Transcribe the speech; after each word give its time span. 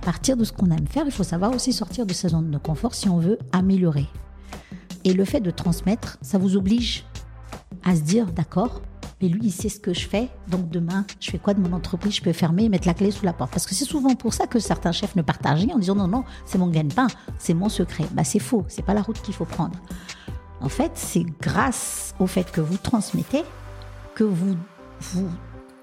partir 0.00 0.36
de 0.36 0.44
ce 0.44 0.52
qu'on 0.52 0.70
aime 0.70 0.86
faire, 0.86 1.04
il 1.06 1.12
faut 1.12 1.22
savoir 1.22 1.54
aussi 1.54 1.72
sortir 1.72 2.06
de 2.06 2.12
sa 2.12 2.28
zone 2.28 2.50
de 2.50 2.58
confort 2.58 2.94
si 2.94 3.08
on 3.08 3.18
veut 3.18 3.38
améliorer. 3.52 4.06
Et 5.04 5.12
le 5.12 5.24
fait 5.24 5.40
de 5.40 5.50
transmettre, 5.50 6.18
ça 6.20 6.38
vous 6.38 6.56
oblige 6.56 7.04
à 7.84 7.96
se 7.96 8.00
dire, 8.02 8.26
d'accord, 8.26 8.82
mais 9.20 9.28
lui, 9.28 9.40
il 9.44 9.52
sait 9.52 9.68
ce 9.68 9.80
que 9.80 9.92
je 9.92 10.08
fais, 10.08 10.30
donc 10.48 10.70
demain, 10.70 11.04
je 11.20 11.30
fais 11.30 11.38
quoi 11.38 11.52
de 11.52 11.60
mon 11.60 11.74
entreprise? 11.74 12.14
Je 12.14 12.22
peux 12.22 12.32
fermer 12.32 12.64
et 12.64 12.68
mettre 12.68 12.86
la 12.86 12.94
clé 12.94 13.10
sous 13.10 13.24
la 13.24 13.32
porte. 13.32 13.50
Parce 13.50 13.66
que 13.66 13.74
c'est 13.74 13.84
souvent 13.84 14.14
pour 14.14 14.32
ça 14.32 14.46
que 14.46 14.58
certains 14.58 14.92
chefs 14.92 15.14
ne 15.14 15.22
partagent 15.22 15.64
rien 15.64 15.74
en 15.74 15.78
disant, 15.78 15.94
non, 15.94 16.08
non, 16.08 16.24
c'est 16.46 16.58
mon 16.58 16.68
gagne-pain, 16.68 17.06
c'est 17.38 17.54
mon 17.54 17.68
secret. 17.68 18.04
Bah, 18.12 18.24
c'est 18.24 18.38
faux, 18.38 18.64
c'est 18.68 18.84
pas 18.84 18.94
la 18.94 19.02
route 19.02 19.20
qu'il 19.20 19.34
faut 19.34 19.44
prendre. 19.44 19.78
En 20.60 20.68
fait, 20.68 20.92
c'est 20.94 21.24
grâce 21.40 22.14
au 22.18 22.26
fait 22.26 22.50
que 22.50 22.60
vous 22.60 22.76
transmettez 22.76 23.42
que 24.14 24.24
vous 24.24 24.56
vous 25.00 25.28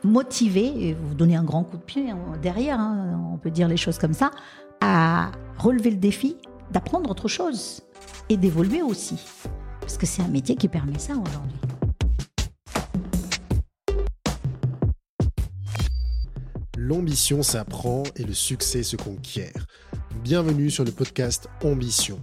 motivez 0.04 0.90
et 0.90 0.94
vous 0.94 1.16
donnez 1.16 1.36
un 1.36 1.44
grand 1.44 1.64
coup 1.64 1.78
de 1.78 1.84
pied 1.84 2.10
hein, 2.10 2.18
derrière, 2.42 2.80
hein, 2.80 3.20
on 3.34 3.38
peut 3.38 3.52
dire 3.52 3.68
les 3.68 3.78
choses 3.78 3.98
comme 3.98 4.14
ça, 4.14 4.32
à 4.82 5.32
relever 5.58 5.92
le 5.92 5.98
défi 5.98 6.38
d'apprendre 6.72 7.10
autre 7.10 7.28
chose 7.28 7.82
et 8.30 8.38
d'évoluer 8.38 8.82
aussi. 8.82 9.18
Parce 9.82 9.98
que 9.98 10.06
c'est 10.06 10.22
un 10.22 10.28
métier 10.28 10.56
qui 10.56 10.68
permet 10.68 11.00
ça 11.00 11.14
aujourd'hui. 11.14 11.58
L'ambition 16.78 17.44
s'apprend 17.44 18.04
et 18.16 18.24
le 18.24 18.34
succès 18.34 18.84
se 18.84 18.96
conquiert. 18.96 19.66
Bienvenue 20.24 20.70
sur 20.70 20.86
le 20.86 20.92
podcast 20.92 21.50
Ambition. 21.64 22.20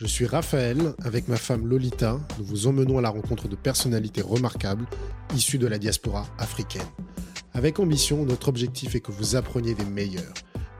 Je 0.00 0.06
suis 0.06 0.26
Raphaël, 0.26 0.94
avec 1.02 1.26
ma 1.26 1.36
femme 1.36 1.66
Lolita, 1.66 2.20
nous 2.38 2.44
vous 2.44 2.68
emmenons 2.68 2.98
à 2.98 3.02
la 3.02 3.08
rencontre 3.08 3.48
de 3.48 3.56
personnalités 3.56 4.22
remarquables 4.22 4.86
issues 5.34 5.58
de 5.58 5.66
la 5.66 5.76
diaspora 5.76 6.24
africaine. 6.38 6.86
Avec 7.52 7.80
Ambition, 7.80 8.24
notre 8.24 8.46
objectif 8.46 8.94
est 8.94 9.00
que 9.00 9.10
vous 9.10 9.34
appreniez 9.34 9.74
des 9.74 9.84
meilleurs. 9.84 10.34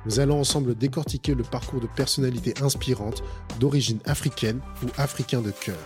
Nous 0.06 0.20
allons 0.20 0.38
ensemble 0.38 0.76
décortiquer 0.76 1.34
le 1.34 1.42
parcours 1.42 1.80
de 1.80 1.88
personnalités 1.88 2.54
inspirantes 2.62 3.24
d'origine 3.58 3.98
africaine 4.04 4.60
ou 4.84 4.86
africain 4.96 5.40
de 5.40 5.50
cœur. 5.50 5.84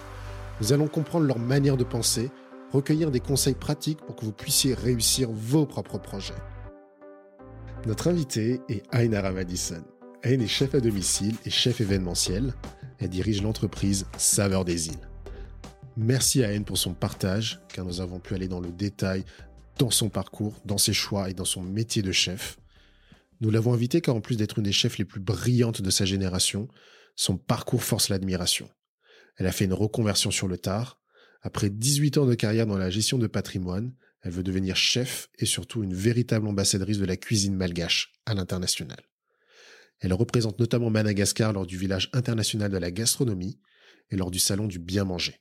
Nous 0.61 0.75
allons 0.75 0.89
comprendre 0.89 1.25
leur 1.25 1.39
manière 1.39 1.79
de 1.79 1.85
penser, 1.85 2.31
recueillir 2.71 3.11
des 3.11 3.21
conseils 3.21 3.55
pratiques 3.55 4.03
pour 4.03 4.15
que 4.15 4.27
vous 4.27 4.33
puissiez 4.33 4.75
réussir 4.75 5.31
vos 5.33 5.65
propres 5.65 5.97
projets. 5.97 6.35
Notre 7.87 8.09
invité 8.09 8.61
est 8.69 8.83
Ainara 8.93 9.33
Madison. 9.33 9.83
Aine 10.25 10.41
est 10.41 10.47
chef 10.47 10.77
à 10.77 10.81
domicile 10.81 11.35
et 11.45 11.51
chef 11.51 11.81
événementiel. 11.81 12.55
Elle 13.01 13.09
dirige 13.09 13.43
l'entreprise 13.43 14.07
Saveur 14.17 14.65
des 14.65 14.87
îles. 14.87 15.09
Merci 15.97 16.45
à 16.45 16.53
Aine 16.53 16.65
pour 16.65 16.79
son 16.79 16.95
partage, 16.95 17.61
car 17.75 17.85
nous 17.85 18.01
avons 18.01 18.21
pu 18.21 18.35
aller 18.35 18.47
dans 18.47 18.61
le 18.61 18.71
détail 18.71 19.25
dans 19.81 19.91
son 19.91 20.11
parcours, 20.11 20.61
dans 20.65 20.79
ses 20.79 20.93
choix 20.93 21.29
et 21.29 21.35
dans 21.35 21.45
son 21.45 21.61
métier 21.61 22.03
de 22.03 22.13
chef. 22.13 22.57
Nous 23.41 23.51
l'avons 23.51 23.75
invité 23.75 24.01
car 24.01 24.15
en 24.15 24.21
plus 24.21 24.37
d'être 24.37 24.59
une 24.59 24.65
des 24.65 24.73
chefs 24.73 24.97
les 24.97 25.05
plus 25.05 25.21
brillantes 25.21 25.83
de 25.83 25.91
sa 25.91 26.05
génération, 26.05 26.69
son 27.17 27.37
parcours 27.37 27.83
force 27.83 28.09
l'admiration. 28.09 28.71
Elle 29.39 29.49
a 29.49 29.53
fait 29.53 29.65
une 29.65 29.73
reconversion 29.73 30.31
sur 30.31 30.47
le 30.47 30.57
tard. 30.57 31.01
Après 31.41 31.69
18 31.69 32.19
ans 32.19 32.27
de 32.27 32.37
carrière 32.37 32.69
dans 32.69 32.79
la 32.79 32.91
gestion 32.91 33.19
de 33.19 33.27
patrimoine, 33.27 33.93
elle 34.21 34.31
veut 34.31 34.45
devenir 34.45 34.77
chef 34.77 35.31
et 35.41 35.47
surtout 35.47 35.83
une 35.83 35.95
véritable 35.95 36.47
ambassadrice 36.47 36.99
de 36.99 37.07
la 37.07 37.17
cuisine 37.17 37.57
malgache 37.57 38.13
à 38.25 38.35
l'international. 38.35 39.01
Elle 40.03 40.13
représente 40.13 40.59
notamment 40.59 40.91
Madagascar 40.91 41.53
lors 41.53 41.65
du 41.65 41.79
village 41.79 42.11
international 42.13 42.71
de 42.71 42.77
la 42.77 42.91
gastronomie 42.91 43.61
et 44.11 44.17
lors 44.17 44.33
du 44.33 44.41
salon 44.41 44.67
du 44.67 44.81
bien 44.81 45.05
manger. 45.05 45.41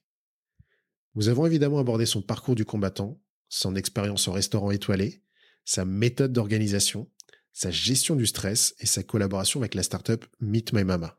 Nous 1.16 1.30
avons 1.30 1.48
évidemment 1.48 1.80
abordé 1.80 2.06
son 2.06 2.22
parcours 2.22 2.56
du 2.56 2.64
combattant, 2.64 3.20
son 3.50 3.76
expérience 3.76 4.28
en 4.28 4.34
restaurant 4.34 4.70
étoilé, 4.70 5.23
sa 5.66 5.84
méthode 5.84 6.32
d'organisation, 6.32 7.09
sa 7.54 7.72
gestion 7.72 8.16
du 8.16 8.28
stress 8.28 8.76
et 8.80 8.86
sa 8.86 9.04
collaboration 9.04 9.59
avec 9.59 9.73
la 9.73 9.84
startup 9.84 10.26
Meet 10.39 10.73
My 10.73 10.84
Mama. 10.84 11.17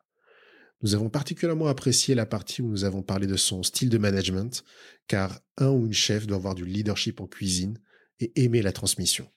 Nous 0.83 0.95
avons 0.95 1.11
particulièrement 1.11 1.67
apprécié 1.67 2.14
la 2.14 2.27
partie 2.27 2.63
où 2.63 2.69
nous 2.69 2.85
avons 2.85 3.03
parlé 3.03 3.27
de 3.27 3.36
son 3.36 3.63
style 3.63 3.89
de 3.89 3.98
management, 3.98 4.64
car 5.09 5.41
un 5.59 5.70
ou 5.70 5.86
une 5.86 5.92
chef 5.92 6.27
doit 6.27 6.39
avoir 6.39 6.55
du 6.55 6.64
leadership 6.64 7.20
en 7.20 7.27
cuisine 7.27 7.79
et 8.20 8.33
aimer 8.42 8.63
la 8.63 8.73
transmission. 8.73 9.29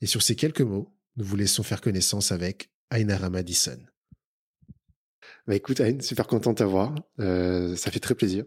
Et 0.00 0.06
sur 0.06 0.22
ces 0.22 0.36
quelques 0.36 0.60
mots, 0.62 0.94
nous 1.16 1.24
vous 1.24 1.36
laissons 1.36 1.62
faire 1.62 1.80
connaissance 1.80 2.32
avec 2.32 2.70
Ainara 2.90 3.30
Madison. 3.30 3.78
Bah 5.46 5.54
écoute 5.54 5.80
Ain, 5.80 6.00
super 6.00 6.26
content 6.26 6.50
de 6.50 6.56
t'avoir. 6.56 6.94
Euh, 7.18 7.74
ça 7.76 7.90
fait 7.90 8.00
très 8.00 8.14
plaisir. 8.14 8.44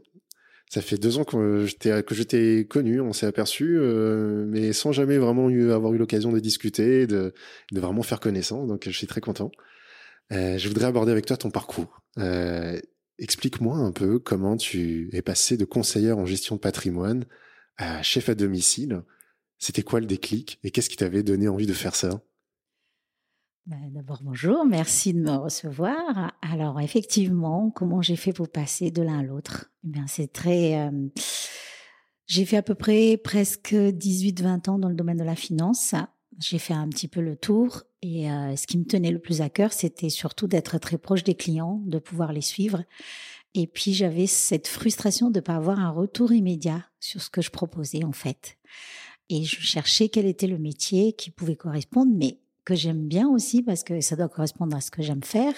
Ça 0.69 0.81
fait 0.81 0.97
deux 0.97 1.17
ans 1.19 1.23
que 1.23 1.65
je 1.67 2.23
t'ai 2.23 2.65
connu, 2.65 2.99
on 2.99 3.13
s'est 3.13 3.27
aperçu, 3.27 3.77
euh, 3.77 4.45
mais 4.47 4.73
sans 4.73 4.91
jamais 4.91 5.17
vraiment 5.19 5.49
eu, 5.49 5.71
avoir 5.71 5.93
eu 5.93 5.97
l'occasion 5.97 6.31
de 6.31 6.39
discuter, 6.39 7.05
de, 7.05 7.33
de 7.71 7.79
vraiment 7.79 8.01
faire 8.01 8.19
connaissance. 8.19 8.67
Donc 8.67 8.85
je 8.85 8.97
suis 8.97 9.05
très 9.05 9.21
content. 9.21 9.51
Euh, 10.31 10.57
je 10.57 10.67
voudrais 10.67 10.85
aborder 10.85 11.11
avec 11.11 11.25
toi 11.25 11.37
ton 11.37 11.51
parcours. 11.51 12.01
Euh, 12.17 12.79
explique-moi 13.19 13.77
un 13.77 13.91
peu 13.91 14.17
comment 14.17 14.57
tu 14.57 15.09
es 15.13 15.21
passé 15.21 15.57
de 15.57 15.65
conseillère 15.65 16.17
en 16.17 16.25
gestion 16.25 16.55
de 16.55 16.61
patrimoine 16.61 17.25
à 17.77 18.01
chef 18.01 18.29
à 18.29 18.35
domicile. 18.35 19.03
C'était 19.59 19.83
quoi 19.83 19.99
le 19.99 20.07
déclic 20.07 20.59
et 20.63 20.71
qu'est-ce 20.71 20.89
qui 20.89 20.97
t'avait 20.97 21.23
donné 21.23 21.47
envie 21.47 21.67
de 21.67 21.73
faire 21.73 21.95
ça? 21.95 22.21
D'abord, 23.66 24.19
bonjour, 24.22 24.66
merci 24.66 25.13
de 25.13 25.22
me 25.22 25.31
recevoir. 25.31 26.34
Alors, 26.41 26.81
effectivement, 26.81 27.72
comment 27.72 28.01
j'ai 28.01 28.18
fait 28.18 28.34
pour 28.34 28.50
passer 28.50 28.91
de 28.91 29.01
l'un 29.01 29.19
à 29.19 29.24
l'autre? 29.24 29.72
Eh 29.85 29.88
bien, 29.88 30.06
c'est 30.06 30.28
très. 30.28 30.78
Euh, 30.78 31.07
j'ai 32.28 32.44
fait 32.44 32.57
à 32.57 32.62
peu 32.62 32.75
près 32.75 33.16
presque 33.16 33.73
18-20 33.73 34.69
ans 34.69 34.79
dans 34.79 34.90
le 34.90 34.96
domaine 34.96 35.16
de 35.16 35.23
la 35.23 35.38
finance. 35.38 35.96
J'ai 36.40 36.59
fait 36.59 36.73
un 36.73 36.90
petit 36.90 37.07
peu 37.07 37.22
le 37.22 37.38
tour 37.38 37.84
et 38.02 38.29
euh, 38.29 38.53
ce 38.57 38.68
qui 38.68 38.78
me 38.78 38.84
tenait 38.84 39.12
le 39.12 39.19
plus 39.19 39.40
à 39.40 39.50
cœur, 39.50 39.72
c'était 39.72 40.09
surtout 40.09 40.47
d'être 40.47 40.78
très 40.78 40.97
proche 40.97 41.23
des 41.23 41.35
clients, 41.35 41.81
de 41.85 42.00
pouvoir 42.00 42.34
les 42.34 42.41
suivre. 42.41 42.84
Et 43.53 43.68
puis 43.68 43.94
j'avais 43.94 44.28
cette 44.28 44.68
frustration 44.68 45.29
de 45.29 45.40
ne 45.40 45.41
pas 45.41 45.56
avoir 45.56 45.79
un 45.79 45.91
retour 45.91 46.34
immédiat 46.34 46.85
sur 47.00 47.22
ce 47.22 47.29
que 47.29 47.41
je 47.41 47.52
proposais 47.52 48.03
en 48.03 48.12
fait. 48.12 48.57
Et 49.29 49.46
je 49.46 49.62
cherchais 49.62 50.09
quel 50.09 50.25
était 50.25 50.47
le 50.47 50.57
métier 50.57 51.13
qui 51.13 51.31
pouvait 51.31 51.56
correspondre, 51.56 52.12
mais 52.13 52.40
que 52.63 52.75
j'aime 52.75 53.07
bien 53.07 53.28
aussi 53.28 53.62
parce 53.62 53.84
que 53.84 54.01
ça 54.01 54.16
doit 54.16 54.29
correspondre 54.29 54.75
à 54.75 54.81
ce 54.81 54.91
que 54.91 55.01
j'aime 55.01 55.24
faire, 55.24 55.53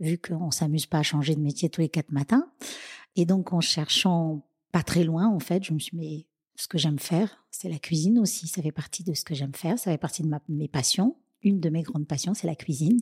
vu 0.00 0.18
qu'on 0.18 0.50
s'amuse 0.50 0.86
pas 0.86 0.98
à 0.98 1.02
changer 1.02 1.34
de 1.34 1.40
métier 1.40 1.68
tous 1.68 1.80
les 1.80 1.88
quatre 1.88 2.12
matins. 2.12 2.50
Et 3.16 3.24
donc 3.24 3.52
en 3.52 3.60
cherchant 3.60 4.46
pas 4.72 4.82
très 4.82 5.04
loin, 5.04 5.28
en 5.28 5.40
fait, 5.40 5.64
je 5.64 5.72
me 5.72 5.78
suis 5.78 5.96
dit, 5.96 6.26
ce 6.60 6.68
que 6.68 6.78
j'aime 6.78 6.98
faire, 6.98 7.44
c'est 7.50 7.68
la 7.68 7.78
cuisine 7.78 8.18
aussi. 8.18 8.46
Ça 8.46 8.62
fait 8.62 8.72
partie 8.72 9.02
de 9.02 9.14
ce 9.14 9.24
que 9.24 9.34
j'aime 9.34 9.54
faire. 9.54 9.78
Ça 9.78 9.90
fait 9.90 9.98
partie 9.98 10.22
de 10.22 10.30
mes 10.48 10.68
passions. 10.68 11.16
Une 11.42 11.58
de 11.58 11.70
mes 11.70 11.82
grandes 11.82 12.06
passions, 12.06 12.34
c'est 12.34 12.46
la 12.46 12.54
cuisine. 12.54 13.00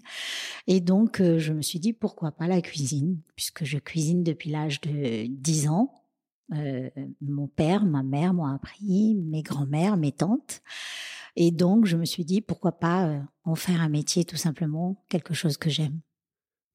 Et 0.68 0.80
donc, 0.80 1.20
euh, 1.20 1.40
je 1.40 1.52
me 1.52 1.60
suis 1.60 1.80
dit, 1.80 1.92
pourquoi 1.92 2.30
pas 2.30 2.46
la 2.46 2.62
cuisine? 2.62 3.18
Puisque 3.34 3.64
je 3.64 3.78
cuisine 3.78 4.22
depuis 4.22 4.50
l'âge 4.50 4.80
de 4.80 5.26
10 5.26 5.68
ans. 5.68 5.92
Euh, 6.54 6.88
mon 7.20 7.48
père, 7.48 7.84
ma 7.84 8.04
mère 8.04 8.32
m'ont 8.32 8.46
appris, 8.46 9.16
mes 9.16 9.42
grands-mères, 9.42 9.96
mes 9.96 10.12
tantes. 10.12 10.62
Et 11.36 11.50
donc, 11.50 11.86
je 11.86 11.96
me 11.96 12.04
suis 12.04 12.24
dit, 12.24 12.40
pourquoi 12.40 12.72
pas 12.72 13.06
euh, 13.06 13.20
en 13.44 13.54
faire 13.54 13.80
un 13.80 13.88
métier, 13.88 14.24
tout 14.24 14.36
simplement, 14.36 15.04
quelque 15.08 15.34
chose 15.34 15.56
que 15.56 15.70
j'aime. 15.70 16.00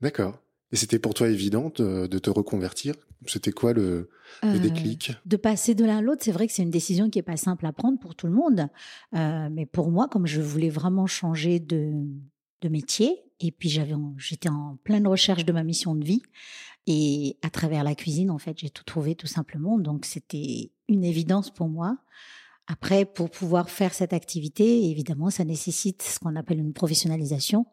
D'accord. 0.01 0.39
Et 0.71 0.75
c'était 0.75 0.97
pour 0.97 1.13
toi 1.13 1.29
évident 1.29 1.71
de, 1.75 2.07
te 2.07 2.29
reconvertir? 2.31 2.95
C'était 3.27 3.51
quoi 3.51 3.73
le, 3.73 4.09
le 4.41 4.49
euh, 4.49 4.59
déclic? 4.59 5.11
De 5.25 5.37
passer 5.37 5.75
de 5.75 5.85
l'un 5.85 5.99
à 5.99 6.01
l'autre, 6.01 6.23
c'est 6.23 6.31
vrai 6.31 6.47
que 6.47 6.53
c'est 6.53 6.63
une 6.63 6.71
décision 6.71 7.11
qui 7.11 7.19
est 7.19 7.23
pas 7.23 7.37
simple 7.37 7.65
à 7.67 7.71
prendre 7.71 7.99
pour 7.99 8.15
tout 8.15 8.25
le 8.25 8.33
monde. 8.33 8.67
Euh, 9.15 9.49
mais 9.51 9.67
pour 9.67 9.91
moi, 9.91 10.07
comme 10.07 10.25
je 10.25 10.41
voulais 10.41 10.71
vraiment 10.71 11.05
changer 11.05 11.59
de, 11.59 11.91
de 12.61 12.69
métier, 12.69 13.21
et 13.39 13.51
puis 13.51 13.69
j'avais, 13.69 13.93
j'étais 14.17 14.49
en 14.49 14.77
pleine 14.83 15.07
recherche 15.07 15.45
de 15.45 15.53
ma 15.53 15.63
mission 15.63 15.93
de 15.93 16.03
vie, 16.03 16.23
et 16.87 17.37
à 17.43 17.49
travers 17.49 17.83
la 17.83 17.95
cuisine, 17.95 18.31
en 18.31 18.39
fait, 18.39 18.57
j'ai 18.57 18.69
tout 18.69 18.83
trouvé 18.83 19.15
tout 19.15 19.27
simplement. 19.27 19.77
Donc 19.77 20.05
c'était 20.05 20.71
une 20.87 21.03
évidence 21.03 21.51
pour 21.51 21.69
moi. 21.69 21.97
Après, 22.67 23.03
pour 23.03 23.29
pouvoir 23.29 23.69
faire 23.69 23.93
cette 23.93 24.13
activité, 24.13 24.89
évidemment, 24.89 25.29
ça 25.29 25.43
nécessite 25.43 26.01
ce 26.01 26.19
qu'on 26.19 26.35
appelle 26.35 26.59
une 26.59 26.73
professionnalisation. 26.73 27.65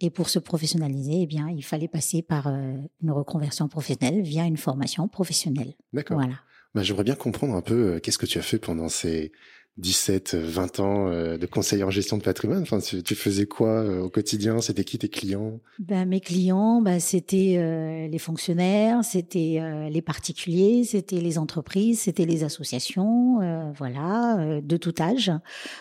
Et 0.00 0.10
pour 0.10 0.28
se 0.28 0.38
professionnaliser, 0.38 1.22
eh 1.22 1.26
bien, 1.26 1.48
il 1.48 1.64
fallait 1.64 1.88
passer 1.88 2.22
par 2.22 2.46
euh, 2.46 2.74
une 3.02 3.10
reconversion 3.10 3.66
professionnelle 3.68 4.22
via 4.22 4.44
une 4.44 4.56
formation 4.56 5.08
professionnelle. 5.08 5.74
D'accord. 5.92 6.18
Voilà. 6.18 6.34
Bah, 6.74 6.82
J'aimerais 6.82 7.02
bien 7.02 7.16
comprendre 7.16 7.54
un 7.54 7.62
peu 7.62 7.94
euh, 7.94 7.98
qu'est-ce 8.00 8.18
que 8.18 8.26
tu 8.26 8.38
as 8.38 8.42
fait 8.42 8.58
pendant 8.58 8.88
ces 8.88 9.32
17, 9.78 10.34
20 10.34 10.80
ans 10.80 11.08
euh, 11.08 11.38
de 11.38 11.46
conseiller 11.46 11.84
en 11.84 11.90
gestion 11.90 12.18
de 12.18 12.22
patrimoine. 12.22 12.62
Enfin, 12.62 12.80
tu, 12.80 13.14
faisais 13.14 13.46
quoi 13.46 13.68
euh, 13.68 14.02
au 14.02 14.10
quotidien? 14.10 14.60
C'était 14.60 14.82
qui 14.82 14.98
tes 14.98 15.08
clients? 15.08 15.60
Ben, 15.78 16.04
Mes 16.04 16.20
clients, 16.20 16.82
ben, 16.82 16.98
c'était 16.98 17.54
euh, 17.58 18.08
les 18.08 18.18
fonctionnaires, 18.18 19.04
c'était 19.04 19.60
les 19.88 20.02
particuliers, 20.02 20.82
c'était 20.84 21.20
les 21.20 21.38
entreprises, 21.38 22.00
c'était 22.00 22.26
les 22.26 22.42
associations, 22.42 23.38
voilà, 23.76 24.60
de 24.60 24.76
tout 24.76 24.94
âge. 25.00 25.30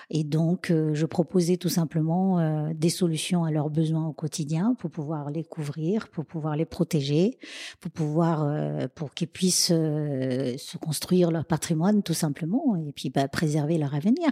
Et 0.09 0.23
donc, 0.23 0.71
je 0.71 1.05
proposais 1.05 1.57
tout 1.57 1.69
simplement 1.69 2.71
des 2.73 2.89
solutions 2.89 3.43
à 3.43 3.51
leurs 3.51 3.69
besoins 3.69 4.05
au 4.05 4.13
quotidien 4.13 4.75
pour 4.77 4.91
pouvoir 4.91 5.31
les 5.31 5.43
couvrir, 5.43 6.07
pour 6.09 6.25
pouvoir 6.25 6.55
les 6.55 6.65
protéger, 6.65 7.37
pour 7.79 7.91
pouvoir, 7.91 8.47
pour 8.95 9.13
qu'ils 9.13 9.27
puissent 9.27 9.67
se 9.67 10.77
construire 10.77 11.31
leur 11.31 11.45
patrimoine 11.45 12.03
tout 12.03 12.13
simplement, 12.13 12.75
et 12.75 12.91
puis 12.91 13.09
ben, 13.09 13.27
préserver 13.27 13.77
leur 13.77 13.86
leur 13.87 13.95
avenir. 13.95 14.31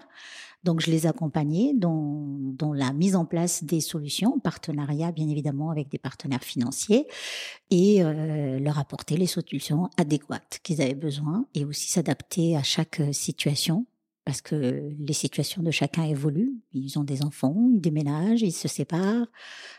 Donc, 0.63 0.81
je 0.81 0.90
les 0.90 1.06
accompagnais 1.06 1.74
dans, 1.75 2.74
la 2.74 2.92
mise 2.92 3.16
en 3.16 3.25
place 3.25 3.63
des 3.63 3.81
solutions, 3.81 4.36
en 4.36 4.40
partenariat 4.40 5.12
bien 5.12 5.30
évidemment 5.30 5.69
avec 5.69 5.90
des 5.90 6.00
partenaires 6.00 6.44
financiers, 6.44 7.07
et 7.69 8.04
euh, 8.04 8.60
leur 8.60 8.80
apporter 8.80 9.16
les 9.16 9.28
solutions 9.28 9.90
adéquates 9.98 10.60
qu'ils 10.63 10.81
avaient 10.81 10.96
besoin, 10.96 11.46
et 11.54 11.66
aussi 11.66 11.90
s'adapter 11.90 12.57
à 12.57 12.63
chaque 12.63 13.02
situation 13.12 13.86
parce 14.25 14.42
que 14.42 14.89
les 14.98 15.13
situations 15.13 15.62
de 15.62 15.69
chacun 15.69 16.04
évoluent. 16.04 16.56
Ils 16.74 16.98
ont 16.98 17.04
des 17.04 17.24
enfants, 17.24 17.69
ils 17.72 17.80
déménagent, 17.80 18.42
ils 18.42 18.51
se 18.51 18.68
séparent. 18.68 19.27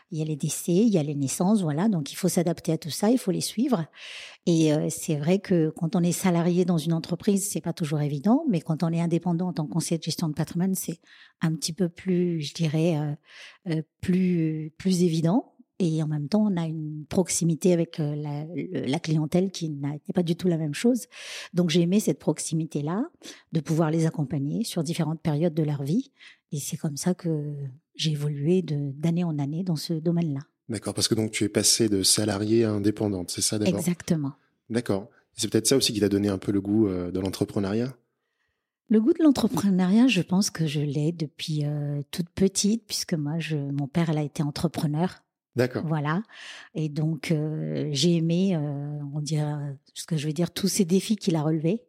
Il 0.09 0.17
y 0.17 0.21
a 0.21 0.25
les 0.25 0.37
décès, 0.37 0.71
il 0.71 0.87
y 0.87 0.97
a 0.97 1.03
les 1.03 1.15
naissances, 1.15 1.61
voilà. 1.61 1.89
Donc 1.89 2.13
il 2.13 2.15
faut 2.15 2.29
s'adapter 2.29 2.71
à 2.71 2.77
tout 2.77 2.89
ça, 2.89 3.09
il 3.09 3.17
faut 3.17 3.31
les 3.31 3.41
suivre. 3.41 3.85
Et 4.45 4.73
euh, 4.73 4.87
c'est 4.89 5.17
vrai 5.17 5.39
que 5.39 5.69
quand 5.75 5.97
on 5.97 6.01
est 6.01 6.13
salarié 6.13 6.63
dans 6.63 6.77
une 6.77 6.93
entreprise, 6.93 7.49
c'est 7.49 7.59
pas 7.59 7.73
toujours 7.73 7.99
évident, 7.99 8.45
mais 8.47 8.61
quand 8.61 8.83
on 8.83 8.93
est 8.93 9.01
indépendant 9.01 9.49
en 9.49 9.53
tant 9.53 9.65
que 9.65 9.73
conseiller 9.73 9.97
de 9.97 10.03
gestion 10.03 10.29
de 10.29 10.33
patrimoine, 10.33 10.75
c'est 10.75 11.01
un 11.41 11.53
petit 11.53 11.73
peu 11.73 11.89
plus, 11.89 12.41
je 12.41 12.53
dirais, 12.53 12.97
euh, 12.97 13.73
euh, 13.73 13.81
plus 13.99 14.71
plus 14.77 15.03
évident 15.03 15.56
et 15.79 16.01
en 16.01 16.07
même 16.07 16.27
temps, 16.27 16.45
on 16.51 16.57
a 16.57 16.65
une 16.65 17.05
proximité 17.07 17.73
avec 17.73 17.99
euh, 17.99 18.15
la, 18.15 18.45
la 18.87 18.99
clientèle 18.99 19.51
qui 19.51 19.69
n'est 19.69 19.99
pas 20.13 20.23
du 20.23 20.35
tout 20.35 20.47
la 20.47 20.57
même 20.57 20.73
chose. 20.73 21.05
Donc 21.53 21.69
j'ai 21.69 21.81
aimé 21.81 21.99
cette 21.99 22.19
proximité-là, 22.19 23.09
de 23.51 23.59
pouvoir 23.59 23.91
les 23.91 24.05
accompagner 24.05 24.63
sur 24.63 24.83
différentes 24.83 25.21
périodes 25.21 25.53
de 25.53 25.63
leur 25.63 25.83
vie. 25.83 26.11
Et 26.51 26.59
c'est 26.59 26.77
comme 26.77 26.97
ça 26.97 27.13
que 27.13 27.53
j'ai 27.95 28.11
évolué 28.11 28.63
d'année 28.63 29.23
en 29.23 29.37
année 29.37 29.63
dans 29.63 29.75
ce 29.75 29.93
domaine-là. 29.93 30.41
D'accord, 30.69 30.93
parce 30.93 31.07
que 31.07 31.15
donc 31.15 31.31
tu 31.31 31.43
es 31.43 31.49
passée 31.49 31.89
de 31.89 32.03
salariée 32.03 32.65
à 32.65 32.71
indépendante, 32.71 33.31
c'est 33.31 33.41
ça 33.41 33.57
d'abord? 33.57 33.79
Exactement. 33.79 34.33
D'accord. 34.69 35.09
C'est 35.33 35.51
peut-être 35.51 35.67
ça 35.67 35.77
aussi 35.77 35.93
qui 35.93 35.99
t'a 35.99 36.09
donné 36.09 36.29
un 36.29 36.39
peu 36.39 36.51
le 36.51 36.59
goût 36.59 36.87
euh, 36.87 37.11
de 37.11 37.19
l'entrepreneuriat? 37.19 37.95
Le 38.89 38.99
goût 38.99 39.13
de 39.13 39.23
l'entrepreneuriat, 39.23 40.07
je 40.07 40.21
pense 40.21 40.49
que 40.49 40.65
je 40.65 40.79
l'ai 40.79 41.11
depuis 41.11 41.65
euh, 41.65 42.01
toute 42.09 42.29
petite, 42.29 42.85
puisque 42.87 43.13
moi, 43.13 43.37
je, 43.37 43.57
mon 43.57 43.87
père, 43.87 44.09
elle 44.09 44.17
a 44.17 44.23
été 44.23 44.41
entrepreneur. 44.43 45.23
D'accord. 45.57 45.83
Voilà. 45.87 46.21
Et 46.75 46.87
donc, 46.87 47.31
euh, 47.31 47.89
j'ai 47.91 48.15
aimé, 48.15 48.55
euh, 48.55 48.99
on 49.13 49.19
dirait, 49.19 49.75
ce 49.95 50.05
que 50.05 50.15
je 50.15 50.27
veux 50.27 50.33
dire, 50.33 50.51
tous 50.51 50.67
ces 50.67 50.85
défis 50.85 51.15
qu'il 51.15 51.35
a 51.35 51.41
relevés. 51.41 51.83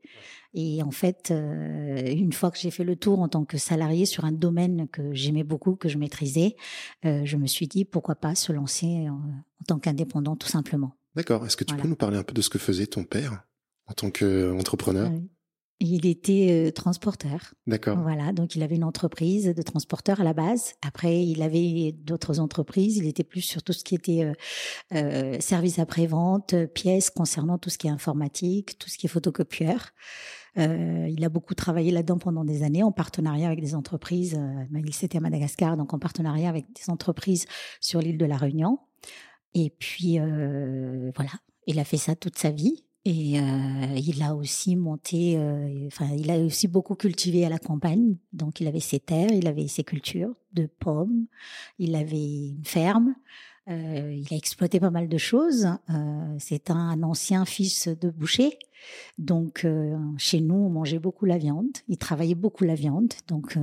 Et 0.54 0.82
en 0.82 0.90
fait, 0.90 1.30
euh, 1.30 2.02
une 2.06 2.32
fois 2.32 2.50
que 2.50 2.58
j'ai 2.58 2.70
fait 2.70 2.82
le 2.82 2.96
tour 2.96 3.20
en 3.20 3.28
tant 3.28 3.44
que 3.44 3.58
salarié 3.58 4.06
sur 4.06 4.24
un 4.24 4.32
domaine 4.32 4.88
que 4.88 5.12
j'aimais 5.12 5.44
beaucoup, 5.44 5.76
que 5.76 5.90
je 5.90 5.98
maîtrisais, 5.98 6.56
je 7.04 7.36
me 7.36 7.46
suis 7.46 7.68
dit 7.68 7.84
pourquoi 7.84 8.14
pas 8.14 8.34
se 8.34 8.52
lancer 8.52 9.08
en, 9.10 9.20
tant 9.66 9.78
qu'indépendant, 9.78 10.34
tout 10.34 10.48
simplement. 10.48 10.94
D'accord. 11.14 11.44
Est-ce 11.44 11.58
que 11.58 11.64
tu 11.64 11.76
peux 11.76 11.86
nous 11.86 11.96
parler 11.96 12.16
un 12.16 12.22
peu 12.22 12.32
de 12.32 12.40
ce 12.40 12.48
que 12.48 12.58
faisait 12.58 12.86
ton 12.86 13.04
père 13.04 13.42
en 13.86 13.92
tant 13.92 14.10
qu'entrepreneur? 14.10 15.12
Il 15.80 16.06
était 16.06 16.72
transporteur. 16.74 17.54
D'accord. 17.66 17.98
Voilà, 17.98 18.32
donc 18.32 18.56
il 18.56 18.62
avait 18.62 18.74
une 18.74 18.84
entreprise 18.84 19.46
de 19.54 19.62
transporteur 19.62 20.20
à 20.20 20.24
la 20.24 20.34
base. 20.34 20.74
Après, 20.86 21.24
il 21.24 21.42
avait 21.42 21.92
d'autres 21.92 22.40
entreprises. 22.40 22.96
Il 22.96 23.06
était 23.06 23.24
plus 23.24 23.42
sur 23.42 23.62
tout 23.62 23.72
ce 23.72 23.84
qui 23.84 23.94
était 23.94 24.32
euh, 24.94 25.36
service 25.40 25.78
après-vente, 25.78 26.54
pièces 26.74 27.10
concernant 27.10 27.58
tout 27.58 27.70
ce 27.70 27.78
qui 27.78 27.86
est 27.86 27.90
informatique, 27.90 28.78
tout 28.78 28.88
ce 28.88 28.98
qui 28.98 29.06
est 29.06 29.08
photocopieur. 29.08 29.90
Euh, 30.56 31.06
il 31.08 31.24
a 31.24 31.28
beaucoup 31.28 31.54
travaillé 31.54 31.92
là-dedans 31.92 32.18
pendant 32.18 32.44
des 32.44 32.64
années 32.64 32.82
en 32.82 32.90
partenariat 32.90 33.46
avec 33.46 33.60
des 33.60 33.76
entreprises. 33.76 34.36
Euh, 34.36 34.80
il 34.84 34.94
s'était 34.94 35.18
à 35.18 35.20
Madagascar, 35.20 35.76
donc 35.76 35.94
en 35.94 36.00
partenariat 36.00 36.48
avec 36.48 36.66
des 36.72 36.90
entreprises 36.90 37.46
sur 37.80 38.00
l'île 38.00 38.18
de 38.18 38.26
la 38.26 38.36
Réunion. 38.36 38.80
Et 39.54 39.70
puis 39.70 40.18
voilà, 40.18 41.30
il 41.66 41.78
a 41.78 41.84
fait 41.84 41.96
ça 41.96 42.14
toute 42.14 42.36
sa 42.36 42.50
vie. 42.50 42.84
Et 43.10 43.40
euh, 43.40 43.42
il 43.96 44.22
a 44.22 44.34
aussi 44.34 44.76
monté, 44.76 45.38
euh, 45.38 45.86
enfin, 45.86 46.10
il 46.14 46.30
a 46.30 46.38
aussi 46.40 46.68
beaucoup 46.68 46.94
cultivé 46.94 47.46
à 47.46 47.48
la 47.48 47.58
campagne. 47.58 48.16
Donc, 48.34 48.60
il 48.60 48.66
avait 48.66 48.80
ses 48.80 49.00
terres, 49.00 49.32
il 49.32 49.48
avait 49.48 49.66
ses 49.66 49.82
cultures 49.82 50.34
de 50.52 50.66
pommes, 50.66 51.24
il 51.78 51.94
avait 51.94 52.48
une 52.48 52.66
ferme. 52.66 53.14
Euh, 53.70 54.14
il 54.14 54.26
a 54.30 54.36
exploité 54.36 54.78
pas 54.78 54.90
mal 54.90 55.08
de 55.08 55.16
choses. 55.16 55.68
c'est 56.38 56.70
un 56.70 57.02
ancien 57.02 57.46
fils 57.46 57.88
de 57.88 58.10
boucher. 58.10 58.58
Donc, 59.16 59.66
chez 60.18 60.42
nous, 60.42 60.56
on 60.56 60.68
mangeait 60.68 60.98
beaucoup 60.98 61.24
la 61.24 61.38
viande. 61.38 61.78
Il 61.88 61.96
travaillait 61.96 62.34
beaucoup 62.34 62.64
la 62.64 62.74
viande. 62.74 63.14
Donc, 63.26 63.56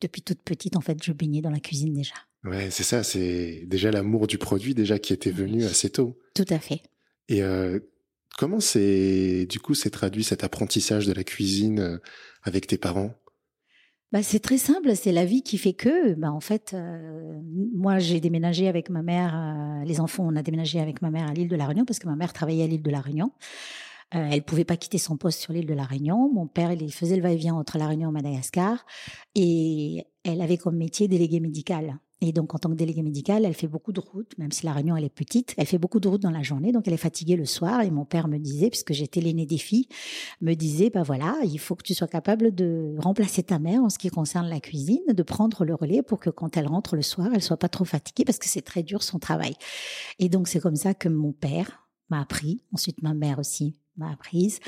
depuis 0.00 0.22
toute 0.22 0.42
petite, 0.42 0.76
en 0.76 0.80
fait, 0.80 1.00
je 1.00 1.12
baignais 1.12 1.42
dans 1.42 1.50
la 1.50 1.60
cuisine 1.60 1.94
déjà. 1.94 2.14
Ouais, 2.42 2.70
c'est 2.72 2.82
ça. 2.82 3.04
C'est 3.04 3.66
déjà 3.68 3.92
l'amour 3.92 4.26
du 4.26 4.38
produit 4.38 4.74
déjà 4.74 4.98
qui 4.98 5.12
était 5.12 5.30
venu 5.30 5.64
assez 5.64 5.90
tôt. 5.90 6.18
Tout 6.34 6.46
à 6.48 6.58
fait. 6.58 6.82
Et 7.28 7.40
Comment 8.40 8.60
c'est 8.60 9.44
du 9.44 9.60
coup 9.60 9.74
s'est 9.74 9.90
traduit 9.90 10.24
cet 10.24 10.44
apprentissage 10.44 11.06
de 11.06 11.12
la 11.12 11.24
cuisine 11.24 11.78
euh, 11.78 11.98
avec 12.42 12.66
tes 12.66 12.78
parents? 12.78 13.10
Bah, 14.12 14.22
c'est 14.22 14.38
très 14.38 14.56
simple, 14.56 14.96
c'est 14.96 15.12
la 15.12 15.26
vie 15.26 15.42
qui 15.42 15.58
fait 15.58 15.74
que, 15.74 16.14
bah, 16.14 16.32
en 16.32 16.40
fait, 16.40 16.72
euh, 16.72 17.38
moi 17.74 17.98
j'ai 17.98 18.18
déménagé 18.18 18.66
avec 18.66 18.88
ma 18.88 19.02
mère, 19.02 19.36
euh, 19.36 19.84
les 19.84 20.00
enfants, 20.00 20.26
on 20.26 20.36
a 20.36 20.42
déménagé 20.42 20.80
avec 20.80 21.02
ma 21.02 21.10
mère 21.10 21.28
à 21.28 21.34
l'île 21.34 21.48
de 21.48 21.56
la 21.56 21.66
Réunion 21.66 21.84
parce 21.84 21.98
que 21.98 22.06
ma 22.06 22.16
mère 22.16 22.32
travaillait 22.32 22.64
à 22.64 22.66
l'île 22.66 22.80
de 22.80 22.90
la 22.90 23.02
Réunion. 23.02 23.30
Euh, 24.14 24.26
elle 24.32 24.42
pouvait 24.42 24.64
pas 24.64 24.78
quitter 24.78 24.96
son 24.96 25.18
poste 25.18 25.40
sur 25.40 25.52
l'île 25.52 25.66
de 25.66 25.74
la 25.74 25.84
Réunion. 25.84 26.32
Mon 26.32 26.46
père, 26.46 26.72
il 26.72 26.94
faisait 26.94 27.16
le 27.16 27.22
va-et-vient 27.22 27.56
entre 27.56 27.76
la 27.76 27.88
Réunion 27.88 28.08
et 28.08 28.12
Madagascar, 28.12 28.86
et 29.34 30.06
elle 30.24 30.40
avait 30.40 30.56
comme 30.56 30.78
métier 30.78 31.08
délégué 31.08 31.40
médical. 31.40 31.98
Et 32.22 32.32
donc, 32.32 32.54
en 32.54 32.58
tant 32.58 32.68
que 32.68 32.74
déléguée 32.74 33.02
médicale, 33.02 33.46
elle 33.46 33.54
fait 33.54 33.66
beaucoup 33.66 33.92
de 33.92 34.00
routes, 34.00 34.36
même 34.36 34.52
si 34.52 34.66
la 34.66 34.74
réunion, 34.74 34.94
elle 34.96 35.04
est 35.04 35.08
petite. 35.08 35.54
Elle 35.56 35.66
fait 35.66 35.78
beaucoup 35.78 36.00
de 36.00 36.08
routes 36.08 36.20
dans 36.20 36.30
la 36.30 36.42
journée, 36.42 36.70
donc 36.70 36.86
elle 36.86 36.92
est 36.92 36.98
fatiguée 36.98 37.36
le 37.36 37.46
soir. 37.46 37.80
Et 37.80 37.90
mon 37.90 38.04
père 38.04 38.28
me 38.28 38.38
disait, 38.38 38.68
puisque 38.68 38.92
j'étais 38.92 39.20
l'aînée 39.20 39.46
des 39.46 39.58
filles, 39.58 39.86
me 40.42 40.54
disait, 40.54 40.90
bah 40.90 41.02
voilà, 41.02 41.36
il 41.44 41.58
faut 41.58 41.74
que 41.74 41.82
tu 41.82 41.94
sois 41.94 42.08
capable 42.08 42.54
de 42.54 42.94
remplacer 42.98 43.42
ta 43.42 43.58
mère 43.58 43.82
en 43.82 43.88
ce 43.88 43.98
qui 43.98 44.10
concerne 44.10 44.48
la 44.48 44.60
cuisine, 44.60 45.00
de 45.08 45.22
prendre 45.22 45.64
le 45.64 45.74
relais 45.74 46.02
pour 46.02 46.20
que 46.20 46.30
quand 46.30 46.56
elle 46.56 46.66
rentre 46.66 46.94
le 46.94 47.02
soir, 47.02 47.30
elle 47.34 47.42
soit 47.42 47.56
pas 47.56 47.70
trop 47.70 47.86
fatiguée, 47.86 48.24
parce 48.24 48.38
que 48.38 48.48
c'est 48.48 48.62
très 48.62 48.82
dur 48.82 49.02
son 49.02 49.18
travail. 49.18 49.54
Et 50.18 50.28
donc, 50.28 50.48
c'est 50.48 50.60
comme 50.60 50.76
ça 50.76 50.92
que 50.92 51.08
mon 51.08 51.32
père 51.32 51.88
m'a 52.10 52.20
appris, 52.20 52.62
ensuite 52.72 53.02
ma 53.02 53.14
mère 53.14 53.38
aussi 53.38 53.76
m'a 54.00 54.10
apprise. 54.10 54.58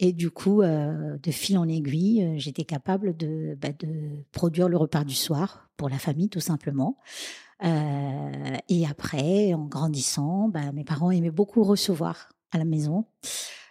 Et 0.00 0.12
du 0.12 0.30
coup, 0.30 0.62
euh, 0.62 1.16
de 1.22 1.30
fil 1.30 1.56
en 1.58 1.68
aiguille, 1.68 2.24
euh, 2.24 2.34
j'étais 2.38 2.64
capable 2.64 3.16
de, 3.16 3.56
bah, 3.60 3.68
de 3.78 4.24
produire 4.32 4.68
le 4.68 4.76
repas 4.76 5.04
du 5.04 5.14
soir 5.14 5.70
pour 5.76 5.88
la 5.88 5.98
famille, 5.98 6.28
tout 6.28 6.40
simplement. 6.40 6.98
Euh, 7.64 8.56
et 8.68 8.86
après, 8.86 9.54
en 9.54 9.64
grandissant, 9.66 10.48
bah, 10.48 10.72
mes 10.72 10.84
parents 10.84 11.10
aimaient 11.10 11.30
beaucoup 11.30 11.62
recevoir 11.62 12.32
à 12.50 12.58
la 12.58 12.64
maison. 12.64 13.04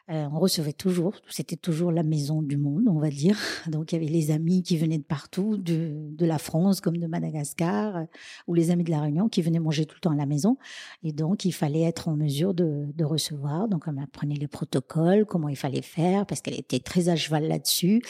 Euh, 0.09 0.27
on 0.31 0.39
recevait 0.39 0.71
toujours, 0.71 1.15
c'était 1.27 1.57
toujours 1.57 1.91
la 1.91 2.03
maison 2.03 2.41
du 2.41 2.55
monde, 2.55 2.85
on 2.87 2.99
va 2.99 3.09
dire. 3.09 3.37
Donc 3.67 3.91
il 3.91 3.95
y 3.95 3.97
avait 3.97 4.11
les 4.11 4.31
amis 4.31 4.63
qui 4.63 4.77
venaient 4.77 4.97
de 4.97 5.03
partout, 5.03 5.57
de, 5.57 6.15
la 6.19 6.37
France 6.37 6.79
comme 6.79 6.97
de 6.97 7.07
Madagascar, 7.07 7.97
euh, 7.97 8.03
ou 8.47 8.53
les 8.53 8.71
amis 8.71 8.85
de 8.85 8.91
la 8.91 9.01
Réunion 9.01 9.27
qui 9.27 9.41
venaient 9.41 9.59
manger 9.59 9.85
tout 9.85 9.95
le 9.95 9.99
temps 9.99 10.11
à 10.11 10.15
la 10.15 10.25
maison. 10.25 10.57
Et 11.03 11.11
donc 11.11 11.43
il 11.43 11.51
fallait 11.51 11.81
être 11.81 12.07
en 12.07 12.15
mesure 12.15 12.53
de, 12.53 12.87
recevoir. 13.03 13.67
Donc 13.67 13.83
on 13.87 13.97
apprenait 14.01 14.35
les 14.35 14.47
protocoles, 14.47 15.25
comment 15.25 15.49
il 15.49 15.55
fallait 15.55 15.81
faire, 15.81 16.25
parce 16.25 16.41
qu'elle 16.41 16.59
était 16.59 16.79
très 16.79 17.09
à 17.09 17.15
cheval 17.15 17.47
là-dessus. 17.47 18.01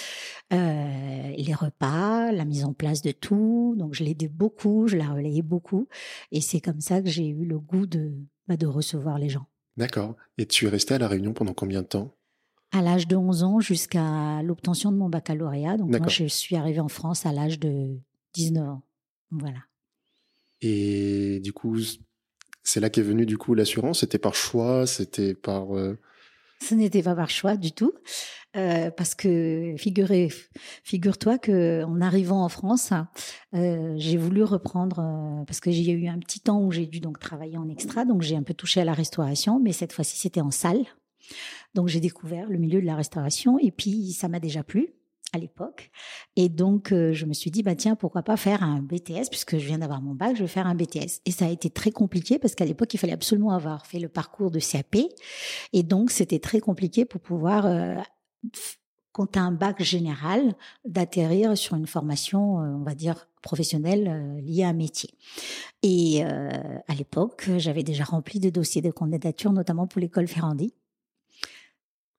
Euh, 0.53 1.33
les 1.35 1.53
repas, 1.53 2.31
la 2.31 2.45
mise 2.45 2.63
en 2.63 2.73
place 2.73 3.01
de 3.01 3.11
tout. 3.11 3.75
Donc 3.77 3.93
je 3.95 4.03
l'aidais 4.03 4.27
beaucoup, 4.27 4.87
je 4.87 4.97
la 4.97 5.09
relayais 5.09 5.41
beaucoup. 5.41 5.87
Et 6.31 6.41
c'est 6.41 6.61
comme 6.61 6.81
ça 6.81 7.01
que 7.01 7.09
j'ai 7.09 7.27
eu 7.27 7.45
le 7.45 7.59
goût 7.59 7.87
de, 7.87 8.11
bah, 8.47 8.57
de 8.57 8.67
recevoir 8.67 9.17
les 9.17 9.29
gens. 9.29 9.47
D'accord. 9.77 10.15
Et 10.37 10.45
tu 10.45 10.65
es 10.65 10.69
resté 10.69 10.95
à 10.95 10.97
La 10.97 11.07
Réunion 11.07 11.33
pendant 11.33 11.53
combien 11.53 11.81
de 11.81 11.87
temps? 11.87 12.15
À 12.71 12.81
l'âge 12.81 13.07
de 13.07 13.15
11 13.15 13.43
ans 13.43 13.59
jusqu'à 13.59 14.41
l'obtention 14.43 14.91
de 14.91 14.97
mon 14.97 15.07
baccalauréat. 15.07 15.77
Donc 15.77 15.97
moi, 15.97 16.07
je 16.07 16.25
suis 16.25 16.55
arrivée 16.55 16.79
en 16.79 16.89
France 16.89 17.25
à 17.25 17.31
l'âge 17.31 17.59
de 17.59 17.97
19 18.33 18.67
ans. 18.67 18.83
Voilà. 19.31 19.59
Et 20.61 21.39
du 21.41 21.53
coup, 21.53 21.77
c'est 22.63 22.79
là 22.79 22.89
qu'est 22.89 23.01
venue 23.01 23.25
du 23.25 23.37
coup 23.37 23.53
l'assurance? 23.53 24.01
C'était 24.01 24.17
par 24.17 24.35
choix? 24.35 24.85
C'était 24.87 25.33
par... 25.33 25.77
Euh, 25.77 25.97
Ce 26.61 26.75
n'était 26.75 27.03
pas 27.03 27.15
par 27.15 27.29
choix 27.29 27.55
du 27.55 27.71
tout. 27.71 27.93
Euh, 28.55 28.89
parce 28.89 29.13
que 29.13 29.75
figure-toi 29.77 31.37
que 31.37 31.83
en 31.83 32.01
arrivant 32.01 32.43
en 32.43 32.49
France, 32.49 32.91
euh, 33.53 33.93
j'ai 33.97 34.17
voulu 34.17 34.41
reprendre 34.43 34.99
euh, 34.99 35.45
parce 35.45 35.59
que 35.59 35.69
j'ai 35.69 35.91
eu 35.91 36.07
un 36.07 36.17
petit 36.17 36.39
temps 36.39 36.61
où 36.61 36.71
j'ai 36.71 36.87
dû 36.87 36.99
donc 36.99 37.19
travailler 37.19 37.57
en 37.57 37.69
extra, 37.69 38.03
donc 38.05 38.23
j'ai 38.23 38.35
un 38.35 38.43
peu 38.43 38.55
touché 38.55 38.81
à 38.81 38.85
la 38.85 38.93
restauration, 38.93 39.59
mais 39.59 39.73
cette 39.73 39.93
fois-ci 39.93 40.17
c'était 40.17 40.41
en 40.41 40.49
salle. 40.49 40.85
Donc 41.75 41.87
j'ai 41.87 41.99
découvert 41.99 42.49
le 42.49 42.57
milieu 42.57 42.81
de 42.81 42.85
la 42.85 42.95
restauration 42.95 43.59
et 43.59 43.71
puis 43.71 44.13
ça 44.13 44.27
m'a 44.27 44.39
déjà 44.39 44.63
plu 44.63 44.93
à 45.33 45.37
l'époque. 45.37 45.91
Et 46.35 46.49
donc, 46.49 46.89
je 46.89 47.25
me 47.25 47.33
suis 47.33 47.51
dit, 47.51 47.63
bah 47.63 47.75
tiens, 47.75 47.95
pourquoi 47.95 48.23
pas 48.23 48.37
faire 48.37 48.63
un 48.63 48.81
BTS, 48.81 49.29
puisque 49.29 49.57
je 49.57 49.65
viens 49.65 49.79
d'avoir 49.79 50.01
mon 50.01 50.13
bac, 50.13 50.35
je 50.35 50.41
vais 50.41 50.47
faire 50.47 50.67
un 50.67 50.75
BTS. 50.75 51.21
Et 51.25 51.31
ça 51.31 51.45
a 51.45 51.49
été 51.49 51.69
très 51.69 51.91
compliqué 51.91 52.39
parce 52.39 52.55
qu'à 52.55 52.65
l'époque, 52.65 52.93
il 52.93 52.97
fallait 52.97 53.13
absolument 53.13 53.51
avoir 53.51 53.85
fait 53.85 53.99
le 53.99 54.09
parcours 54.09 54.51
de 54.51 54.59
CAP. 54.59 54.95
Et 55.73 55.83
donc, 55.83 56.11
c'était 56.11 56.39
très 56.39 56.59
compliqué 56.59 57.05
pour 57.05 57.21
pouvoir 57.21 57.65
quand 59.17 59.31
tu 59.31 59.39
as 59.39 59.41
un 59.41 59.51
bac 59.51 59.81
général, 59.81 60.53
d'atterrir 60.85 61.57
sur 61.57 61.75
une 61.75 61.87
formation, 61.87 62.61
euh, 62.61 62.67
on 62.75 62.83
va 62.83 62.93
dire, 62.93 63.27
professionnelle 63.41 64.07
euh, 64.07 64.41
liée 64.41 64.63
à 64.63 64.67
un 64.67 64.73
métier. 64.73 65.09
Et 65.81 66.23
euh, 66.23 66.51
à 66.87 66.93
l'époque, 66.93 67.49
j'avais 67.57 67.81
déjà 67.81 68.03
rempli 68.03 68.39
des 68.39 68.51
dossiers 68.51 68.83
de 68.83 68.91
candidature, 68.91 69.51
notamment 69.51 69.87
pour 69.87 70.01
l'école 70.01 70.27
Ferrandi, 70.27 70.71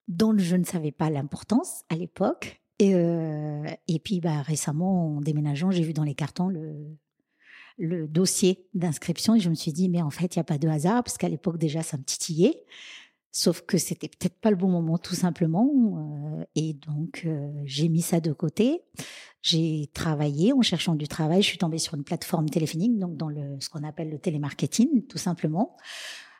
dont 0.09 0.37
je 0.37 0.57
ne 0.57 0.65
savais 0.65 0.91
pas 0.91 1.09
l'importance 1.09 1.85
à 1.89 1.95
l'époque, 1.95 2.61
Et, 2.79 2.93
et 3.89 3.99
puis, 3.99 4.21
bah, 4.21 4.43
récemment, 4.43 5.17
en 5.17 5.21
déménageant, 5.21 5.71
j'ai 5.71 5.83
vu 5.83 5.93
dans 5.93 6.05
les 6.05 6.15
cartons 6.15 6.49
le, 6.49 6.97
le 7.79 8.09
dossier 8.09 8.67
d'inscription 8.75 9.37
et 9.37 9.41
je 9.41 9.49
me 9.49 9.55
suis 9.55 9.73
dit, 9.73 9.89
mais 9.89 10.03
en 10.03 10.11
fait, 10.11 10.35
il 10.35 10.39
n'y 10.39 10.43
a 10.43 10.45
pas 10.45 10.59
de 10.59 10.69
hasard, 10.69 11.03
parce 11.05 11.17
qu'à 11.17 11.29
l'époque, 11.29 11.59
déjà, 11.59 11.83
ça 11.83 11.97
me 11.97 12.03
titillait. 12.03 12.65
Sauf 13.31 13.63
que 13.63 13.79
c'était 13.79 14.09
peut-être 14.09 14.41
pas 14.41 14.51
le 14.51 14.57
bon 14.57 14.69
moment, 14.69 14.99
tout 14.99 15.15
simplement. 15.15 15.71
Euh, 16.41 16.45
et 16.57 16.73
donc, 16.73 17.23
euh, 17.25 17.53
j'ai 17.65 17.89
mis 17.89 18.03
ça 18.03 18.21
de 18.21 18.33
côté. 18.33 18.83
J'ai 19.43 19.89
travaillé 19.95 20.53
en 20.53 20.63
cherchant 20.63 20.97
du 20.97 21.07
travail. 21.07 21.43
Je 21.43 21.47
suis 21.47 21.59
tombée 21.59 21.79
sur 21.79 21.95
une 21.95 22.05
plateforme 22.05 22.49
téléphonique, 22.49 22.99
donc 22.99 23.17
dans 23.17 23.29
le, 23.29 23.61
ce 23.61 23.69
qu'on 23.69 23.85
appelle 23.85 24.11
le 24.11 24.19
télémarketing, 24.19 25.07
tout 25.07 25.19
simplement. 25.19 25.77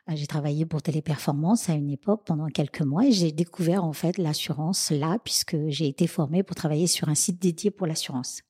Euh, 0.07 0.13
j'ai 0.15 0.27
travaillé 0.27 0.65
pour 0.65 0.81
Téléperformance 0.81 1.69
à 1.69 1.73
une 1.73 1.89
époque 1.89 2.23
pendant 2.25 2.47
quelques 2.47 2.81
mois 2.81 3.05
et 3.05 3.11
j'ai 3.11 3.31
découvert 3.31 3.83
en 3.83 3.93
fait 3.93 4.17
l'assurance 4.17 4.91
là 4.91 5.17
puisque 5.23 5.57
j'ai 5.67 5.87
été 5.87 6.07
formée 6.07 6.43
pour 6.43 6.55
travailler 6.55 6.87
sur 6.87 7.09
un 7.09 7.15
site 7.15 7.41
dédié 7.41 7.71
pour 7.71 7.87
l'assurance. 7.87 8.41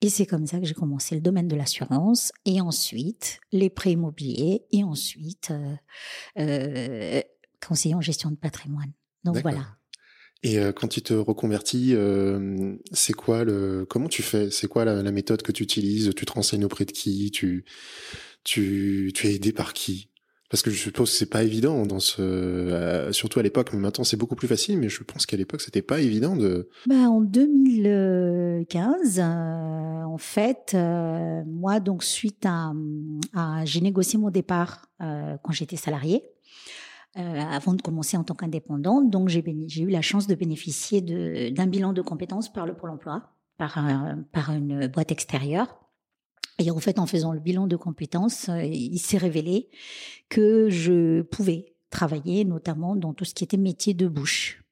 Et 0.00 0.08
c'est 0.08 0.26
comme 0.26 0.46
ça 0.46 0.58
que 0.58 0.66
j'ai 0.66 0.74
commencé 0.74 1.14
le 1.14 1.20
domaine 1.20 1.48
de 1.48 1.56
l'assurance 1.56 2.32
et 2.44 2.60
ensuite 2.60 3.40
les 3.52 3.70
prêts 3.70 3.92
immobiliers 3.92 4.64
et 4.72 4.82
ensuite 4.84 5.50
euh, 5.50 5.74
euh, 6.38 7.20
conseiller 7.66 7.94
en 7.94 8.00
gestion 8.00 8.30
de 8.30 8.36
patrimoine. 8.36 8.92
Donc 9.24 9.38
voilà. 9.38 9.66
Et 10.42 10.58
euh, 10.58 10.72
quand 10.72 10.88
tu 10.88 11.02
te 11.02 11.14
reconvertis, 11.14 11.94
euh, 11.94 12.74
c'est 12.90 13.12
quoi 13.12 13.44
le 13.44 13.86
comment 13.88 14.08
tu 14.08 14.22
fais? 14.22 14.50
C'est 14.50 14.66
quoi 14.66 14.84
la, 14.84 15.02
la, 15.02 15.12
méthode 15.12 15.42
que 15.42 15.52
tu 15.52 15.62
utilises? 15.62 16.12
Tu 16.16 16.26
te 16.26 16.32
renseignes 16.32 16.64
auprès 16.64 16.84
de 16.84 16.90
qui? 16.90 17.30
Tu 17.30 17.64
tu 18.42 19.12
tu 19.14 19.28
es 19.28 19.34
aidé 19.34 19.52
par 19.52 19.72
qui? 19.72 20.08
Parce 20.52 20.62
que 20.62 20.70
je 20.70 20.78
suppose 20.78 21.10
que 21.10 21.16
c'est 21.16 21.30
pas 21.30 21.42
évident 21.44 21.86
dans 21.86 21.98
ce, 21.98 22.20
euh, 22.20 23.10
surtout 23.10 23.40
à 23.40 23.42
l'époque, 23.42 23.70
mais 23.72 23.78
maintenant 23.78 24.04
c'est 24.04 24.18
beaucoup 24.18 24.34
plus 24.34 24.48
facile, 24.48 24.78
mais 24.78 24.90
je 24.90 25.02
pense 25.02 25.24
qu'à 25.24 25.38
l'époque 25.38 25.62
c'était 25.62 25.80
pas 25.80 26.00
évident 26.00 26.36
de. 26.36 26.68
Bah, 26.86 27.08
en 27.08 27.22
2015, 27.22 29.18
euh, 29.18 30.02
en 30.02 30.18
fait, 30.18 30.72
euh, 30.74 31.42
moi 31.46 31.80
donc 31.80 32.04
suite 32.04 32.44
à, 32.44 32.70
j'ai 33.64 33.80
négocié 33.80 34.18
mon 34.18 34.28
départ 34.28 34.84
quand 35.00 35.52
j'étais 35.52 35.76
salariée. 35.76 36.22
avant 37.14 37.72
de 37.72 37.80
commencer 37.80 38.18
en 38.18 38.24
tant 38.24 38.34
qu'indépendante, 38.34 39.08
donc 39.08 39.30
j'ai 39.30 39.42
eu 39.80 39.88
la 39.88 40.02
chance 40.02 40.26
de 40.26 40.34
bénéficier 40.34 41.00
d'un 41.00 41.66
bilan 41.66 41.94
de 41.94 42.02
compétences 42.02 42.52
par 42.52 42.66
le 42.66 42.74
Pôle 42.74 42.90
Emploi, 42.90 43.22
par, 43.56 43.82
par 44.32 44.52
une 44.52 44.86
boîte 44.88 45.12
extérieure. 45.12 45.81
Et 46.58 46.70
en 46.70 46.78
fait, 46.78 46.98
en 46.98 47.06
faisant 47.06 47.32
le 47.32 47.40
bilan 47.40 47.66
de 47.66 47.76
compétences, 47.76 48.48
euh, 48.48 48.62
il 48.62 48.98
s'est 48.98 49.18
révélé 49.18 49.68
que 50.28 50.68
je 50.70 51.22
pouvais 51.22 51.74
travailler 51.90 52.44
notamment 52.44 52.96
dans 52.96 53.14
tout 53.14 53.24
ce 53.24 53.34
qui 53.34 53.44
était 53.44 53.56
métier 53.56 53.94
de 53.94 54.08
bouche. 54.08 54.62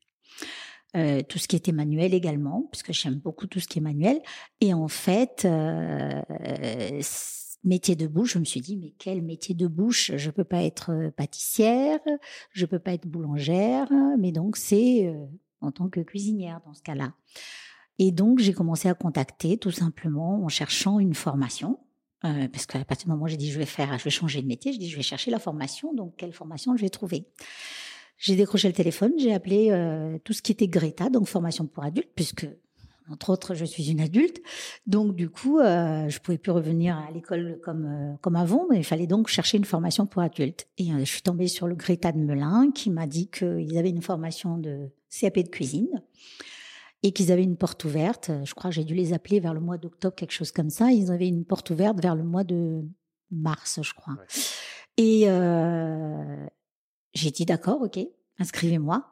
Euh, 0.97 1.23
tout 1.23 1.39
ce 1.39 1.47
qui 1.47 1.55
était 1.55 1.71
manuel 1.71 2.15
également, 2.15 2.69
puisque 2.73 2.93
j'aime 2.93 3.15
beaucoup 3.15 3.47
tout 3.47 3.61
ce 3.61 3.69
qui 3.69 3.79
est 3.79 3.83
manuel. 3.83 4.21
Et 4.61 4.75
en 4.75 4.89
fait, 4.89 5.45
euh, 5.45 6.21
métier 7.62 7.95
de 7.95 8.09
bouche, 8.09 8.33
je 8.33 8.39
me 8.41 8.45
suis 8.45 8.61
dit, 8.61 8.77
mais 8.77 8.93
quel 8.99 9.23
métier 9.23 9.55
de 9.55 9.69
bouche? 9.69 10.11
Je 10.17 10.31
peux 10.31 10.43
pas 10.43 10.65
être 10.65 10.91
euh, 10.91 11.11
pâtissière, 11.12 12.00
je 12.50 12.67
peux 12.67 12.81
pas 12.81 12.93
être 12.95 13.07
boulangère, 13.07 13.89
mais 14.19 14.33
donc 14.33 14.57
c'est 14.57 15.15
en 15.61 15.71
tant 15.71 15.89
que 15.89 16.00
cuisinière 16.00 16.61
dans 16.67 16.75
ce 16.75 16.83
cas-là. 16.83 17.12
Et 18.02 18.12
donc, 18.12 18.38
j'ai 18.38 18.54
commencé 18.54 18.88
à 18.88 18.95
contacter 18.95 19.59
tout 19.59 19.71
simplement 19.71 20.42
en 20.42 20.49
cherchant 20.49 21.00
une 21.00 21.12
formation. 21.12 21.78
Euh, 22.25 22.49
parce 22.49 22.64
qu'à 22.64 22.83
partir 22.83 23.07
du 23.07 23.12
moment 23.12 23.25
où 23.25 23.28
j'ai 23.28 23.37
dit 23.37 23.50
je 23.50 23.59
vais 23.59 23.66
faire, 23.66 23.99
je 23.99 24.04
vais 24.04 24.11
changer 24.11 24.40
de 24.40 24.47
métier, 24.47 24.73
je 24.73 24.78
dis 24.78 24.88
je 24.88 24.97
vais 24.97 25.02
chercher 25.02 25.30
la 25.30 25.38
formation. 25.38 25.92
Donc, 25.92 26.14
quelle 26.16 26.33
formation 26.33 26.75
je 26.76 26.80
vais 26.80 26.88
trouver? 26.88 27.26
J'ai 28.16 28.37
décroché 28.37 28.69
le 28.69 28.75
téléphone, 28.75 29.12
j'ai 29.19 29.35
appelé 29.35 29.71
euh, 29.71 30.19
tout 30.25 30.33
ce 30.33 30.40
qui 30.40 30.50
était 30.50 30.66
Greta, 30.66 31.11
donc 31.11 31.26
formation 31.26 31.66
pour 31.66 31.85
adultes, 31.85 32.11
puisque 32.14 32.49
entre 33.11 33.30
autres, 33.30 33.54
je 33.54 33.66
suis 33.66 33.90
une 33.90 34.00
adulte. 34.00 34.40
Donc, 34.87 35.14
du 35.14 35.28
coup, 35.28 35.59
euh, 35.59 36.09
je 36.09 36.21
pouvais 36.21 36.38
plus 36.38 36.52
revenir 36.52 36.97
à 36.97 37.11
l'école 37.11 37.61
comme 37.62 37.85
euh, 37.85 38.16
comme 38.23 38.37
avant, 38.37 38.66
mais 38.71 38.78
il 38.78 38.85
fallait 38.85 39.09
donc 39.09 39.28
chercher 39.28 39.59
une 39.59 39.66
formation 39.66 40.07
pour 40.07 40.23
adultes. 40.23 40.69
Et 40.78 40.88
je 40.99 41.04
suis 41.04 41.23
tombée 41.23 41.49
sur 41.49 41.66
le 41.66 41.75
Greta 41.75 42.12
de 42.12 42.19
Melun, 42.19 42.71
qui 42.73 42.88
m'a 42.88 43.07
dit 43.07 43.28
qu'ils 43.28 43.76
avaient 43.76 43.90
une 43.90 44.00
formation 44.00 44.57
de 44.57 44.88
CAP 45.11 45.40
de 45.40 45.49
cuisine 45.49 46.02
et 47.02 47.12
qu'ils 47.12 47.33
avaient 47.33 47.42
une 47.42 47.57
porte 47.57 47.85
ouverte. 47.85 48.30
Je 48.45 48.54
crois 48.54 48.71
que 48.71 48.75
j'ai 48.75 48.85
dû 48.85 48.95
les 48.95 49.12
appeler 49.12 49.40
vers 49.40 49.54
le 49.54 49.61
mois 49.61 49.78
d'octobre, 49.78 50.14
quelque 50.14 50.33
chose 50.33 50.52
comme 50.52 50.71
ça. 50.71 50.90
Ils 50.90 51.11
avaient 51.11 51.28
une 51.28 51.45
porte 51.45 51.71
ouverte 51.71 52.00
vers 52.00 52.14
le 52.14 52.25
mois 52.25 52.45
de 52.45 52.85
mars, 53.30 53.80
je 53.83 53.95
crois. 53.95 54.16
Et 54.97 55.25
euh, 55.28 56.47
j'ai 57.14 57.30
dit 57.30 57.47
d'accord, 57.47 57.80
ok, 57.83 57.99
inscrivez-moi. 58.38 59.07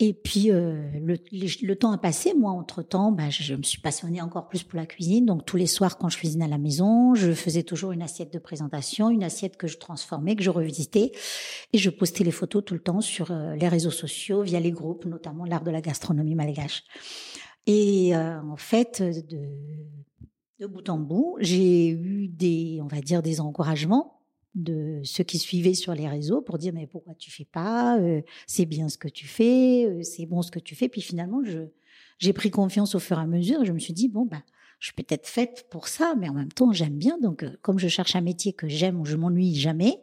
Et 0.00 0.12
puis 0.12 0.50
euh, 0.50 0.90
le, 1.00 1.16
le, 1.30 1.74
temps 1.76 1.92
a 1.92 1.98
passé. 1.98 2.34
Moi, 2.34 2.50
entre 2.50 2.82
temps, 2.82 3.12
bah, 3.12 3.30
je, 3.30 3.54
me 3.54 3.62
suis 3.62 3.80
passionnée 3.80 4.20
encore 4.20 4.48
plus 4.48 4.64
pour 4.64 4.76
la 4.76 4.86
cuisine. 4.86 5.24
Donc 5.24 5.46
tous 5.46 5.56
les 5.56 5.68
soirs, 5.68 5.98
quand 5.98 6.08
je 6.08 6.18
cuisinais 6.18 6.46
à 6.46 6.48
la 6.48 6.58
maison, 6.58 7.14
je 7.14 7.30
faisais 7.32 7.62
toujours 7.62 7.92
une 7.92 8.02
assiette 8.02 8.32
de 8.32 8.40
présentation, 8.40 9.08
une 9.08 9.22
assiette 9.22 9.56
que 9.56 9.68
je 9.68 9.78
transformais, 9.78 10.34
que 10.34 10.42
je 10.42 10.50
revisitais, 10.50 11.12
et 11.72 11.78
je 11.78 11.90
postais 11.90 12.24
les 12.24 12.32
photos 12.32 12.64
tout 12.64 12.74
le 12.74 12.80
temps 12.80 13.00
sur 13.00 13.30
euh, 13.30 13.54
les 13.54 13.68
réseaux 13.68 13.92
sociaux, 13.92 14.42
via 14.42 14.58
les 14.58 14.72
groupes, 14.72 15.04
notamment 15.04 15.44
l'art 15.44 15.62
de 15.62 15.70
la 15.70 15.80
gastronomie 15.80 16.34
malgache. 16.34 16.82
Et 17.66 18.16
euh, 18.16 18.40
en 18.42 18.56
fait, 18.56 19.00
de, 19.00 19.48
de 20.58 20.66
bout 20.66 20.88
en 20.88 20.98
bout, 20.98 21.36
j'ai 21.38 21.88
eu 21.88 22.26
des, 22.26 22.80
on 22.82 22.88
va 22.88 23.00
dire, 23.00 23.22
des 23.22 23.40
encouragements 23.40 24.23
de 24.54 25.00
ceux 25.02 25.24
qui 25.24 25.38
suivaient 25.38 25.74
sur 25.74 25.94
les 25.94 26.08
réseaux 26.08 26.40
pour 26.40 26.58
dire 26.58 26.72
mais 26.72 26.86
pourquoi 26.86 27.14
tu 27.14 27.30
fais 27.30 27.44
pas 27.44 27.98
euh, 27.98 28.22
c'est 28.46 28.66
bien 28.66 28.88
ce 28.88 28.98
que 28.98 29.08
tu 29.08 29.26
fais 29.26 29.86
euh, 29.86 30.02
c'est 30.02 30.26
bon 30.26 30.42
ce 30.42 30.50
que 30.50 30.58
tu 30.58 30.74
fais. 30.74 30.88
Puis 30.88 31.00
finalement 31.00 31.42
je 31.44 31.60
j'ai 32.18 32.32
pris 32.32 32.50
confiance 32.50 32.94
au 32.94 33.00
fur 33.00 33.18
et 33.18 33.22
à 33.22 33.26
mesure 33.26 33.64
je 33.64 33.72
me 33.72 33.78
suis 33.78 33.92
dit 33.92 34.08
bon 34.08 34.26
bah 34.26 34.42
je 34.78 34.86
suis 34.86 34.94
peut-être 34.94 35.26
faite 35.26 35.66
pour 35.70 35.88
ça 35.88 36.14
mais 36.18 36.28
en 36.28 36.34
même 36.34 36.52
temps 36.52 36.72
j'aime 36.72 36.96
bien. 36.96 37.18
Donc 37.18 37.42
euh, 37.42 37.50
comme 37.62 37.78
je 37.78 37.88
cherche 37.88 38.14
un 38.14 38.20
métier 38.20 38.52
que 38.52 38.68
j'aime 38.68 39.00
où 39.00 39.04
je 39.04 39.16
m'ennuie 39.16 39.54
jamais 39.54 39.98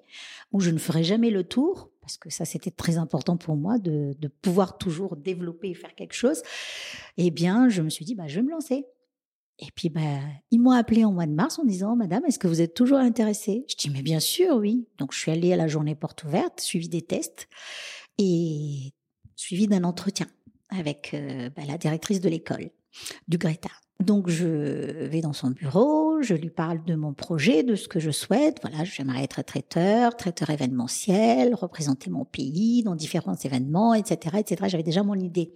où 0.51 0.60
je 0.60 0.70
ne 0.70 0.79
ferai 0.79 1.03
jamais 1.03 1.29
le 1.29 1.43
tour 1.43 1.89
parce 2.01 2.17
que 2.17 2.29
ça 2.29 2.43
c'était 2.43 2.72
très 2.72 2.98
important 2.98 3.38
pour 3.38 3.55
moi 3.55 3.77
de, 3.77 4.15
de 4.20 4.27
pouvoir 4.27 4.77
toujours 4.77 5.15
développer 5.15 5.70
et 5.70 5.75
faire 5.75 5.96
quelque 5.96 6.15
chose 6.15 6.41
eh 7.17 7.31
bien 7.31 7.70
je 7.70 7.81
me 7.81 7.89
suis 7.89 8.03
dit 8.03 8.15
bah 8.15 8.27
je 8.27 8.36
vais 8.36 8.46
me 8.46 8.51
lancer 8.51 8.86
et 9.62 9.70
puis, 9.75 9.89
ben, 9.89 10.20
ils 10.50 10.60
m'ont 10.60 10.72
appelé 10.72 11.06
en 11.06 11.12
mois 11.12 11.27
de 11.27 11.34
mars 11.34 11.60
en 11.60 11.63
disant, 11.63 11.96
Madame, 11.96 12.25
est-ce 12.25 12.39
que 12.39 12.48
vous 12.48 12.62
êtes 12.62 12.74
toujours 12.74 12.98
intéressée? 12.98 13.63
Je 13.70 13.75
dis, 13.75 13.91
mais 13.91 14.01
bien 14.01 14.20
sûr, 14.20 14.56
oui. 14.56 14.88
Donc, 14.98 15.13
je 15.13 15.20
suis 15.20 15.32
allée 15.32 15.53
à 15.53 15.56
la 15.56 15.68
journée 15.68 15.94
porte 15.94 16.24
ouverte, 16.24 16.60
suivi 16.60 16.89
des 16.89 17.03
tests 17.03 17.48
et 18.18 18.91
suivi 19.36 19.68
d'un 19.68 19.84
entretien 19.84 20.25
avec 20.70 21.12
euh, 21.13 21.51
ben, 21.56 21.68
la 21.68 21.77
directrice 21.77 22.22
de 22.22 22.30
l'école, 22.30 22.72
du 23.27 23.38
Greta. 23.38 23.70
Donc, 24.00 24.30
je 24.30 24.48
vais 25.06 25.22
dans 25.22 25.34
son 25.34 25.51
bureau, 25.51 26.24
je 26.24 26.34
lui 26.34 26.50
parle 26.50 26.84
de 26.84 26.96
mon 26.96 27.13
projet, 27.13 27.62
de 27.62 27.75
ce 27.75 27.88
que 27.88 28.00
je 28.00 28.10
souhaite. 28.10 28.58
Voilà, 28.63 28.84
j'aimerais 28.84 29.24
être 29.24 29.44
traiteur, 29.44 30.18
traiteur 30.18 30.50
événementiel, 30.50 31.53
représenter 31.53 32.10
mon 32.10 32.25
pays 32.25 32.82
dans 32.82 32.96
différents 32.96 33.36
événements, 33.36 33.94
etc., 33.94 34.38
etc. 34.39 34.63
J'avais 34.70 34.82
déjà 34.82 35.03
mon 35.03 35.13
idée. 35.13 35.53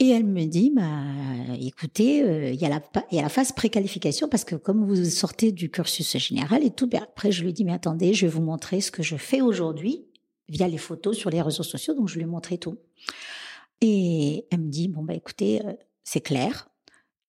Et 0.00 0.10
elle 0.10 0.26
me 0.26 0.44
dit, 0.44 0.70
bah, 0.74 1.56
écoutez, 1.60 2.22
euh, 2.22 2.50
il 2.50 2.60
y, 2.60 2.64
a 2.64 2.68
la, 2.68 2.80
y 3.10 3.18
a 3.18 3.22
la 3.22 3.28
phase 3.28 3.50
préqualification 3.50 4.28
parce 4.28 4.44
que 4.44 4.54
comme 4.54 4.84
vous 4.84 5.04
sortez 5.04 5.50
du 5.50 5.70
cursus 5.70 6.16
général 6.18 6.62
et 6.62 6.70
tout, 6.70 6.86
ben 6.86 7.02
après 7.02 7.32
je 7.32 7.42
lui 7.42 7.52
dis, 7.52 7.64
mais 7.64 7.72
attendez, 7.72 8.14
je 8.14 8.26
vais 8.26 8.32
vous 8.32 8.42
montrer 8.42 8.80
ce 8.80 8.92
que 8.92 9.02
je 9.02 9.16
fais 9.16 9.40
aujourd'hui 9.40 10.06
via 10.48 10.68
les 10.68 10.78
photos 10.78 11.16
sur 11.16 11.30
les 11.30 11.42
réseaux 11.42 11.64
sociaux. 11.64 11.94
Donc 11.94 12.08
je 12.08 12.14
lui 12.14 12.22
ai 12.22 12.26
montré 12.26 12.58
tout. 12.58 12.78
Et 13.80 14.46
elle 14.50 14.60
me 14.60 14.70
dit, 14.70 14.86
bon, 14.86 15.02
bah, 15.02 15.14
écoutez, 15.14 15.64
euh, 15.66 15.72
c'est 16.04 16.20
clair, 16.20 16.68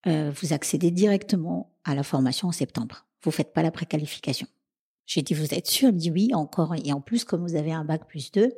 euh, 0.06 0.30
vous 0.40 0.52
accédez 0.52 0.92
directement 0.92 1.72
à 1.84 1.94
la 1.96 2.04
formation 2.04 2.48
en 2.48 2.52
septembre. 2.52 3.06
Vous 3.22 3.32
faites 3.32 3.52
pas 3.52 3.62
la 3.62 3.70
préqualification. 3.70 4.46
J'ai 5.06 5.22
dit, 5.22 5.34
vous 5.34 5.54
êtes 5.54 5.66
sûr? 5.66 5.88
Elle 5.88 5.94
me 5.94 5.98
dit, 5.98 6.10
oui, 6.10 6.30
encore. 6.34 6.74
Et 6.76 6.92
en 6.92 7.00
plus, 7.00 7.24
comme 7.24 7.42
vous 7.42 7.56
avez 7.56 7.72
un 7.72 7.84
bac 7.84 8.06
plus 8.06 8.30
deux, 8.30 8.52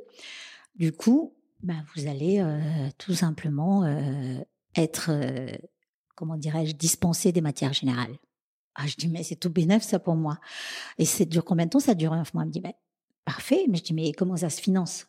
du 0.76 0.92
coup, 0.92 1.34
ben, 1.62 1.84
vous 1.94 2.08
allez 2.08 2.40
euh, 2.40 2.88
tout 2.98 3.14
simplement 3.14 3.84
euh, 3.84 4.40
être, 4.76 5.10
euh, 5.10 5.46
comment 6.14 6.36
dirais-je, 6.36 6.74
dispensé 6.74 7.32
des 7.32 7.40
matières 7.40 7.72
générales. 7.72 8.16
Ah, 8.74 8.86
je 8.86 8.96
dis, 8.96 9.08
mais 9.08 9.22
c'est 9.22 9.36
tout 9.36 9.50
bénef 9.50 9.82
ça 9.82 9.98
pour 9.98 10.16
moi. 10.16 10.38
Et 10.98 11.04
c'est 11.04 11.26
dure 11.26 11.44
combien 11.44 11.66
de 11.66 11.70
temps 11.70 11.80
Ça 11.80 11.94
dure 11.94 12.12
un 12.12 12.24
mois? 12.32 12.42
Elle 12.42 12.48
me 12.48 12.52
dit, 12.52 12.60
mais 12.62 12.74
parfait. 13.24 13.66
Mais 13.68 13.78
je 13.78 13.84
dis, 13.84 13.94
mais 13.94 14.12
comment 14.12 14.36
ça 14.36 14.50
se 14.50 14.60
finance? 14.60 15.06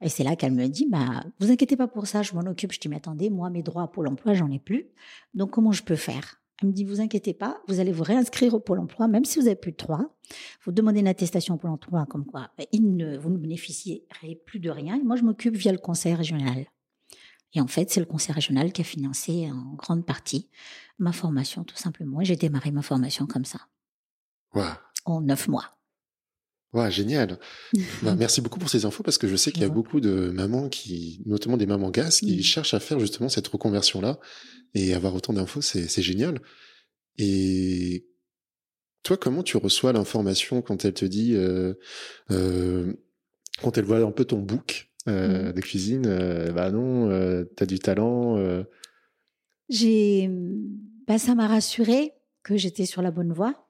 Et 0.00 0.08
c'est 0.08 0.24
là 0.24 0.36
qu'elle 0.36 0.52
me 0.52 0.68
dit, 0.68 0.86
bah, 0.88 1.24
vous 1.40 1.50
inquiétez 1.50 1.76
pas 1.76 1.88
pour 1.88 2.06
ça, 2.06 2.22
je 2.22 2.34
m'en 2.34 2.42
occupe. 2.42 2.72
Je 2.72 2.80
dis, 2.80 2.88
mais 2.88 2.96
attendez, 2.96 3.30
moi, 3.30 3.50
mes 3.50 3.62
droits 3.62 3.82
à 3.82 3.88
Pôle 3.88 4.08
emploi, 4.08 4.34
j'en 4.34 4.50
ai 4.50 4.58
plus. 4.58 4.86
Donc, 5.34 5.50
comment 5.50 5.72
je 5.72 5.82
peux 5.82 5.96
faire? 5.96 6.40
Elle 6.60 6.68
me 6.68 6.72
dit, 6.72 6.84
vous 6.84 7.00
inquiétez 7.00 7.34
pas, 7.34 7.60
vous 7.68 7.80
allez 7.80 7.92
vous 7.92 8.02
réinscrire 8.02 8.54
au 8.54 8.60
Pôle 8.60 8.78
emploi, 8.78 9.08
même 9.08 9.24
si 9.24 9.38
vous 9.38 9.46
avez 9.46 9.56
plus 9.56 9.72
de 9.72 9.76
droits. 9.76 10.16
Vous 10.64 10.72
demandez 10.72 11.00
une 11.00 11.08
attestation 11.08 11.54
au 11.54 11.58
Pôle 11.58 11.70
emploi, 11.70 12.06
comme 12.06 12.24
quoi 12.24 12.50
ben, 12.56 12.66
il 12.72 12.96
ne, 12.96 13.18
vous 13.18 13.30
ne 13.30 13.36
bénéficierez 13.36 14.40
plus 14.46 14.58
de 14.58 14.70
rien. 14.70 14.96
Et 14.96 15.02
moi, 15.02 15.16
je 15.16 15.22
m'occupe 15.22 15.54
via 15.54 15.72
le 15.72 15.78
conseil 15.78 16.14
régional. 16.14 16.66
Et 17.52 17.60
en 17.60 17.66
fait, 17.66 17.90
c'est 17.90 18.00
le 18.00 18.06
conseil 18.06 18.34
régional 18.34 18.72
qui 18.72 18.80
a 18.80 18.84
financé 18.84 19.50
en 19.50 19.74
grande 19.74 20.04
partie 20.04 20.48
ma 20.98 21.12
formation, 21.12 21.64
tout 21.64 21.76
simplement. 21.76 22.20
Et 22.20 22.24
j'ai 22.24 22.36
démarré 22.36 22.70
ma 22.70 22.82
formation 22.82 23.26
comme 23.26 23.44
ça. 23.44 23.60
Ouais. 24.54 24.64
En 25.04 25.20
neuf 25.20 25.48
mois. 25.48 25.76
Ouais, 26.76 26.90
génial. 26.90 27.38
Bah, 28.02 28.14
merci 28.18 28.42
beaucoup 28.42 28.58
pour 28.58 28.68
ces 28.68 28.84
infos 28.84 29.02
parce 29.02 29.16
que 29.16 29.26
je 29.26 29.34
sais 29.34 29.50
qu'il 29.50 29.62
y 29.62 29.64
a 29.64 29.70
beaucoup 29.70 29.98
de 29.98 30.28
mamans 30.28 30.68
qui, 30.68 31.22
notamment 31.24 31.56
des 31.56 31.64
mamans 31.64 31.90
gaz, 31.90 32.20
qui 32.20 32.42
cherchent 32.42 32.74
à 32.74 32.80
faire 32.80 33.00
justement 33.00 33.30
cette 33.30 33.48
reconversion-là 33.48 34.20
et 34.74 34.92
avoir 34.92 35.14
autant 35.14 35.32
d'infos, 35.32 35.62
c'est 35.62 36.02
génial. 36.02 36.38
Et 37.16 38.06
toi, 39.02 39.16
comment 39.16 39.42
tu 39.42 39.56
reçois 39.56 39.94
l'information 39.94 40.60
quand 40.60 40.84
elle 40.84 40.92
te 40.92 41.06
dit, 41.06 41.34
euh, 41.34 41.72
euh, 42.30 42.92
quand 43.62 43.78
elle 43.78 43.84
voit 43.84 44.00
un 44.00 44.10
peu 44.10 44.26
ton 44.26 44.38
book 44.38 44.90
euh, 45.08 45.48
mmh. 45.48 45.52
de 45.52 45.60
cuisine, 45.62 46.52
bah 46.54 46.70
non, 46.70 47.08
tu 47.56 47.62
as 47.62 47.66
du 47.66 47.78
talent. 47.78 48.36
J'ai, 49.70 50.28
bah, 51.06 51.16
ça 51.16 51.34
m'a 51.34 51.48
rassuré 51.48 52.12
que 52.42 52.58
j'étais 52.58 52.84
sur 52.84 53.00
la 53.00 53.10
bonne 53.10 53.32
voie. 53.32 53.65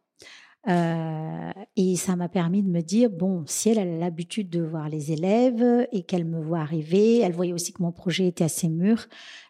Euh, 0.68 1.52
et 1.76 1.96
ça 1.96 2.16
m'a 2.16 2.28
permis 2.28 2.62
de 2.62 2.68
me 2.68 2.80
dire, 2.80 3.11
bon, 3.11 3.44
si 3.46 3.68
elle, 3.68 3.78
a 3.78 3.85
l'habitude 3.85 4.50
de 4.50 4.62
voir 4.62 4.88
les 4.88 5.12
élèves 5.12 5.87
et 5.92 6.02
qu'elle 6.02 6.25
me 6.25 6.40
voit 6.40 6.61
arriver, 6.61 7.20
elle 7.20 7.32
voyait 7.32 7.52
aussi 7.52 7.73
que 7.73 7.82
mon 7.82 7.92
projet 7.92 8.26
était 8.26 8.44
assez 8.44 8.68
mûr 8.68 9.06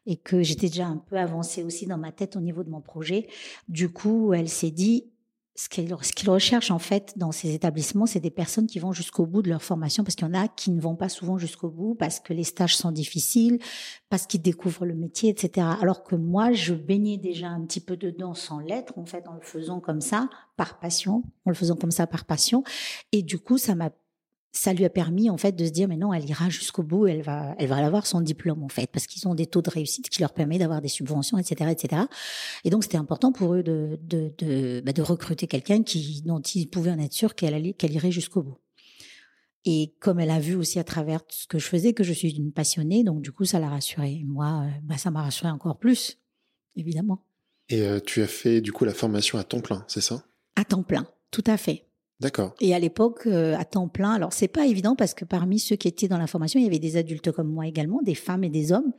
et 0.07 0.17
que 0.17 0.43
j'étais 0.43 0.69
déjà 0.69 0.87
un 0.87 0.99
peu 0.99 1.17
avancée 1.17 1.63
aussi 1.63 1.87
dans 1.87 1.99
ma 1.99 2.13
tête 2.13 2.37
au 2.37 2.41
niveau 2.41 2.65
de 2.65 2.71
mon 2.71 2.81
projet. 2.81 3.29
Du 3.69 3.89
coup, 3.89 4.35
elle 4.35 4.49
s'est 4.49 4.71
dit, 4.71 5.07
ce 5.57 5.69
qu'ils 5.69 6.31
recherchent 6.31 6.71
en 6.71 6.79
fait 6.79 7.15
dans 7.17 7.33
ces 7.33 7.55
établissements, 7.55 8.07
c'est 8.07 8.21
des 8.21 8.31
personnes 8.31 8.67
qui 8.67 8.79
vont 8.79 8.93
jusqu'au 8.93 9.25
bout 9.27 9.43
de 9.43 9.49
leur 9.49 9.63
formation, 9.63 10.05
parce 10.05 10.15
qu'il 10.15 10.27
y 10.27 10.31
en 10.31 10.35
a 10.35 10.49
qui 10.49 10.71
ne 10.71 10.81
vont 10.81 10.97
pas 10.97 11.09
souvent 11.09 11.39
jusqu'au 11.39 11.71
bout, 11.71 11.95
parce 11.95 12.21
que 12.21 12.35
les 12.35 12.45
stages 12.45 12.77
sont 12.77 12.93
difficiles, 12.93 13.59
parce 14.11 14.27
qu'ils 14.27 14.43
découvrent 14.43 14.85
le 14.85 14.95
métier, 14.95 15.31
etc. 15.31 15.67
Alors 15.81 16.05
que 16.05 16.15
moi, 16.15 16.53
je 16.53 16.75
baignais 16.75 17.17
déjà 17.17 17.49
un 17.49 17.63
petit 17.63 17.81
peu 17.81 17.97
dedans 17.97 18.35
sans 18.35 18.59
l'être, 18.59 18.99
en 18.99 19.07
fait, 19.07 19.27
en 19.29 19.35
le 19.35 19.41
faisant 19.41 19.81
comme 19.81 20.03
ça, 20.03 20.29
par 20.57 20.79
passion, 20.79 21.23
en 21.47 21.51
le 21.51 21.57
faisant 21.57 21.77
comme 21.77 21.91
ça 21.91 22.07
par 22.07 22.27
passion. 22.27 22.63
Et 23.13 23.23
du 23.23 23.39
coup, 23.39 23.57
ça 23.57 23.75
m'a 23.75 23.91
ça 24.57 24.73
lui 24.73 24.85
a 24.85 24.91
permis 24.91 25.29
en 25.31 25.37
fait 25.37 25.53
de 25.53 25.65
se 25.65 25.71
dire 25.71 25.87
mais 25.89 25.97
non 25.97 26.13
elle 26.13 26.29
ira 26.29 26.49
jusqu'au 26.49 26.83
bout 26.83 27.07
elle 27.07 27.23
va 27.23 27.55
elle 27.59 27.69
va 27.69 27.77
avoir 27.85 28.07
son 28.07 28.21
diplôme 28.21 28.63
en 28.63 28.69
fait 28.69 28.91
parce 28.91 29.07
qu'ils 29.07 29.29
ont 29.29 29.35
des 29.35 29.47
taux 29.47 29.63
de 29.63 29.71
réussite 29.71 30.09
qui 30.09 30.21
leur 30.21 30.33
permettent 30.33 30.61
d'avoir 30.61 30.81
des 30.81 30.89
subventions 30.89 31.39
etc 31.39 31.71
etc 31.71 32.03
et 32.65 32.71
donc 32.71 32.85
c'était 32.85 32.97
important 32.97 33.33
pour 33.33 33.55
eux 33.55 33.63
de 33.63 33.99
de 34.03 34.33
de, 34.39 34.83
bah, 34.85 34.93
de 34.93 35.03
recruter 35.03 35.47
quelqu'un 35.47 35.83
qui 35.83 36.23
dont 36.23 36.41
ils 36.41 36.69
pouvaient 36.69 36.91
en 36.91 36.99
être 36.99 37.13
sûrs 37.13 37.35
qu'elle 37.35 37.55
allait 37.55 37.73
qu'elle 37.73 37.93
irait 37.93 38.11
jusqu'au 38.11 38.43
bout. 38.43 38.59
Et 39.65 39.95
comme 39.99 40.21
elle 40.21 40.31
a 40.31 40.39
vu 40.39 40.55
aussi 40.55 40.79
à 40.79 40.85
travers 40.85 41.21
ce 41.29 41.47
que 41.47 41.59
je 41.59 41.67
faisais 41.67 41.93
que 41.93 42.05
je 42.05 42.13
suis 42.13 42.31
une 42.31 42.53
passionnée 42.53 43.05
donc 43.05 43.23
du 43.23 43.33
coup 43.33 43.45
ça 43.45 43.59
l'a 43.59 43.69
rassurée. 43.69 44.23
Moi 44.27 44.65
euh, 44.65 44.71
bah, 44.83 44.97
ça 44.97 45.11
m'a 45.11 45.23
rassurée 45.23 45.51
encore 45.51 45.79
plus 45.79 46.19
évidemment. 46.77 47.25
Et 47.69 47.83
euh, 47.83 48.01
tu 48.01 48.23
as 48.23 48.29
fait 48.29 48.61
du 48.61 48.73
coup 48.73 48.85
la 48.85 48.95
formation 48.95 49.39
à 49.39 49.45
temps 49.45 49.61
plein 49.61 49.85
c'est 49.89 50.01
ça? 50.01 50.25
À 50.55 50.65
temps 50.65 50.83
plein 50.83 51.07
tout 51.31 51.45
à 51.47 51.57
fait 51.57 51.86
D'accord. 52.19 52.55
Et 52.61 52.75
à 52.75 52.79
l'époque, 52.79 53.27
euh, 53.27 53.55
à 53.59 53.65
temps 53.67 53.89
plein, 53.89 54.13
alors 54.13 54.33
c'est 54.33 54.49
pas 54.49 54.67
évident 54.67 54.97
parce 54.97 55.13
que 55.13 55.27
parmi 55.27 55.59
ceux 55.59 55.77
qui 55.77 55.87
étaient 55.87 56.09
dans 56.09 56.17
la 56.17 56.27
formation, 56.27 56.59
il 56.59 56.63
y 56.63 56.67
avait 56.67 56.79
des 56.79 56.97
adultes 56.97 57.31
comme 57.31 57.49
moi 57.49 57.67
également, 57.67 58.01
des 58.03 58.15
femmes 58.15 58.43
et 58.43 58.49
des 58.49 58.73
hommes, 58.73 58.93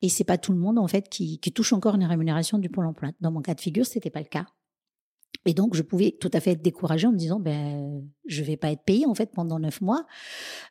et 0.00 0.08
c'est 0.08 0.24
pas 0.24 0.38
tout 0.38 0.52
le 0.52 0.58
monde 0.58 0.78
en 0.78 0.86
fait 0.86 1.08
qui, 1.08 1.38
touche 1.38 1.72
encore 1.72 1.96
une 1.96 2.04
rémunération 2.04 2.58
du 2.58 2.68
pôle 2.68 2.86
emploi. 2.86 3.10
Dans 3.20 3.32
mon 3.32 3.42
cas 3.42 3.54
de 3.54 3.60
figure, 3.60 3.84
c'était 3.84 4.10
pas 4.10 4.20
le 4.20 4.26
cas. 4.26 4.46
Et 5.44 5.54
donc, 5.54 5.74
je 5.74 5.82
pouvais 5.82 6.16
tout 6.20 6.30
à 6.32 6.40
fait 6.40 6.52
être 6.52 6.62
découragée 6.62 7.08
en 7.08 7.12
me 7.12 7.16
disant, 7.16 7.40
ben, 7.40 8.04
je 8.26 8.44
vais 8.44 8.56
pas 8.56 8.70
être 8.70 8.84
payée 8.84 9.06
en 9.06 9.14
fait 9.14 9.32
pendant 9.32 9.58
neuf 9.58 9.80
mois. 9.80 10.06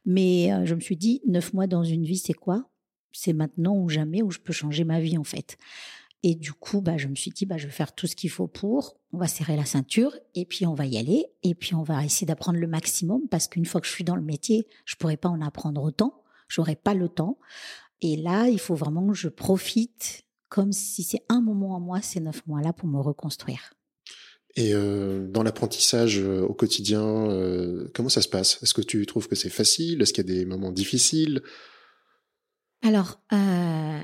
Mais 0.06 0.54
euh, 0.54 0.66
je 0.66 0.76
me 0.76 0.80
suis 0.80 0.96
dit, 0.96 1.22
neuf 1.28 1.54
mois 1.54 1.68
dans 1.68 1.84
une 1.84 2.06
vie, 2.06 2.18
c'est 2.18 2.34
quoi? 2.34 2.70
C'est 3.12 3.34
maintenant 3.34 3.76
ou 3.76 3.90
jamais 3.90 4.22
où 4.22 4.32
je 4.32 4.40
peux 4.40 4.54
changer 4.54 4.86
ma 4.86 5.02
vie 5.02 5.18
en 5.18 5.26
fait. 5.26 5.58
Et 6.24 6.36
du 6.36 6.54
coup, 6.54 6.82
bah, 6.82 6.98
je 6.98 7.08
me 7.08 7.16
suis 7.16 7.32
dit, 7.32 7.46
bah, 7.46 7.58
je 7.58 7.66
vais 7.66 7.74
faire 7.74 7.96
tout 7.96 8.06
ce 8.06 8.16
qu'il 8.16 8.30
faut 8.30 8.48
pour. 8.48 8.98
On 9.12 9.18
va 9.18 9.28
serrer 9.28 9.56
la 9.56 9.66
ceinture 9.66 10.16
et 10.36 10.46
puis 10.46 10.66
on 10.68 10.76
va 10.76 10.86
y 10.86 10.98
aller. 10.98 11.26
Et 11.44 11.56
puis 11.56 11.74
on 11.74 11.84
va 11.84 12.06
essayer 12.06 12.28
d'apprendre 12.28 12.60
le 12.60 12.68
maximum 12.68 13.28
parce 13.30 13.48
qu'une 13.48 13.66
fois 13.66 13.82
que 13.82 13.88
je 13.88 13.92
suis 13.92 14.04
dans 14.04 14.16
le 14.16 14.22
métier, 14.22 14.68
je 14.86 14.96
pourrais 14.96 15.18
pas 15.18 15.30
en 15.30 15.42
apprendre 15.42 15.82
autant. 15.82 16.24
J'aurais 16.48 16.76
pas 16.76 16.94
le 16.94 17.10
temps. 17.10 17.40
Et 18.02 18.18
là, 18.18 18.48
il 18.50 18.60
faut 18.60 18.76
vraiment 18.76 19.08
que 19.08 19.14
je 19.14 19.30
profite 19.30 20.24
comme 20.50 20.74
si 20.74 21.04
c'est 21.04 21.24
un 21.30 21.42
moment 21.42 21.76
en 21.76 21.80
moi, 21.80 22.02
ces 22.02 22.20
neuf 22.20 22.46
mois-là 22.46 22.74
pour 22.74 22.88
me 22.88 23.00
reconstruire. 23.00 23.74
Et 24.56 24.74
euh, 24.74 25.28
dans 25.28 25.44
l'apprentissage 25.44 26.20
euh, 26.20 26.42
au 26.42 26.54
quotidien, 26.54 27.02
euh, 27.02 27.90
comment 27.94 28.10
ça 28.10 28.22
se 28.22 28.28
passe? 28.28 28.62
Est-ce 28.62 28.74
que 28.74 28.82
tu 28.82 29.06
trouves 29.06 29.30
que 29.30 29.36
c'est 29.36 29.50
facile? 29.50 30.02
Est-ce 30.02 30.12
qu'il 30.12 30.28
y 30.28 30.32
a 30.32 30.36
des 30.36 30.46
moments 30.46 30.74
difficiles? 30.74 31.42
Alors, 32.84 33.22
euh, 33.32 34.02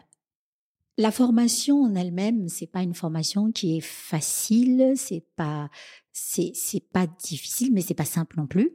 la 0.97 1.11
formation 1.11 1.83
en 1.83 1.95
elle-même, 1.95 2.49
c'est 2.49 2.67
pas 2.67 2.81
une 2.81 2.95
formation 2.95 3.51
qui 3.51 3.77
est 3.77 3.81
facile, 3.81 4.93
c'est 4.95 5.23
pas 5.35 5.69
c'est 6.11 6.83
pas 6.91 7.05
difficile, 7.05 7.71
mais 7.71 7.81
c'est 7.81 7.93
pas 7.93 8.05
simple 8.05 8.37
non 8.37 8.47
plus. 8.47 8.71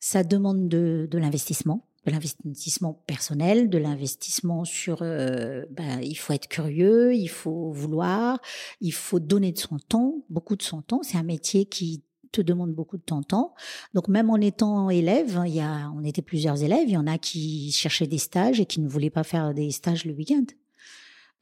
Ça 0.00 0.24
demande 0.24 0.68
de, 0.68 1.06
de 1.08 1.18
l'investissement, 1.18 1.86
de 2.06 2.10
l'investissement 2.10 2.94
personnel, 3.06 3.70
de 3.70 3.78
l'investissement 3.78 4.64
sur. 4.64 4.98
Euh, 5.02 5.64
ben, 5.70 6.00
il 6.02 6.16
faut 6.16 6.32
être 6.32 6.48
curieux, 6.48 7.14
il 7.14 7.28
faut 7.28 7.70
vouloir, 7.70 8.40
il 8.80 8.92
faut 8.92 9.20
donner 9.20 9.52
de 9.52 9.58
son 9.58 9.78
temps, 9.78 10.24
beaucoup 10.28 10.56
de 10.56 10.62
son 10.62 10.82
temps. 10.82 11.02
C'est 11.04 11.18
un 11.18 11.22
métier 11.22 11.66
qui 11.66 12.02
te 12.32 12.40
demande 12.40 12.72
beaucoup 12.72 12.96
de 12.96 13.02
ton 13.02 13.22
temps. 13.22 13.54
Donc 13.94 14.08
même 14.08 14.30
en 14.30 14.38
étant 14.38 14.90
élève, 14.90 15.40
il 15.46 15.54
y 15.54 15.60
a, 15.60 15.92
on 15.94 16.02
était 16.02 16.22
plusieurs 16.22 16.64
élèves, 16.64 16.88
il 16.88 16.94
y 16.94 16.96
en 16.96 17.06
a 17.06 17.18
qui 17.18 17.70
cherchaient 17.70 18.06
des 18.08 18.18
stages 18.18 18.58
et 18.58 18.66
qui 18.66 18.80
ne 18.80 18.88
voulaient 18.88 19.10
pas 19.10 19.22
faire 19.22 19.54
des 19.54 19.70
stages 19.70 20.04
le 20.04 20.14
week-end. 20.14 20.46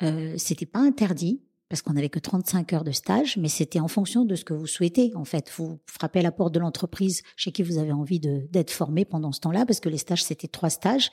Euh, 0.02 0.34
c'était 0.36 0.66
pas 0.66 0.80
interdit 0.80 1.40
parce 1.70 1.82
qu'on 1.82 1.92
n'avait 1.92 2.08
que 2.08 2.18
35 2.18 2.72
heures 2.72 2.84
de 2.84 2.90
stage, 2.90 3.36
mais 3.36 3.48
c'était 3.48 3.78
en 3.78 3.86
fonction 3.86 4.24
de 4.24 4.34
ce 4.34 4.44
que 4.44 4.52
vous 4.52 4.66
souhaitez. 4.66 5.12
En 5.14 5.24
fait, 5.24 5.52
vous 5.56 5.78
frappez 5.86 6.18
à 6.18 6.22
la 6.22 6.32
porte 6.32 6.52
de 6.52 6.58
l'entreprise 6.58 7.22
chez 7.36 7.52
qui 7.52 7.62
vous 7.62 7.78
avez 7.78 7.92
envie 7.92 8.18
d'être 8.18 8.72
formé 8.72 9.04
pendant 9.04 9.30
ce 9.30 9.38
temps-là, 9.40 9.64
parce 9.64 9.78
que 9.78 9.88
les 9.88 9.96
stages 9.96 10.24
c'était 10.24 10.48
trois 10.48 10.68
stages, 10.68 11.12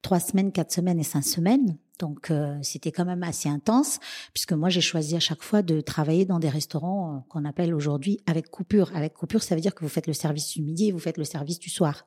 trois 0.00 0.18
semaines, 0.18 0.50
quatre 0.50 0.72
semaines 0.72 0.98
et 0.98 1.04
cinq 1.04 1.22
semaines. 1.22 1.76
Donc 1.98 2.30
euh, 2.30 2.56
c'était 2.62 2.90
quand 2.90 3.04
même 3.04 3.22
assez 3.22 3.50
intense, 3.50 3.98
puisque 4.32 4.54
moi 4.54 4.70
j'ai 4.70 4.80
choisi 4.80 5.14
à 5.14 5.20
chaque 5.20 5.42
fois 5.42 5.60
de 5.60 5.82
travailler 5.82 6.24
dans 6.24 6.38
des 6.38 6.48
restaurants 6.48 7.16
euh, 7.16 7.18
qu'on 7.28 7.44
appelle 7.44 7.74
aujourd'hui 7.74 8.18
avec 8.26 8.50
coupure. 8.50 8.90
Avec 8.94 9.12
coupure, 9.12 9.42
ça 9.42 9.56
veut 9.56 9.60
dire 9.60 9.74
que 9.74 9.84
vous 9.84 9.90
faites 9.90 10.06
le 10.06 10.14
service 10.14 10.48
du 10.54 10.62
midi 10.62 10.88
et 10.88 10.92
vous 10.92 10.98
faites 10.98 11.18
le 11.18 11.24
service 11.24 11.58
du 11.58 11.68
soir. 11.68 12.06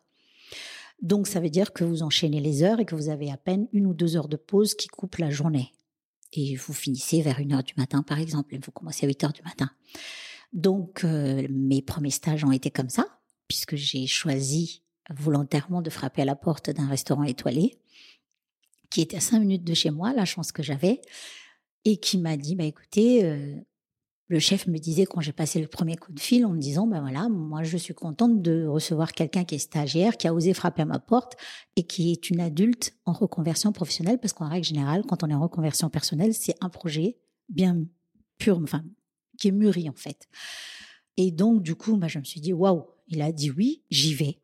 Donc 1.03 1.27
ça 1.27 1.39
veut 1.39 1.49
dire 1.51 1.71
que 1.71 1.83
vous 1.83 2.01
enchaînez 2.01 2.39
les 2.39 2.63
heures 2.63 2.79
et 2.79 2.85
que 2.85 2.95
vous 2.95 3.09
avez 3.09 3.31
à 3.31 3.37
peine 3.37 3.67
une 3.73 3.85
ou 3.85 3.93
deux 3.93 4.17
heures 4.17 4.27
de 4.27 4.37
pause 4.37 4.73
qui 4.73 4.87
coupent 4.87 5.17
la 5.17 5.29
journée 5.29 5.71
et 6.33 6.55
vous 6.55 6.73
finissez 6.73 7.21
vers 7.21 7.39
une 7.39 7.53
heure 7.53 7.63
du 7.63 7.73
matin, 7.77 8.03
par 8.03 8.19
exemple. 8.19 8.57
Vous 8.63 8.71
commencez 8.71 9.05
à 9.05 9.09
8 9.09 9.23
heures 9.23 9.33
du 9.33 9.41
matin. 9.43 9.69
Donc, 10.53 11.03
euh, 11.03 11.47
mes 11.49 11.81
premiers 11.81 12.11
stages 12.11 12.43
ont 12.43 12.51
été 12.51 12.71
comme 12.71 12.89
ça, 12.89 13.05
puisque 13.47 13.75
j'ai 13.75 14.07
choisi 14.07 14.83
volontairement 15.09 15.81
de 15.81 15.89
frapper 15.89 16.21
à 16.21 16.25
la 16.25 16.35
porte 16.35 16.69
d'un 16.69 16.87
restaurant 16.87 17.23
étoilé, 17.23 17.77
qui 18.89 19.01
était 19.01 19.17
à 19.17 19.21
5 19.21 19.39
minutes 19.39 19.63
de 19.63 19.73
chez 19.73 19.89
moi, 19.89 20.13
la 20.13 20.25
chance 20.25 20.51
que 20.51 20.63
j'avais, 20.63 21.01
et 21.85 21.97
qui 21.97 22.17
m'a 22.17 22.37
dit, 22.37 22.55
bah, 22.55 22.63
écoutez, 22.63 23.25
euh, 23.25 23.55
le 24.31 24.39
chef 24.39 24.65
me 24.67 24.77
disait 24.77 25.05
quand 25.05 25.19
j'ai 25.19 25.33
passé 25.33 25.59
le 25.59 25.67
premier 25.67 25.97
coup 25.97 26.13
de 26.13 26.19
fil 26.19 26.45
en 26.45 26.51
me 26.51 26.57
disant 26.57 26.87
ben 26.87 27.01
voilà 27.01 27.27
moi 27.27 27.63
je 27.63 27.75
suis 27.75 27.93
contente 27.93 28.41
de 28.41 28.65
recevoir 28.65 29.11
quelqu'un 29.11 29.43
qui 29.43 29.55
est 29.55 29.59
stagiaire 29.59 30.15
qui 30.15 30.25
a 30.25 30.33
osé 30.33 30.53
frapper 30.53 30.83
à 30.83 30.85
ma 30.85 30.99
porte 30.99 31.35
et 31.75 31.83
qui 31.83 32.13
est 32.13 32.29
une 32.29 32.39
adulte 32.39 32.93
en 33.03 33.11
reconversion 33.11 33.73
professionnelle. 33.73 34.19
Parce 34.19 34.31
qu'en 34.31 34.47
règle 34.47 34.65
générale 34.65 35.03
quand 35.05 35.21
on 35.23 35.27
est 35.27 35.33
en 35.33 35.41
reconversion 35.41 35.89
personnelle 35.89 36.33
c'est 36.33 36.55
un 36.61 36.69
projet 36.69 37.17
bien 37.49 37.83
pur 38.37 38.57
enfin 38.63 38.85
qui 39.37 39.49
est 39.49 39.51
mûri 39.51 39.89
en 39.89 39.95
fait. 39.95 40.29
Et 41.17 41.31
donc 41.31 41.61
du 41.61 41.75
coup 41.75 41.97
ben, 41.97 42.07
je 42.07 42.19
me 42.19 42.23
suis 42.23 42.39
dit 42.39 42.53
waouh. 42.53 42.85
Il 43.09 43.21
a 43.21 43.33
dit 43.33 43.51
oui 43.51 43.83
j'y 43.89 44.13
vais. 44.13 44.39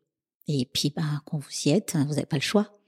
Et 0.48 0.68
puis 0.70 0.92
ben 0.94 1.22
quand 1.24 1.38
vous 1.38 1.50
y 1.64 1.70
êtes 1.70 1.96
vous 1.96 2.10
n'avez 2.10 2.26
pas 2.26 2.36
le 2.36 2.42
choix. 2.42 2.78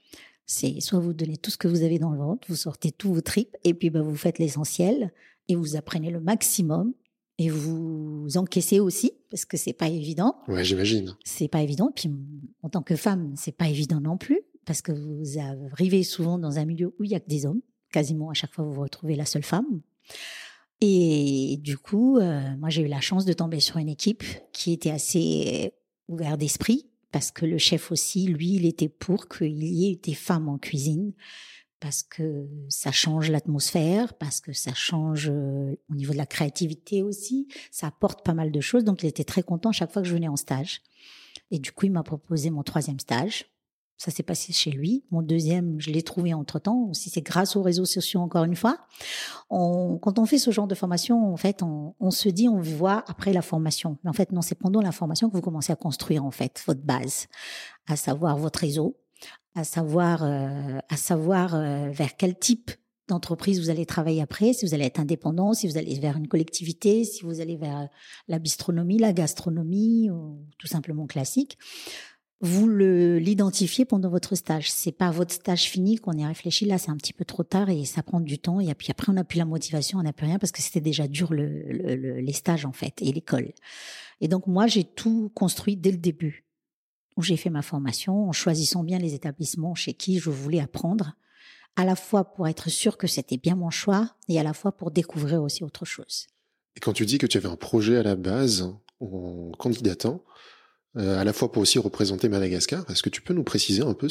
C'est 0.45 0.79
soit 0.81 0.99
vous 0.99 1.13
donnez 1.13 1.37
tout 1.37 1.49
ce 1.49 1.57
que 1.57 1.67
vous 1.67 1.81
avez 1.81 1.97
dans 1.97 2.11
le 2.11 2.19
ventre, 2.19 2.47
vous 2.47 2.55
sortez 2.55 2.91
tous 2.91 3.11
vos 3.11 3.21
tripes 3.21 3.57
et 3.63 3.73
puis 3.73 3.89
ben, 3.89 4.03
vous 4.03 4.15
faites 4.15 4.37
l'essentiel 4.37 5.11
et 5.47 5.55
vous 5.55 5.75
apprenez 5.75 6.09
le 6.09 6.19
maximum 6.19 6.93
et 7.37 7.49
vous 7.49 8.27
encaissez 8.35 8.79
aussi 8.79 9.13
parce 9.29 9.45
que 9.45 9.57
c'est 9.57 9.73
pas 9.73 9.87
évident. 9.87 10.35
Ouais, 10.47 10.63
j'imagine. 10.63 11.15
C'est 11.23 11.47
pas 11.47 11.61
évident. 11.61 11.91
Puis 11.95 12.11
en 12.61 12.69
tant 12.69 12.81
que 12.81 12.95
femme, 12.95 13.33
c'est 13.35 13.55
pas 13.55 13.67
évident 13.67 13.99
non 13.99 14.17
plus 14.17 14.41
parce 14.65 14.81
que 14.81 14.91
vous 14.91 15.39
arrivez 15.39 16.03
souvent 16.03 16.37
dans 16.37 16.59
un 16.59 16.65
milieu 16.65 16.93
où 16.99 17.03
il 17.03 17.11
y 17.11 17.15
a 17.15 17.19
que 17.19 17.27
des 17.27 17.45
hommes. 17.45 17.61
Quasiment 17.91 18.29
à 18.29 18.33
chaque 18.33 18.53
fois, 18.53 18.63
vous 18.63 18.73
vous 18.73 18.81
retrouvez 18.81 19.15
la 19.15 19.25
seule 19.25 19.43
femme. 19.43 19.81
Et 20.81 21.57
du 21.61 21.77
coup, 21.77 22.17
euh, 22.17 22.55
moi, 22.57 22.69
j'ai 22.69 22.83
eu 22.83 22.87
la 22.87 23.01
chance 23.01 23.25
de 23.25 23.33
tomber 23.33 23.59
sur 23.59 23.77
une 23.77 23.89
équipe 23.89 24.23
qui 24.51 24.73
était 24.73 24.89
assez 24.89 25.73
ouverte 26.07 26.39
d'esprit 26.39 26.87
parce 27.11 27.31
que 27.31 27.45
le 27.45 27.57
chef 27.57 27.91
aussi, 27.91 28.27
lui, 28.27 28.53
il 28.53 28.65
était 28.65 28.89
pour 28.89 29.27
qu'il 29.27 29.63
y 29.63 29.91
ait 29.91 29.95
des 29.95 30.13
femmes 30.13 30.47
en 30.47 30.57
cuisine 30.57 31.13
parce 31.81 32.03
que 32.03 32.47
ça 32.69 32.91
change 32.91 33.29
l'atmosphère, 33.29 34.13
parce 34.13 34.39
que 34.39 34.53
ça 34.53 34.73
change 34.73 35.29
euh, 35.29 35.75
au 35.89 35.95
niveau 35.95 36.13
de 36.13 36.17
la 36.17 36.27
créativité 36.27 37.01
aussi, 37.01 37.47
ça 37.71 37.87
apporte 37.87 38.23
pas 38.23 38.35
mal 38.35 38.51
de 38.51 38.61
choses. 38.61 38.85
Donc 38.85 39.03
il 39.03 39.07
était 39.07 39.25
très 39.25 39.43
content 39.43 39.73
chaque 39.73 39.91
fois 39.91 40.03
que 40.03 40.07
je 40.07 40.13
venais 40.13 40.29
en 40.29 40.37
stage. 40.37 40.81
Et 41.49 41.59
du 41.59 41.71
coup, 41.71 41.87
il 41.87 41.91
m'a 41.91 42.03
proposé 42.03 42.51
mon 42.51 42.63
troisième 42.63 42.99
stage. 42.99 43.47
Ça 43.97 44.09
s'est 44.09 44.23
passé 44.23 44.53
chez 44.53 44.71
lui. 44.71 45.05
Mon 45.11 45.21
deuxième, 45.21 45.79
je 45.79 45.91
l'ai 45.91 46.01
trouvé 46.01 46.33
entre 46.33 46.59
temps. 46.59 46.87
Aussi, 46.89 47.09
c'est 47.09 47.21
grâce 47.21 47.55
aux 47.55 47.61
réseaux 47.61 47.85
sociaux, 47.85 48.19
encore 48.21 48.45
une 48.45 48.55
fois. 48.55 48.79
Quand 49.49 50.17
on 50.17 50.25
fait 50.25 50.39
ce 50.39 50.49
genre 50.49 50.65
de 50.65 50.73
formation, 50.73 51.31
en 51.31 51.37
fait, 51.37 51.61
on, 51.61 51.93
on 51.99 52.09
se 52.09 52.29
dit, 52.29 52.47
on 52.47 52.61
voit 52.61 53.03
après 53.07 53.33
la 53.33 53.43
formation. 53.43 53.99
Mais 54.03 54.09
en 54.09 54.13
fait, 54.13 54.31
non, 54.31 54.41
c'est 54.41 54.55
pendant 54.55 54.81
la 54.81 54.91
formation 54.91 55.29
que 55.29 55.35
vous 55.35 55.41
commencez 55.41 55.71
à 55.71 55.75
construire, 55.75 56.25
en 56.25 56.31
fait, 56.31 56.63
votre 56.65 56.81
base. 56.81 57.27
À 57.87 57.95
savoir 57.95 58.37
votre 58.37 58.59
réseau, 58.59 58.97
à 59.55 59.63
savoir, 59.63 60.23
euh, 60.23 60.79
à 60.89 60.97
savoir 60.97 61.55
euh, 61.55 61.89
vers 61.89 62.15
quel 62.15 62.37
type 62.37 62.71
d'entreprise 63.07 63.59
vous 63.59 63.69
allez 63.69 63.85
travailler 63.85 64.21
après, 64.21 64.53
si 64.53 64.65
vous 64.65 64.73
allez 64.73 64.85
être 64.85 64.99
indépendant, 64.99 65.53
si 65.53 65.67
vous 65.67 65.77
allez 65.77 65.99
vers 65.99 66.15
une 66.15 66.27
collectivité, 66.27 67.03
si 67.03 67.23
vous 67.23 67.41
allez 67.41 67.57
vers 67.57 67.89
la 68.27 68.39
bistronomie, 68.39 68.99
la 68.99 69.11
gastronomie, 69.11 70.09
ou 70.09 70.45
tout 70.57 70.67
simplement 70.67 71.07
classique 71.07 71.57
vous 72.41 72.67
le 72.67 73.19
l'identifiez 73.19 73.85
pendant 73.85 74.09
votre 74.09 74.35
stage. 74.35 74.71
C'est 74.71 74.91
pas 74.91 75.11
votre 75.11 75.33
stage 75.33 75.65
fini 75.65 75.97
qu'on 75.97 76.13
y 76.13 76.25
réfléchi. 76.25 76.65
Là, 76.65 76.79
c'est 76.79 76.89
un 76.89 76.97
petit 76.97 77.13
peu 77.13 77.23
trop 77.23 77.43
tard 77.43 77.69
et 77.69 77.85
ça 77.85 78.01
prend 78.01 78.19
du 78.19 78.39
temps. 78.39 78.59
Et 78.59 78.73
puis 78.73 78.87
après, 78.89 79.09
on 79.09 79.13
n'a 79.13 79.23
plus 79.23 79.37
la 79.37 79.45
motivation, 79.45 79.99
on 79.99 80.03
n'a 80.03 80.11
plus 80.11 80.25
rien 80.25 80.39
parce 80.39 80.51
que 80.51 80.61
c'était 80.61 80.81
déjà 80.81 81.07
dur 81.07 81.31
le, 81.33 81.47
le, 81.47 82.19
les 82.19 82.33
stages 82.33 82.65
en 82.65 82.71
fait 82.71 82.99
et 83.01 83.11
l'école. 83.11 83.53
Et 84.21 84.27
donc 84.27 84.47
moi, 84.47 84.65
j'ai 84.65 84.83
tout 84.83 85.31
construit 85.35 85.77
dès 85.77 85.91
le 85.91 85.97
début 85.97 86.45
où 87.17 87.21
j'ai 87.21 87.37
fait 87.37 87.49
ma 87.49 87.61
formation 87.61 88.29
en 88.29 88.31
choisissant 88.31 88.83
bien 88.83 88.99
les 88.99 89.13
établissements 89.13 89.75
chez 89.75 89.93
qui 89.93 90.19
je 90.19 90.29
voulais 90.29 90.59
apprendre, 90.59 91.15
à 91.75 91.85
la 91.85 91.95
fois 91.95 92.25
pour 92.25 92.47
être 92.47 92.69
sûr 92.69 92.97
que 92.97 93.07
c'était 93.07 93.37
bien 93.37 93.55
mon 93.55 93.69
choix 93.69 94.15
et 94.27 94.39
à 94.39 94.43
la 94.43 94.53
fois 94.53 94.71
pour 94.71 94.91
découvrir 94.91 95.41
aussi 95.41 95.63
autre 95.63 95.85
chose. 95.85 96.27
Et 96.75 96.79
quand 96.79 96.93
tu 96.93 97.05
dis 97.05 97.17
que 97.17 97.27
tu 97.27 97.37
avais 97.37 97.49
un 97.49 97.55
projet 97.55 97.97
à 97.97 98.03
la 98.03 98.15
base 98.15 98.73
en 98.99 99.51
candidatant, 99.57 100.23
euh, 100.97 101.19
à 101.19 101.23
la 101.23 101.31
fois 101.31 101.51
pour 101.51 101.61
aussi 101.61 101.79
représenter 101.79 102.27
Madagascar. 102.27 102.89
Est-ce 102.89 103.01
que 103.01 103.09
tu 103.09 103.21
peux 103.21 103.33
nous 103.33 103.43
préciser 103.43 103.81
un 103.81 103.93
peu 103.93 104.07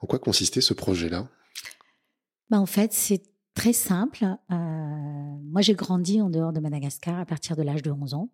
en 0.00 0.06
quoi 0.06 0.18
consistait 0.18 0.62
ce 0.62 0.72
projet-là? 0.72 1.28
Bah 2.48 2.58
En 2.58 2.66
fait, 2.66 2.92
c'est 2.92 3.22
très 3.54 3.74
simple. 3.74 4.24
Euh, 4.24 4.54
moi, 4.54 5.60
j'ai 5.60 5.74
grandi 5.74 6.22
en 6.22 6.30
dehors 6.30 6.52
de 6.52 6.60
Madagascar 6.60 7.18
à 7.18 7.26
partir 7.26 7.54
de 7.54 7.62
l'âge 7.62 7.82
de 7.82 7.90
11 7.90 8.14
ans. 8.14 8.30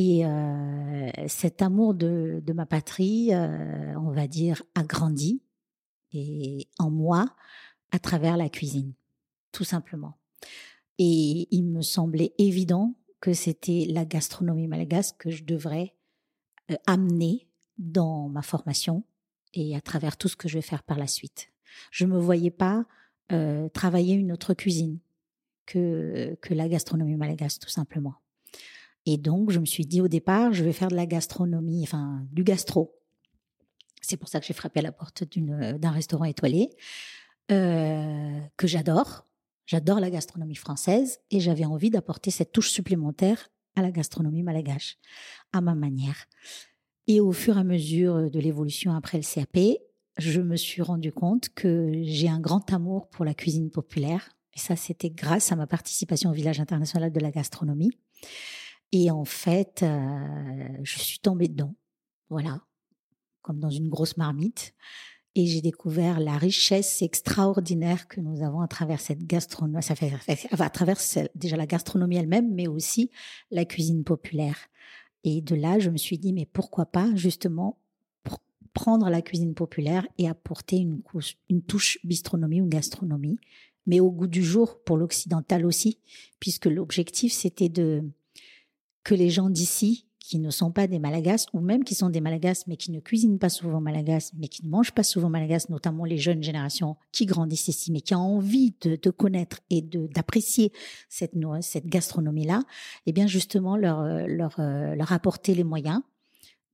Et 0.00 0.24
euh, 0.24 1.10
cet 1.26 1.60
amour 1.60 1.92
de, 1.92 2.40
ma 2.54 2.66
patrie, 2.66 3.34
euh, 3.34 3.98
on 3.98 4.12
va 4.12 4.28
dire, 4.28 4.62
a 4.76 4.84
grandi 4.84 5.42
en 6.78 6.88
moi 6.88 7.34
à 7.90 7.98
travers 7.98 8.36
la 8.36 8.48
cuisine, 8.48 8.92
tout 9.50 9.64
simplement. 9.64 10.16
Et 10.98 11.48
il 11.50 11.64
me 11.64 11.82
semblait 11.82 12.32
évident 12.38 12.94
que 13.20 13.32
c'était 13.32 13.86
la 13.90 14.04
gastronomie 14.04 14.68
malagasque 14.68 15.16
que 15.18 15.30
je 15.32 15.42
devrais 15.42 15.96
euh, 16.70 16.76
amener 16.86 17.48
dans 17.78 18.28
ma 18.28 18.42
formation 18.42 19.02
et 19.52 19.74
à 19.74 19.80
travers 19.80 20.16
tout 20.16 20.28
ce 20.28 20.36
que 20.36 20.46
je 20.46 20.58
vais 20.58 20.62
faire 20.62 20.84
par 20.84 20.98
la 20.98 21.08
suite. 21.08 21.50
Je 21.90 22.06
me 22.06 22.20
voyais 22.20 22.52
pas 22.52 22.86
travailler 23.74 24.14
une 24.14 24.30
autre 24.30 24.54
cuisine 24.54 25.00
que 25.66 26.38
la 26.48 26.68
gastronomie 26.68 27.16
malagasy 27.16 27.58
tout 27.58 27.68
simplement. 27.68 28.14
Et 29.10 29.16
donc 29.16 29.50
je 29.50 29.58
me 29.58 29.64
suis 29.64 29.86
dit 29.86 30.02
au 30.02 30.08
départ, 30.08 30.52
je 30.52 30.62
vais 30.62 30.74
faire 30.74 30.88
de 30.88 30.94
la 30.94 31.06
gastronomie, 31.06 31.82
enfin 31.82 32.26
du 32.30 32.44
gastro. 32.44 32.94
C'est 34.02 34.18
pour 34.18 34.28
ça 34.28 34.38
que 34.38 34.44
j'ai 34.44 34.52
frappé 34.52 34.80
à 34.80 34.82
la 34.82 34.92
porte 34.92 35.24
d'une 35.24 35.78
d'un 35.78 35.90
restaurant 35.90 36.26
étoilé 36.26 36.68
euh, 37.50 38.38
que 38.58 38.66
j'adore. 38.66 39.24
J'adore 39.64 39.98
la 39.98 40.10
gastronomie 40.10 40.56
française 40.56 41.20
et 41.30 41.40
j'avais 41.40 41.64
envie 41.64 41.88
d'apporter 41.88 42.30
cette 42.30 42.52
touche 42.52 42.70
supplémentaire 42.70 43.48
à 43.76 43.82
la 43.82 43.90
gastronomie 43.90 44.42
malgache, 44.42 44.98
à 45.54 45.62
ma 45.62 45.74
manière. 45.74 46.26
Et 47.06 47.20
au 47.20 47.32
fur 47.32 47.56
et 47.56 47.60
à 47.60 47.64
mesure 47.64 48.30
de 48.30 48.38
l'évolution 48.38 48.92
après 48.92 49.16
le 49.16 49.24
CAP, 49.24 49.78
je 50.18 50.42
me 50.42 50.56
suis 50.56 50.82
rendu 50.82 51.12
compte 51.12 51.48
que 51.54 51.92
j'ai 52.02 52.28
un 52.28 52.40
grand 52.40 52.70
amour 52.74 53.08
pour 53.08 53.24
la 53.24 53.32
cuisine 53.32 53.70
populaire. 53.70 54.28
Et 54.54 54.58
ça, 54.58 54.76
c'était 54.76 55.08
grâce 55.10 55.50
à 55.50 55.56
ma 55.56 55.66
participation 55.66 56.28
au 56.28 56.34
village 56.34 56.60
international 56.60 57.10
de 57.10 57.20
la 57.20 57.30
gastronomie. 57.30 57.92
Et 58.92 59.10
en 59.10 59.24
fait, 59.24 59.82
euh, 59.82 60.68
je 60.82 60.98
suis 60.98 61.18
tombée 61.18 61.48
dedans. 61.48 61.74
Voilà. 62.30 62.62
Comme 63.42 63.60
dans 63.60 63.70
une 63.70 63.88
grosse 63.88 64.16
marmite. 64.16 64.74
Et 65.34 65.46
j'ai 65.46 65.60
découvert 65.60 66.18
la 66.20 66.36
richesse 66.36 67.00
extraordinaire 67.02 68.08
que 68.08 68.20
nous 68.20 68.42
avons 68.42 68.60
à 68.60 68.68
travers 68.68 69.00
cette 69.00 69.24
gastronomie, 69.24 69.78
à 69.78 70.70
travers 70.70 70.98
déjà 71.34 71.56
la 71.56 71.66
gastronomie 71.66 72.16
elle-même, 72.16 72.52
mais 72.54 72.66
aussi 72.66 73.10
la 73.50 73.64
cuisine 73.64 74.02
populaire. 74.04 74.56
Et 75.22 75.40
de 75.40 75.54
là, 75.54 75.78
je 75.78 75.90
me 75.90 75.96
suis 75.96 76.18
dit, 76.18 76.32
mais 76.32 76.46
pourquoi 76.46 76.86
pas 76.86 77.14
justement 77.14 77.78
prendre 78.72 79.10
la 79.10 79.22
cuisine 79.22 79.54
populaire 79.54 80.06
et 80.18 80.28
apporter 80.28 80.76
une, 80.76 81.02
une 81.48 81.62
touche 81.62 81.98
bistronomie 82.04 82.60
ou 82.60 82.66
gastronomie, 82.66 83.38
mais 83.86 83.98
au 83.98 84.10
goût 84.10 84.28
du 84.28 84.44
jour 84.44 84.80
pour 84.84 84.96
l'occidental 84.96 85.66
aussi, 85.66 85.98
puisque 86.38 86.66
l'objectif 86.66 87.32
c'était 87.32 87.68
de 87.68 88.04
que 89.04 89.14
les 89.14 89.30
gens 89.30 89.50
d'ici 89.50 90.08
qui 90.28 90.38
ne 90.38 90.50
sont 90.50 90.70
pas 90.70 90.86
des 90.86 90.98
Malagasy 90.98 91.46
ou 91.54 91.60
même 91.60 91.84
qui 91.84 91.94
sont 91.94 92.10
des 92.10 92.20
Malagasy 92.20 92.64
mais 92.66 92.76
qui 92.76 92.90
ne 92.90 93.00
cuisinent 93.00 93.38
pas 93.38 93.48
souvent 93.48 93.80
Malagasy 93.80 94.32
mais 94.36 94.48
qui 94.48 94.62
ne 94.62 94.68
mangent 94.68 94.92
pas 94.92 95.02
souvent 95.02 95.30
Malagasy, 95.30 95.66
notamment 95.70 96.04
les 96.04 96.18
jeunes 96.18 96.42
générations 96.42 96.96
qui 97.12 97.24
grandissent 97.24 97.68
ici 97.68 97.90
mais 97.90 98.02
qui 98.02 98.14
ont 98.14 98.36
envie 98.36 98.74
de, 98.82 99.10
connaître 99.10 99.60
et 99.70 99.80
d'apprécier 99.80 100.70
cette 101.08 101.32
cette 101.62 101.86
gastronomie 101.86 102.44
là, 102.44 102.62
eh 103.06 103.12
bien 103.12 103.26
justement 103.26 103.76
leur 103.76 104.02
leur 104.26 104.60
euh, 104.60 104.94
leur 104.94 105.12
apporter 105.12 105.54
les 105.54 105.64
moyens 105.64 106.02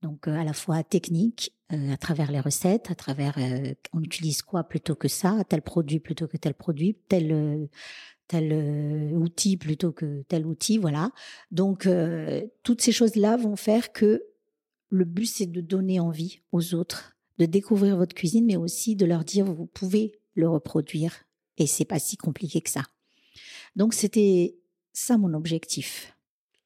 donc 0.01 0.27
euh, 0.27 0.35
à 0.35 0.43
la 0.43 0.53
fois 0.53 0.83
technique 0.83 1.53
euh, 1.71 1.93
à 1.93 1.97
travers 1.97 2.31
les 2.31 2.41
recettes, 2.41 2.91
à 2.91 2.95
travers 2.95 3.37
on 3.93 4.01
utilise 4.01 4.41
quoi 4.41 4.65
plutôt 4.65 4.95
que 4.95 5.07
ça, 5.07 5.43
tel 5.47 5.61
produit 5.61 6.01
plutôt 6.01 6.27
que 6.27 6.35
tel 6.35 6.55
produit, 6.55 6.97
tel 7.07 7.69
tel 8.27 8.51
euh, 8.51 9.11
outil 9.11 9.57
plutôt 9.57 9.91
que 9.91 10.23
tel 10.23 10.45
outil, 10.45 10.77
voilà. 10.77 11.11
Donc 11.51 11.85
euh, 11.85 12.41
toutes 12.63 12.81
ces 12.81 12.91
choses-là 12.91 13.37
vont 13.37 13.55
faire 13.55 13.91
que 13.91 14.23
le 14.89 15.05
but 15.05 15.25
c'est 15.25 15.45
de 15.45 15.61
donner 15.61 15.99
envie 15.99 16.41
aux 16.51 16.73
autres 16.73 17.15
de 17.37 17.45
découvrir 17.45 17.97
votre 17.97 18.15
cuisine, 18.15 18.45
mais 18.45 18.55
aussi 18.55 18.95
de 18.95 19.05
leur 19.05 19.23
dire 19.23 19.45
vous 19.45 19.65
pouvez 19.65 20.13
le 20.35 20.49
reproduire 20.49 21.25
et 21.57 21.67
c'est 21.67 21.85
pas 21.85 21.99
si 21.99 22.17
compliqué 22.17 22.61
que 22.61 22.69
ça. 22.69 22.83
Donc 23.75 23.93
c'était 23.93 24.57
ça 24.93 25.17
mon 25.17 25.33
objectif. 25.33 26.15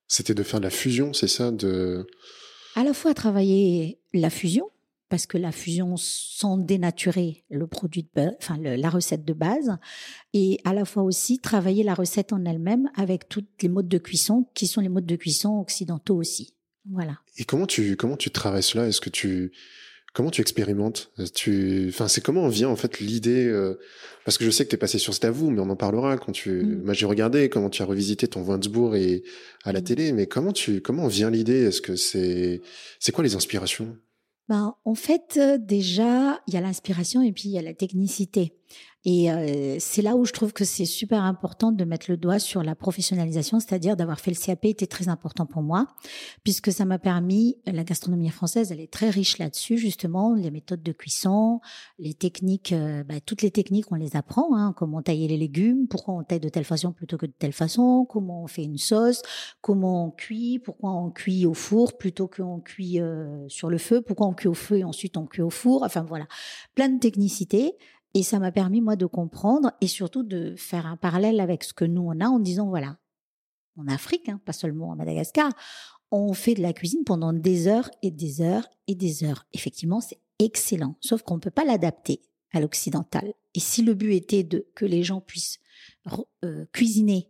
C'était 0.08 0.34
de 0.34 0.44
faire 0.44 0.60
de 0.60 0.66
la 0.66 0.72
fusion, 0.72 1.14
c'est 1.14 1.28
ça, 1.28 1.52
de 1.52 2.08
à 2.76 2.84
la 2.84 2.94
fois 2.94 3.14
travailler 3.14 4.00
la 4.14 4.30
fusion, 4.30 4.70
parce 5.10 5.26
que 5.26 5.38
la 5.38 5.52
fusion 5.52 5.96
sans 5.98 6.58
dénaturer 6.58 7.44
le 7.50 7.68
produit 7.68 8.08
de 8.16 8.30
enfin 8.40 8.58
la 8.60 8.90
recette 8.90 9.26
de 9.26 9.34
base, 9.34 9.78
et 10.34 10.60
à 10.64 10.74
la 10.74 10.86
fois 10.86 11.04
aussi 11.04 11.40
travailler 11.40 11.84
la 11.84 11.96
recette 11.96 12.32
en 12.32 12.46
elle-même 12.46 12.90
avec 12.96 13.28
tous 13.28 13.44
les 13.62 13.70
modes 13.70 13.88
de 13.88 13.98
cuisson 13.98 14.48
qui 14.54 14.68
sont 14.68 14.82
les 14.82 14.90
modes 14.90 15.08
de 15.08 15.16
cuisson 15.16 15.60
occidentaux 15.60 16.16
aussi. 16.16 16.54
Voilà. 16.90 17.20
Et 17.38 17.44
comment 17.44 17.66
tu 17.66 17.96
comment 17.96 18.18
tu 18.18 18.32
travailles 18.32 18.64
cela? 18.64 18.88
Est-ce 18.88 19.02
que 19.02 19.10
tu 19.10 19.52
comment 20.14 20.32
tu 20.32 20.42
expérimentes? 20.42 21.12
Tu 21.34 21.88
enfin 21.90 22.08
c'est 22.08 22.22
comment 22.22 22.48
vient 22.48 22.70
en 22.70 22.76
fait 22.76 23.00
l'idée 23.00 23.46
euh, 23.46 23.80
parce 24.26 24.38
que 24.38 24.46
je 24.46 24.52
sais 24.52 24.64
que 24.66 24.70
tu 24.70 24.76
es 24.76 24.80
passé 24.80 24.98
sur 25.00 25.14
Stavou 25.14 25.50
mais 25.50 25.60
on 25.60 25.70
en 25.70 25.76
parlera 25.76 26.18
quand 26.18 26.32
tu 26.32 26.52
mm. 26.52 26.84
moi 26.84 26.94
j'ai 26.94 27.06
regardé 27.06 27.50
comment 27.50 27.70
tu 27.70 27.82
as 27.82 27.86
revisité 27.86 28.28
ton 28.28 28.44
Weinsbourg 28.44 28.96
et 28.96 29.24
à 29.64 29.72
la 29.72 29.82
mm. 29.82 29.84
télé 29.84 30.12
mais 30.14 30.28
comment 30.28 30.54
tu 30.54 30.82
comment 30.82 31.08
vient 31.08 31.30
l'idée? 31.30 31.64
Est-ce 31.64 31.82
que 31.82 31.96
c'est 31.96 32.62
c'est 33.00 33.12
quoi 33.12 33.24
les 33.24 33.36
inspirations? 33.36 33.98
Ben, 34.50 34.76
en 34.84 34.96
fait, 34.96 35.38
euh, 35.38 35.58
déjà, 35.60 36.42
il 36.48 36.56
y 36.56 36.58
a 36.58 36.62
l'inspiration 36.62 37.22
et 37.22 37.32
puis 37.32 37.44
il 37.46 37.52
y 37.52 37.60
a 37.60 37.62
la 37.62 37.76
technicité. 37.76 38.59
Et 39.06 39.32
euh, 39.32 39.78
c'est 39.80 40.02
là 40.02 40.16
où 40.18 40.26
je 40.26 40.34
trouve 40.34 40.52
que 40.52 40.66
c'est 40.66 40.86
super 40.86 41.24
important 41.24 41.72
de 41.72 41.86
mettre 41.86 42.08
le 42.10 42.18
doigt 42.18 42.38
sur 42.38 42.64
la 42.64 42.76
professionnalisation, 42.76 43.62
c'est-à-dire 43.62 43.96
d'avoir 43.96 44.20
fait 44.20 44.32
le 44.32 44.38
CAP 44.38 44.66
était 44.66 44.88
très 44.88 45.08
important 45.08 45.46
pour 45.46 45.62
moi, 45.62 45.88
puisque 46.44 46.72
ça 46.74 46.84
m'a 46.84 47.00
permis, 47.00 47.58
la 47.66 47.86
gastronomie 47.86 48.30
française, 48.30 48.74
elle 48.74 48.82
est 48.82 48.92
très 48.92 49.10
riche 49.10 49.38
là-dessus, 49.38 49.78
justement, 49.78 50.36
les 50.36 50.52
méthodes 50.52 50.84
de 50.84 50.92
cuisson, 50.92 51.62
les 51.98 52.14
techniques, 52.14 52.74
euh, 52.74 53.06
bah, 53.06 53.22
toutes 53.26 53.42
les 53.42 53.52
techniques, 53.52 53.90
on 53.90 53.96
les 53.96 54.18
apprend, 54.18 54.54
hein, 54.58 54.74
comment 54.76 55.02
tailler 55.02 55.30
les 55.30 55.38
légumes, 55.38 55.88
pourquoi 55.88 56.16
on 56.16 56.24
taille 56.24 56.42
de 56.42 56.50
telle 56.50 56.66
façon 56.66 56.92
plutôt 56.92 57.18
que 57.18 57.26
de 57.26 57.32
telle 57.32 57.54
façon, 57.54 58.06
comment 58.06 58.44
on 58.44 58.48
fait 58.48 58.64
une 58.64 58.78
sauce, 58.78 59.22
comment 59.62 60.08
on 60.08 60.12
cuit, 60.12 60.60
pourquoi 60.60 60.92
on 60.92 61.10
cuit 61.10 61.46
au 61.46 61.54
four 61.54 61.98
plutôt 61.98 62.28
qu'on 62.28 62.60
cuit 62.60 63.00
euh, 63.00 63.48
sur 63.48 63.70
le 63.70 63.78
feu, 63.78 64.02
pourquoi 64.02 64.28
on 64.28 64.34
cuit 64.34 64.50
au 64.50 64.54
feu 64.54 64.80
et 64.80 64.84
ensuite 64.84 65.16
on 65.16 65.26
cuit 65.26 65.42
au 65.42 65.50
four, 65.50 65.84
enfin 65.84 66.04
voilà, 66.04 66.28
plein 66.76 66.90
de 66.90 67.00
technicités. 67.00 67.78
Et 68.14 68.24
ça 68.24 68.40
m'a 68.40 68.52
permis, 68.52 68.82
moi, 68.82 68.96
de 68.96 69.06
comprendre 69.06 69.72
et 69.82 69.88
surtout 69.88 70.24
de 70.24 70.56
faire 70.58 70.86
un 70.86 70.98
parallèle 70.98 71.40
avec 71.40 71.64
ce 71.64 71.74
que 71.74 71.86
nous, 71.86 72.02
on 72.02 72.20
a 72.20 72.28
en 72.28 72.40
disant, 72.40 72.68
voilà, 72.68 72.98
en 73.78 73.88
Afrique, 73.88 74.30
hein, 74.30 74.42
pas 74.46 74.54
seulement 74.54 74.92
à 74.92 74.96
Madagascar, 74.96 75.52
on 76.12 76.34
fait 76.34 76.56
de 76.56 76.62
la 76.62 76.74
cuisine 76.74 77.04
pendant 77.04 77.34
des 77.34 77.68
heures 77.68 77.90
et 78.02 78.12
des 78.12 78.42
heures 78.42 78.68
et 78.88 78.96
des 78.96 79.24
heures. 79.24 79.46
Effectivement, 79.54 80.02
c'est 80.02 80.20
excellent, 80.40 80.96
sauf 81.02 81.22
qu'on 81.22 81.36
ne 81.36 81.40
peut 81.40 81.52
pas 81.52 81.66
l'adapter 81.66 82.22
à 82.52 82.60
l'occidental. 82.60 83.34
Et 83.54 83.60
si 83.60 83.84
le 83.84 83.94
but 83.94 84.14
était 84.14 84.44
de 84.44 84.68
que 84.74 84.86
les 84.86 85.04
gens 85.04 85.22
puissent 85.22 85.60
euh, 86.44 86.66
cuisiner 86.74 87.30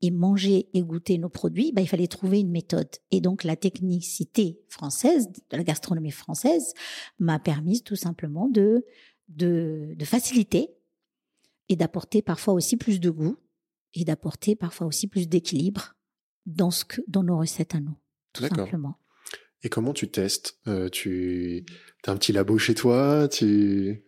et 0.00 0.10
manger 0.10 0.68
et 0.74 0.82
goûter 0.82 1.18
nos 1.18 1.28
produits, 1.28 1.72
bah, 1.72 1.82
il 1.82 1.88
fallait 1.88 2.08
trouver 2.08 2.40
une 2.40 2.50
méthode. 2.50 2.90
Et 3.10 3.20
donc 3.20 3.44
la 3.44 3.56
technicité 3.56 4.60
française, 4.68 5.28
de 5.50 5.56
la 5.56 5.64
gastronomie 5.64 6.10
française, 6.10 6.74
m'a 7.18 7.38
permis 7.38 7.82
tout 7.82 7.96
simplement 7.96 8.48
de, 8.48 8.84
de, 9.28 9.94
de 9.96 10.04
faciliter 10.04 10.70
et 11.68 11.76
d'apporter 11.76 12.22
parfois 12.22 12.54
aussi 12.54 12.76
plus 12.76 13.00
de 13.00 13.10
goût 13.10 13.36
et 13.94 14.04
d'apporter 14.04 14.56
parfois 14.56 14.86
aussi 14.86 15.06
plus 15.06 15.28
d'équilibre 15.28 15.94
dans 16.46 16.70
ce 16.70 16.84
que 16.84 17.00
dans 17.08 17.22
nos 17.22 17.38
recettes 17.38 17.74
à 17.74 17.80
nous, 17.80 17.96
tout 18.32 18.46
simplement. 18.46 18.98
Et 19.62 19.68
comment 19.68 19.92
tu 19.92 20.08
testes 20.08 20.58
euh, 20.66 20.88
Tu 20.88 21.64
as 22.06 22.12
un 22.12 22.16
petit 22.16 22.32
labo 22.32 22.58
chez 22.58 22.74
toi 22.74 23.28
Tu 23.28 24.04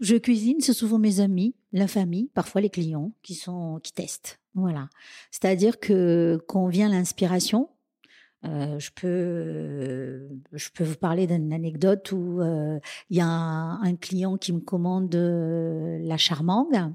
Je 0.00 0.16
cuisine, 0.16 0.60
c'est 0.60 0.72
souvent 0.72 0.98
mes 0.98 1.20
amis, 1.20 1.54
la 1.72 1.86
famille, 1.86 2.30
parfois 2.34 2.60
les 2.60 2.70
clients 2.70 3.14
qui 3.22 3.34
sont 3.34 3.80
qui 3.82 3.92
testent. 3.92 4.40
Voilà. 4.54 4.88
C'est-à-dire 5.30 5.78
que 5.78 6.40
quand 6.48 6.66
vient 6.66 6.88
l'inspiration, 6.88 7.70
euh, 8.44 8.78
je 8.78 8.90
peux 8.94 10.28
je 10.52 10.68
peux 10.70 10.84
vous 10.84 10.96
parler 10.96 11.26
d'une 11.26 11.52
anecdote 11.52 12.12
où 12.12 12.40
euh, 12.40 12.78
il 13.10 13.16
y 13.16 13.20
a 13.20 13.26
un, 13.26 13.82
un, 13.82 13.96
client 13.96 14.36
qui 14.36 14.52
me 14.52 14.60
commande 14.60 15.14
la 15.14 16.16
charmangue 16.16 16.94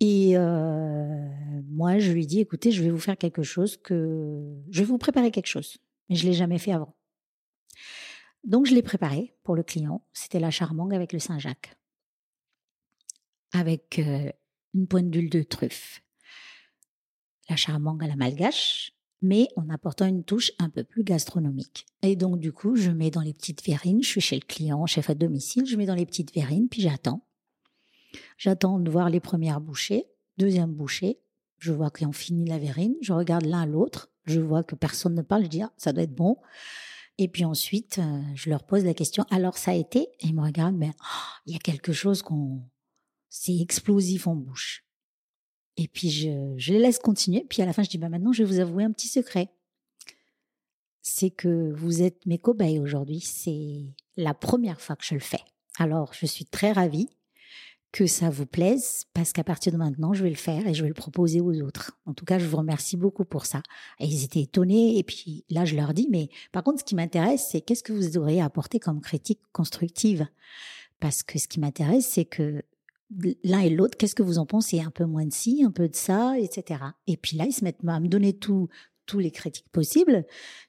et 0.00 0.36
euh, 0.36 1.28
moi, 1.68 1.98
je 1.98 2.12
lui 2.12 2.26
dis, 2.26 2.40
écoutez, 2.40 2.70
je 2.70 2.82
vais 2.82 2.90
vous 2.90 3.00
faire 3.00 3.18
quelque 3.18 3.42
chose 3.42 3.76
que... 3.76 4.56
Je 4.70 4.80
vais 4.80 4.84
vous 4.84 4.98
préparer 4.98 5.30
quelque 5.30 5.46
chose, 5.46 5.78
mais 6.08 6.14
je 6.14 6.26
l'ai 6.26 6.34
jamais 6.34 6.58
fait 6.58 6.72
avant. 6.72 6.94
Donc, 8.44 8.66
je 8.66 8.74
l'ai 8.74 8.82
préparé 8.82 9.34
pour 9.42 9.56
le 9.56 9.64
client. 9.64 10.04
C'était 10.12 10.38
la 10.38 10.50
charmangue 10.50 10.94
avec 10.94 11.12
le 11.12 11.18
Saint-Jacques. 11.18 11.76
Avec 13.52 13.98
euh, 13.98 14.30
une 14.74 14.86
pointe 14.86 15.10
d'huile 15.10 15.30
de 15.30 15.42
truffe. 15.42 16.02
La 17.48 17.56
charmangue 17.56 18.04
à 18.04 18.06
la 18.06 18.14
malgache, 18.14 18.92
mais 19.22 19.48
en 19.56 19.68
apportant 19.70 20.06
une 20.06 20.24
touche 20.24 20.52
un 20.58 20.70
peu 20.70 20.84
plus 20.84 21.04
gastronomique. 21.04 21.86
Et 22.02 22.16
donc, 22.16 22.38
du 22.38 22.52
coup, 22.52 22.76
je 22.76 22.90
mets 22.90 23.10
dans 23.10 23.20
les 23.20 23.32
petites 23.32 23.64
verrines. 23.64 24.02
Je 24.02 24.08
suis 24.08 24.20
chez 24.20 24.36
le 24.36 24.46
client, 24.46 24.86
chef 24.86 25.10
à 25.10 25.14
domicile. 25.14 25.66
Je 25.66 25.76
mets 25.76 25.86
dans 25.86 25.94
les 25.94 26.06
petites 26.06 26.34
verrines, 26.34 26.68
puis 26.68 26.82
j'attends. 26.82 27.24
J'attends 28.36 28.78
de 28.78 28.90
voir 28.90 29.10
les 29.10 29.20
premières 29.20 29.60
bouchées. 29.60 30.06
Deuxième 30.38 30.72
bouchée, 30.72 31.18
je 31.58 31.72
vois 31.72 31.90
qu'ils 31.90 32.06
ont 32.06 32.12
fini 32.12 32.48
la 32.48 32.58
verrine. 32.58 32.94
Je 33.00 33.12
regarde 33.12 33.44
l'un 33.44 33.62
à 33.62 33.66
l'autre. 33.66 34.10
Je 34.24 34.40
vois 34.40 34.62
que 34.62 34.76
personne 34.76 35.14
ne 35.14 35.22
parle. 35.22 35.44
Je 35.44 35.48
dis, 35.48 35.62
ah, 35.62 35.72
ça 35.76 35.92
doit 35.92 36.04
être 36.04 36.14
bon. 36.14 36.36
Et 37.18 37.26
puis 37.26 37.44
ensuite, 37.44 37.98
euh, 37.98 38.22
je 38.36 38.48
leur 38.48 38.64
pose 38.64 38.84
la 38.84 38.94
question, 38.94 39.24
alors 39.30 39.58
ça 39.58 39.72
a 39.72 39.74
été? 39.74 40.02
Et 40.20 40.28
ils 40.28 40.34
me 40.34 40.42
regardent, 40.42 40.76
mais 40.76 40.92
oh, 41.00 41.40
il 41.46 41.52
y 41.52 41.56
a 41.56 41.58
quelque 41.58 41.92
chose 41.92 42.22
qu'on... 42.22 42.62
C'est 43.28 43.58
explosif 43.58 44.28
en 44.28 44.36
bouche. 44.36 44.84
Et 45.78 45.86
puis 45.86 46.10
je, 46.10 46.72
les 46.72 46.78
laisse 46.78 46.98
continuer. 46.98 47.46
Puis 47.48 47.62
à 47.62 47.66
la 47.66 47.72
fin, 47.72 47.84
je 47.84 47.88
dis, 47.88 47.98
bah 47.98 48.08
maintenant, 48.08 48.32
je 48.32 48.42
vais 48.42 48.48
vous 48.48 48.58
avouer 48.58 48.84
un 48.84 48.90
petit 48.92 49.08
secret. 49.08 49.48
C'est 51.00 51.30
que 51.30 51.72
vous 51.72 52.02
êtes 52.02 52.26
mes 52.26 52.38
cobayes 52.38 52.80
aujourd'hui. 52.80 53.20
C'est 53.20 53.94
la 54.16 54.34
première 54.34 54.80
fois 54.80 54.96
que 54.96 55.04
je 55.04 55.14
le 55.14 55.20
fais. 55.20 55.40
Alors, 55.78 56.12
je 56.12 56.26
suis 56.26 56.44
très 56.44 56.72
ravie 56.72 57.08
que 57.92 58.06
ça 58.06 58.28
vous 58.28 58.44
plaise, 58.44 59.06
parce 59.14 59.32
qu'à 59.32 59.44
partir 59.44 59.72
de 59.72 59.78
maintenant, 59.78 60.12
je 60.12 60.22
vais 60.22 60.28
le 60.28 60.36
faire 60.36 60.66
et 60.66 60.74
je 60.74 60.82
vais 60.82 60.88
le 60.88 60.94
proposer 60.94 61.40
aux 61.40 61.54
autres. 61.62 61.98
En 62.04 62.12
tout 62.12 62.26
cas, 62.26 62.38
je 62.38 62.46
vous 62.46 62.58
remercie 62.58 62.98
beaucoup 62.98 63.24
pour 63.24 63.46
ça. 63.46 63.62
Et 63.98 64.06
ils 64.06 64.24
étaient 64.24 64.42
étonnés, 64.42 64.98
et 64.98 65.02
puis 65.02 65.46
là, 65.48 65.64
je 65.64 65.74
leur 65.74 65.94
dis, 65.94 66.06
mais 66.10 66.28
par 66.52 66.62
contre, 66.62 66.80
ce 66.80 66.84
qui 66.84 66.94
m'intéresse, 66.94 67.48
c'est 67.50 67.62
qu'est-ce 67.62 67.82
que 67.82 67.94
vous 67.94 68.18
auriez 68.18 68.42
apporté 68.42 68.78
comme 68.78 69.00
critique 69.00 69.40
constructive? 69.52 70.26
Parce 71.00 71.22
que 71.22 71.38
ce 71.38 71.48
qui 71.48 71.60
m'intéresse, 71.60 72.06
c'est 72.06 72.26
que 72.26 72.62
l'un 73.44 73.60
et 73.60 73.70
l'autre, 73.70 73.96
qu'est-ce 73.96 74.14
que 74.14 74.22
vous 74.22 74.38
en 74.38 74.46
pensez? 74.46 74.80
Un 74.80 74.90
peu 74.90 75.04
moins 75.04 75.24
de 75.24 75.32
ci, 75.32 75.62
un 75.64 75.70
peu 75.70 75.88
de 75.88 75.96
ça, 75.96 76.38
etc. 76.38 76.80
Et 77.06 77.16
puis 77.16 77.36
là, 77.36 77.44
ils 77.46 77.52
se 77.52 77.64
mettent 77.64 77.80
à 77.86 78.00
me 78.00 78.08
donner 78.08 78.34
tout, 78.34 78.68
tous 79.08 79.18
les 79.18 79.32
critiques 79.32 79.68
possibles 79.72 80.24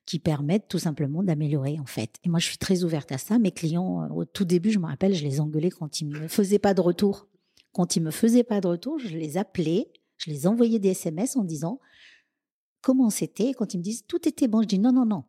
qui 0.05 0.17
permettent 0.17 0.67
tout 0.67 0.79
simplement 0.79 1.21
d'améliorer 1.21 1.77
en 1.79 1.85
fait. 1.85 2.15
Et 2.23 2.29
moi, 2.29 2.39
je 2.39 2.45
suis 2.45 2.57
très 2.57 2.83
ouverte 2.83 3.11
à 3.11 3.19
ça. 3.19 3.37
Mes 3.37 3.51
clients, 3.51 4.03
euh, 4.03 4.07
au 4.13 4.25
tout 4.25 4.45
début, 4.45 4.71
je 4.71 4.79
me 4.79 4.87
rappelle, 4.87 5.13
je 5.13 5.23
les 5.23 5.39
engueulais 5.39 5.69
quand 5.69 6.01
ils 6.01 6.07
me 6.07 6.27
faisaient 6.27 6.59
pas 6.59 6.73
de 6.73 6.81
retour. 6.81 7.27
Quand 7.73 7.95
ils 7.95 8.01
me 8.01 8.11
faisaient 8.11 8.43
pas 8.43 8.61
de 8.61 8.67
retour, 8.67 8.97
je 8.97 9.15
les 9.15 9.37
appelais, 9.37 9.91
je 10.17 10.31
les 10.31 10.47
envoyais 10.47 10.79
des 10.79 10.89
SMS 10.89 11.35
en 11.35 11.43
disant 11.43 11.79
comment 12.81 13.11
c'était. 13.11 13.53
Quand 13.53 13.73
ils 13.73 13.77
me 13.77 13.83
disent 13.83 14.05
tout 14.07 14.27
était 14.27 14.47
bon, 14.47 14.63
je 14.63 14.67
dis 14.67 14.79
non, 14.79 14.91
non, 14.91 15.05
non, 15.05 15.25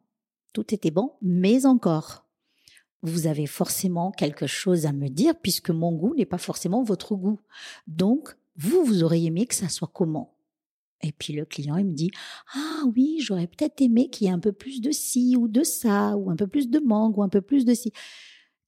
tout 0.55 0.73
était 0.73 0.90
bon, 0.90 1.12
mais 1.20 1.66
encore. 1.66 2.30
Vous 3.03 3.27
avez 3.27 3.47
forcément 3.47 4.11
quelque 4.11 4.47
chose 4.47 4.87
à 4.87 4.93
me 4.93 5.09
dire 5.09 5.35
puisque 5.41 5.71
mon 5.71 5.93
goût 5.93 6.15
n'est 6.15 6.27
pas 6.27 6.39
forcément 6.39 6.83
votre 6.83 7.15
goût. 7.15 7.41
Donc, 7.87 8.37
vous, 8.57 8.85
vous 8.85 9.03
auriez 9.03 9.29
aimé 9.29 9.47
que 9.47 9.55
ça 9.55 9.69
soit 9.69 9.91
comment? 9.93 10.37
Et 11.03 11.13
puis 11.13 11.33
le 11.33 11.47
client, 11.47 11.77
il 11.77 11.87
me 11.87 11.95
dit 11.95 12.11
Ah 12.55 12.83
oui, 12.95 13.19
j'aurais 13.21 13.47
peut-être 13.47 13.81
aimé 13.81 14.11
qu'il 14.11 14.27
y 14.27 14.31
ait 14.31 14.35
un 14.35 14.39
peu 14.39 14.53
plus 14.53 14.81
de 14.81 14.91
ci 14.91 15.35
ou 15.37 15.49
de 15.49 15.63
ça, 15.63 16.17
ou 16.17 16.31
un 16.31 16.37
peu 16.37 16.47
plus 16.47 16.69
de 16.69 16.79
mangue, 16.79 17.17
ou 17.17 17.23
un 17.23 17.29
peu 17.29 17.41
plus 17.41 17.65
de 17.65 17.73
ci. 17.73 17.93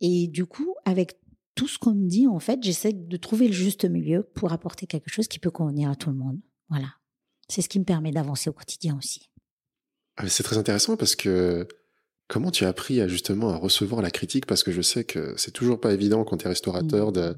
Et 0.00 0.28
du 0.28 0.46
coup, 0.46 0.74
avec 0.84 1.18
tout 1.54 1.68
ce 1.68 1.78
qu'on 1.78 1.94
me 1.94 2.08
dit, 2.08 2.26
en 2.26 2.38
fait, 2.38 2.62
j'essaie 2.62 2.92
de 2.92 3.16
trouver 3.16 3.48
le 3.48 3.52
juste 3.52 3.84
milieu 3.84 4.22
pour 4.34 4.52
apporter 4.52 4.86
quelque 4.86 5.10
chose 5.10 5.28
qui 5.28 5.38
peut 5.38 5.50
convenir 5.50 5.90
à 5.90 5.96
tout 5.96 6.10
le 6.10 6.16
monde. 6.16 6.40
Voilà. 6.70 6.88
C'est 7.48 7.60
ce 7.60 7.68
qui 7.68 7.78
me 7.78 7.84
permet 7.84 8.12
d'avancer 8.12 8.48
au 8.48 8.54
quotidien 8.54 8.96
aussi. 8.96 9.30
Ah, 10.16 10.28
c'est 10.28 10.42
très 10.42 10.58
intéressant 10.58 10.96
parce 10.96 11.16
que 11.16 11.68
comment 12.28 12.50
tu 12.50 12.64
as 12.64 12.68
appris 12.68 13.00
à 13.00 13.08
justement 13.08 13.50
à 13.50 13.56
recevoir 13.56 14.02
la 14.02 14.10
critique? 14.10 14.46
Parce 14.46 14.62
que 14.62 14.72
je 14.72 14.82
sais 14.82 15.04
que 15.04 15.34
c'est 15.36 15.50
toujours 15.50 15.80
pas 15.80 15.92
évident 15.92 16.24
quand 16.24 16.38
tu 16.38 16.46
es 16.46 16.48
restaurateur 16.48 17.12
de, 17.12 17.30
mmh 17.30 17.36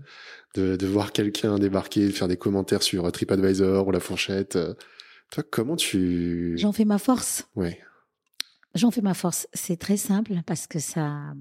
de, 0.55 0.87
voir 0.87 1.13
quelqu'un 1.13 1.59
débarquer, 1.59 2.11
faire 2.11 2.29
des 2.29 2.37
commentaires 2.37 2.83
sur 2.83 3.11
TripAdvisor 3.11 3.87
ou 3.87 3.91
La 3.91 4.01
Fourchette. 4.01 4.57
Euh, 4.57 4.75
toi, 5.31 5.43
comment 5.49 5.77
tu... 5.77 6.55
J'en 6.57 6.73
fais 6.73 6.85
ma 6.85 6.99
force. 6.99 7.49
Oui. 7.57 7.71
J'en 8.75 8.91
fais 8.91 9.01
ma 9.01 9.15
force. 9.15 9.49
C'est 9.53 9.77
très 9.77 9.97
simple 9.97 10.35
parce 10.47 10.67
que 10.67 10.79
ça... 10.79 11.35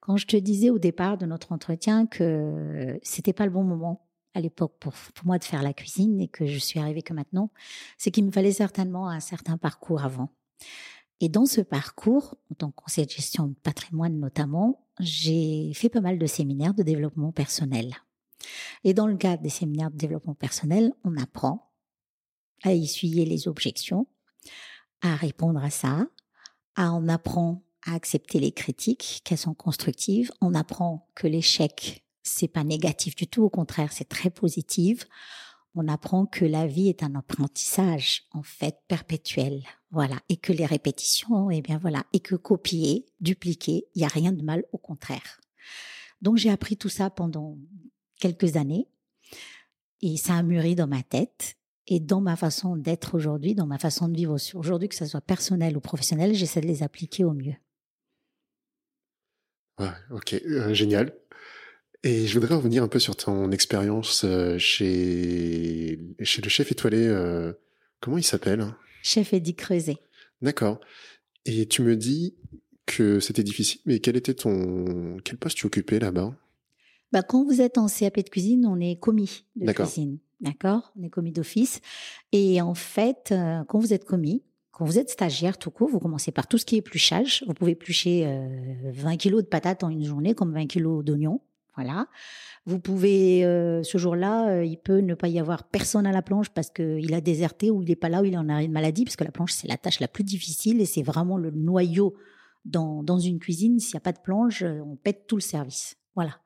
Quand 0.00 0.16
je 0.16 0.26
te 0.26 0.36
disais 0.36 0.70
au 0.70 0.78
départ 0.78 1.18
de 1.18 1.26
notre 1.26 1.52
entretien 1.52 2.06
que 2.06 2.98
c'était 3.02 3.34
pas 3.34 3.44
le 3.44 3.50
bon 3.50 3.64
moment 3.64 4.06
à 4.34 4.40
l'époque 4.40 4.74
pour, 4.80 4.92
pour 4.92 5.26
moi 5.26 5.38
de 5.38 5.44
faire 5.44 5.62
la 5.62 5.74
cuisine 5.74 6.20
et 6.20 6.28
que 6.28 6.46
je 6.46 6.58
suis 6.58 6.80
arrivée 6.80 7.02
que 7.02 7.12
maintenant, 7.12 7.50
c'est 7.98 8.10
qu'il 8.10 8.24
me 8.24 8.30
fallait 8.30 8.52
certainement 8.52 9.08
un 9.08 9.20
certain 9.20 9.58
parcours 9.58 10.02
avant. 10.02 10.32
Et 11.20 11.28
dans 11.28 11.46
ce 11.46 11.60
parcours, 11.60 12.36
en 12.50 12.54
tant 12.54 12.70
que 12.70 12.76
conseiller 12.76 13.06
de 13.06 13.12
gestion 13.12 13.48
de 13.48 13.54
patrimoine 13.54 14.18
notamment, 14.18 14.86
j'ai 15.00 15.72
fait 15.74 15.88
pas 15.88 16.00
mal 16.00 16.18
de 16.18 16.26
séminaires 16.26 16.74
de 16.74 16.82
développement 16.82 17.32
personnel. 17.32 17.94
Et 18.84 18.94
dans 18.94 19.06
le 19.06 19.16
cadre 19.16 19.42
des 19.42 19.48
séminaires 19.48 19.90
de 19.90 19.96
développement 19.96 20.34
personnel, 20.34 20.92
on 21.04 21.16
apprend 21.16 21.72
à 22.62 22.72
essuyer 22.72 23.24
les 23.24 23.48
objections, 23.48 24.06
à 25.02 25.16
répondre 25.16 25.62
à 25.62 25.70
ça, 25.70 26.06
à 26.76 26.92
on 26.92 27.08
apprend 27.08 27.64
à 27.86 27.94
accepter 27.94 28.38
les 28.40 28.52
critiques, 28.52 29.22
qu'elles 29.24 29.38
sont 29.38 29.54
constructives, 29.54 30.30
on 30.40 30.54
apprend 30.54 31.08
que 31.14 31.26
l'échec 31.26 32.04
c'est 32.28 32.48
pas 32.48 32.64
négatif 32.64 33.14
du 33.14 33.26
tout, 33.26 33.42
au 33.42 33.50
contraire, 33.50 33.92
c'est 33.92 34.08
très 34.08 34.30
positif. 34.30 35.06
On 35.74 35.88
apprend 35.88 36.26
que 36.26 36.44
la 36.44 36.66
vie 36.66 36.88
est 36.88 37.02
un 37.02 37.14
apprentissage 37.14 38.24
en 38.32 38.42
fait 38.42 38.82
perpétuel, 38.88 39.62
voilà, 39.90 40.16
et 40.28 40.36
que 40.36 40.52
les 40.52 40.66
répétitions, 40.66 41.50
et 41.50 41.58
eh 41.58 41.62
bien 41.62 41.78
voilà, 41.78 42.04
et 42.12 42.20
que 42.20 42.34
copier, 42.34 43.06
dupliquer, 43.20 43.86
il 43.94 44.02
y 44.02 44.04
a 44.04 44.08
rien 44.08 44.32
de 44.32 44.42
mal, 44.42 44.64
au 44.72 44.78
contraire. 44.78 45.40
Donc 46.20 46.36
j'ai 46.36 46.50
appris 46.50 46.76
tout 46.76 46.88
ça 46.88 47.10
pendant 47.10 47.56
quelques 48.18 48.56
années. 48.56 48.88
Et 50.00 50.16
ça 50.16 50.34
a 50.34 50.42
mûri 50.42 50.74
dans 50.74 50.86
ma 50.86 51.02
tête 51.02 51.56
et 51.86 52.00
dans 52.00 52.20
ma 52.20 52.36
façon 52.36 52.76
d'être 52.76 53.14
aujourd'hui, 53.14 53.54
dans 53.54 53.66
ma 53.66 53.78
façon 53.78 54.08
de 54.08 54.16
vivre 54.16 54.36
aujourd'hui, 54.54 54.88
que 54.88 54.94
ce 54.94 55.06
soit 55.06 55.20
personnel 55.20 55.76
ou 55.76 55.80
professionnel, 55.80 56.34
j'essaie 56.34 56.60
de 56.60 56.66
les 56.66 56.82
appliquer 56.82 57.24
au 57.24 57.32
mieux. 57.32 57.56
Ouais, 59.80 59.88
ok, 60.10 60.34
euh, 60.34 60.74
génial. 60.74 61.14
Et 62.04 62.26
je 62.26 62.38
voudrais 62.38 62.54
revenir 62.54 62.82
un 62.82 62.88
peu 62.88 62.98
sur 62.98 63.16
ton 63.16 63.50
expérience 63.50 64.22
euh, 64.24 64.58
chez, 64.58 65.98
chez 66.20 66.42
le 66.42 66.48
chef 66.48 66.70
étoilé. 66.70 67.06
Euh, 67.06 67.52
comment 68.00 68.18
il 68.18 68.24
s'appelle? 68.24 68.66
Chef 69.08 69.32
Eddie 69.32 69.54
Creuset. 69.54 69.96
D'accord. 70.42 70.80
Et 71.46 71.66
tu 71.66 71.80
me 71.80 71.96
dis 71.96 72.36
que 72.84 73.20
c'était 73.20 73.42
difficile, 73.42 73.80
mais 73.86 74.00
quel 74.00 74.16
était 74.16 74.34
ton 74.34 75.16
quel 75.24 75.38
poste 75.38 75.56
tu 75.56 75.66
occupais 75.66 75.98
là-bas? 75.98 76.34
Bah, 77.10 77.22
quand 77.22 77.42
vous 77.42 77.62
êtes 77.62 77.78
en 77.78 77.86
CAP 77.86 78.18
de 78.18 78.28
cuisine, 78.28 78.66
on 78.66 78.78
est 78.80 79.00
commis 79.00 79.46
de 79.56 79.72
cuisine. 79.72 80.18
D'accord? 80.42 80.92
On 80.98 81.02
est 81.02 81.08
commis 81.08 81.32
d'office. 81.32 81.80
Et 82.32 82.60
en 82.60 82.74
fait, 82.74 83.30
euh, 83.32 83.64
quand 83.64 83.78
vous 83.78 83.94
êtes 83.94 84.04
commis, 84.04 84.42
quand 84.72 84.84
vous 84.84 84.98
êtes 84.98 85.08
stagiaire 85.08 85.56
tout 85.56 85.70
court, 85.70 85.88
vous 85.88 86.00
commencez 86.00 86.30
par 86.30 86.46
tout 86.46 86.58
ce 86.58 86.66
qui 86.66 86.74
est 86.74 86.80
épluchage. 86.80 87.44
Vous 87.46 87.54
pouvez 87.54 87.72
éplucher 87.72 88.26
20 88.92 89.14
euh, 89.14 89.16
kilos 89.16 89.42
de 89.42 89.48
patates 89.48 89.84
en 89.84 89.88
une 89.88 90.04
journée, 90.04 90.34
comme 90.34 90.52
20 90.52 90.66
kilos 90.66 91.02
d'oignons. 91.02 91.40
Voilà. 91.78 92.08
Vous 92.66 92.80
pouvez, 92.80 93.44
euh, 93.44 93.84
ce 93.84 93.98
jour-là, 93.98 94.64
il 94.64 94.78
peut 94.78 94.98
ne 94.98 95.14
pas 95.14 95.28
y 95.28 95.38
avoir 95.38 95.62
personne 95.62 96.06
à 96.06 96.12
la 96.12 96.22
planche 96.22 96.50
parce 96.50 96.70
qu'il 96.70 97.14
a 97.14 97.20
déserté 97.20 97.70
ou 97.70 97.82
il 97.82 97.88
n'est 97.88 97.96
pas 97.96 98.08
là 98.08 98.20
ou 98.20 98.24
il 98.24 98.36
en 98.36 98.48
a 98.48 98.64
une 98.64 98.72
maladie, 98.72 99.04
parce 99.04 99.14
que 99.14 99.22
la 99.22 99.30
planche, 99.30 99.52
c'est 99.52 99.68
la 99.68 99.76
tâche 99.76 100.00
la 100.00 100.08
plus 100.08 100.24
difficile 100.24 100.80
et 100.80 100.86
c'est 100.86 101.04
vraiment 101.04 101.38
le 101.38 101.52
noyau 101.52 102.16
dans, 102.64 103.04
dans 103.04 103.20
une 103.20 103.38
cuisine. 103.38 103.78
S'il 103.78 103.94
n'y 103.94 103.98
a 103.98 104.00
pas 104.00 104.12
de 104.12 104.18
planche, 104.18 104.62
on 104.64 104.96
pète 104.96 105.28
tout 105.28 105.36
le 105.36 105.42
service. 105.42 105.96
Voilà. 106.16 106.40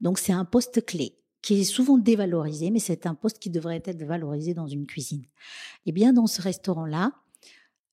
Donc 0.00 0.18
c'est 0.18 0.32
un 0.32 0.46
poste 0.46 0.84
clé. 0.86 1.18
qui 1.42 1.60
est 1.60 1.64
souvent 1.64 1.98
dévalorisé, 1.98 2.70
mais 2.70 2.78
c'est 2.78 3.04
un 3.04 3.14
poste 3.14 3.38
qui 3.38 3.50
devrait 3.50 3.82
être 3.84 4.04
valorisé 4.04 4.54
dans 4.54 4.68
une 4.68 4.86
cuisine. 4.86 5.26
Eh 5.86 5.92
bien, 5.92 6.12
dans 6.12 6.28
ce 6.28 6.40
restaurant-là, 6.40 7.12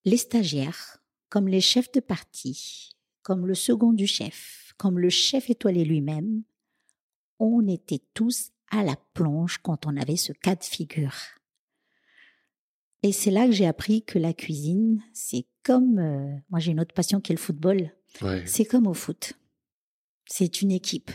les 0.05 0.17
stagiaires, 0.17 0.99
comme 1.29 1.47
les 1.47 1.61
chefs 1.61 1.91
de 1.91 1.99
partie, 1.99 2.91
comme 3.21 3.45
le 3.45 3.55
second 3.55 3.91
du 3.91 4.07
chef, 4.07 4.73
comme 4.77 4.97
le 4.97 5.09
chef 5.09 5.49
étoilé 5.49 5.83
lui-même, 5.83 6.43
on 7.39 7.67
était 7.67 8.01
tous 8.13 8.51
à 8.69 8.83
la 8.83 8.95
plonge 9.13 9.57
quand 9.59 9.85
on 9.85 9.97
avait 9.97 10.17
ce 10.17 10.33
cas 10.33 10.55
de 10.55 10.63
figure. 10.63 11.15
Et 13.01 13.11
c'est 13.11 13.31
là 13.31 13.45
que 13.45 13.53
j'ai 13.53 13.65
appris 13.65 14.03
que 14.03 14.19
la 14.19 14.33
cuisine, 14.33 15.01
c'est 15.13 15.45
comme, 15.63 15.99
euh, 15.99 16.35
moi 16.49 16.59
j'ai 16.59 16.71
une 16.71 16.81
autre 16.81 16.93
passion 16.93 17.21
qui 17.21 17.31
est 17.31 17.35
le 17.35 17.41
football, 17.41 17.91
c'est 18.45 18.65
comme 18.65 18.87
au 18.87 18.93
foot. 18.93 19.33
C'est 20.25 20.61
une 20.61 20.71
équipe 20.71 21.11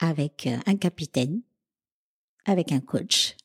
avec 0.00 0.46
euh, 0.46 0.58
un 0.66 0.76
capitaine, 0.76 1.42
avec 2.44 2.72
un 2.72 2.80
coach, 2.80 3.36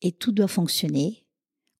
et 0.00 0.12
tout 0.12 0.32
doit 0.32 0.48
fonctionner. 0.48 1.26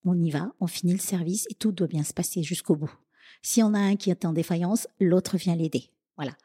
On 0.05 0.21
y 0.21 0.31
va, 0.31 0.53
on 0.61 0.67
finit 0.67 0.93
le 0.93 0.99
service 0.99 1.47
et 1.51 1.55
tout 1.55 1.73
doit 1.73 1.87
bien 1.87 2.05
se 2.05 2.13
passer 2.13 2.43
jusqu'au 2.43 2.77
bout. 2.77 2.95
Si 3.43 3.63
on 3.63 3.73
a 3.73 3.79
un 3.79 3.97
qui 3.97 4.11
est 4.11 4.25
en 4.27 4.33
défaillance, 4.33 4.87
l'autre 5.01 5.39
vient 5.39 5.57
l'aider. 5.57 5.91
Voilà. 6.17 6.37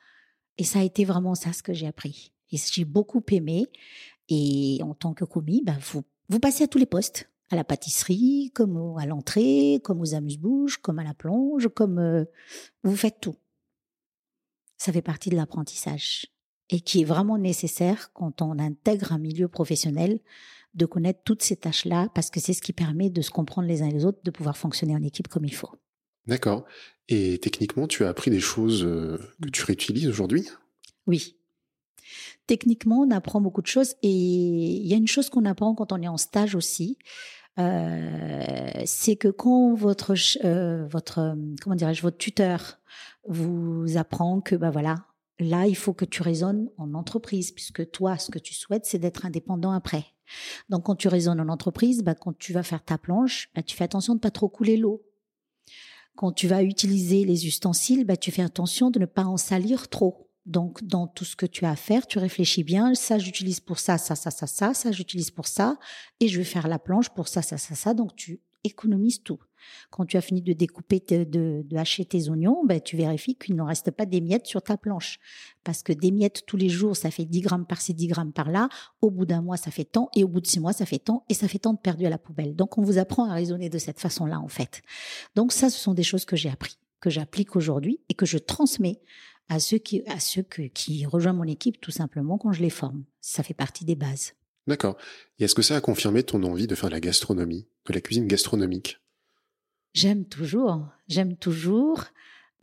Et 0.59 0.65
ça 0.65 0.79
a 0.79 0.83
été 0.83 1.05
vraiment 1.05 1.35
ça 1.35 1.53
ce 1.53 1.63
que 1.63 1.73
j'ai 1.73 1.87
appris. 1.87 2.33
Et 2.51 2.57
j'ai 2.57 2.85
beaucoup 2.85 3.23
aimé. 3.31 3.65
Et 4.27 4.79
en 4.83 4.93
tant 4.93 5.13
que 5.13 5.23
commis, 5.23 5.63
ben 5.63 5.79
vous, 5.91 6.03
vous 6.27 6.39
passez 6.39 6.65
à 6.65 6.67
tous 6.67 6.77
les 6.77 6.85
postes. 6.85 7.29
À 7.49 7.55
la 7.55 7.63
pâtisserie, 7.63 8.51
comme 8.53 8.95
à 8.99 9.07
l'entrée, 9.07 9.79
comme 9.83 10.01
aux 10.01 10.13
amuse-bouches, 10.13 10.77
comme 10.77 10.99
à 10.99 11.03
la 11.03 11.15
plonge, 11.15 11.69
comme 11.69 11.97
euh, 11.97 12.25
vous 12.83 12.95
faites 12.95 13.19
tout. 13.21 13.35
Ça 14.77 14.93
fait 14.93 15.01
partie 15.01 15.31
de 15.31 15.35
l'apprentissage 15.35 16.27
et 16.69 16.81
qui 16.81 17.01
est 17.01 17.05
vraiment 17.05 17.39
nécessaire 17.39 18.13
quand 18.13 18.43
on 18.43 18.59
intègre 18.59 19.13
un 19.13 19.17
milieu 19.17 19.47
professionnel 19.47 20.19
de 20.75 20.85
connaître 20.85 21.21
toutes 21.23 21.41
ces 21.41 21.55
tâches-là 21.55 22.09
parce 22.13 22.29
que 22.29 22.39
c'est 22.39 22.53
ce 22.53 22.61
qui 22.61 22.73
permet 22.73 23.09
de 23.09 23.21
se 23.21 23.31
comprendre 23.31 23.67
les 23.67 23.81
uns 23.81 23.89
les 23.89 24.05
autres, 24.05 24.19
de 24.23 24.29
pouvoir 24.29 24.57
fonctionner 24.57 24.95
en 24.95 25.01
équipe 25.01 25.27
comme 25.27 25.45
il 25.45 25.55
faut. 25.55 25.71
D'accord. 26.29 26.65
Et 27.07 27.39
techniquement, 27.39 27.87
tu 27.87 28.05
as 28.05 28.09
appris 28.09 28.29
des 28.29 28.39
choses 28.39 28.83
euh, 28.83 29.17
que 29.43 29.49
tu 29.49 29.65
réutilises 29.65 30.07
aujourd'hui? 30.07 30.47
Oui. 31.07 31.35
Techniquement, 32.45 33.01
on 33.01 33.11
apprend 33.11 33.41
beaucoup 33.41 33.61
de 33.61 33.67
choses 33.67 33.95
et 34.03 34.09
il 34.09 34.87
y 34.87 34.93
a 34.93 34.97
une 34.97 35.07
chose 35.07 35.29
qu'on 35.29 35.45
apprend 35.45 35.75
quand 35.75 35.91
on 35.91 36.01
est 36.01 36.07
en 36.07 36.17
stage 36.17 36.55
aussi. 36.55 36.97
Euh, 37.57 38.69
c'est 38.85 39.15
que 39.15 39.27
quand 39.27 39.73
votre 39.73 40.13
euh, 40.45 40.87
votre 40.87 41.35
comment 41.61 41.75
dirais-je 41.75 42.01
votre 42.01 42.17
tuteur 42.17 42.79
vous 43.27 43.97
apprend 43.97 44.39
que 44.39 44.55
bah 44.55 44.69
voilà 44.69 45.09
là, 45.39 45.65
il 45.65 45.75
faut 45.75 45.93
que 45.93 46.05
tu 46.05 46.21
raisonnes 46.21 46.69
en 46.77 46.93
entreprise, 46.93 47.51
puisque 47.51 47.89
toi, 47.91 48.17
ce 48.17 48.29
que 48.29 48.39
tu 48.39 48.53
souhaites, 48.53 48.85
c'est 48.85 48.99
d'être 48.99 49.25
indépendant 49.25 49.71
après. 49.71 50.05
Donc, 50.69 50.83
quand 50.83 50.95
tu 50.95 51.07
raisonnes 51.07 51.39
en 51.39 51.49
entreprise, 51.49 52.03
bah, 52.03 52.15
quand 52.15 52.37
tu 52.37 52.53
vas 52.53 52.63
faire 52.63 52.83
ta 52.83 52.97
planche, 52.97 53.49
bah, 53.55 53.63
tu 53.63 53.75
fais 53.75 53.83
attention 53.83 54.15
de 54.15 54.19
pas 54.19 54.31
trop 54.31 54.49
couler 54.49 54.77
l'eau. 54.77 55.01
Quand 56.19 56.33
tu 56.33 56.49
vas 56.49 56.63
utiliser 56.63 57.23
les 57.23 57.47
ustensiles, 57.47 58.03
bah, 58.03 58.17
tu 58.17 58.29
fais 58.29 58.41
attention 58.41 58.91
de 58.91 58.99
ne 58.99 59.05
pas 59.05 59.23
en 59.23 59.37
salir 59.37 59.87
trop. 59.87 60.29
Donc, 60.45 60.83
dans 60.83 61.07
tout 61.07 61.23
ce 61.23 61.37
que 61.37 61.45
tu 61.45 61.63
as 61.63 61.71
à 61.71 61.75
faire, 61.77 62.07
tu 62.07 62.19
réfléchis 62.19 62.65
bien. 62.65 62.93
Ça, 62.93 63.17
j'utilise 63.17 63.61
pour 63.61 63.79
ça, 63.79 63.97
ça, 63.97 64.17
ça, 64.17 64.29
ça, 64.29 64.45
ça, 64.45 64.73
ça, 64.73 64.91
j'utilise 64.91 65.31
pour 65.31 65.47
ça. 65.47 65.77
Et 66.19 66.27
je 66.27 66.37
vais 66.37 66.43
faire 66.43 66.67
la 66.67 66.77
planche 66.77 67.07
pour 67.07 67.29
ça, 67.29 67.41
ça, 67.41 67.57
ça, 67.57 67.73
ça. 67.73 67.93
Donc, 67.93 68.17
tu 68.17 68.41
économises 68.65 69.23
tout. 69.23 69.39
Quand 69.89 70.05
tu 70.05 70.17
as 70.17 70.21
fini 70.21 70.41
de 70.41 70.53
découper, 70.53 70.99
de, 70.99 71.63
hacher 71.75 72.05
tes 72.05 72.29
oignons, 72.29 72.65
ben, 72.65 72.81
tu 72.81 72.97
vérifies 72.97 73.35
qu'il 73.35 73.55
ne 73.55 73.61
reste 73.61 73.91
pas 73.91 74.05
des 74.05 74.21
miettes 74.21 74.45
sur 74.45 74.61
ta 74.61 74.77
planche. 74.77 75.19
Parce 75.63 75.83
que 75.83 75.93
des 75.93 76.11
miettes 76.11 76.43
tous 76.45 76.57
les 76.57 76.69
jours, 76.69 76.95
ça 76.95 77.11
fait 77.11 77.25
10 77.25 77.41
grammes 77.41 77.65
par-ci, 77.65 77.93
10 77.93 78.07
grammes 78.07 78.33
par-là. 78.33 78.69
Au 79.01 79.09
bout 79.09 79.25
d'un 79.25 79.41
mois, 79.41 79.57
ça 79.57 79.71
fait 79.71 79.85
tant. 79.85 80.09
Et 80.15 80.23
au 80.23 80.27
bout 80.27 80.41
de 80.41 80.47
six 80.47 80.59
mois, 80.59 80.73
ça 80.73 80.85
fait 80.85 80.99
tant. 80.99 81.25
Et 81.29 81.33
ça 81.33 81.47
fait 81.47 81.59
tant 81.59 81.73
de 81.73 81.79
perdu 81.79 82.05
à 82.05 82.09
la 82.09 82.17
poubelle. 82.17 82.55
Donc, 82.55 82.77
on 82.77 82.81
vous 82.81 82.97
apprend 82.97 83.29
à 83.29 83.33
raisonner 83.33 83.69
de 83.69 83.77
cette 83.77 83.99
façon-là, 83.99 84.39
en 84.39 84.47
fait. 84.47 84.81
Donc, 85.35 85.51
ça, 85.51 85.69
ce 85.69 85.79
sont 85.79 85.93
des 85.93 86.03
choses 86.03 86.25
que 86.25 86.35
j'ai 86.35 86.49
appris, 86.49 86.77
que 86.99 87.09
j'applique 87.09 87.55
aujourd'hui 87.55 87.99
et 88.09 88.13
que 88.13 88.25
je 88.25 88.37
transmets 88.37 89.01
à 89.49 89.59
ceux 89.59 89.79
qui, 89.79 90.03
à 90.07 90.19
ceux 90.19 90.43
qui 90.43 91.05
rejoignent 91.05 91.37
mon 91.37 91.43
équipe, 91.43 91.81
tout 91.81 91.91
simplement, 91.91 92.37
quand 92.37 92.51
je 92.51 92.61
les 92.61 92.69
forme. 92.69 93.03
Ça 93.19 93.43
fait 93.43 93.53
partie 93.53 93.83
des 93.83 93.95
bases. 93.95 94.33
D'accord. 94.67 94.97
Et 95.39 95.45
est-ce 95.45 95.55
que 95.55 95.63
ça 95.63 95.75
a 95.75 95.81
confirmé 95.81 96.21
ton 96.21 96.43
envie 96.43 96.67
de 96.67 96.75
faire 96.75 96.89
de 96.89 96.93
la 96.93 96.99
gastronomie, 96.99 97.67
de 97.87 97.93
la 97.93 98.01
cuisine 98.01 98.27
gastronomique? 98.27 98.98
J'aime 99.93 100.25
toujours, 100.25 100.87
j'aime 101.07 101.35
toujours. 101.35 102.05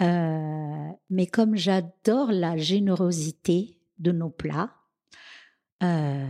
Euh, 0.03 0.89
mais 1.11 1.27
comme 1.27 1.57
j'adore 1.57 2.31
la 2.31 2.57
générosité 2.57 3.79
de 3.99 4.12
nos 4.12 4.31
plats, 4.31 4.75
euh, 5.83 6.27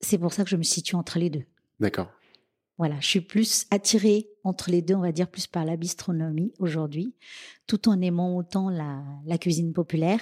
c'est 0.00 0.18
pour 0.18 0.32
ça 0.32 0.44
que 0.44 0.50
je 0.50 0.56
me 0.56 0.62
situe 0.62 0.96
entre 0.96 1.18
les 1.18 1.30
deux. 1.30 1.44
D'accord. 1.80 2.10
Voilà, 2.76 2.98
je 2.98 3.06
suis 3.06 3.20
plus 3.20 3.66
attirée 3.70 4.28
entre 4.42 4.70
les 4.70 4.82
deux, 4.82 4.94
on 4.94 5.00
va 5.02 5.12
dire 5.12 5.28
plus 5.28 5.46
par 5.46 5.64
la 5.64 5.76
bistronomie 5.76 6.52
aujourd'hui, 6.58 7.14
tout 7.68 7.88
en 7.88 8.00
aimant 8.00 8.36
autant 8.36 8.68
la, 8.68 9.04
la 9.24 9.38
cuisine 9.38 9.72
populaire, 9.72 10.20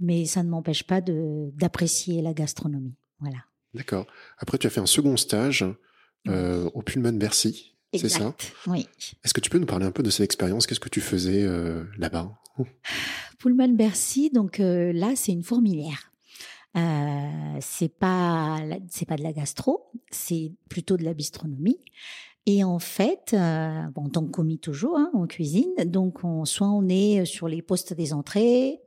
mais 0.00 0.24
ça 0.24 0.42
ne 0.42 0.48
m'empêche 0.48 0.84
pas 0.84 1.02
d'apprécier 1.02 2.22
la 2.22 2.32
gastronomie. 2.32 2.94
Voilà. 3.20 3.38
D'accord. 3.74 4.06
Après, 4.38 4.56
tu 4.56 4.66
as 4.66 4.70
fait 4.70 4.80
un 4.80 4.86
second 4.86 5.18
stage 5.18 5.66
euh, 6.28 6.70
au 6.72 6.80
Pullman 6.80 7.12
Bercy. 7.12 7.75
C'est 7.94 8.08
ça 8.08 8.34
Oui. 8.66 8.86
Est-ce 9.24 9.32
que 9.32 9.40
tu 9.40 9.50
peux 9.50 9.58
nous 9.58 9.66
parler 9.66 9.86
un 9.86 9.90
peu 9.90 10.02
de 10.02 10.10
cette 10.10 10.24
expérience? 10.24 10.66
Qu'est-ce 10.66 10.80
que 10.80 10.88
tu 10.88 11.00
faisais 11.00 11.42
euh, 11.42 11.84
là-bas? 11.98 12.32
Pullman 13.38 13.74
Bercy, 13.74 14.30
donc 14.30 14.60
euh, 14.60 14.92
là, 14.92 15.12
c'est 15.14 15.32
une 15.32 15.42
fourmilière. 15.42 16.12
Euh, 16.76 17.58
c'est 17.60 17.88
pas 17.88 18.58
c'est 18.90 19.06
pas 19.06 19.16
de 19.16 19.22
la 19.22 19.32
gastro, 19.32 19.90
c'est 20.10 20.52
plutôt 20.68 20.98
de 20.98 21.04
la 21.04 21.14
bistronomie. 21.14 21.78
Et 22.44 22.64
en 22.64 22.78
fait, 22.78 23.32
bon, 23.32 24.04
en 24.04 24.08
tant 24.10 24.24
que 24.24 24.30
commis 24.30 24.58
toujours 24.58 24.98
hein, 24.98 25.10
en 25.14 25.26
cuisine, 25.26 25.72
donc 25.86 26.22
on, 26.22 26.44
soit 26.44 26.68
on 26.68 26.86
est 26.88 27.24
sur 27.24 27.48
les 27.48 27.62
postes 27.62 27.94
des 27.94 28.12
entrées, 28.12 28.80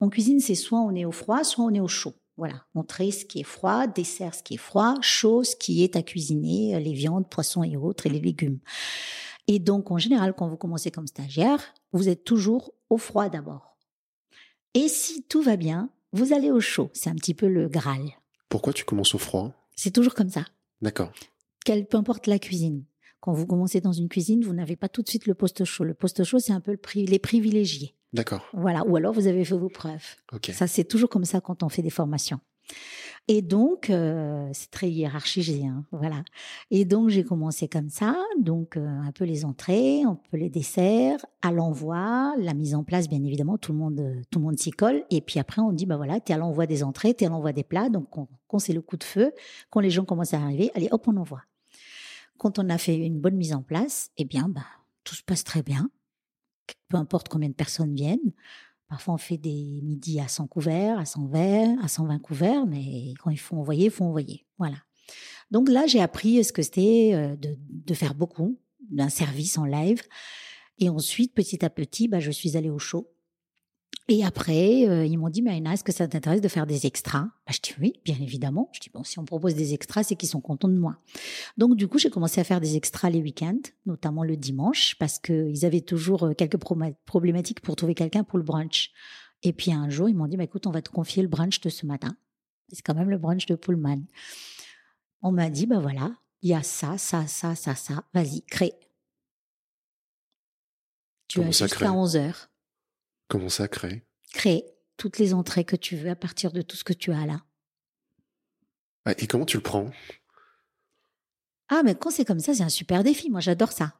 en 0.00 0.08
cuisine 0.08 0.40
c'est 0.40 0.56
soit 0.56 0.80
on 0.80 0.94
est 0.94 1.04
au 1.04 1.12
froid, 1.12 1.44
soit 1.44 1.64
on 1.64 1.72
est 1.72 1.80
au 1.80 1.88
chaud. 1.88 2.14
Voilà, 2.36 2.64
montrer 2.74 3.10
ce 3.12 3.24
qui 3.24 3.40
est 3.40 3.44
froid, 3.44 3.86
dessert 3.86 4.34
ce 4.34 4.42
qui 4.42 4.54
est 4.54 4.58
froid, 4.58 4.96
chaud 5.00 5.44
ce 5.44 5.54
qui 5.54 5.84
est 5.84 5.94
à 5.94 6.02
cuisiner, 6.02 6.74
euh, 6.74 6.80
les 6.80 6.92
viandes, 6.92 7.28
poissons 7.28 7.62
et 7.62 7.76
autres, 7.76 8.06
et 8.06 8.10
les 8.10 8.20
légumes. 8.20 8.58
Et 9.46 9.58
donc, 9.58 9.90
en 9.90 9.98
général, 9.98 10.34
quand 10.34 10.48
vous 10.48 10.56
commencez 10.56 10.90
comme 10.90 11.06
stagiaire, 11.06 11.60
vous 11.92 12.08
êtes 12.08 12.24
toujours 12.24 12.72
au 12.90 12.98
froid 12.98 13.28
d'abord. 13.28 13.76
Et 14.74 14.88
si 14.88 15.22
tout 15.22 15.42
va 15.42 15.56
bien, 15.56 15.90
vous 16.12 16.32
allez 16.32 16.50
au 16.50 16.60
chaud. 16.60 16.90
C'est 16.92 17.10
un 17.10 17.14
petit 17.14 17.34
peu 17.34 17.46
le 17.46 17.68
Graal. 17.68 18.10
Pourquoi 18.48 18.72
tu 18.72 18.84
commences 18.84 19.14
au 19.14 19.18
froid? 19.18 19.52
C'est 19.76 19.92
toujours 19.92 20.14
comme 20.14 20.30
ça. 20.30 20.44
D'accord. 20.80 21.12
Quelle, 21.64 21.86
peu 21.86 21.96
importe 21.96 22.26
la 22.26 22.38
cuisine. 22.38 22.84
Quand 23.20 23.32
vous 23.32 23.46
commencez 23.46 23.80
dans 23.80 23.92
une 23.92 24.08
cuisine, 24.08 24.44
vous 24.44 24.52
n'avez 24.52 24.76
pas 24.76 24.88
tout 24.88 25.02
de 25.02 25.08
suite 25.08 25.26
le 25.26 25.34
poste 25.34 25.64
chaud. 25.64 25.84
Le 25.84 25.94
poste 25.94 26.24
chaud, 26.24 26.38
c'est 26.38 26.52
un 26.52 26.60
peu 26.60 26.72
le 26.72 27.02
les 27.02 27.18
privilégiés. 27.18 27.94
D'accord. 28.14 28.46
Voilà. 28.52 28.86
Ou 28.86 28.96
alors 28.96 29.12
vous 29.12 29.26
avez 29.26 29.44
fait 29.44 29.56
vos 29.56 29.68
preuves. 29.68 30.04
Ça, 30.52 30.66
c'est 30.66 30.84
toujours 30.84 31.10
comme 31.10 31.24
ça 31.24 31.40
quand 31.40 31.62
on 31.62 31.68
fait 31.68 31.82
des 31.82 31.90
formations. 31.90 32.40
Et 33.26 33.40
donc, 33.40 33.88
euh, 33.88 34.50
c'est 34.52 34.70
très 34.70 34.90
hiérarchisé, 34.90 35.64
hein, 35.66 35.84
voilà. 35.92 36.24
Et 36.70 36.84
donc, 36.84 37.08
j'ai 37.08 37.24
commencé 37.24 37.68
comme 37.68 37.88
ça, 37.88 38.16
donc 38.38 38.76
euh, 38.76 38.86
un 38.86 39.12
peu 39.12 39.24
les 39.24 39.46
entrées, 39.46 40.02
un 40.02 40.18
peu 40.30 40.36
les 40.36 40.50
desserts, 40.50 41.24
à 41.40 41.50
l'envoi, 41.50 42.34
la 42.38 42.52
mise 42.52 42.74
en 42.74 42.84
place, 42.84 43.08
bien 43.08 43.22
évidemment, 43.24 43.56
tout 43.56 43.72
le 43.72 43.78
monde, 43.78 44.22
tout 44.30 44.40
le 44.40 44.44
monde 44.44 44.58
s'y 44.58 44.72
colle. 44.72 45.04
Et 45.10 45.22
puis 45.22 45.40
après, 45.40 45.62
on 45.62 45.72
dit, 45.72 45.86
bah 45.86 45.96
voilà, 45.96 46.20
t'es 46.20 46.34
à 46.34 46.36
l'envoi 46.36 46.66
des 46.66 46.84
entrées, 46.84 47.14
t'es 47.14 47.24
à 47.24 47.30
l'envoi 47.30 47.52
des 47.54 47.64
plats. 47.64 47.88
Donc, 47.88 48.08
quand 48.10 48.58
c'est 48.58 48.74
le 48.74 48.82
coup 48.82 48.98
de 48.98 49.04
feu, 49.04 49.32
quand 49.70 49.80
les 49.80 49.90
gens 49.90 50.04
commencent 50.04 50.34
à 50.34 50.42
arriver, 50.42 50.70
allez, 50.74 50.88
hop, 50.90 51.08
on 51.08 51.16
envoie. 51.16 51.44
Quand 52.36 52.58
on 52.58 52.68
a 52.68 52.76
fait 52.76 52.96
une 52.96 53.20
bonne 53.20 53.36
mise 53.36 53.54
en 53.54 53.62
place, 53.62 54.10
eh 54.18 54.26
bien, 54.26 54.50
bah, 54.50 54.66
tout 55.02 55.14
se 55.14 55.22
passe 55.22 55.44
très 55.44 55.62
bien 55.62 55.90
peu 56.88 56.96
importe 56.96 57.28
combien 57.28 57.48
de 57.48 57.54
personnes 57.54 57.94
viennent. 57.94 58.32
Parfois, 58.88 59.14
on 59.14 59.18
fait 59.18 59.38
des 59.38 59.80
midis 59.82 60.20
à 60.20 60.28
100 60.28 60.46
couverts, 60.46 60.98
à 60.98 61.04
120, 61.04 61.82
à 61.82 61.88
120 61.88 62.18
couverts, 62.18 62.66
mais 62.66 63.14
quand 63.20 63.30
il 63.30 63.38
faut 63.38 63.56
envoyer, 63.56 63.86
il 63.86 63.90
faut 63.90 64.04
envoyer. 64.04 64.46
Voilà. 64.58 64.76
Donc 65.50 65.68
là, 65.68 65.86
j'ai 65.86 66.00
appris 66.00 66.42
ce 66.44 66.52
que 66.52 66.62
c'était 66.62 67.12
euh, 67.14 67.36
de, 67.36 67.56
de, 67.58 67.94
faire 67.94 68.14
beaucoup 68.14 68.58
d'un 68.90 69.08
service 69.08 69.58
en 69.58 69.64
live. 69.64 70.02
Et 70.78 70.88
ensuite, 70.88 71.34
petit 71.34 71.64
à 71.64 71.70
petit, 71.70 72.08
bah, 72.08 72.20
je 72.20 72.30
suis 72.30 72.56
allée 72.56 72.70
au 72.70 72.78
show. 72.78 73.13
Et 74.08 74.22
après, 74.22 74.86
euh, 74.86 75.06
ils 75.06 75.16
m'ont 75.16 75.30
dit, 75.30 75.40
mais 75.40 75.58
est-ce 75.58 75.82
que 75.82 75.92
ça 75.92 76.06
t'intéresse 76.06 76.42
de 76.42 76.48
faire 76.48 76.66
des 76.66 76.84
extras? 76.84 77.22
Bah, 77.46 77.52
Je 77.52 77.60
dis 77.60 77.74
oui, 77.80 78.00
bien 78.04 78.16
évidemment. 78.20 78.68
Je 78.72 78.80
dis, 78.80 78.90
bon, 78.92 79.02
si 79.02 79.18
on 79.18 79.24
propose 79.24 79.54
des 79.54 79.72
extras, 79.72 80.02
c'est 80.02 80.14
qu'ils 80.14 80.28
sont 80.28 80.42
contents 80.42 80.68
de 80.68 80.76
moi. 80.76 80.98
Donc, 81.56 81.74
du 81.76 81.88
coup, 81.88 81.98
j'ai 81.98 82.10
commencé 82.10 82.38
à 82.38 82.44
faire 82.44 82.60
des 82.60 82.76
extras 82.76 83.08
les 83.08 83.22
week-ends, 83.22 83.62
notamment 83.86 84.22
le 84.22 84.36
dimanche, 84.36 84.94
parce 84.98 85.18
qu'ils 85.18 85.64
avaient 85.64 85.80
toujours 85.80 86.24
euh, 86.24 86.34
quelques 86.34 86.58
problématiques 87.06 87.60
pour 87.60 87.76
trouver 87.76 87.94
quelqu'un 87.94 88.24
pour 88.24 88.36
le 88.36 88.44
brunch. 88.44 88.92
Et 89.42 89.54
puis, 89.54 89.72
un 89.72 89.88
jour, 89.88 90.08
ils 90.08 90.14
m'ont 90.14 90.26
dit, 90.26 90.36
bah, 90.36 90.44
écoute, 90.44 90.66
on 90.66 90.70
va 90.70 90.82
te 90.82 90.90
confier 90.90 91.22
le 91.22 91.28
brunch 91.28 91.60
de 91.60 91.70
ce 91.70 91.86
matin. 91.86 92.14
C'est 92.70 92.82
quand 92.82 92.94
même 92.94 93.10
le 93.10 93.18
brunch 93.18 93.46
de 93.46 93.54
Pullman. 93.54 94.02
On 95.22 95.32
m'a 95.32 95.48
dit, 95.48 95.66
bah 95.66 95.78
voilà, 95.78 96.12
il 96.42 96.50
y 96.50 96.54
a 96.54 96.62
ça, 96.62 96.98
ça, 96.98 97.26
ça, 97.26 97.54
ça, 97.54 97.74
ça. 97.74 98.04
Vas-y, 98.12 98.42
crée. 98.42 98.74
Tu 101.28 101.40
as 101.40 101.50
jusqu'à 101.50 101.92
11 101.92 102.16
heures. 102.16 102.50
Comment 103.28 103.48
ça, 103.48 103.68
créer? 103.68 104.04
Créer 104.32 104.64
toutes 104.96 105.18
les 105.18 105.34
entrées 105.34 105.64
que 105.64 105.76
tu 105.76 105.96
veux 105.96 106.10
à 106.10 106.16
partir 106.16 106.52
de 106.52 106.62
tout 106.62 106.76
ce 106.76 106.84
que 106.84 106.92
tu 106.92 107.12
as 107.12 107.26
là. 107.26 107.42
Et 109.18 109.26
comment 109.26 109.44
tu 109.44 109.56
le 109.56 109.62
prends? 109.62 109.90
Ah, 111.68 111.82
mais 111.84 111.94
quand 111.94 112.10
c'est 112.10 112.24
comme 112.24 112.40
ça, 112.40 112.54
c'est 112.54 112.62
un 112.62 112.68
super 112.68 113.02
défi. 113.02 113.30
Moi, 113.30 113.40
j'adore 113.40 113.72
ça. 113.72 113.94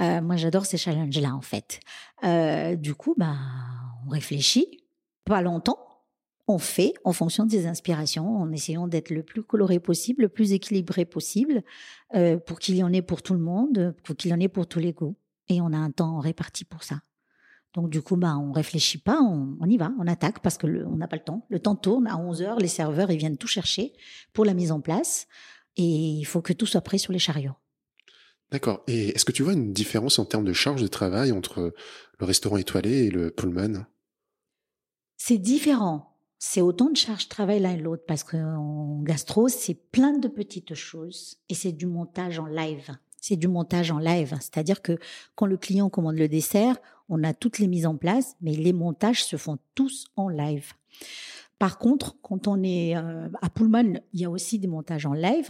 Euh, 0.00 0.20
moi, 0.20 0.36
j'adore 0.36 0.66
ces 0.66 0.76
challenges-là, 0.76 1.34
en 1.34 1.40
fait. 1.40 1.80
Euh, 2.24 2.74
du 2.76 2.94
coup, 2.94 3.14
bah, 3.16 3.36
on 4.06 4.10
réfléchit, 4.10 4.84
pas 5.24 5.42
longtemps. 5.42 5.78
On 6.46 6.58
fait 6.58 6.92
en 7.04 7.12
fonction 7.12 7.46
des 7.46 7.66
inspirations, 7.66 8.36
en 8.36 8.52
essayant 8.52 8.86
d'être 8.86 9.10
le 9.10 9.22
plus 9.22 9.42
coloré 9.42 9.80
possible, 9.80 10.22
le 10.22 10.28
plus 10.28 10.52
équilibré 10.52 11.04
possible, 11.04 11.62
euh, 12.14 12.38
pour 12.38 12.58
qu'il 12.58 12.76
y 12.76 12.82
en 12.82 12.92
ait 12.92 13.02
pour 13.02 13.22
tout 13.22 13.34
le 13.34 13.40
monde, 13.40 13.94
pour 14.04 14.16
qu'il 14.16 14.30
y 14.30 14.34
en 14.34 14.40
ait 14.40 14.48
pour 14.48 14.66
tous 14.66 14.78
les 14.78 14.92
goûts. 14.92 15.16
Et 15.48 15.60
on 15.60 15.72
a 15.72 15.78
un 15.78 15.90
temps 15.90 16.18
réparti 16.18 16.64
pour 16.64 16.82
ça. 16.82 17.00
Donc 17.74 17.90
du 17.90 18.02
coup, 18.02 18.16
bah, 18.16 18.36
on 18.36 18.52
réfléchit 18.52 18.98
pas, 18.98 19.20
on, 19.20 19.68
y 19.68 19.76
va, 19.76 19.92
on 19.98 20.06
attaque 20.06 20.38
parce 20.40 20.56
que 20.56 20.84
on 20.86 20.96
n'a 20.96 21.08
pas 21.08 21.16
le 21.16 21.24
temps. 21.24 21.44
Le 21.48 21.58
temps 21.58 21.74
tourne 21.74 22.06
à 22.06 22.16
11 22.16 22.42
heures, 22.42 22.58
les 22.58 22.68
serveurs 22.68 23.10
ils 23.10 23.18
viennent 23.18 23.36
tout 23.36 23.48
chercher 23.48 23.92
pour 24.32 24.44
la 24.44 24.54
mise 24.54 24.70
en 24.70 24.80
place 24.80 25.26
et 25.76 25.82
il 25.82 26.24
faut 26.24 26.40
que 26.40 26.52
tout 26.52 26.66
soit 26.66 26.82
prêt 26.82 26.98
sur 26.98 27.12
les 27.12 27.18
chariots. 27.18 27.56
D'accord. 28.52 28.84
Et 28.86 29.08
est-ce 29.08 29.24
que 29.24 29.32
tu 29.32 29.42
vois 29.42 29.54
une 29.54 29.72
différence 29.72 30.20
en 30.20 30.24
termes 30.24 30.44
de 30.44 30.52
charge 30.52 30.82
de 30.82 30.86
travail 30.86 31.32
entre 31.32 31.74
le 32.20 32.26
restaurant 32.26 32.56
étoilé 32.56 33.06
et 33.06 33.10
le 33.10 33.32
Pullman? 33.32 33.86
C'est 35.16 35.38
différent. 35.38 36.16
C'est 36.38 36.60
autant 36.60 36.90
de 36.90 36.96
charges 36.96 37.24
de 37.24 37.30
travail 37.30 37.58
l'un 37.58 37.72
et 37.72 37.78
l'autre 37.78 38.04
parce 38.06 38.22
qu'en 38.22 39.00
gastro, 39.02 39.48
c'est 39.48 39.74
plein 39.74 40.18
de 40.18 40.28
petites 40.28 40.74
choses 40.74 41.38
et 41.48 41.54
c'est 41.54 41.72
du 41.72 41.86
montage 41.86 42.38
en 42.38 42.46
live. 42.46 42.90
C'est 43.20 43.36
du 43.36 43.48
montage 43.48 43.90
en 43.90 43.98
live. 43.98 44.36
C'est-à-dire 44.40 44.82
que 44.82 44.98
quand 45.34 45.46
le 45.46 45.56
client 45.56 45.88
commande 45.88 46.16
le 46.16 46.28
dessert, 46.28 46.76
on 47.08 47.22
a 47.24 47.34
toutes 47.34 47.58
les 47.58 47.68
mises 47.68 47.86
en 47.86 47.96
place, 47.96 48.36
mais 48.40 48.52
les 48.52 48.72
montages 48.72 49.24
se 49.24 49.36
font 49.36 49.58
tous 49.74 50.06
en 50.16 50.28
live. 50.28 50.72
Par 51.58 51.78
contre, 51.78 52.16
quand 52.20 52.48
on 52.48 52.62
est 52.62 52.96
euh, 52.96 53.28
à 53.40 53.48
Pullman, 53.48 54.00
il 54.12 54.20
y 54.20 54.24
a 54.24 54.30
aussi 54.30 54.58
des 54.58 54.66
montages 54.66 55.06
en 55.06 55.12
live. 55.12 55.48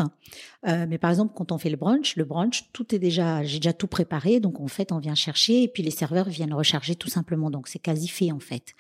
Euh, 0.66 0.86
mais 0.88 0.98
par 0.98 1.11
exemple, 1.11 1.32
quand 1.34 1.50
on 1.50 1.59
fait 1.59 1.70
le 1.70 1.76
brunch, 1.76 2.16
le 2.16 2.24
brunch, 2.24 2.70
tout 2.72 2.94
est 2.94 2.98
déjà, 2.98 3.42
j'ai 3.42 3.59
déjà 3.59 3.72
tout 3.72 3.86
préparé. 3.86 4.38
Donc 4.38 4.61
en 4.61 4.68
fait, 4.68 4.92
on 4.92 4.98
vient 4.98 5.14
chercher 5.14 5.62
et 5.62 5.68
puis 5.68 5.82
les 5.82 5.90
serveurs 5.90 6.28
viennent 6.28 6.52
recharger 6.52 6.94
tout 6.94 7.09
simplement. 7.09 7.50
Donc 7.50 7.68
c'est 7.68 7.78
quasi 7.78 8.07
fait 8.07 8.32
en 8.32 8.38
fait. 8.38 8.74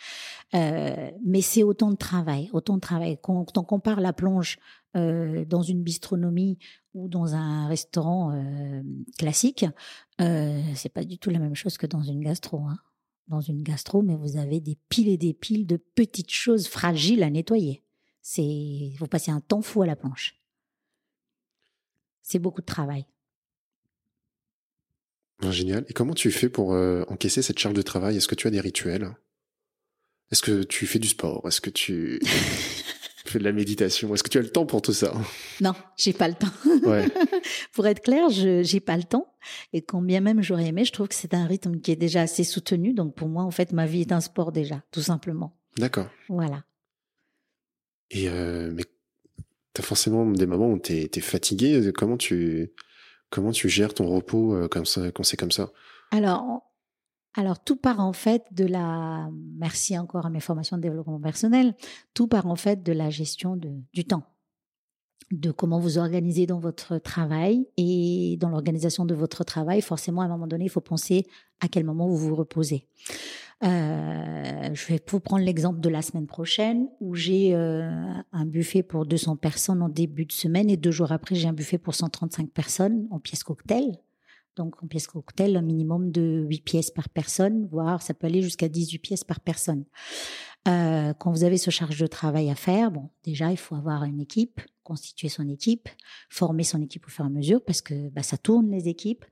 Euh, 0.54 1.10
mais 1.24 1.40
c'est 1.40 1.62
autant 1.62 1.90
de 1.90 1.96
travail, 1.96 2.50
autant 2.52 2.74
de 2.74 2.80
travail. 2.80 3.18
Quand 3.22 3.56
on 3.56 3.64
compare 3.64 4.00
la 4.00 4.12
plonge 4.12 4.58
dans 4.94 5.62
une 5.62 5.82
bistronomie 5.82 6.56
ou 6.94 7.08
dans 7.08 7.34
un 7.34 7.66
restaurant 7.66 8.32
classique, 9.18 9.66
c'est 10.18 10.92
pas 10.92 11.04
du 11.04 11.18
tout 11.18 11.30
la 11.30 11.38
même 11.38 11.54
chose 11.54 11.76
que 11.76 11.86
dans 11.86 12.02
une 12.02 12.22
gastro. 12.22 12.58
Hein 12.60 12.78
dans 13.28 13.40
une 13.40 13.62
gastro, 13.62 14.02
mais 14.02 14.16
vous 14.16 14.36
avez 14.36 14.60
des 14.60 14.76
piles 14.88 15.08
et 15.08 15.16
des 15.16 15.34
piles 15.34 15.66
de 15.66 15.76
petites 15.76 16.30
choses 16.30 16.66
fragiles 16.66 17.22
à 17.22 17.30
nettoyer. 17.30 17.82
C'est, 18.22 18.92
vous 18.98 19.06
passez 19.06 19.30
un 19.30 19.40
temps 19.40 19.62
fou 19.62 19.82
à 19.82 19.86
la 19.86 19.96
planche. 19.96 20.40
C'est 22.22 22.38
beaucoup 22.38 22.60
de 22.60 22.66
travail. 22.66 23.06
Ah, 25.42 25.50
génial. 25.50 25.84
Et 25.88 25.92
comment 25.92 26.14
tu 26.14 26.30
fais 26.30 26.48
pour 26.48 26.72
euh, 26.72 27.04
encaisser 27.08 27.42
cette 27.42 27.58
charge 27.58 27.74
de 27.74 27.82
travail? 27.82 28.16
Est-ce 28.16 28.28
que 28.28 28.34
tu 28.34 28.46
as 28.46 28.50
des 28.50 28.60
rituels? 28.60 29.14
Est-ce 30.30 30.42
que 30.42 30.62
tu 30.62 30.86
fais 30.86 30.98
du 30.98 31.08
sport? 31.08 31.46
Est-ce 31.46 31.60
que 31.60 31.70
tu 31.70 32.20
fais 33.32 33.38
de 33.38 33.44
la 33.44 33.52
méditation 33.52 34.14
Est-ce 34.14 34.22
que 34.22 34.28
tu 34.28 34.38
as 34.38 34.42
le 34.42 34.50
temps 34.50 34.66
pour 34.66 34.82
tout 34.82 34.92
ça? 34.92 35.12
Non, 35.60 35.72
j'ai 35.96 36.12
pas 36.12 36.28
le 36.28 36.34
temps. 36.34 36.52
pour 37.72 37.86
être 37.86 38.02
clair, 38.02 38.28
je 38.30 38.62
j'ai 38.62 38.80
pas 38.80 38.96
le 38.96 39.04
temps. 39.04 39.32
Et 39.72 39.82
quand 39.82 40.02
bien 40.02 40.20
même 40.20 40.42
j'aurais 40.42 40.66
aimé, 40.66 40.84
je 40.84 40.92
trouve 40.92 41.08
que 41.08 41.14
c'est 41.14 41.34
un 41.34 41.46
rythme 41.46 41.80
qui 41.80 41.90
est 41.90 41.96
déjà 41.96 42.22
assez 42.22 42.44
soutenu. 42.44 42.92
Donc 42.92 43.14
pour 43.14 43.28
moi, 43.28 43.42
en 43.44 43.50
fait, 43.50 43.72
ma 43.72 43.86
vie 43.86 44.02
est 44.02 44.12
un 44.12 44.20
sport 44.20 44.52
déjà, 44.52 44.82
tout 44.90 45.02
simplement. 45.02 45.56
D'accord. 45.78 46.08
Voilà. 46.28 46.64
Et 48.10 48.28
euh, 48.28 48.70
mais 48.72 48.84
as 49.78 49.82
forcément 49.82 50.30
des 50.30 50.46
moments 50.46 50.70
où 50.70 50.78
tu 50.78 50.92
es 50.92 51.20
fatigué. 51.20 51.90
Comment 51.94 52.16
tu 52.16 52.72
comment 53.30 53.52
tu 53.52 53.68
gères 53.68 53.94
ton 53.94 54.06
repos 54.06 54.54
euh, 54.54 54.68
comme 54.68 54.86
ça 54.86 55.10
quand 55.10 55.24
c'est 55.24 55.36
comme 55.36 55.50
ça? 55.50 55.72
Alors 56.10 56.62
alors 57.34 57.62
tout 57.62 57.76
part 57.76 58.00
en 58.00 58.12
fait 58.12 58.44
de 58.52 58.64
la, 58.64 59.28
merci 59.56 59.98
encore 59.98 60.26
à 60.26 60.30
mes 60.30 60.40
formations 60.40 60.76
de 60.76 60.82
développement 60.82 61.20
personnel, 61.20 61.74
tout 62.14 62.28
part 62.28 62.46
en 62.46 62.56
fait 62.56 62.82
de 62.82 62.92
la 62.92 63.10
gestion 63.10 63.56
du 63.56 64.04
temps, 64.04 64.22
de 65.32 65.50
comment 65.50 65.80
vous 65.80 65.98
organisez 65.98 66.46
dans 66.46 66.60
votre 66.60 66.98
travail 66.98 67.66
et 67.76 68.36
dans 68.40 68.50
l'organisation 68.50 69.04
de 69.04 69.14
votre 69.14 69.44
travail, 69.44 69.80
forcément 69.80 70.22
à 70.22 70.26
un 70.26 70.28
moment 70.28 70.46
donné, 70.46 70.66
il 70.66 70.70
faut 70.70 70.80
penser 70.80 71.26
à 71.60 71.68
quel 71.68 71.84
moment 71.84 72.06
vous 72.06 72.16
vous 72.16 72.36
reposez. 72.36 72.86
Euh, 73.62 74.70
je 74.74 74.86
vais 74.86 75.00
vous 75.08 75.20
prendre 75.20 75.44
l'exemple 75.44 75.80
de 75.80 75.88
la 75.88 76.02
semaine 76.02 76.26
prochaine 76.26 76.88
où 77.00 77.14
j'ai 77.14 77.54
euh, 77.54 77.88
un 78.32 78.46
buffet 78.46 78.82
pour 78.82 79.06
200 79.06 79.36
personnes 79.36 79.80
en 79.80 79.88
début 79.88 80.26
de 80.26 80.32
semaine 80.32 80.68
et 80.68 80.76
deux 80.76 80.90
jours 80.90 81.12
après 81.12 81.34
j'ai 81.34 81.48
un 81.48 81.52
buffet 81.52 81.78
pour 81.78 81.94
135 81.94 82.50
personnes 82.50 83.06
en 83.10 83.18
pièce 83.20 83.42
cocktail. 83.42 83.96
Donc 84.56 84.82
en 84.82 84.86
pièce 84.86 85.06
cocktail, 85.06 85.56
un 85.56 85.62
minimum 85.62 86.10
de 86.10 86.44
8 86.48 86.60
pièces 86.60 86.90
par 86.90 87.08
personne, 87.08 87.66
voire 87.70 88.02
ça 88.02 88.14
peut 88.14 88.26
aller 88.26 88.42
jusqu'à 88.42 88.68
18 88.68 88.98
pièces 88.98 89.24
par 89.24 89.40
personne. 89.40 89.84
Euh, 90.66 91.12
quand 91.14 91.30
vous 91.30 91.44
avez 91.44 91.58
ce 91.58 91.70
charge 91.70 91.98
de 91.98 92.06
travail 92.06 92.50
à 92.50 92.54
faire, 92.54 92.90
bon, 92.90 93.10
déjà 93.22 93.50
il 93.50 93.58
faut 93.58 93.74
avoir 93.74 94.04
une 94.04 94.20
équipe, 94.20 94.60
constituer 94.82 95.28
son 95.28 95.48
équipe, 95.48 95.88
former 96.28 96.64
son 96.64 96.80
équipe 96.80 97.06
au 97.06 97.10
fur 97.10 97.24
et 97.24 97.28
à 97.28 97.30
mesure 97.30 97.62
parce 97.62 97.82
que 97.82 98.08
bah, 98.10 98.22
ça 98.22 98.38
tourne 98.38 98.70
les 98.70 98.88
équipes. 98.88 99.24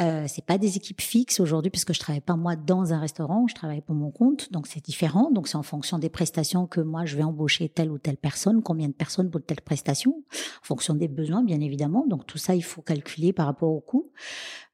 Euh, 0.00 0.24
c'est 0.26 0.44
pas 0.44 0.58
des 0.58 0.76
équipes 0.76 1.00
fixes 1.00 1.38
aujourd'hui 1.38 1.70
puisque 1.70 1.92
je 1.92 2.00
travaille 2.00 2.20
pas 2.20 2.34
moi 2.34 2.56
dans 2.56 2.92
un 2.92 2.98
restaurant, 2.98 3.46
je 3.46 3.54
travaille 3.54 3.80
pour 3.80 3.94
mon 3.94 4.10
compte, 4.10 4.50
donc 4.50 4.66
c'est 4.66 4.84
différent. 4.84 5.30
Donc 5.30 5.46
c'est 5.46 5.56
en 5.56 5.62
fonction 5.62 5.98
des 5.98 6.08
prestations 6.08 6.66
que 6.66 6.80
moi 6.80 7.04
je 7.04 7.16
vais 7.16 7.22
embaucher 7.22 7.68
telle 7.68 7.92
ou 7.92 7.98
telle 7.98 8.16
personne, 8.16 8.60
combien 8.60 8.88
de 8.88 8.92
personnes 8.92 9.30
pour 9.30 9.40
telle 9.40 9.60
prestation, 9.60 10.24
en 10.32 10.64
fonction 10.64 10.94
des 10.94 11.06
besoins 11.06 11.44
bien 11.44 11.60
évidemment. 11.60 12.06
Donc 12.08 12.26
tout 12.26 12.38
ça 12.38 12.56
il 12.56 12.64
faut 12.64 12.82
calculer 12.82 13.32
par 13.32 13.46
rapport 13.46 13.70
au 13.70 13.80
coût. 13.80 14.10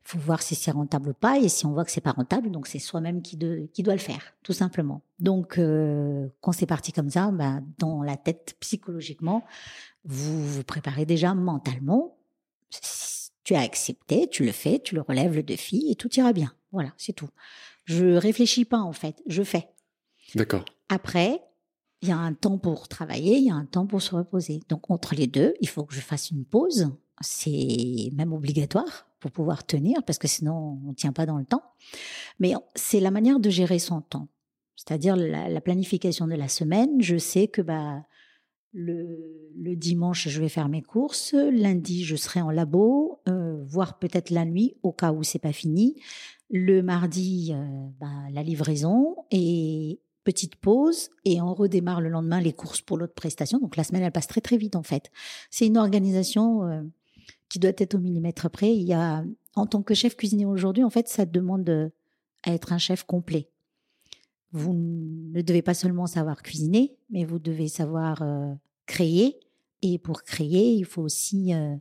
Faut 0.02 0.18
voir 0.18 0.40
si 0.40 0.54
c'est 0.54 0.70
rentable 0.70 1.10
ou 1.10 1.12
pas 1.12 1.38
et 1.38 1.50
si 1.50 1.66
on 1.66 1.72
voit 1.72 1.84
que 1.84 1.90
c'est 1.90 2.00
pas 2.00 2.12
rentable, 2.12 2.50
donc 2.50 2.66
c'est 2.66 2.78
soi-même 2.78 3.20
qui, 3.20 3.38
qui 3.72 3.82
doit 3.82 3.94
le 3.94 4.00
faire, 4.00 4.32
tout 4.42 4.54
simplement. 4.54 5.02
Donc 5.18 5.58
euh, 5.58 6.28
quand 6.40 6.52
c'est 6.52 6.64
parti 6.64 6.92
comme 6.92 7.10
ça, 7.10 7.30
ben, 7.30 7.62
dans 7.78 8.02
la 8.02 8.16
tête 8.16 8.56
psychologiquement, 8.60 9.44
vous 10.06 10.46
vous 10.46 10.64
préparez 10.64 11.04
déjà 11.04 11.34
mentalement 11.34 12.16
tu 13.44 13.54
as 13.54 13.60
accepté, 13.60 14.28
tu 14.28 14.44
le 14.44 14.52
fais, 14.52 14.78
tu 14.78 14.94
le 14.94 15.00
relèves 15.00 15.34
le 15.34 15.42
défi 15.42 15.86
et 15.90 15.94
tout 15.94 16.12
ira 16.16 16.32
bien. 16.32 16.52
Voilà, 16.72 16.92
c'est 16.96 17.12
tout. 17.12 17.30
Je 17.84 18.14
réfléchis 18.14 18.64
pas 18.64 18.78
en 18.78 18.92
fait, 18.92 19.22
je 19.26 19.42
fais. 19.42 19.68
D'accord. 20.34 20.64
Après, 20.88 21.42
il 22.02 22.08
y 22.08 22.12
a 22.12 22.16
un 22.16 22.32
temps 22.34 22.58
pour 22.58 22.88
travailler, 22.88 23.36
il 23.36 23.44
y 23.44 23.50
a 23.50 23.54
un 23.54 23.66
temps 23.66 23.86
pour 23.86 24.02
se 24.02 24.14
reposer. 24.14 24.60
Donc 24.68 24.90
entre 24.90 25.14
les 25.14 25.26
deux, 25.26 25.54
il 25.60 25.68
faut 25.68 25.84
que 25.84 25.94
je 25.94 26.00
fasse 26.00 26.30
une 26.30 26.44
pause. 26.44 26.90
C'est 27.20 28.10
même 28.14 28.32
obligatoire 28.32 29.06
pour 29.18 29.30
pouvoir 29.30 29.66
tenir 29.66 30.02
parce 30.04 30.18
que 30.18 30.28
sinon 30.28 30.80
on 30.84 30.90
ne 30.90 30.94
tient 30.94 31.12
pas 31.12 31.26
dans 31.26 31.36
le 31.36 31.44
temps. 31.44 31.62
Mais 32.38 32.54
c'est 32.74 33.00
la 33.00 33.10
manière 33.10 33.40
de 33.40 33.50
gérer 33.50 33.78
son 33.78 34.00
temps. 34.00 34.28
C'est-à-dire 34.76 35.14
la, 35.14 35.50
la, 35.50 35.60
planification 35.60 36.26
de 36.26 36.34
la 36.34 36.48
semaine. 36.48 37.02
Je 37.02 37.18
sais 37.18 37.48
que 37.48 37.60
bah 37.60 38.02
le, 38.72 39.74
dimanche, 39.76 40.28
je 40.28 40.40
vais 40.40 40.48
faire 40.48 40.68
mes 40.68 40.82
courses. 40.82 41.34
Lundi, 41.34 42.04
je 42.04 42.16
serai 42.16 42.40
en 42.40 42.50
labo, 42.50 43.20
euh, 43.28 43.62
voire 43.64 43.98
peut-être 43.98 44.30
la 44.30 44.44
nuit, 44.44 44.76
au 44.82 44.92
cas 44.92 45.12
où 45.12 45.22
c'est 45.22 45.38
pas 45.38 45.52
fini. 45.52 45.96
Le 46.50 46.82
mardi, 46.82 47.52
euh, 47.52 47.64
bah, 48.00 48.08
la 48.32 48.42
livraison 48.42 49.16
et 49.30 50.00
petite 50.24 50.56
pause 50.56 51.10
et 51.24 51.40
on 51.40 51.54
redémarre 51.54 52.00
le 52.00 52.10
lendemain 52.10 52.40
les 52.40 52.52
courses 52.52 52.82
pour 52.82 52.98
l'autre 52.98 53.14
prestation. 53.14 53.58
Donc 53.58 53.76
la 53.76 53.84
semaine, 53.84 54.02
elle 54.02 54.12
passe 54.12 54.26
très 54.26 54.40
très 54.40 54.58
vite 54.58 54.76
en 54.76 54.82
fait. 54.82 55.10
C'est 55.50 55.66
une 55.66 55.78
organisation 55.78 56.64
euh, 56.64 56.82
qui 57.48 57.58
doit 57.58 57.72
être 57.76 57.94
au 57.94 57.98
millimètre 57.98 58.50
près. 58.50 58.74
Il 58.74 58.82
y 58.82 58.92
a, 58.92 59.24
en 59.54 59.66
tant 59.66 59.82
que 59.82 59.94
chef 59.94 60.16
cuisinier 60.16 60.46
aujourd'hui, 60.46 60.84
en 60.84 60.90
fait, 60.90 61.08
ça 61.08 61.24
demande 61.24 61.90
à 62.44 62.52
être 62.52 62.72
un 62.72 62.78
chef 62.78 63.04
complet 63.04 63.48
vous 64.52 64.74
ne 64.74 65.42
devez 65.42 65.62
pas 65.62 65.74
seulement 65.74 66.06
savoir 66.06 66.42
cuisiner, 66.42 66.96
mais 67.10 67.24
vous 67.24 67.38
devez 67.38 67.68
savoir 67.68 68.22
euh, 68.22 68.52
créer. 68.86 69.38
Et 69.82 69.98
pour 69.98 70.22
créer, 70.22 70.74
il 70.74 70.84
faut 70.84 71.02
aussi 71.02 71.54
euh, 71.54 71.76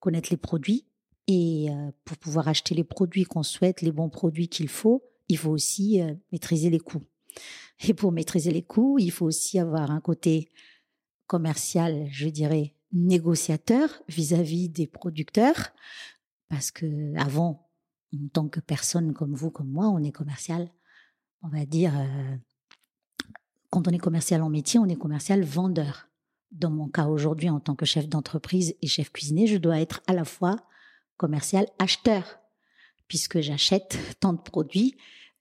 connaître 0.00 0.30
les 0.30 0.36
produits. 0.36 0.86
Et 1.28 1.70
euh, 1.70 1.90
pour 2.04 2.16
pouvoir 2.16 2.48
acheter 2.48 2.74
les 2.74 2.84
produits 2.84 3.24
qu'on 3.24 3.44
souhaite, 3.44 3.82
les 3.82 3.92
bons 3.92 4.08
produits 4.08 4.48
qu'il 4.48 4.68
faut, 4.68 5.04
il 5.28 5.38
faut 5.38 5.50
aussi 5.50 6.00
maîtriser 6.32 6.70
les 6.70 6.80
coûts. 6.80 7.04
Et 7.86 7.94
pour 7.94 8.12
maîtriser 8.12 8.50
les 8.50 8.62
coûts, 8.62 8.98
il 8.98 9.12
faut 9.12 9.24
aussi 9.24 9.58
avoir 9.58 9.90
un 9.90 10.00
côté 10.00 10.50
commercial, 11.26 12.08
je 12.10 12.28
dirais, 12.28 12.74
négociateur 12.92 13.88
vis-à-vis 14.08 14.68
-vis 14.68 14.72
des 14.72 14.86
producteurs. 14.88 15.72
Parce 16.48 16.72
que 16.72 17.16
avant, 17.16 17.70
en 18.12 18.28
tant 18.32 18.48
que 18.48 18.60
personne 18.60 19.14
comme 19.14 19.34
vous, 19.34 19.50
comme 19.50 19.70
moi, 19.70 19.88
on 19.88 20.02
est 20.02 20.12
commercial 20.12 20.68
on 21.42 21.48
va 21.48 21.64
dire, 21.64 21.92
euh, 21.98 22.36
quand 23.70 23.86
on 23.88 23.90
est 23.90 23.98
commercial 23.98 24.42
en 24.42 24.50
métier, 24.50 24.78
on 24.78 24.86
est 24.86 24.96
commercial 24.96 25.42
vendeur. 25.42 26.08
Dans 26.50 26.70
mon 26.70 26.88
cas 26.88 27.06
aujourd'hui, 27.06 27.48
en 27.48 27.60
tant 27.60 27.76
que 27.76 27.86
chef 27.86 28.08
d'entreprise 28.08 28.74
et 28.82 28.86
chef 28.86 29.10
cuisinier, 29.10 29.46
je 29.46 29.56
dois 29.56 29.80
être 29.80 30.02
à 30.06 30.12
la 30.12 30.24
fois 30.24 30.56
commercial 31.16 31.66
acheteur, 31.78 32.40
puisque 33.06 33.40
j'achète 33.40 33.98
tant 34.20 34.32
de 34.32 34.40
produits 34.40 34.96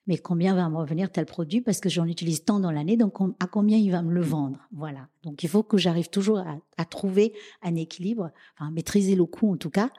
mais 0.08 0.18
combien 0.18 0.56
va 0.56 0.68
me 0.70 0.78
revenir 0.78 1.12
tel 1.12 1.26
produit 1.26 1.62
parce 1.62 1.80
que 1.80 1.90
j'en 1.90 2.06
utilise 2.06 2.44
tant 2.44 2.60
dans 2.60 2.72
l'année, 2.72 2.98
donc 2.98 3.14
à 3.40 3.46
combien 3.46 3.78
il 3.78 3.92
va 3.92 4.02
me 4.02 4.12
le 4.12 4.22
vendre? 4.22 4.68
Voilà. 4.72 5.08
Donc 5.24 5.44
il 5.44 5.50
faut 5.50 5.62
que 5.62 5.78
j'arrive 5.78 6.10
toujours 6.10 6.40
à, 6.78 6.86
trouver 6.86 7.34
un 7.62 7.76
équilibre, 7.76 8.32
enfin 8.58 8.72
maîtriser 8.72 9.16
le 9.16 9.26
coût 9.26 9.54
en 9.54 9.58
tout 9.58 9.70
cas, 9.70 9.92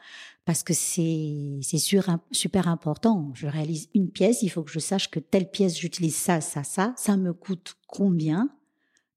parce 0.44 0.64
que 0.64 0.74
c'est 0.74 1.60
c'est 1.62 1.78
super 1.78 2.68
important. 2.68 3.30
Je 3.34 3.46
réalise 3.46 3.88
une 3.94 4.10
pièce, 4.10 4.42
il 4.42 4.48
faut 4.48 4.64
que 4.64 4.72
je 4.72 4.80
sache 4.80 5.10
que 5.10 5.20
telle 5.20 5.48
pièce 5.48 5.78
j'utilise 5.78 6.16
ça, 6.16 6.40
ça, 6.40 6.64
ça, 6.64 6.92
ça 6.96 7.16
me 7.16 7.32
coûte 7.32 7.76
combien 7.86 8.50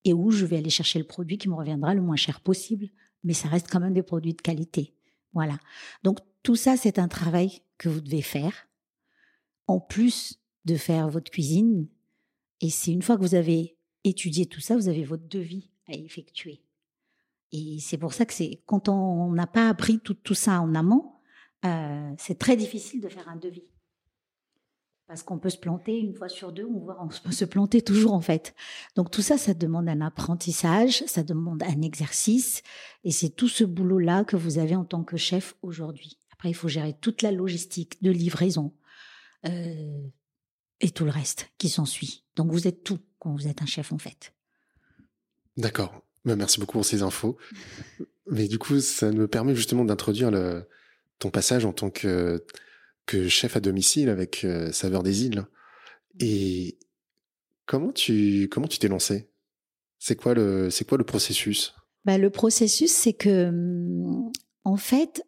et 0.06 0.14
où 0.14 0.30
je 0.30 0.46
vais 0.46 0.58
aller 0.58 0.70
chercher 0.70 1.00
le 1.00 1.06
produit 1.06 1.38
qui 1.38 1.50
me 1.50 1.56
reviendra 1.56 1.96
le 1.96 2.02
moins 2.02 2.18
cher 2.18 2.40
possible, 2.40 2.90
mais 3.24 3.34
ça 3.34 3.48
reste 3.48 3.68
quand 3.72 3.80
même 3.80 3.94
des 3.94 4.04
produits 4.04 4.34
de 4.34 4.42
qualité. 4.42 4.94
Voilà. 5.34 5.58
Donc 6.04 6.20
tout 6.44 6.56
ça 6.56 6.78
c'est 6.78 7.00
un 7.00 7.08
travail 7.08 7.62
que 7.80 7.90
vous 7.90 8.02
devez 8.02 8.22
faire 8.22 8.54
en 9.66 9.80
plus 9.80 10.40
de 10.66 10.76
faire 10.76 11.10
votre 11.10 11.32
cuisine. 11.32 11.88
Et 12.62 12.70
c'est 12.70 12.92
une 12.92 13.02
fois 13.02 13.18
que 13.18 13.22
vous 13.22 13.36
avez 13.36 13.78
étudié 14.04 14.46
tout 14.46 14.62
ça, 14.62 14.76
vous 14.76 14.88
avez 14.88 15.04
votre 15.04 15.28
devis 15.28 15.70
à 15.88 15.94
effectuer. 15.94 16.62
Et 17.52 17.78
c'est 17.80 17.98
pour 17.98 18.14
ça 18.14 18.26
que 18.26 18.34
c'est 18.34 18.62
quand 18.66 18.90
on 18.90 19.32
n'a 19.32 19.48
pas 19.48 19.70
appris 19.70 20.00
tout, 20.00 20.16
tout, 20.16 20.34
ça 20.34 20.60
en 20.60 20.74
amont, 20.74 21.14
euh, 21.66 22.12
c'est 22.18 22.40
très 22.40 22.58
difficile 22.58 23.00
de 23.00 23.10
faire 23.10 23.30
un 23.30 23.36
devis. 23.36 23.64
Parce 25.06 25.22
qu'on 25.22 25.38
peut 25.38 25.50
se 25.50 25.58
planter 25.58 26.00
une 26.00 26.16
fois 26.16 26.30
sur 26.30 26.52
deux, 26.52 26.66
on, 26.66 26.88
on 26.90 27.08
peut 27.08 27.32
se 27.32 27.46
planter 27.46 27.82
toujours 27.82 28.14
en 28.14 28.22
fait. 28.22 28.56
Donc 28.96 29.12
tout 29.12 29.22
ça, 29.22 29.38
ça 29.38 29.54
demande 29.54 29.88
un 29.88 30.02
apprentissage, 30.02 31.04
ça 31.06 31.24
demande 31.24 31.62
un 31.62 31.82
exercice, 31.82 32.64
et 33.04 33.12
c'est 33.12 33.30
tout 33.30 33.50
ce 33.50 33.64
boulot-là 33.64 34.24
que 34.24 34.36
vous 34.36 34.58
avez 34.58 34.76
en 34.76 34.86
tant 34.86 35.04
que 35.04 35.18
chef 35.18 35.56
aujourd'hui. 35.62 36.18
Après, 36.32 36.50
il 36.50 36.56
faut 36.56 36.70
gérer 36.70 36.94
toute 37.00 37.22
la 37.22 37.32
logistique 37.32 38.02
de 38.02 38.10
livraison, 38.10 38.74
euh, 39.46 40.08
et 40.84 40.92
tout 40.92 41.06
le 41.06 41.12
reste 41.12 41.50
qui 41.58 41.70
s'ensuit. 41.70 42.24
Donc 42.36 42.52
vous 42.52 42.68
êtes 42.68 42.84
tout 42.84 43.00
quand 43.18 43.34
vous 43.34 43.48
êtes 43.48 43.62
un 43.62 43.66
chef 43.66 43.92
en 43.92 43.98
fait. 43.98 44.34
D'accord. 45.58 46.04
Ben, 46.26 46.36
merci 46.36 46.60
beaucoup 46.60 46.74
pour 46.74 46.86
ces 46.86 47.02
infos. 47.02 47.38
Mais 48.28 48.48
du 48.48 48.60
coup, 48.60 48.80
ça 48.80 49.12
me 49.12 49.28
permet 49.28 49.56
justement 49.56 49.86
d'introduire 49.86 50.32
ton 51.20 51.32
passage 51.32 51.66
en 51.66 51.74
tant 51.74 51.90
que, 51.90 52.46
que 53.06 53.28
chef 53.28 53.56
à 53.56 53.60
domicile 53.60 54.10
avec 54.10 54.44
euh, 54.44 54.72
Saveur 54.72 55.04
des 55.04 55.26
îles. 55.26 55.46
Et 56.20 56.78
comment 57.66 57.92
tu 57.92 58.50
comment 58.52 58.68
tu 58.68 58.78
t'es 58.78 58.88
lancé? 58.88 59.30
C'est 60.00 60.16
quoi 60.16 60.34
le 60.34 60.70
c'est 60.70 60.86
quoi 60.86 60.98
le 60.98 61.06
processus? 61.06 61.74
Bah, 62.06 62.18
le 62.18 62.30
processus, 62.30 62.92
c'est 62.92 63.14
que 63.14 63.48
hum, 63.48 64.32
en 64.66 64.78
fait, 64.78 65.26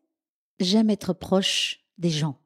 j'aime 0.60 0.90
être 0.90 1.14
proche 1.14 1.86
des 1.98 2.10
gens 2.10 2.42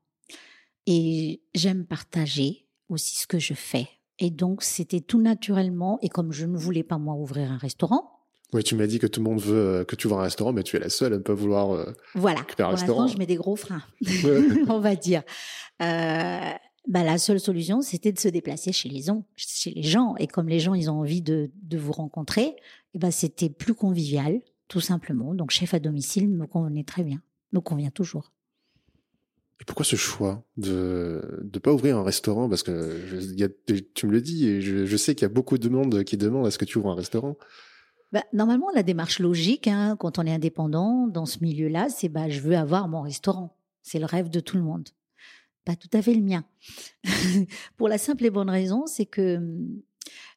et 0.86 1.42
j'aime 1.56 1.86
partager 1.86 2.69
aussi 2.90 3.16
ce 3.16 3.28
que 3.28 3.40
je 3.40 3.54
fais. 3.54 3.88
Et 4.20 4.30
donc, 4.30 4.64
c'était 4.64 5.00
tout 5.00 5.22
naturellement. 5.22 5.98
Et 6.02 6.10
comme 6.10 6.32
je 6.32 6.46
ne 6.46 6.58
voulais 6.58 6.84
pas, 6.84 6.98
moi, 6.98 7.16
ouvrir 7.16 7.52
un 7.52 7.58
restaurant. 7.58 8.20
Oui, 8.52 8.64
tu 8.64 8.76
m'as 8.76 8.88
dit 8.88 9.00
que 9.00 9.08
tout 9.08 9.24
le 9.24 9.30
monde 9.30 9.40
veut 9.40 9.56
euh, 9.56 9.84
que 9.86 9.96
tu 9.96 10.08
ouvres 10.08 10.20
un 10.20 10.24
restaurant, 10.24 10.54
mais 10.54 10.64
tu 10.64 10.76
es 10.76 10.80
la 10.80 10.90
seule 10.90 11.14
à 11.14 11.18
ne 11.18 11.22
pas 11.22 11.36
vouloir 11.36 11.72
euh, 11.72 11.94
voilà. 12.16 12.42
un 12.58 12.68
restaurant. 12.70 13.08
je 13.08 13.18
mets 13.18 13.28
des 13.28 13.36
gros 13.36 13.56
freins, 13.56 13.84
on 14.70 14.80
va 14.80 14.96
dire. 14.96 15.22
Euh, 15.82 16.52
bah, 16.88 17.04
la 17.04 17.20
seule 17.20 17.40
solution, 17.40 17.82
c'était 17.82 18.12
de 18.12 18.20
se 18.20 18.28
déplacer 18.28 18.72
chez 18.72 18.90
les, 18.90 19.06
chez 19.36 19.72
les 19.72 19.84
gens. 19.84 20.16
Et 20.18 20.26
comme 20.26 20.50
les 20.50 20.60
gens, 20.60 20.74
ils 20.74 20.90
ont 20.90 21.00
envie 21.00 21.22
de, 21.22 21.52
de 21.62 21.78
vous 21.78 21.92
rencontrer, 21.92 22.46
et 22.46 22.56
eh 22.96 23.00
ben, 23.00 23.12
c'était 23.12 23.50
plus 23.50 23.76
convivial, 23.76 24.42
tout 24.68 24.82
simplement. 24.82 25.36
Donc, 25.36 25.52
chef 25.52 25.76
à 25.76 25.80
domicile 25.80 26.28
me 26.28 26.48
convenait 26.48 26.84
très 26.84 27.04
bien, 27.04 27.22
me 27.52 27.60
convient 27.60 27.92
toujours. 27.92 28.32
Et 29.62 29.66
pourquoi 29.66 29.86
ce 29.86 29.96
choix 29.96 30.44
de 30.58 31.42
ne 31.54 31.60
pas 31.60 31.74
ouvrir 31.74 31.98
un 31.98 32.04
restaurant? 32.04 32.48
Parce 32.48 32.64
que 32.64 33.36
y 33.36 33.44
a, 33.44 33.50
tu 33.94 34.08
me 34.08 34.12
le 34.12 34.22
dis, 34.22 34.48
et 34.48 34.62
je, 34.62 34.98
sais 34.98 35.16
qu'il 35.16 35.24
y 35.24 35.26
a 35.26 35.34
beaucoup 35.34 35.58
de 35.58 35.68
monde 35.70 36.04
qui 36.04 36.18
demande 36.18 36.48
est-ce 36.48 36.58
que 36.58 36.66
tu 36.66 36.78
ouvres 36.78 36.92
un 36.92 36.96
restaurant 36.96 37.38
bah, 38.12 38.24
normalement, 38.34 38.70
la 38.74 38.82
démarche 38.82 39.20
logique, 39.20 39.68
hein, 39.68 39.96
quand 39.96 40.18
on 40.18 40.26
est 40.26 40.34
indépendant 40.34 41.08
dans 41.08 41.28
ce 41.28 41.44
milieu-là, 41.44 41.90
c'est 41.90 42.10
bah, 42.10 42.28
je 42.28 42.40
veux 42.40 42.58
avoir 42.58 42.88
mon 42.88 43.02
restaurant. 43.02 43.56
C'est 43.84 44.00
le 44.00 44.06
rêve 44.06 44.32
de 44.32 44.40
tout 44.40 44.58
le 44.58 44.64
monde. 44.64 44.90
Pas 45.64 45.76
tout 45.76 45.90
à 45.94 46.02
fait 46.02 46.16
le 46.16 46.22
mien. 46.22 46.44
Pour 47.78 47.88
la 47.88 48.00
simple 48.00 48.26
et 48.26 48.32
bonne 48.32 48.50
raison, 48.50 48.88
c'est 48.88 49.06
que 49.06 49.38
hum, 49.38 49.82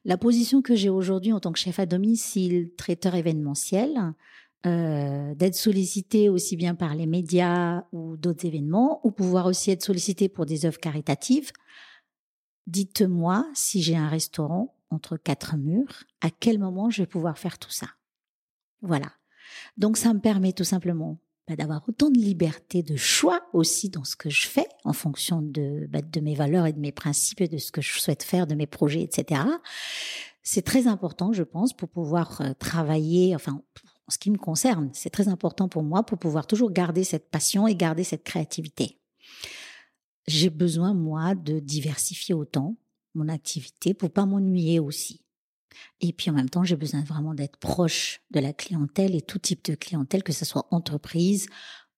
la 0.05 0.17
position 0.17 0.61
que 0.61 0.75
j'ai 0.75 0.89
aujourd'hui 0.89 1.33
en 1.33 1.39
tant 1.39 1.51
que 1.51 1.59
chef 1.59 1.79
à 1.79 1.85
domicile, 1.85 2.69
traiteur 2.77 3.15
événementiel, 3.15 4.13
euh, 4.65 5.35
d'être 5.35 5.55
sollicité 5.55 6.29
aussi 6.29 6.55
bien 6.55 6.75
par 6.75 6.95
les 6.95 7.05
médias 7.05 7.83
ou 7.91 8.15
d'autres 8.17 8.45
événements, 8.45 9.01
ou 9.05 9.11
pouvoir 9.11 9.45
aussi 9.45 9.71
être 9.71 9.83
sollicité 9.83 10.29
pour 10.29 10.45
des 10.45 10.65
œuvres 10.65 10.79
caritatives. 10.79 11.51
Dites-moi 12.67 13.45
si 13.53 13.81
j'ai 13.81 13.97
un 13.97 14.07
restaurant 14.07 14.75
entre 14.89 15.17
quatre 15.17 15.57
murs, 15.57 16.03
à 16.21 16.29
quel 16.29 16.59
moment 16.59 16.89
je 16.89 17.01
vais 17.01 17.07
pouvoir 17.07 17.37
faire 17.37 17.59
tout 17.59 17.71
ça? 17.71 17.87
Voilà. 18.81 19.11
Donc 19.77 19.97
ça 19.97 20.13
me 20.13 20.19
permet 20.19 20.53
tout 20.53 20.63
simplement 20.63 21.19
bah, 21.47 21.57
d'avoir 21.57 21.83
autant 21.89 22.09
de 22.09 22.17
liberté, 22.17 22.83
de 22.83 22.95
choix 22.95 23.41
aussi 23.51 23.89
dans 23.89 24.05
ce 24.05 24.15
que 24.15 24.29
je 24.29 24.47
fais 24.47 24.67
en 24.85 24.93
fonction 24.93 25.41
de, 25.41 25.87
bah, 25.89 26.01
de 26.01 26.19
mes 26.21 26.35
valeurs 26.35 26.67
et 26.67 26.73
de 26.73 26.79
mes 26.79 26.93
principes 26.93 27.41
et 27.41 27.49
de 27.49 27.57
ce 27.57 27.73
que 27.73 27.81
je 27.81 27.99
souhaite 27.99 28.23
faire, 28.23 28.47
de 28.47 28.55
mes 28.55 28.67
projets, 28.67 29.01
etc. 29.01 29.41
C'est 30.41 30.61
très 30.61 30.87
important, 30.87 31.33
je 31.33 31.43
pense, 31.43 31.73
pour 31.73 31.89
pouvoir 31.89 32.39
euh, 32.39 32.53
travailler, 32.53 33.35
enfin, 33.35 33.61
en 34.07 34.11
ce 34.11 34.17
qui 34.17 34.31
me 34.31 34.37
concerne, 34.37 34.89
c'est 34.93 35.09
très 35.09 35.27
important 35.27 35.69
pour 35.69 35.83
moi 35.83 36.03
pour 36.03 36.17
pouvoir 36.17 36.45
toujours 36.45 36.71
garder 36.71 37.03
cette 37.03 37.29
passion 37.29 37.67
et 37.67 37.75
garder 37.75 38.03
cette 38.03 38.23
créativité. 38.23 38.99
J'ai 40.27 40.49
besoin, 40.49 40.93
moi, 40.93 41.35
de 41.35 41.59
diversifier 41.59 42.33
autant 42.33 42.77
mon 43.13 43.29
activité 43.29 43.93
pour 43.93 44.11
pas 44.11 44.25
m'ennuyer 44.25 44.79
aussi. 44.79 45.21
Et 46.01 46.13
puis 46.13 46.29
en 46.29 46.33
même 46.33 46.49
temps, 46.49 46.63
j'ai 46.63 46.75
besoin 46.75 47.03
vraiment 47.03 47.33
d'être 47.33 47.57
proche 47.57 48.21
de 48.31 48.39
la 48.39 48.53
clientèle 48.53 49.15
et 49.15 49.21
tout 49.21 49.39
type 49.39 49.65
de 49.65 49.75
clientèle, 49.75 50.23
que 50.23 50.33
ce 50.33 50.45
soit 50.45 50.67
entreprise 50.71 51.47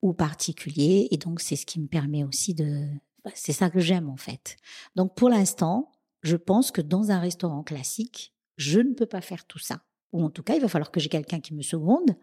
ou 0.02 0.14
particulier. 0.14 1.08
Et 1.12 1.18
donc, 1.18 1.42
c'est 1.42 1.56
ce 1.56 1.66
qui 1.66 1.80
me 1.80 1.88
permet 1.88 2.24
aussi 2.24 2.54
de... 2.54 2.88
Bah, 3.24 3.32
c'est 3.34 3.54
ça 3.54 3.70
que 3.70 3.80
j'aime 3.80 4.10
en 4.10 4.18
fait. 4.18 4.58
Donc, 4.96 5.16
pour 5.16 5.30
l'instant, 5.30 5.92
je 6.22 6.38
pense 6.38 6.72
que 6.72 6.82
dans 6.82 7.12
un 7.12 7.20
restaurant 7.20 7.64
classique, 7.64 8.34
je 8.58 8.80
ne 8.80 8.94
peux 8.94 9.06
pas 9.06 9.22
faire 9.22 9.46
tout 9.46 9.60
ça 9.60 9.84
ou 10.12 10.24
en 10.24 10.30
tout 10.30 10.44
cas, 10.44 10.56
il 10.56 10.62
va 10.62 10.68
falloir 10.68 10.92
que 10.92 11.00
j'ai 11.00 11.10
quelqu'un 11.10 11.40
qui 11.40 11.54
me 11.54 11.62
seconde, 11.62 12.16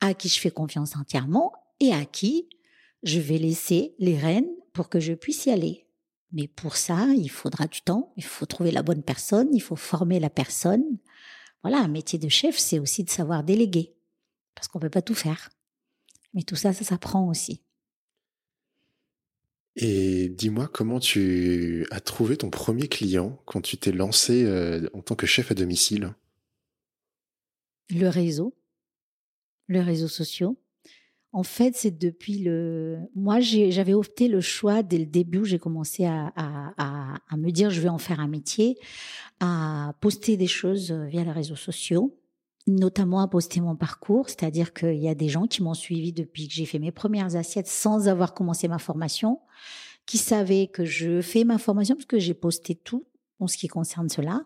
à 0.00 0.14
qui 0.14 0.28
je 0.28 0.40
fais 0.40 0.50
confiance 0.50 0.96
entièrement 0.96 1.52
et 1.80 1.92
à 1.92 2.04
qui 2.04 2.48
je 3.02 3.20
vais 3.20 3.38
laisser 3.38 3.94
les 3.98 4.16
rênes 4.16 4.48
pour 4.72 4.88
que 4.88 5.00
je 5.00 5.12
puisse 5.12 5.46
y 5.46 5.50
aller. 5.50 5.86
Mais 6.32 6.48
pour 6.48 6.76
ça, 6.76 7.06
il 7.14 7.28
faudra 7.30 7.66
du 7.66 7.82
temps, 7.82 8.12
il 8.16 8.24
faut 8.24 8.46
trouver 8.46 8.70
la 8.70 8.82
bonne 8.82 9.02
personne, 9.02 9.48
il 9.52 9.60
faut 9.60 9.76
former 9.76 10.18
la 10.18 10.30
personne. 10.30 10.98
Voilà, 11.62 11.78
un 11.78 11.88
métier 11.88 12.18
de 12.18 12.28
chef, 12.28 12.56
c'est 12.56 12.78
aussi 12.78 13.04
de 13.04 13.10
savoir 13.10 13.44
déléguer, 13.44 13.94
parce 14.54 14.68
qu'on 14.68 14.78
ne 14.78 14.84
peut 14.84 14.90
pas 14.90 15.02
tout 15.02 15.14
faire. 15.14 15.50
Mais 16.32 16.42
tout 16.42 16.56
ça, 16.56 16.72
ça 16.72 16.84
s'apprend 16.84 17.28
aussi. 17.28 17.60
Et 19.76 20.28
dis-moi 20.28 20.68
comment 20.68 21.00
tu 21.00 21.86
as 21.90 22.00
trouvé 22.00 22.36
ton 22.36 22.50
premier 22.50 22.88
client 22.88 23.40
quand 23.46 23.62
tu 23.62 23.78
t'es 23.78 23.92
lancé 23.92 24.44
euh, 24.44 24.88
en 24.92 25.00
tant 25.00 25.14
que 25.14 25.26
chef 25.26 25.50
à 25.50 25.54
domicile? 25.54 26.14
Le 27.92 28.08
réseau, 28.08 28.54
le 29.68 29.80
réseau 29.80 30.08
sociaux. 30.08 30.58
En 31.34 31.42
fait, 31.42 31.74
c'est 31.74 31.96
depuis 31.96 32.38
le. 32.38 32.98
Moi, 33.14 33.40
j'avais 33.40 33.94
opté 33.94 34.28
le 34.28 34.42
choix 34.42 34.82
dès 34.82 34.98
le 34.98 35.06
début 35.06 35.38
où 35.38 35.44
j'ai 35.44 35.58
commencé 35.58 36.04
à, 36.04 36.32
à, 36.36 37.36
me 37.36 37.50
dire 37.50 37.70
je 37.70 37.80
vais 37.80 37.88
en 37.88 37.98
faire 37.98 38.20
un 38.20 38.28
métier, 38.28 38.76
à 39.40 39.94
poster 40.00 40.36
des 40.36 40.46
choses 40.46 40.92
via 40.92 41.24
les 41.24 41.30
réseaux 41.30 41.56
sociaux, 41.56 42.18
notamment 42.66 43.20
à 43.20 43.28
poster 43.28 43.62
mon 43.62 43.76
parcours. 43.76 44.28
C'est-à-dire 44.28 44.74
qu'il 44.74 44.98
y 44.98 45.08
a 45.08 45.14
des 45.14 45.30
gens 45.30 45.46
qui 45.46 45.62
m'ont 45.62 45.72
suivi 45.72 46.12
depuis 46.12 46.48
que 46.48 46.54
j'ai 46.54 46.66
fait 46.66 46.78
mes 46.78 46.92
premières 46.92 47.34
assiettes 47.34 47.68
sans 47.68 48.08
avoir 48.08 48.34
commencé 48.34 48.68
ma 48.68 48.78
formation, 48.78 49.40
qui 50.04 50.18
savaient 50.18 50.66
que 50.66 50.84
je 50.84 51.22
fais 51.22 51.44
ma 51.44 51.56
formation 51.56 51.94
parce 51.94 52.04
que 52.04 52.18
j'ai 52.18 52.34
posté 52.34 52.74
tout 52.74 53.06
en 53.42 53.46
ce 53.46 53.56
qui 53.56 53.68
concerne 53.68 54.08
cela. 54.08 54.44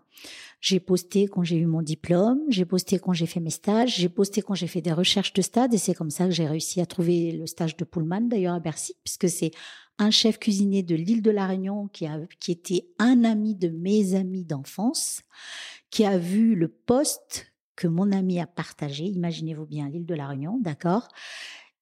J'ai 0.61 0.81
posté 0.81 1.27
quand 1.27 1.43
j'ai 1.43 1.57
eu 1.57 1.67
mon 1.67 1.83
diplôme, 1.83 2.41
j'ai 2.49 2.65
posté 2.65 2.99
quand 2.99 3.13
j'ai 3.13 3.27
fait 3.27 3.41
mes 3.41 3.51
stages, 3.51 3.97
j'ai 3.97 4.09
posté 4.09 4.43
quand 4.43 4.55
j'ai 4.55 4.67
fait 4.67 4.81
des 4.81 4.93
recherches 4.93 5.33
de 5.33 5.43
stade 5.43 5.75
et 5.75 5.79
c'est 5.79 5.95
comme 5.95 6.11
ça 6.11 6.25
que 6.25 6.33
j'ai 6.33 6.47
réussi 6.47 6.81
à 6.81 6.87
trouver 6.87 7.33
le 7.33 7.47
stage 7.47 7.77
de 7.77 7.85
Pullman 7.85 8.23
d'ailleurs 8.23 8.55
à 8.55 8.61
Bercy 8.61 8.95
puisque 9.05 9.29
c'est 9.29 9.51
un 9.99 10.11
chef 10.11 10.39
cuisinier 10.39 10.83
de 10.83 10.95
l'île 10.95 11.23
de 11.23 11.31
la 11.31 11.47
Réunion 11.47 11.89
qui 11.89 12.07
a 12.07 12.19
qui 12.41 12.53
était 12.53 12.89
un 12.99 13.25
ami 13.25 13.55
de 13.55 13.69
mes 13.69 14.15
amis 14.15 14.45
d'enfance 14.45 15.23
qui 15.91 16.05
a 16.05 16.19
vu 16.19 16.55
le 16.55 16.69
poste 16.69 17.53
que 17.77 17.87
mon 17.87 18.11
ami 18.11 18.41
a 18.41 18.47
partagé, 18.47 19.05
imaginez-vous 19.05 19.67
bien 19.67 19.89
l'île 19.89 20.07
de 20.07 20.15
la 20.15 20.29
Réunion, 20.29 20.59
d'accord, 20.61 21.09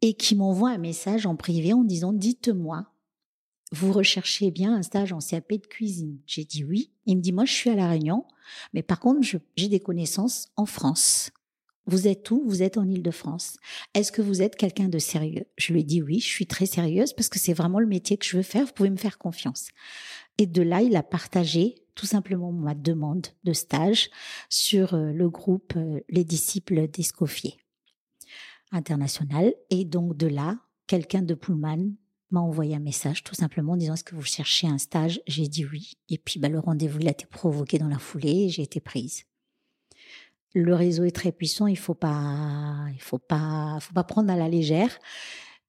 et 0.03 0.15
qui 0.15 0.35
m'envoie 0.35 0.71
un 0.71 0.79
message 0.79 1.25
en 1.25 1.37
privé 1.37 1.73
en 1.73 1.85
disant 1.85 2.13
dites-moi 2.13 2.94
vous 3.75 3.93
recherchez 3.93 4.51
bien 4.51 4.75
un 4.75 4.83
stage 4.83 5.13
en 5.13 5.19
CAP 5.19 5.53
de 5.53 5.67
cuisine 5.67 6.19
J'ai 6.27 6.45
dit 6.45 6.65
oui. 6.65 6.91
Il 7.07 7.17
me 7.17 7.23
dit, 7.23 7.33
moi, 7.33 7.45
je 7.45 7.53
suis 7.53 7.71
à 7.71 7.75
La 7.75 7.89
Réunion, 7.89 8.25
mais 8.73 8.83
par 8.83 9.01
contre, 9.01 9.27
j'ai 9.57 9.69
des 9.69 9.81
connaissances 9.81 10.49
en 10.57 10.65
France. 10.65 11.31
Vous 11.87 12.09
êtes 12.09 12.31
où? 12.31 12.43
Vous 12.47 12.63
êtes 12.63 12.79
en 12.79 12.89
Ile-de-France. 12.89 13.59
Est-ce 13.93 14.11
que 14.11 14.23
vous 14.23 14.41
êtes 14.41 14.57
quelqu'un 14.57 14.89
de 14.89 14.99
sérieux? 14.99 15.45
Je 15.59 15.73
lui 15.73 15.81
ai 15.81 15.85
dit 15.85 16.01
oui, 16.01 16.19
je 16.21 16.27
suis 16.27 16.47
très 16.47 16.65
sérieuse 16.65 17.13
parce 17.13 17.29
que 17.29 17.39
c'est 17.39 17.53
vraiment 17.53 17.79
le 17.79 17.87
métier 17.87 18.17
que 18.17 18.25
je 18.25 18.39
veux 18.39 18.43
faire. 18.43 18.65
Vous 18.65 18.73
pouvez 18.73 18.91
me 18.91 18.97
faire 18.97 19.19
confiance. 19.19 19.69
Et 20.39 20.47
de 20.47 20.63
là, 20.63 20.81
il 20.81 20.97
a 20.97 21.03
partagé 21.03 21.75
tout 21.95 22.07
simplement 22.07 22.53
ma 22.53 22.75
demande 22.75 23.27
de 23.45 23.53
stage 23.53 24.09
sur 24.49 24.95
euh, 24.95 25.13
le 25.13 25.29
groupe 25.29 25.75
euh, 25.77 26.01
Les 26.09 26.25
disciples 26.25 26.89
d'Escoffier 26.89 27.59
international. 28.73 29.55
Et 29.71 29.85
donc 29.85 30.17
de 30.17 30.27
là, 30.27 30.59
quelqu'un 30.87 31.23
de 31.23 31.35
Pullman 31.35 31.93
m'a 32.35 32.41
envoyé 32.41 32.77
un 32.77 32.81
message 32.81 33.25
tout 33.25 33.35
simplement 33.35 33.73
en 33.73 33.77
disant 33.77 33.95
est-ce 33.95 34.05
que 34.05 34.15
vous 34.15 34.23
cherchez 34.23 34.67
un 34.67 34.79
stage? 34.79 35.21
J'ai 35.27 35.49
dit 35.49 35.65
oui. 35.65 35.95
Et 36.09 36.19
puis 36.19 36.39
bah, 36.39 36.49
le 36.49 36.59
rendez-vous 36.59 37.01
il 37.01 37.09
a 37.09 37.13
été 37.13 37.27
provoqué 37.27 37.79
dans 37.79 37.89
la 37.89 37.99
foulée 37.99 38.45
et 38.45 38.49
j'ai 38.51 38.63
été 38.63 38.81
prise. 38.81 39.25
Le 40.53 40.75
réseau 40.75 41.05
est 41.05 41.15
très 41.15 41.33
puissant, 41.33 41.67
il 41.67 41.79
faut 41.79 41.95
pas, 41.95 42.87
il 42.93 43.01
faut 43.01 43.19
pas, 43.19 43.79
faut 43.81 43.93
pas 43.93 44.05
prendre 44.05 44.31
à 44.31 44.37
la 44.37 44.49
légère. 44.49 44.99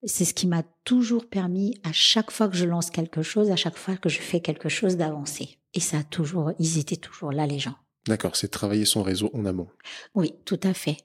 C'est 0.03 0.25
ce 0.25 0.35
qui 0.35 0.45
m'a 0.45 0.61
toujours 0.83 1.27
permis, 1.27 1.79
à 1.83 1.91
chaque 1.91 2.29
fois 2.29 2.47
que 2.47 2.55
je 2.55 2.65
lance 2.65 2.91
quelque 2.91 3.23
chose, 3.23 3.49
à 3.49 3.55
chaque 3.55 3.77
fois 3.77 3.97
que 3.97 4.09
je 4.09 4.19
fais 4.19 4.39
quelque 4.41 4.69
chose, 4.69 4.97
d'avancer. 4.97 5.57
Et 5.73 5.79
ça 5.79 5.99
a 5.99 6.03
toujours, 6.03 6.51
ils 6.59 6.77
étaient 6.77 6.95
toujours 6.95 7.31
là, 7.31 7.47
les 7.47 7.57
gens. 7.57 7.75
D'accord, 8.07 8.35
c'est 8.35 8.49
travailler 8.49 8.85
son 8.85 9.01
réseau 9.01 9.31
en 9.33 9.45
amont. 9.45 9.67
Oui, 10.13 10.35
tout 10.45 10.59
à 10.61 10.75
fait. 10.75 10.97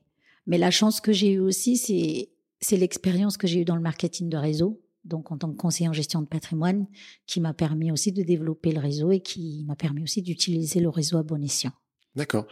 Mais 0.47 0.59
la 0.59 0.71
chance 0.71 1.01
que 1.01 1.13
j'ai 1.13 1.33
eue 1.33 1.41
aussi, 1.41 1.79
c'est, 1.79 2.29
c'est 2.61 2.77
l'expérience 2.77 3.39
que 3.39 3.47
j'ai 3.47 3.61
eue 3.61 3.65
dans 3.65 3.77
le 3.77 3.81
marketing 3.81 4.29
de 4.29 4.37
réseau. 4.37 4.83
Donc, 5.05 5.33
en 5.33 5.39
tant 5.39 5.51
que 5.51 5.57
conseiller 5.57 5.89
en 5.89 5.93
gestion 5.93 6.21
de 6.21 6.27
patrimoine, 6.27 6.87
qui 7.27 7.41
m'a 7.41 7.55
permis 7.55 7.91
aussi 7.91 8.13
de 8.13 8.23
développer 8.23 8.73
le 8.73 8.81
réseau 8.81 9.11
et 9.13 9.21
qui 9.21 9.65
m'a 9.67 9.77
permis 9.77 10.03
aussi 10.03 10.23
d'utiliser 10.23 10.81
le 10.81 10.89
réseau 10.89 11.19
à 11.19 11.23
bon 11.23 11.43
escient. 11.43 11.73
D'accord. 12.17 12.47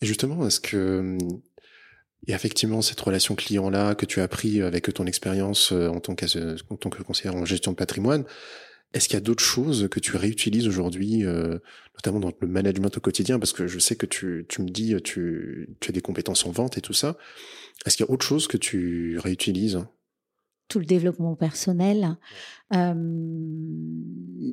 Et 0.00 0.06
justement, 0.06 0.46
est-ce 0.46 0.60
que 0.60 1.18
et 2.26 2.32
effectivement, 2.32 2.82
cette 2.82 3.00
relation 3.00 3.34
client-là 3.34 3.94
que 3.94 4.04
tu 4.04 4.20
as 4.20 4.24
appris 4.24 4.60
avec 4.60 4.92
ton 4.92 5.06
expérience 5.06 5.72
euh, 5.72 5.88
en 5.88 6.00
tant, 6.00 6.12
en 6.12 6.76
tant 6.76 6.90
que 6.90 7.02
conseiller 7.02 7.34
en 7.34 7.44
gestion 7.44 7.72
de 7.72 7.76
patrimoine, 7.76 8.24
est-ce 8.92 9.08
qu'il 9.08 9.14
y 9.14 9.18
a 9.18 9.22
d'autres 9.22 9.44
choses 9.44 9.88
que 9.88 10.00
tu 10.00 10.16
réutilises 10.16 10.66
aujourd'hui, 10.66 11.24
euh, 11.24 11.58
notamment 11.94 12.20
dans 12.20 12.32
le 12.40 12.48
management 12.48 12.96
au 12.96 13.00
quotidien? 13.00 13.38
Parce 13.38 13.52
que 13.52 13.66
je 13.66 13.78
sais 13.78 13.94
que 13.94 14.06
tu, 14.06 14.44
tu 14.48 14.62
me 14.62 14.68
dis, 14.68 14.94
tu, 15.02 15.76
tu 15.80 15.90
as 15.90 15.92
des 15.92 16.00
compétences 16.00 16.44
en 16.44 16.50
vente 16.50 16.76
et 16.76 16.80
tout 16.80 16.92
ça. 16.92 17.16
Est-ce 17.86 17.96
qu'il 17.96 18.04
y 18.04 18.08
a 18.08 18.12
autre 18.12 18.26
chose 18.26 18.48
que 18.48 18.56
tu 18.56 19.18
réutilises? 19.18 19.80
Tout 20.70 20.78
le 20.78 20.86
développement 20.86 21.34
personnel. 21.34 22.16
Euh, 22.74 22.94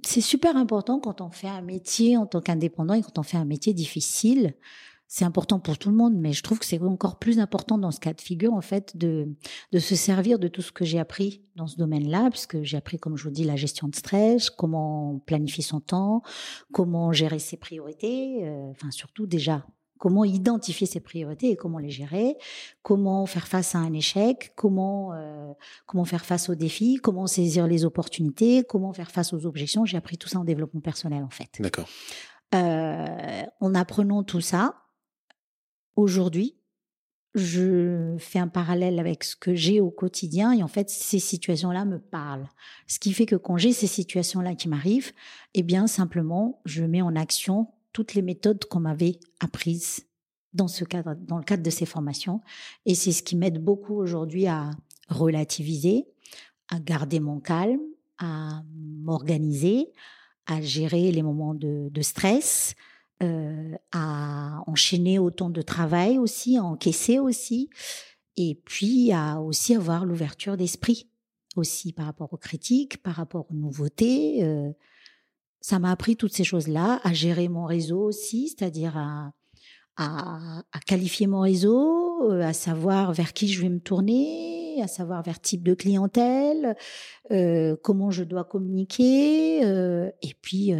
c'est 0.03 0.21
super 0.21 0.57
important 0.57 0.99
quand 0.99 1.21
on 1.21 1.29
fait 1.29 1.47
un 1.47 1.61
métier 1.61 2.17
en 2.17 2.25
tant 2.25 2.41
qu'indépendant 2.41 2.95
et 2.95 3.01
quand 3.01 3.19
on 3.19 3.23
fait 3.23 3.37
un 3.37 3.45
métier 3.45 3.73
difficile 3.73 4.55
c'est 5.07 5.23
important 5.23 5.59
pour 5.59 5.77
tout 5.77 5.89
le 5.89 5.95
monde, 5.95 6.15
mais 6.17 6.33
je 6.33 6.43
trouve 6.43 6.59
que 6.59 6.65
c'est 6.65 6.81
encore 6.81 7.17
plus 7.17 7.39
important 7.39 7.77
dans 7.77 7.91
ce 7.91 7.99
cas 7.99 8.13
de 8.13 8.19
figure, 8.19 8.53
en 8.53 8.61
fait, 8.61 8.97
de, 8.97 9.29
de 9.71 9.79
se 9.79 9.95
servir 9.95 10.37
de 10.37 10.49
tout 10.49 10.61
ce 10.61 10.73
que 10.73 10.83
j'ai 10.83 10.99
appris 10.99 11.41
dans 11.55 11.65
ce 11.65 11.77
domaine-là, 11.77 12.29
puisque 12.29 12.61
j'ai 12.63 12.75
appris, 12.75 12.99
comme 12.99 13.15
je 13.15 13.23
vous 13.23 13.29
dis, 13.29 13.45
la 13.45 13.55
gestion 13.55 13.87
de 13.87 13.95
stress, 13.95 14.49
comment 14.49 15.21
planifier 15.25 15.63
son 15.63 15.79
temps, 15.79 16.23
comment 16.73 17.13
gérer 17.13 17.39
ses 17.39 17.55
priorités, 17.55 18.45
euh, 18.45 18.69
enfin, 18.71 18.91
surtout 18.91 19.27
déjà, 19.27 19.65
comment 19.97 20.23
identifier 20.23 20.87
ses 20.87 20.99
priorités 20.99 21.51
et 21.51 21.55
comment 21.55 21.79
les 21.79 21.89
gérer, 21.89 22.37
comment 22.81 23.25
faire 23.25 23.47
face 23.47 23.75
à 23.75 23.79
un 23.79 23.93
échec, 23.93 24.53
comment, 24.55 25.13
euh, 25.13 25.51
comment 25.85 26.05
faire 26.05 26.25
face 26.25 26.49
aux 26.49 26.55
défis, 26.55 26.99
comment 27.01 27.27
saisir 27.27 27.67
les 27.67 27.85
opportunités, 27.85 28.63
comment 28.67 28.93
faire 28.93 29.11
face 29.11 29.33
aux 29.33 29.45
objections. 29.45 29.85
J'ai 29.85 29.97
appris 29.97 30.17
tout 30.17 30.29
ça 30.29 30.39
en 30.39 30.43
développement 30.43 30.81
personnel, 30.81 31.23
en 31.23 31.29
fait. 31.29 31.49
D'accord. 31.59 31.87
Euh, 32.55 33.43
en 33.59 33.75
apprenant 33.75 34.23
tout 34.23 34.41
ça, 34.41 34.75
aujourd'hui, 35.95 36.57
je 37.37 38.15
fais 38.17 38.39
un 38.39 38.47
parallèle 38.47 38.99
avec 38.99 39.23
ce 39.23 39.35
que 39.35 39.53
j'ai 39.53 39.79
au 39.79 39.91
quotidien 39.91 40.51
et 40.53 40.63
en 40.63 40.67
fait 40.67 40.89
ces 40.89 41.19
situations-là 41.19 41.85
me 41.85 41.99
parlent. 41.99 42.49
Ce 42.87 42.99
qui 42.99 43.13
fait 43.13 43.25
que 43.25 43.35
quand 43.35 43.57
j'ai 43.57 43.73
ces 43.73 43.87
situations-là 43.87 44.55
qui 44.55 44.67
m'arrivent, 44.67 45.11
eh 45.53 45.63
bien 45.63 45.87
simplement 45.87 46.61
je 46.65 46.83
mets 46.83 47.01
en 47.01 47.15
action 47.15 47.67
toutes 47.97 48.13
les 48.13 48.21
méthodes 48.21 48.63
qu'on 48.65 48.81
m'avait 48.81 49.19
apprises 49.39 50.05
dans 50.53 50.67
ce 50.67 50.83
cadre, 50.83 51.15
dans 51.15 51.39
le 51.39 51.43
cadre 51.43 51.63
de 51.63 51.69
ces 51.71 51.87
formations 51.87 52.41
et 52.85 52.93
c'est 52.93 53.11
ce 53.11 53.23
qui 53.23 53.35
m'aide 53.35 53.57
beaucoup 53.57 53.95
aujourd'hui 53.95 54.45
à 54.45 54.69
relativiser, 55.09 56.05
à 56.69 56.79
garder 56.79 57.19
mon 57.19 57.39
calme, 57.39 57.81
à 58.19 58.61
m'organiser, 59.01 59.91
à 60.45 60.61
gérer 60.61 61.11
les 61.11 61.23
moments 61.23 61.55
de, 61.55 62.01
stress, 62.01 62.75
euh, 63.23 63.73
à 63.91 64.61
enchaîner 64.67 65.17
autant 65.17 65.49
de 65.49 65.63
travail 65.63 66.19
aussi, 66.19 66.55
à 66.55 66.63
encaisser 66.63 67.17
aussi, 67.17 67.71
et 68.35 68.61
puis 68.63 69.11
à 69.11 69.41
aussi 69.41 69.73
avoir 69.73 70.05
l'ouverture 70.05 70.55
d'esprit 70.55 71.09
aussi 71.55 71.93
par 71.93 72.05
rapport 72.05 72.31
aux 72.31 72.37
critiques, 72.37 73.01
par 73.01 73.15
rapport 73.15 73.47
aux 73.49 73.55
nouveautés. 73.55 74.43
Euh, 74.43 74.69
ça 75.61 75.79
m'a 75.79 75.91
appris 75.91 76.15
toutes 76.15 76.33
ces 76.33 76.43
choses-là, 76.43 76.99
à 77.03 77.13
gérer 77.13 77.47
mon 77.47 77.65
réseau 77.65 78.01
aussi, 78.01 78.49
c'est-à-dire 78.49 78.97
à, 78.97 79.31
qualifier 80.85 81.27
mon 81.27 81.41
réseau, 81.41 82.31
euh, 82.31 82.41
à 82.41 82.53
savoir 82.53 83.13
vers 83.13 83.33
qui 83.33 83.47
je 83.47 83.61
vais 83.61 83.69
me 83.69 83.79
tourner, 83.79 84.81
à 84.81 84.87
savoir 84.87 85.23
vers 85.23 85.39
type 85.39 85.63
de 85.63 85.73
clientèle, 85.73 86.75
euh, 87.31 87.75
comment 87.83 88.11
je 88.11 88.23
dois 88.23 88.43
communiquer, 88.43 89.65
euh, 89.65 90.11
et 90.21 90.35
puis 90.41 90.71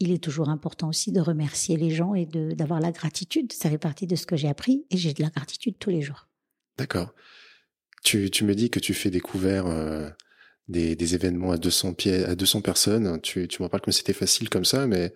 il 0.00 0.12
est 0.12 0.22
toujours 0.22 0.48
important 0.48 0.88
aussi 0.88 1.12
de 1.12 1.20
remercier 1.20 1.76
les 1.76 1.90
gens 1.90 2.14
et 2.14 2.26
d'avoir 2.26 2.80
la 2.80 2.90
gratitude. 2.90 3.52
Ça 3.52 3.70
fait 3.70 3.78
partie 3.78 4.06
de 4.06 4.16
ce 4.16 4.26
que 4.26 4.36
j'ai 4.36 4.48
appris 4.48 4.86
et 4.90 4.96
j'ai 4.96 5.12
de 5.12 5.22
la 5.22 5.28
gratitude 5.28 5.76
tous 5.78 5.90
les 5.90 6.02
jours. 6.02 6.26
D'accord. 6.78 7.14
Tu, 8.02 8.30
tu, 8.30 8.44
me 8.44 8.54
dis 8.54 8.70
que 8.70 8.80
tu 8.80 8.94
fais 8.94 9.10
des 9.10 9.20
couverts, 9.20 9.66
des, 10.70 11.14
événements 11.14 11.52
à 11.52 11.58
200 11.58 11.94
pieds, 11.94 12.24
à 12.24 12.34
200 12.34 12.60
personnes. 12.62 13.20
Tu, 13.20 13.48
tu 13.48 13.62
m'en 13.62 13.68
parles 13.68 13.82
comme 13.82 13.92
c'était 13.92 14.12
facile 14.12 14.48
comme 14.48 14.64
ça, 14.64 14.86
mais 14.86 15.12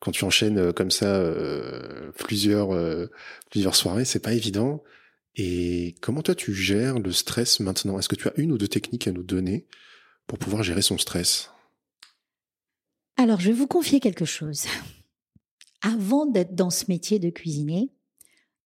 quand 0.00 0.12
tu 0.12 0.24
enchaînes 0.24 0.58
euh, 0.58 0.72
comme 0.72 0.90
ça 0.90 1.16
euh, 1.16 2.12
plusieurs, 2.18 2.74
euh, 2.74 3.10
plusieurs 3.50 3.74
soirées, 3.74 4.04
c'est 4.04 4.20
pas 4.20 4.34
évident. 4.34 4.82
Et 5.36 5.94
comment 6.00 6.22
toi 6.22 6.34
tu 6.34 6.54
gères 6.54 6.98
le 6.98 7.12
stress 7.12 7.60
maintenant? 7.60 7.98
Est-ce 7.98 8.08
que 8.08 8.16
tu 8.16 8.28
as 8.28 8.32
une 8.36 8.52
ou 8.52 8.58
deux 8.58 8.68
techniques 8.68 9.06
à 9.06 9.12
nous 9.12 9.22
donner 9.22 9.66
pour 10.26 10.38
pouvoir 10.38 10.62
gérer 10.62 10.82
son 10.82 10.98
stress? 10.98 11.50
Alors, 13.18 13.40
je 13.40 13.48
vais 13.48 13.56
vous 13.56 13.66
confier 13.66 14.00
quelque 14.00 14.24
chose. 14.24 14.64
Avant 15.82 16.26
d'être 16.26 16.54
dans 16.54 16.70
ce 16.70 16.86
métier 16.88 17.18
de 17.18 17.30
cuisinier, 17.30 17.90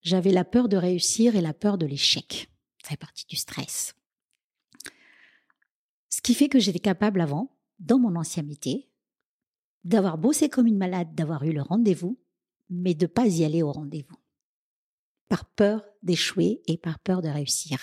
j'avais 0.02 0.30
la 0.32 0.44
peur 0.44 0.68
de 0.68 0.76
réussir 0.76 1.36
et 1.36 1.40
la 1.40 1.52
peur 1.52 1.76
de 1.76 1.86
l'échec. 1.86 2.48
Ça 2.82 2.90
fait 2.90 2.96
partie 2.96 3.26
du 3.28 3.36
stress. 3.36 3.94
Ce 6.11 6.20
qui 6.20 6.34
fait 6.34 6.48
que 6.48 6.58
j'étais 6.58 6.80
capable 6.80 7.20
avant, 7.20 7.56
dans 7.78 7.98
mon 7.98 8.16
ancien 8.16 8.42
métier, 8.42 8.90
d'avoir 9.84 10.18
bossé 10.18 10.48
comme 10.48 10.66
une 10.66 10.76
malade, 10.76 11.14
d'avoir 11.14 11.44
eu 11.44 11.52
le 11.52 11.62
rendez-vous, 11.62 12.18
mais 12.68 12.94
de 12.94 13.06
pas 13.06 13.26
y 13.26 13.44
aller 13.44 13.62
au 13.62 13.72
rendez-vous. 13.72 14.18
Par 15.28 15.44
peur 15.44 15.84
d'échouer 16.02 16.62
et 16.66 16.76
par 16.76 16.98
peur 16.98 17.22
de 17.22 17.28
réussir. 17.28 17.78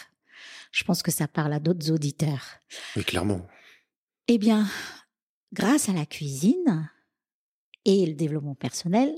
Je 0.72 0.84
pense 0.84 1.02
que 1.02 1.12
ça 1.12 1.28
parle 1.28 1.54
à 1.54 1.60
d'autres 1.60 1.92
auditeurs. 1.92 2.60
Mais 2.96 3.04
clairement. 3.04 3.48
Eh 4.28 4.38
bien, 4.38 4.68
grâce 5.54 5.90
à 5.90 5.94
la 5.94 6.06
cuisine 6.06 6.90
et 7.86 8.06
le 8.06 8.14
développement 8.14 8.56
personnel, 8.56 9.16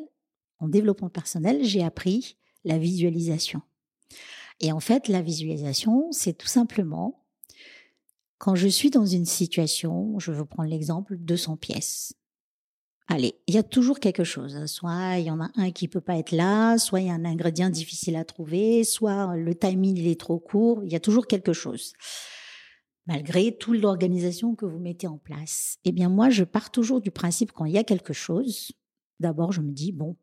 en 0.60 0.68
développement 0.68 1.10
personnel, 1.10 1.64
j'ai 1.64 1.84
appris 1.84 2.38
la 2.64 2.78
visualisation. 2.78 3.62
Et 4.60 4.72
en 4.72 4.80
fait, 4.80 5.08
la 5.08 5.22
visualisation, 5.22 6.12
c'est 6.12 6.38
tout 6.38 6.48
simplement 6.48 7.26
quand 8.40 8.56
je 8.56 8.68
suis 8.68 8.90
dans 8.90 9.06
une 9.06 9.26
situation, 9.26 10.18
je 10.18 10.32
veux 10.32 10.46
prendre 10.46 10.70
l'exemple 10.70 11.18
200 11.18 11.58
pièces. 11.58 12.14
Allez, 13.08 13.36
il 13.48 13.54
y 13.56 13.58
a 13.58 13.64
toujours 13.64 14.00
quelque 14.00 14.24
chose. 14.24 14.66
Soit 14.66 15.18
il 15.20 15.26
y 15.26 15.32
en 15.32 15.42
a 15.42 15.50
un 15.56 15.72
qui 15.72 15.88
peut 15.88 16.02
pas 16.02 16.18
être 16.18 16.32
là, 16.32 16.78
soit 16.78 17.02
il 17.02 17.08
y 17.08 17.10
a 17.12 17.14
un 17.14 17.26
ingrédient 17.26 17.70
difficile 17.70 18.16
à 18.16 18.26
trouver, 18.26 18.84
soit 18.84 19.36
le 19.36 19.54
timing 19.56 19.98
il 19.98 20.08
est 20.08 20.20
trop 20.20 20.40
court. 20.40 20.84
Il 20.84 20.92
y 20.92 20.96
a 20.96 21.00
toujours 21.00 21.28
quelque 21.28 21.54
chose 21.54 21.94
malgré 23.10 23.58
toute 23.58 23.82
l'organisation 23.82 24.54
que 24.54 24.68
vous 24.68 24.78
mettez 24.78 25.08
en 25.08 25.18
place. 25.18 25.80
Eh 25.84 25.92
bien, 25.92 26.10
moi, 26.10 26.30
je 26.30 26.44
pars 26.44 26.70
toujours 26.70 27.02
du 27.02 27.10
principe 27.10 27.52
quand 27.52 27.66
il 27.66 27.74
y 27.74 27.80
a 27.80 27.84
quelque 27.84 28.14
chose, 28.14 28.72
d'abord, 29.20 29.52
je 29.52 29.62
me 29.62 29.72
dis, 29.72 29.92
bon, 29.92 30.16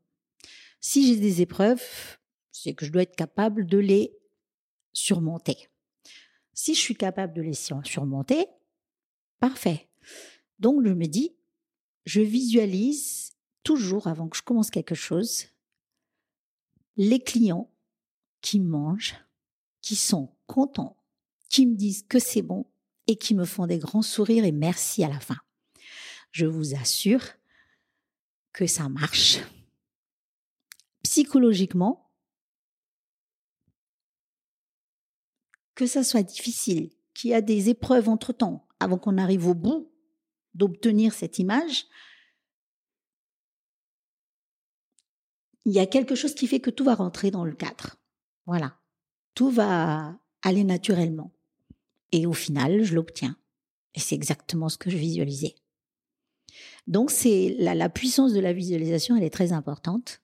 si 0.81 1.09
j'ai 1.09 1.21
des 1.21 1.43
épreuves, 1.43 1.83
c'est 2.53 2.75
que 2.75 2.87
je 2.87 2.93
dois 2.93 3.03
être 3.03 3.17
capable 3.17 3.67
de 3.67 3.79
les 3.79 4.17
surmonter. 4.93 5.69
Si 6.57 6.75
je 6.75 6.81
suis 6.81 6.97
capable 6.97 7.35
de 7.35 7.43
les 7.43 7.55
surmonter, 7.55 8.47
parfait. 9.39 9.89
Donc, 10.59 10.85
je 10.85 10.93
me 10.93 11.07
dis, 11.07 11.37
je 12.07 12.23
visualise 12.23 13.37
toujours 13.63 14.07
avant 14.07 14.27
que 14.27 14.39
je 14.39 14.43
commence 14.43 14.71
quelque 14.71 14.95
chose 14.95 15.49
les 16.97 17.21
clients 17.21 17.71
qui 18.41 18.59
mangent, 18.59 19.17
qui 19.83 19.97
sont 19.97 20.35
contents, 20.47 20.97
qui 21.51 21.67
me 21.67 21.77
disent 21.77 22.07
que 22.09 22.19
c'est 22.19 22.41
bon 22.41 22.65
et 23.07 23.17
qui 23.17 23.35
me 23.35 23.45
font 23.45 23.67
des 23.67 23.79
grands 23.79 24.01
sourires 24.01 24.47
et 24.47 24.53
merci 24.53 25.05
à 25.05 25.09
la 25.09 25.21
fin. 25.21 25.37
Je 26.31 26.47
vous 26.47 26.75
assure 26.75 27.23
que 28.55 28.67
ça 28.67 28.89
marche. 28.89 29.41
Psychologiquement, 31.03 32.06
que 35.77 35.87
ça 35.87 36.03
soit 36.03 36.25
difficile, 36.25 36.91
qu'il 37.15 37.31
y 37.31 37.35
a 37.35 37.41
des 37.41 37.69
épreuves 37.69 38.09
entre-temps, 38.09 38.67
avant 38.81 38.99
qu'on 38.99 39.19
arrive 39.19 39.47
au 39.47 39.55
bout 39.55 39.93
d'obtenir 40.55 41.15
cette 41.15 41.39
image, 41.39 41.87
il 45.65 45.73
y 45.73 45.79
a 45.79 45.87
quelque 45.87 46.15
chose 46.15 46.35
qui 46.35 46.47
fait 46.47 46.61
que 46.61 46.71
tout 46.71 46.85
va 46.85 46.95
rentrer 46.95 47.31
dans 47.31 47.45
le 47.45 47.55
cadre. 47.55 47.97
Voilà. 48.47 48.79
Tout 49.35 49.51
va 49.51 50.19
aller 50.43 50.65
naturellement. 50.65 51.33
Et 52.13 52.25
au 52.25 52.33
final, 52.33 52.83
je 52.83 52.95
l'obtiens. 52.95 53.37
Et 53.95 54.01
c'est 54.01 54.15
exactement 54.15 54.69
ce 54.69 54.79
que 54.79 54.91
je 54.91 54.97
visualisais. 54.97 55.57
Donc, 56.87 57.11
c'est 57.11 57.57
la, 57.59 57.75
la, 57.75 57.89
puissance 57.89 58.33
de 58.33 58.41
la 58.41 58.53
visualisation, 58.53 59.17
elle 59.17 59.25
est 59.25 59.31
très 59.31 59.53
importante. 59.53 60.23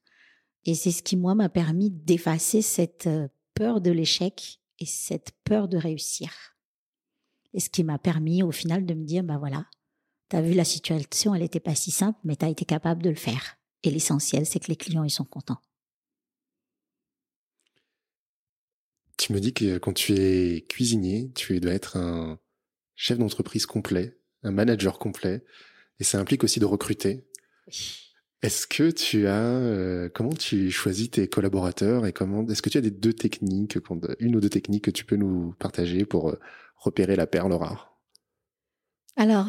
Et 0.64 0.74
c'est 0.74 0.92
ce 0.92 1.02
qui, 1.02 1.16
moi, 1.16 1.34
m'a 1.34 1.48
permis 1.48 1.90
d'effacer 1.90 2.62
cette 2.62 3.08
euh, 3.08 3.28
peur 3.54 3.80
de 3.80 3.90
l'échec 3.90 4.61
et 4.82 4.86
cette 4.86 5.32
peur 5.44 5.68
de 5.68 5.76
réussir. 5.76 6.56
Et 7.54 7.60
ce 7.60 7.70
qui 7.70 7.84
m'a 7.84 7.98
permis, 7.98 8.42
au 8.42 8.50
final, 8.50 8.84
de 8.84 8.94
me 8.94 9.04
dire, 9.04 9.22
bah 9.22 9.38
voilà, 9.38 9.66
tu 10.28 10.36
as 10.36 10.42
vu 10.42 10.54
la 10.54 10.64
situation, 10.64 11.34
elle 11.34 11.42
n'était 11.42 11.60
pas 11.60 11.74
si 11.74 11.90
simple, 11.90 12.18
mais 12.24 12.36
tu 12.36 12.44
as 12.44 12.48
été 12.48 12.64
capable 12.64 13.02
de 13.02 13.10
le 13.10 13.16
faire. 13.16 13.58
Et 13.84 13.90
l'essentiel, 13.90 14.44
c'est 14.44 14.58
que 14.58 14.68
les 14.68 14.76
clients, 14.76 15.04
ils 15.04 15.10
sont 15.10 15.24
contents. 15.24 15.60
Tu 19.18 19.32
me 19.32 19.40
dis 19.40 19.52
que 19.52 19.78
quand 19.78 19.92
tu 19.92 20.14
es 20.14 20.62
cuisinier, 20.62 21.30
tu 21.34 21.60
dois 21.60 21.74
être 21.74 21.96
un 21.96 22.40
chef 22.96 23.18
d'entreprise 23.18 23.66
complet, 23.66 24.18
un 24.42 24.50
manager 24.50 24.98
complet, 24.98 25.44
et 26.00 26.04
ça 26.04 26.18
implique 26.18 26.42
aussi 26.42 26.58
de 26.58 26.64
recruter. 26.64 27.28
Est-ce 28.42 28.66
que 28.66 28.90
tu 28.90 29.28
as 29.28 29.40
euh, 29.40 30.08
comment 30.12 30.32
tu 30.32 30.72
choisis 30.72 31.10
tes 31.12 31.28
collaborateurs 31.28 32.06
et 32.06 32.12
comment 32.12 32.44
est-ce 32.48 32.60
que 32.60 32.70
tu 32.70 32.78
as 32.78 32.80
des 32.80 32.90
deux 32.90 33.12
techniques, 33.12 33.78
une 34.18 34.34
ou 34.34 34.40
deux 34.40 34.50
techniques 34.50 34.84
que 34.84 34.90
tu 34.90 35.04
peux 35.04 35.14
nous 35.14 35.54
partager 35.60 36.04
pour 36.04 36.30
euh, 36.30 36.40
repérer 36.76 37.14
la 37.14 37.28
perle 37.28 37.52
rare? 37.52 37.96
Alors, 39.14 39.46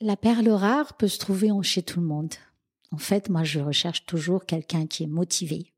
la 0.00 0.16
perle 0.16 0.48
rare 0.48 0.96
peut 0.96 1.08
se 1.08 1.18
trouver 1.18 1.50
chez 1.62 1.82
tout 1.82 1.98
le 1.98 2.06
monde. 2.06 2.34
En 2.92 2.98
fait, 2.98 3.28
moi, 3.30 3.42
je 3.42 3.58
recherche 3.58 4.06
toujours 4.06 4.46
quelqu'un 4.46 4.86
qui 4.86 5.02
est 5.02 5.08
motivé, 5.08 5.72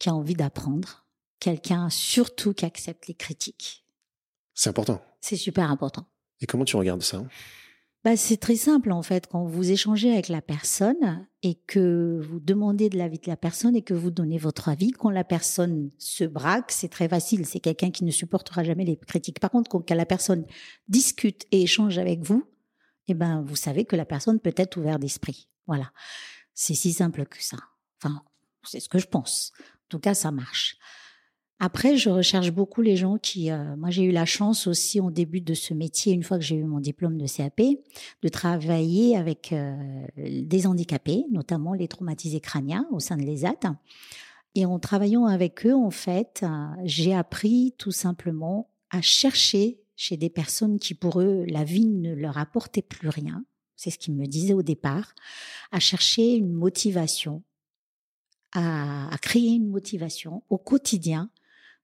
qui 0.00 0.08
a 0.08 0.14
envie 0.14 0.34
d'apprendre, 0.34 1.06
quelqu'un 1.38 1.90
surtout 1.90 2.54
qui 2.54 2.64
accepte 2.64 3.06
les 3.06 3.14
critiques. 3.14 3.84
C'est 4.54 4.68
important. 4.68 5.00
C'est 5.20 5.36
super 5.36 5.70
important. 5.70 6.08
Et 6.40 6.46
comment 6.46 6.64
tu 6.64 6.74
regardes 6.74 7.02
ça? 7.02 7.24
Bah, 8.04 8.18
c'est 8.18 8.36
très 8.36 8.56
simple 8.56 8.92
en 8.92 9.02
fait. 9.02 9.26
Quand 9.26 9.46
vous 9.46 9.70
échangez 9.70 10.12
avec 10.12 10.28
la 10.28 10.42
personne 10.42 11.26
et 11.42 11.54
que 11.54 12.20
vous 12.22 12.38
demandez 12.38 12.90
de 12.90 12.98
l'avis 12.98 13.18
de 13.18 13.28
la 13.28 13.36
personne 13.36 13.74
et 13.74 13.82
que 13.82 13.94
vous 13.94 14.10
donnez 14.10 14.36
votre 14.36 14.68
avis, 14.68 14.90
quand 14.90 15.08
la 15.08 15.24
personne 15.24 15.90
se 15.96 16.24
braque, 16.24 16.70
c'est 16.70 16.90
très 16.90 17.08
facile. 17.08 17.46
C'est 17.46 17.60
quelqu'un 17.60 17.90
qui 17.90 18.04
ne 18.04 18.10
supportera 18.10 18.62
jamais 18.62 18.84
les 18.84 18.98
critiques. 18.98 19.40
Par 19.40 19.50
contre, 19.50 19.70
quand 19.70 19.90
la 19.90 20.04
personne 20.04 20.44
discute 20.86 21.46
et 21.50 21.62
échange 21.62 21.96
avec 21.96 22.20
vous, 22.20 22.44
eh 23.08 23.14
ben, 23.14 23.42
vous 23.42 23.56
savez 23.56 23.86
que 23.86 23.96
la 23.96 24.04
personne 24.04 24.38
peut 24.38 24.54
être 24.56 24.76
ouverte 24.76 25.00
d'esprit. 25.00 25.48
Voilà. 25.66 25.90
C'est 26.52 26.74
si 26.74 26.92
simple 26.92 27.24
que 27.24 27.42
ça. 27.42 27.56
Enfin, 28.02 28.22
c'est 28.64 28.80
ce 28.80 28.88
que 28.90 28.98
je 28.98 29.06
pense. 29.06 29.52
En 29.58 29.88
tout 29.88 29.98
cas, 29.98 30.12
ça 30.14 30.30
marche. 30.30 30.76
Après, 31.60 31.96
je 31.96 32.10
recherche 32.10 32.50
beaucoup 32.50 32.82
les 32.82 32.96
gens 32.96 33.16
qui. 33.16 33.50
Euh, 33.50 33.76
moi, 33.76 33.90
j'ai 33.90 34.02
eu 34.02 34.10
la 34.10 34.26
chance 34.26 34.66
aussi 34.66 35.00
au 35.00 35.10
début 35.10 35.40
de 35.40 35.54
ce 35.54 35.72
métier, 35.72 36.12
une 36.12 36.24
fois 36.24 36.36
que 36.36 36.44
j'ai 36.44 36.56
eu 36.56 36.64
mon 36.64 36.80
diplôme 36.80 37.16
de 37.16 37.26
CAP, 37.26 37.60
de 38.22 38.28
travailler 38.28 39.16
avec 39.16 39.52
euh, 39.52 40.06
des 40.16 40.66
handicapés, 40.66 41.24
notamment 41.30 41.72
les 41.72 41.86
traumatisés 41.86 42.40
crâniens 42.40 42.86
au 42.90 42.98
sein 42.98 43.16
de 43.16 43.22
l'ESAT. 43.22 43.76
Et 44.56 44.66
en 44.66 44.78
travaillant 44.78 45.26
avec 45.26 45.64
eux, 45.64 45.74
en 45.74 45.90
fait, 45.90 46.42
euh, 46.42 46.66
j'ai 46.84 47.14
appris 47.14 47.74
tout 47.78 47.92
simplement 47.92 48.70
à 48.90 49.00
chercher 49.00 49.80
chez 49.96 50.16
des 50.16 50.30
personnes 50.30 50.80
qui, 50.80 50.94
pour 50.94 51.20
eux, 51.20 51.44
la 51.48 51.62
vie 51.62 51.86
ne 51.86 52.14
leur 52.14 52.36
apportait 52.36 52.82
plus 52.82 53.08
rien. 53.08 53.44
C'est 53.76 53.90
ce 53.90 53.98
qu'ils 53.98 54.14
me 54.14 54.26
disaient 54.26 54.54
au 54.54 54.62
départ, 54.62 55.14
à 55.70 55.78
chercher 55.78 56.34
une 56.34 56.52
motivation, 56.52 57.42
à, 58.52 59.12
à 59.12 59.18
créer 59.18 59.54
une 59.54 59.68
motivation 59.68 60.42
au 60.50 60.58
quotidien 60.58 61.30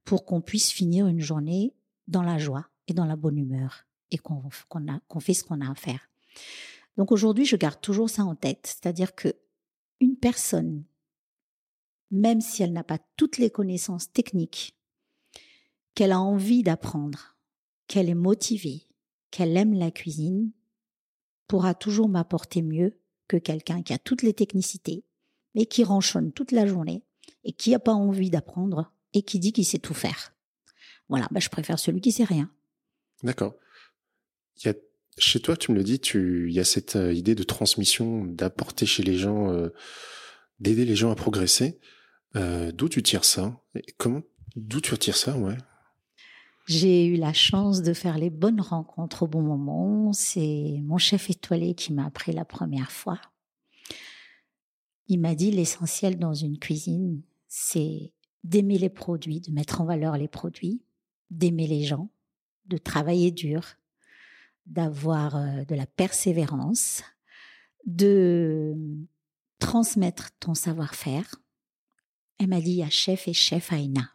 pour 0.05 0.25
qu'on 0.25 0.41
puisse 0.41 0.71
finir 0.71 1.07
une 1.07 1.21
journée 1.21 1.75
dans 2.09 2.23
la 2.23 2.39
joie 2.39 2.69
et 2.89 2.95
dans 2.95 3.05
la 3.05 3.17
bonne 3.17 3.39
humeur 3.39 3.87
et 4.11 4.19
qu'on 4.19 4.51
fait 4.51 5.35
ce 5.35 5.45
qu'on 5.45 5.61
a 5.61 5.71
à 5.71 5.75
faire. 5.75 6.11
Donc 6.97 7.13
aujourd'hui, 7.13 7.45
je 7.45 7.57
garde 7.57 7.81
toujours 7.81 8.11
ça 8.11 8.25
en 8.25 8.35
tête, 8.35 8.67
c'est-à-dire 8.67 9.15
que 9.15 9.35
une 10.01 10.17
personne, 10.17 10.85
même 12.11 12.41
si 12.41 12.63
elle 12.63 12.73
n'a 12.73 12.85
pas 12.85 12.99
toutes 13.17 13.39
les 13.39 13.51
connaissances 13.51 14.13
techniques, 14.13 14.77
qu'elle 15.95 16.13
a 16.13 16.21
envie 16.21 16.63
d'apprendre, 16.63 17.37
qu'elle 17.87 18.09
est 18.09 18.15
motivée, 18.15 18.89
qu'elle 19.31 19.57
aime 19.57 19.75
la 19.75 19.91
cuisine, 19.91 20.53
pourra 21.47 21.75
toujours 21.75 22.09
m'apporter 22.09 22.63
mieux 22.63 22.99
que 23.29 23.37
quelqu'un 23.37 23.83
qui 23.83 23.93
a 23.93 23.99
toutes 23.99 24.23
les 24.23 24.35
technicités, 24.35 25.05
mais 25.55 25.67
qui 25.67 25.85
ranchonne 25.85 26.33
toute 26.33 26.53
la 26.53 26.67
journée 26.67 27.05
et 27.45 27.53
qui 27.53 27.71
n'a 27.71 27.79
pas 27.79 27.93
envie 27.93 28.31
d'apprendre 28.31 28.93
et 29.15 29.23
qui 29.23 29.39
dit 29.39 29.53
qu'il 29.53 29.65
sait 29.65 29.79
tout 29.79 29.95
faire. 29.95 30.35
Voilà, 31.09 31.27
bah, 31.31 31.41
je 31.41 31.49
préfère 31.49 31.79
celui 31.79 32.01
qui 32.01 32.13
sait 32.13 32.25
rien. 32.25 32.51
D'accord. 33.23 33.55
chez 35.19 35.41
toi, 35.41 35.57
tu 35.57 35.73
me 35.73 35.77
le 35.77 35.85
dis, 35.85 36.01
tu, 36.01 36.49
il 36.49 36.55
y 36.55 36.61
a 36.61 36.65
cette 36.65 36.97
euh, 36.97 37.13
idée 37.13 37.35
de 37.35 37.43
transmission, 37.43 38.25
d'apporter 38.25 38.87
chez 38.87 39.03
les 39.03 39.19
gens, 39.19 39.53
euh, 39.53 39.69
d'aider 40.61 40.85
les 40.85 40.97
gens 40.97 41.11
à 41.11 41.15
progresser. 41.15 41.79
Euh, 42.37 42.73
d'où 42.73 42.89
tu 42.89 43.03
tires 43.03 43.25
ça? 43.25 43.61
Comment 43.99 44.23
D'où 44.57 44.81
tu 44.81 44.93
retires 44.93 45.17
ça, 45.17 45.37
ouais? 45.37 45.57
J'ai 46.67 47.07
eu 47.07 47.17
la 47.17 47.33
chance 47.33 47.83
de 47.83 47.93
faire 47.93 48.19
les 48.19 48.31
bonnes 48.31 48.61
rencontres 48.61 49.25
au 49.25 49.27
bon 49.27 49.43
moment. 49.43 50.13
C'est 50.13 50.81
mon 50.83 50.99
chef 50.99 51.29
étoilé 51.29 51.75
qui 51.75 51.93
m'a 51.93 52.07
appris 52.07 52.33
la 52.33 52.45
première 52.45 52.93
fois. 52.93 53.21
Il 55.09 55.19
m'a 55.19 55.35
dit 55.35 55.51
l'essentiel 55.51 56.19
dans 56.19 56.35
une 56.35 56.59
cuisine, 56.59 57.23
c'est 57.49 58.13
d'aimer 58.45 58.79
les 58.79 58.89
produits, 58.89 59.41
de 59.41 59.53
mettre 59.53 59.81
en 59.81 59.85
valeur 59.85 60.17
les 60.17 60.29
produits, 60.29 60.83
d'aimer 61.31 61.67
les 61.67 61.85
gens, 61.85 62.11
de 62.67 62.79
travailler 62.79 63.31
dur, 63.31 63.77
d'avoir 64.67 65.37
euh, 65.37 65.65
de 65.65 65.75
la 65.75 65.87
persévérance, 65.87 67.03
de 67.87 68.75
transmettre 69.59 70.31
ton 70.39 70.55
savoir-faire. 70.55 71.37
Elle 72.39 72.49
m'a 72.49 72.61
dit, 72.61 72.73
il 72.73 72.77
y 72.79 72.83
a 72.83 72.91
chef 72.91 73.29
et 73.29 73.33
chef 73.33 73.73
Aïna. 73.73 74.13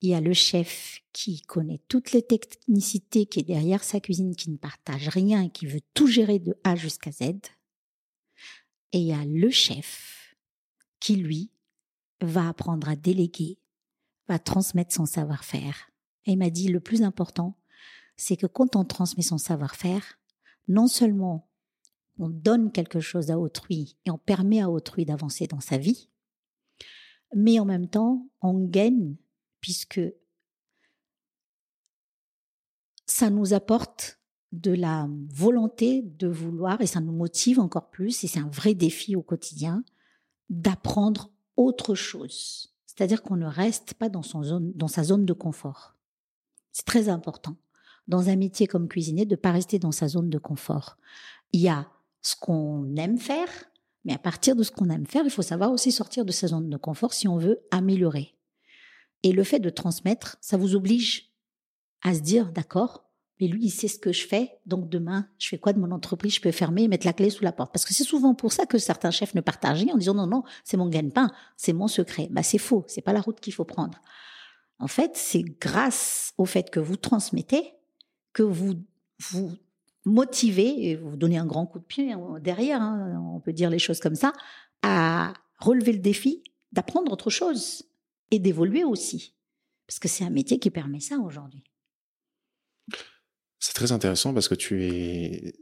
Il 0.00 0.10
y 0.10 0.14
a 0.14 0.20
le 0.20 0.32
chef 0.32 1.00
qui 1.12 1.42
connaît 1.42 1.80
toutes 1.88 2.12
les 2.12 2.22
technicités, 2.22 3.26
qui 3.26 3.40
est 3.40 3.44
derrière 3.44 3.82
sa 3.82 4.00
cuisine, 4.00 4.36
qui 4.36 4.50
ne 4.50 4.56
partage 4.56 5.08
rien 5.08 5.42
et 5.42 5.50
qui 5.50 5.66
veut 5.66 5.80
tout 5.94 6.06
gérer 6.06 6.38
de 6.38 6.56
A 6.62 6.76
jusqu'à 6.76 7.10
Z. 7.10 7.22
Et 8.92 8.98
il 8.98 9.06
y 9.06 9.12
a 9.12 9.24
le 9.24 9.50
chef 9.50 10.36
qui, 11.00 11.16
lui, 11.16 11.50
va 12.20 12.48
apprendre 12.48 12.88
à 12.88 12.96
déléguer, 12.96 13.58
va 14.28 14.38
transmettre 14.38 14.94
son 14.94 15.06
savoir-faire. 15.06 15.90
Et 16.26 16.32
il 16.32 16.38
m'a 16.38 16.50
dit 16.50 16.68
le 16.68 16.80
plus 16.80 17.02
important, 17.02 17.56
c'est 18.16 18.36
que 18.36 18.46
quand 18.46 18.76
on 18.76 18.84
transmet 18.84 19.22
son 19.22 19.38
savoir-faire, 19.38 20.18
non 20.66 20.88
seulement 20.88 21.48
on 22.18 22.28
donne 22.28 22.72
quelque 22.72 23.00
chose 23.00 23.30
à 23.30 23.38
autrui 23.38 23.96
et 24.04 24.10
on 24.10 24.18
permet 24.18 24.60
à 24.60 24.70
autrui 24.70 25.04
d'avancer 25.04 25.46
dans 25.46 25.60
sa 25.60 25.78
vie, 25.78 26.10
mais 27.34 27.60
en 27.60 27.64
même 27.64 27.88
temps, 27.88 28.28
on 28.40 28.64
gagne 28.66 29.16
puisque 29.60 30.00
ça 33.06 33.30
nous 33.30 33.54
apporte 33.54 34.20
de 34.52 34.72
la 34.72 35.08
volonté 35.28 36.02
de 36.02 36.26
vouloir 36.26 36.80
et 36.80 36.86
ça 36.86 37.00
nous 37.00 37.12
motive 37.12 37.60
encore 37.60 37.90
plus 37.90 38.24
et 38.24 38.26
c'est 38.26 38.38
un 38.38 38.48
vrai 38.48 38.74
défi 38.74 39.14
au 39.14 39.22
quotidien 39.22 39.84
d'apprendre 40.48 41.30
autre 41.58 41.94
chose. 41.94 42.72
C'est-à-dire 42.86 43.22
qu'on 43.22 43.36
ne 43.36 43.46
reste 43.46 43.94
pas 43.94 44.08
dans, 44.08 44.22
son 44.22 44.42
zone, 44.42 44.72
dans 44.74 44.88
sa 44.88 45.02
zone 45.02 45.26
de 45.26 45.32
confort. 45.34 45.94
C'est 46.72 46.86
très 46.86 47.08
important. 47.10 47.56
Dans 48.06 48.30
un 48.30 48.36
métier 48.36 48.66
comme 48.66 48.88
cuisinier, 48.88 49.26
de 49.26 49.32
ne 49.32 49.40
pas 49.40 49.52
rester 49.52 49.78
dans 49.78 49.92
sa 49.92 50.08
zone 50.08 50.30
de 50.30 50.38
confort. 50.38 50.96
Il 51.52 51.60
y 51.60 51.68
a 51.68 51.88
ce 52.22 52.36
qu'on 52.36 52.94
aime 52.96 53.18
faire, 53.18 53.48
mais 54.04 54.14
à 54.14 54.18
partir 54.18 54.56
de 54.56 54.62
ce 54.62 54.70
qu'on 54.70 54.88
aime 54.88 55.06
faire, 55.06 55.24
il 55.24 55.30
faut 55.30 55.42
savoir 55.42 55.72
aussi 55.72 55.92
sortir 55.92 56.24
de 56.24 56.32
sa 56.32 56.46
zone 56.46 56.70
de 56.70 56.76
confort 56.76 57.12
si 57.12 57.28
on 57.28 57.36
veut 57.36 57.60
améliorer. 57.70 58.34
Et 59.24 59.32
le 59.32 59.44
fait 59.44 59.60
de 59.60 59.70
transmettre, 59.70 60.38
ça 60.40 60.56
vous 60.56 60.76
oblige 60.76 61.32
à 62.02 62.14
se 62.14 62.20
dire, 62.20 62.52
d'accord, 62.52 63.07
mais 63.40 63.46
lui, 63.46 63.66
il 63.66 63.70
sait 63.70 63.88
ce 63.88 63.98
que 63.98 64.12
je 64.12 64.26
fais, 64.26 64.58
donc 64.66 64.88
demain, 64.88 65.28
je 65.38 65.48
fais 65.48 65.58
quoi 65.58 65.72
de 65.72 65.78
mon 65.78 65.90
entreprise? 65.92 66.34
Je 66.34 66.40
peux 66.40 66.50
fermer 66.50 66.82
et 66.82 66.88
mettre 66.88 67.06
la 67.06 67.12
clé 67.12 67.30
sous 67.30 67.44
la 67.44 67.52
porte. 67.52 67.72
Parce 67.72 67.84
que 67.84 67.94
c'est 67.94 68.04
souvent 68.04 68.34
pour 68.34 68.52
ça 68.52 68.66
que 68.66 68.78
certains 68.78 69.10
chefs 69.10 69.34
ne 69.34 69.40
partagent 69.40 69.82
rien 69.82 69.94
en 69.94 69.98
disant 69.98 70.14
non, 70.14 70.26
non, 70.26 70.42
c'est 70.64 70.76
mon 70.76 70.88
gagne-pain, 70.88 71.30
c'est 71.56 71.72
mon 71.72 71.88
secret. 71.88 72.28
Bah, 72.30 72.42
c'est 72.42 72.58
faux, 72.58 72.84
c'est 72.88 73.02
pas 73.02 73.12
la 73.12 73.20
route 73.20 73.40
qu'il 73.40 73.52
faut 73.52 73.64
prendre. 73.64 74.00
En 74.80 74.88
fait, 74.88 75.12
c'est 75.14 75.42
grâce 75.42 76.32
au 76.38 76.44
fait 76.44 76.70
que 76.70 76.80
vous 76.80 76.96
transmettez 76.96 77.74
que 78.32 78.42
vous 78.42 78.74
vous 79.30 79.52
motivez 80.04 80.88
et 80.90 80.96
vous 80.96 81.16
donnez 81.16 81.38
un 81.38 81.46
grand 81.46 81.66
coup 81.66 81.78
de 81.78 81.84
pied 81.84 82.14
derrière, 82.40 82.80
hein, 82.80 83.20
on 83.34 83.40
peut 83.40 83.52
dire 83.52 83.70
les 83.70 83.78
choses 83.78 84.00
comme 84.00 84.14
ça, 84.14 84.32
à 84.82 85.32
relever 85.58 85.92
le 85.92 85.98
défi 85.98 86.42
d'apprendre 86.72 87.12
autre 87.12 87.30
chose 87.30 87.84
et 88.30 88.38
d'évoluer 88.38 88.84
aussi. 88.84 89.34
Parce 89.86 89.98
que 89.98 90.08
c'est 90.08 90.24
un 90.24 90.30
métier 90.30 90.58
qui 90.58 90.70
permet 90.70 91.00
ça 91.00 91.18
aujourd'hui. 91.18 91.64
C'est 93.58 93.74
très 93.74 93.92
intéressant 93.92 94.32
parce 94.34 94.48
que 94.48 94.54
tu 94.54 94.84
es, 94.84 95.54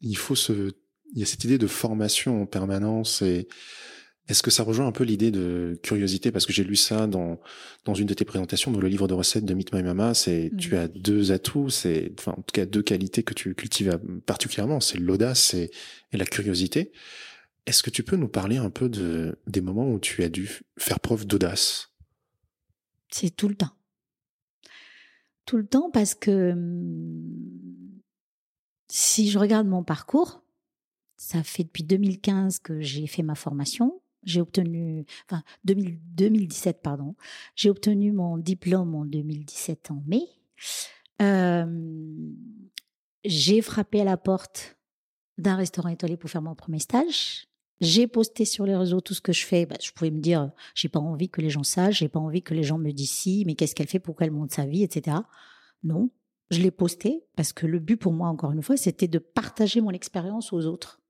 il 0.00 0.16
faut 0.16 0.34
se, 0.34 0.72
il 1.14 1.20
y 1.20 1.22
a 1.22 1.26
cette 1.26 1.44
idée 1.44 1.58
de 1.58 1.66
formation 1.66 2.42
en 2.42 2.46
permanence 2.46 3.22
et 3.22 3.48
Est-ce 4.28 4.42
que 4.42 4.52
ça 4.52 4.62
rejoint 4.62 4.86
un 4.86 4.92
peu 4.92 5.02
l'idée 5.02 5.32
de 5.32 5.78
curiosité? 5.82 6.30
Parce 6.30 6.46
que 6.46 6.52
j'ai 6.52 6.62
lu 6.62 6.76
ça 6.76 7.08
dans, 7.08 7.40
dans 7.84 7.94
une 7.94 8.06
de 8.06 8.14
tes 8.14 8.24
présentations, 8.24 8.70
dans 8.70 8.78
le 8.78 8.86
livre 8.86 9.08
de 9.08 9.14
recettes 9.14 9.44
de 9.44 9.52
Meet 9.52 9.74
My 9.74 9.82
Mama. 9.82 10.14
C'est, 10.14 10.52
tu 10.56 10.76
as 10.76 10.86
deux 10.86 11.32
atouts, 11.32 11.70
c'est, 11.70 12.12
enfin, 12.18 12.32
en 12.32 12.42
tout 12.42 12.52
cas, 12.52 12.64
deux 12.64 12.82
qualités 12.82 13.24
que 13.24 13.34
tu 13.34 13.54
cultives 13.54 13.98
particulièrement. 14.24 14.78
C'est 14.78 14.98
l'audace 14.98 15.54
et, 15.54 15.70
et, 16.12 16.16
la 16.16 16.24
curiosité. 16.24 16.92
Est-ce 17.66 17.82
que 17.82 17.90
tu 17.90 18.04
peux 18.04 18.16
nous 18.16 18.28
parler 18.28 18.58
un 18.58 18.70
peu 18.70 18.88
de, 18.88 19.38
des 19.48 19.60
moments 19.60 19.90
où 19.90 19.98
tu 19.98 20.22
as 20.22 20.28
dû 20.28 20.48
faire 20.78 21.00
preuve 21.00 21.26
d'audace? 21.26 21.88
C'est 23.10 23.34
tout 23.34 23.48
le 23.48 23.56
temps. 23.56 23.72
Tout 25.44 25.56
le 25.56 25.66
temps 25.66 25.90
parce 25.90 26.14
que 26.14 26.52
hum, 26.52 28.00
si 28.88 29.30
je 29.30 29.38
regarde 29.38 29.66
mon 29.66 29.82
parcours, 29.82 30.42
ça 31.16 31.42
fait 31.42 31.64
depuis 31.64 31.84
2015 31.84 32.58
que 32.58 32.80
j'ai 32.80 33.06
fait 33.06 33.22
ma 33.22 33.34
formation 33.34 34.02
j'ai 34.22 34.40
obtenu, 34.40 35.04
enfin 35.28 35.42
2017 35.64 36.82
pardon, 36.82 37.14
j'ai 37.56 37.70
obtenu 37.70 38.12
mon 38.12 38.38
diplôme 38.38 38.94
en 38.94 39.04
2017 39.04 39.90
en 39.90 40.02
mai. 40.06 40.28
j'ai 43.24 43.62
frappé 43.62 44.00
à 44.00 44.04
la 44.04 44.16
porte 44.16 44.76
d'un 45.38 45.56
restaurant 45.56 45.88
étoilé 45.88 46.16
pour 46.16 46.30
faire 46.30 46.42
mon 46.42 46.54
premier 46.54 46.78
stage. 46.78 47.46
J'ai 47.82 48.06
posté 48.06 48.44
sur 48.44 48.64
les 48.64 48.76
réseaux 48.76 49.00
tout 49.00 49.12
ce 49.12 49.20
que 49.20 49.32
je 49.32 49.44
fais. 49.44 49.66
Bah, 49.66 49.74
je 49.82 49.90
pouvais 49.90 50.12
me 50.12 50.20
dire, 50.20 50.52
j'ai 50.76 50.88
pas 50.88 51.00
envie 51.00 51.28
que 51.28 51.40
les 51.40 51.50
gens 51.50 51.64
sachent, 51.64 51.98
j'ai 51.98 52.08
pas 52.08 52.20
envie 52.20 52.40
que 52.40 52.54
les 52.54 52.62
gens 52.62 52.78
me 52.78 52.92
disent 52.92 53.10
si, 53.10 53.42
mais 53.44 53.56
qu'est-ce 53.56 53.74
qu'elle 53.74 53.88
fait, 53.88 53.98
pourquoi 53.98 54.26
elle 54.26 54.32
monte 54.32 54.52
sa 54.52 54.66
vie, 54.66 54.84
etc. 54.84 55.16
Non, 55.82 56.08
je 56.52 56.60
l'ai 56.60 56.70
posté 56.70 57.24
parce 57.34 57.52
que 57.52 57.66
le 57.66 57.80
but 57.80 57.96
pour 57.96 58.12
moi, 58.12 58.28
encore 58.28 58.52
une 58.52 58.62
fois, 58.62 58.76
c'était 58.76 59.08
de 59.08 59.18
partager 59.18 59.80
mon 59.80 59.90
expérience 59.90 60.52
aux 60.52 60.64
autres. 60.64 61.00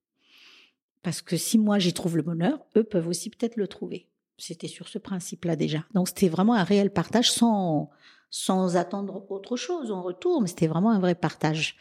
Parce 1.03 1.21
que 1.21 1.37
si 1.37 1.59
moi 1.59 1.79
j'y 1.79 1.93
trouve 1.93 2.17
le 2.17 2.23
bonheur, 2.23 2.65
eux 2.75 2.85
peuvent 2.85 3.09
aussi 3.09 3.29
peut-être 3.29 3.57
le 3.57 3.69
trouver. 3.69 4.09
C'était 4.39 4.67
sur 4.67 4.89
ce 4.89 4.99
principe-là 4.99 5.57
déjà. 5.57 5.85
Donc 5.93 6.09
c'était 6.09 6.29
vraiment 6.29 6.55
un 6.55 6.65
réel 6.65 6.91
partage 6.91 7.31
sans, 7.31 7.91
sans 8.31 8.77
attendre 8.77 9.31
autre 9.31 9.57
chose 9.57 9.93
en 9.93 10.01
retour, 10.01 10.41
mais 10.41 10.49
c'était 10.49 10.69
vraiment 10.69 10.91
un 10.91 11.01
vrai 11.01 11.15
partage. 11.15 11.77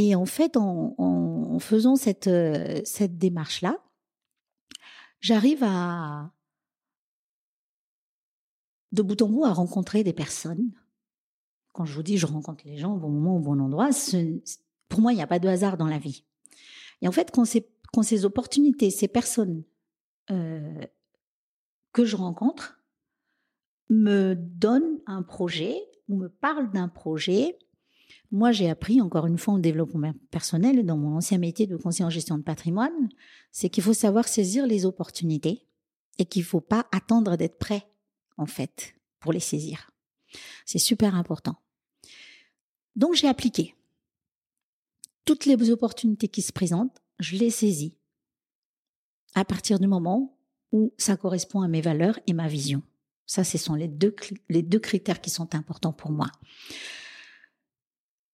Et 0.00 0.14
en 0.14 0.26
fait, 0.26 0.56
en, 0.56 1.58
faisant 1.58 1.96
cette, 1.96 2.30
cette 2.84 3.18
démarche-là, 3.18 3.82
j'arrive 5.18 5.64
à, 5.64 6.30
de 8.92 9.02
bout 9.02 9.20
en 9.22 9.28
bout, 9.28 9.44
à 9.44 9.52
rencontrer 9.52 10.04
des 10.04 10.12
personnes. 10.12 10.70
Quand 11.72 11.84
je 11.84 11.94
vous 11.94 12.04
dis 12.04 12.16
je 12.16 12.26
rencontre 12.26 12.62
les 12.64 12.76
gens 12.76 12.94
au 12.94 12.98
bon 12.98 13.08
moment, 13.08 13.38
au 13.38 13.40
bon 13.40 13.58
endroit, 13.58 13.90
pour 14.88 15.00
moi, 15.00 15.12
il 15.12 15.16
n'y 15.16 15.22
a 15.22 15.26
pas 15.26 15.40
de 15.40 15.48
hasard 15.48 15.76
dans 15.76 15.88
la 15.88 15.98
vie. 15.98 16.24
Et 17.02 17.08
en 17.08 17.12
fait, 17.12 17.32
quand 17.32 18.02
ces 18.02 18.24
opportunités, 18.24 18.90
ces 18.90 19.08
personnes 19.08 19.64
euh, 20.30 20.86
que 21.92 22.04
je 22.04 22.14
rencontre 22.14 22.80
me 23.90 24.34
donnent 24.36 25.00
un 25.06 25.24
projet 25.24 25.76
ou 26.08 26.18
me 26.18 26.28
parlent 26.28 26.70
d'un 26.70 26.88
projet, 26.88 27.58
moi 28.30 28.52
j'ai 28.52 28.68
appris 28.68 29.00
encore 29.00 29.26
une 29.26 29.38
fois 29.38 29.54
en 29.54 29.58
développement 29.58 30.12
personnel 30.30 30.84
dans 30.84 30.96
mon 30.96 31.16
ancien 31.16 31.38
métier 31.38 31.66
de 31.66 31.76
conseiller 31.76 32.04
en 32.04 32.10
gestion 32.10 32.38
de 32.38 32.42
patrimoine, 32.42 33.08
c'est 33.50 33.70
qu'il 33.70 33.82
faut 33.82 33.94
savoir 33.94 34.28
saisir 34.28 34.66
les 34.66 34.84
opportunités 34.84 35.66
et 36.18 36.24
qu'il 36.24 36.42
ne 36.42 36.46
faut 36.46 36.60
pas 36.60 36.86
attendre 36.92 37.36
d'être 37.36 37.58
prêt 37.58 37.88
en 38.36 38.46
fait 38.46 38.94
pour 39.20 39.32
les 39.32 39.40
saisir. 39.40 39.90
C'est 40.66 40.78
super 40.78 41.14
important. 41.14 41.56
Donc 42.96 43.14
j'ai 43.14 43.28
appliqué 43.28 43.74
toutes 45.24 45.46
les 45.46 45.70
opportunités 45.70 46.28
qui 46.28 46.42
se 46.42 46.52
présentent 46.52 47.02
je 47.18 47.36
l'ai 47.36 47.50
saisi 47.50 47.94
à 49.34 49.44
partir 49.44 49.78
du 49.78 49.86
moment 49.86 50.38
où 50.72 50.92
ça 50.98 51.16
correspond 51.16 51.62
à 51.62 51.68
mes 51.68 51.80
valeurs 51.80 52.18
et 52.26 52.32
ma 52.32 52.48
vision. 52.48 52.82
Ça, 53.26 53.44
ce 53.44 53.58
sont 53.58 53.74
les 53.74 53.90
les 54.48 54.62
deux 54.62 54.78
critères 54.78 55.20
qui 55.20 55.30
sont 55.30 55.54
importants 55.54 55.92
pour 55.92 56.10
moi. 56.10 56.28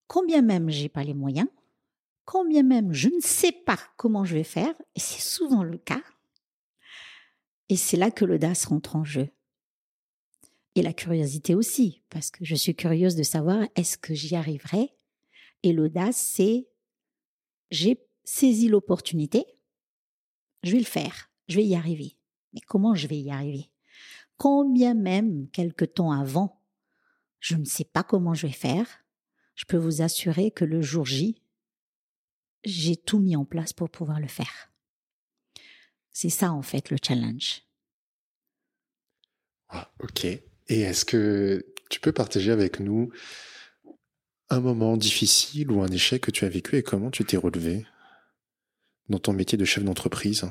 Combien 0.07 0.43
même 0.43 0.71
j'ai 0.71 0.89
pas 0.89 1.05
les 1.05 1.15
moyens, 1.15 1.49
combien 2.25 2.63
même 2.63 2.93
je 2.93 3.09
ne 3.09 3.21
sais 3.21 3.53
pas 3.53 3.79
comment 3.97 4.25
je 4.25 4.35
vais 4.35 4.45
faire, 4.45 4.75
et 4.95 5.01
c'est 5.01 5.23
souvent 5.23 5.63
le 5.63 5.79
cas, 5.79 6.03
et 7.69 7.77
c'est 7.77 7.97
là 7.97 8.11
que 8.11 8.25
l'audace 8.25 8.67
rentre 8.67 8.97
en 8.97 9.05
jeu. 9.05 9.31
Et 10.75 10.83
la 10.83 10.93
curiosité 10.93 11.55
aussi, 11.55 12.03
parce 12.11 12.31
que 12.31 12.45
je 12.45 12.55
suis 12.55 12.75
curieuse 12.75 13.15
de 13.15 13.23
savoir 13.23 13.67
est-ce 13.77 13.97
que 13.97 14.13
j'y 14.13 14.35
arriverai? 14.35 14.93
Et 15.63 15.73
l'audace, 15.73 16.17
c'est 16.17 16.69
j'ai 17.71 18.05
saisi 18.25 18.69
l'opportunité, 18.69 19.45
je 20.63 20.73
vais 20.73 20.79
le 20.79 20.85
faire, 20.85 21.31
je 21.49 21.57
vais 21.57 21.65
y 21.65 21.75
arriver. 21.75 22.17
Mais 22.53 22.61
comment 22.61 22.95
je 22.95 23.07
vais 23.07 23.19
y 23.19 23.31
arriver? 23.31 23.71
Combien 24.37 24.95
même, 24.95 25.49
quelque 25.51 25.85
temps 25.85 26.13
avant, 26.13 26.61
je 27.41 27.57
ne 27.57 27.65
sais 27.65 27.85
pas 27.85 28.03
comment 28.03 28.35
je 28.35 28.47
vais 28.47 28.53
faire, 28.53 29.04
je 29.55 29.65
peux 29.65 29.77
vous 29.77 30.03
assurer 30.03 30.51
que 30.51 30.65
le 30.65 30.83
jour 30.83 31.07
J, 31.07 31.41
j'ai 32.65 32.97
tout 32.97 33.19
mis 33.19 33.37
en 33.37 33.45
place 33.45 33.73
pour 33.73 33.91
pouvoir 33.91 34.21
le 34.21 34.29
faire. 34.29 34.73
C'est 36.11 36.31
ça 36.31 36.53
en 36.53 36.63
fait 36.63 36.91
le 36.91 36.97
challenge. 37.03 37.63
Ah, 39.69 39.93
ok. 40.01 40.25
Et 40.25 40.43
est-ce 40.69 41.05
que 41.05 41.67
tu 41.91 42.01
peux 42.01 42.13
partager 42.13 42.51
avec 42.51 42.81
nous 42.81 43.11
un 44.51 44.61
moment 44.61 44.97
difficile 44.97 45.71
ou 45.71 45.83
un 45.83 45.89
échec 45.89 46.23
que 46.23 46.31
tu 46.31 46.45
as 46.45 46.49
vécu 46.49 46.77
et 46.77 46.83
comment 46.83 47.11
tu 47.11 47.25
t'es 47.25 47.37
relevé 47.37 47.87
dans 49.09 49.19
ton 49.19 49.33
métier 49.33 49.59
de 49.59 49.65
chef 49.65 49.85
d'entreprise? 49.85 50.49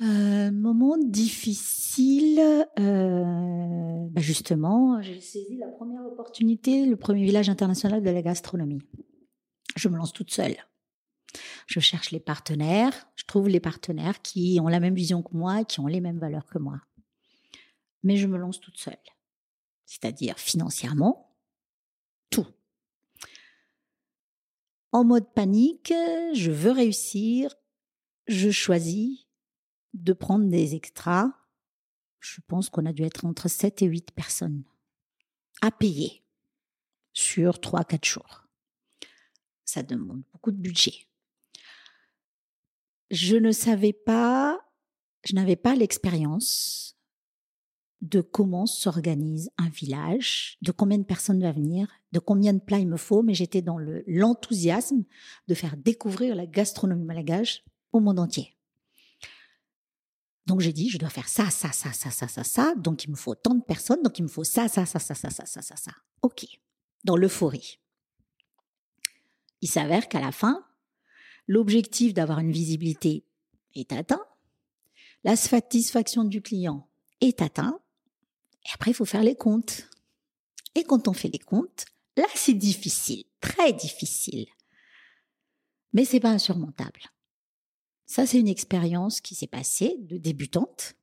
Euh, 0.00 0.50
Moment 0.50 0.98
difficile, 0.98 2.40
euh, 2.80 4.06
bah 4.10 4.20
justement, 4.20 5.00
j'ai 5.00 5.20
saisi 5.20 5.56
la 5.56 5.68
première 5.68 6.04
opportunité, 6.04 6.84
le 6.84 6.96
premier 6.96 7.24
village 7.24 7.48
international 7.48 8.02
de 8.02 8.10
la 8.10 8.22
gastronomie. 8.22 8.82
Je 9.76 9.88
me 9.88 9.96
lance 9.96 10.12
toute 10.12 10.32
seule. 10.32 10.56
Je 11.66 11.80
cherche 11.80 12.10
les 12.10 12.20
partenaires, 12.20 13.08
je 13.14 13.24
trouve 13.24 13.48
les 13.48 13.60
partenaires 13.60 14.20
qui 14.20 14.58
ont 14.60 14.68
la 14.68 14.80
même 14.80 14.94
vision 14.94 15.22
que 15.22 15.36
moi, 15.36 15.64
qui 15.64 15.78
ont 15.80 15.86
les 15.86 16.00
mêmes 16.00 16.18
valeurs 16.18 16.46
que 16.46 16.58
moi. 16.58 16.80
Mais 18.02 18.16
je 18.16 18.26
me 18.26 18.36
lance 18.36 18.60
toute 18.60 18.78
seule. 18.78 18.98
C'est-à-dire 19.86 20.38
financièrement, 20.38 21.36
tout. 22.30 22.46
En 24.92 25.04
mode 25.04 25.32
panique, 25.34 25.92
je 26.34 26.50
veux 26.50 26.72
réussir, 26.72 27.54
je 28.26 28.50
choisis 28.50 29.24
de 29.94 30.12
prendre 30.12 30.46
des 30.48 30.74
extras. 30.74 31.30
Je 32.20 32.40
pense 32.46 32.68
qu'on 32.68 32.86
a 32.86 32.92
dû 32.92 33.02
être 33.02 33.24
entre 33.24 33.48
7 33.48 33.82
et 33.82 33.86
8 33.86 34.12
personnes 34.12 34.64
à 35.62 35.70
payer 35.70 36.24
sur 37.12 37.54
3-4 37.54 38.04
jours. 38.04 38.46
Ça 39.64 39.82
demande 39.82 40.22
beaucoup 40.32 40.50
de 40.50 40.58
budget. 40.58 41.06
Je 43.10 43.36
ne 43.36 43.52
savais 43.52 43.92
pas, 43.92 44.60
je 45.24 45.34
n'avais 45.34 45.56
pas 45.56 45.74
l'expérience 45.74 46.96
de 48.00 48.20
comment 48.20 48.66
s'organise 48.66 49.50
un 49.56 49.68
village, 49.68 50.58
de 50.60 50.72
combien 50.72 50.98
de 50.98 51.04
personnes 51.04 51.40
va 51.40 51.52
venir, 51.52 51.88
de 52.12 52.18
combien 52.18 52.52
de 52.52 52.58
plats 52.60 52.78
il 52.78 52.88
me 52.88 52.98
faut, 52.98 53.22
mais 53.22 53.32
j'étais 53.32 53.62
dans 53.62 53.78
l'enthousiasme 54.06 55.04
de 55.48 55.54
faire 55.54 55.76
découvrir 55.76 56.34
la 56.34 56.46
gastronomie 56.46 57.04
malgache 57.04 57.64
au 57.92 58.00
monde 58.00 58.18
entier. 58.18 58.53
Donc 60.46 60.60
j'ai 60.60 60.72
dit, 60.72 60.90
je 60.90 60.98
dois 60.98 61.08
faire 61.08 61.28
ça, 61.28 61.48
ça, 61.50 61.72
ça, 61.72 61.92
ça, 61.92 62.10
ça, 62.10 62.28
ça, 62.28 62.44
ça. 62.44 62.74
Donc 62.76 63.04
il 63.04 63.10
me 63.10 63.16
faut 63.16 63.34
tant 63.34 63.54
de 63.54 63.62
personnes, 63.62 64.02
donc 64.02 64.18
il 64.18 64.22
me 64.22 64.28
faut 64.28 64.44
ça, 64.44 64.68
ça, 64.68 64.84
ça, 64.84 64.98
ça, 64.98 65.14
ça, 65.14 65.30
ça, 65.30 65.46
ça, 65.46 65.62
ça, 65.62 65.76
ça. 65.76 65.92
Ok. 66.22 66.46
Dans 67.04 67.16
l'euphorie. 67.16 67.80
Il 69.60 69.68
s'avère 69.68 70.08
qu'à 70.08 70.20
la 70.20 70.32
fin, 70.32 70.66
l'objectif 71.46 72.12
d'avoir 72.12 72.38
une 72.40 72.52
visibilité 72.52 73.24
est 73.74 73.92
atteint, 73.92 74.24
la 75.24 75.36
satisfaction 75.36 76.24
du 76.24 76.42
client 76.42 76.88
est 77.20 77.40
atteint, 77.40 77.80
et 78.66 78.68
après 78.74 78.90
il 78.90 78.94
faut 78.94 79.04
faire 79.06 79.22
les 79.22 79.36
comptes. 79.36 79.88
Et 80.74 80.84
quand 80.84 81.08
on 81.08 81.14
fait 81.14 81.28
les 81.28 81.38
comptes, 81.38 81.86
là 82.16 82.26
c'est 82.34 82.54
difficile, 82.54 83.24
très 83.40 83.72
difficile. 83.72 84.46
Mais 85.94 86.04
c'est 86.04 86.20
pas 86.20 86.30
insurmontable. 86.30 87.00
Ça, 88.06 88.26
c'est 88.26 88.38
une 88.38 88.48
expérience 88.48 89.20
qui 89.20 89.34
s'est 89.34 89.46
passée 89.46 89.96
de 90.00 90.18
débutante, 90.18 90.94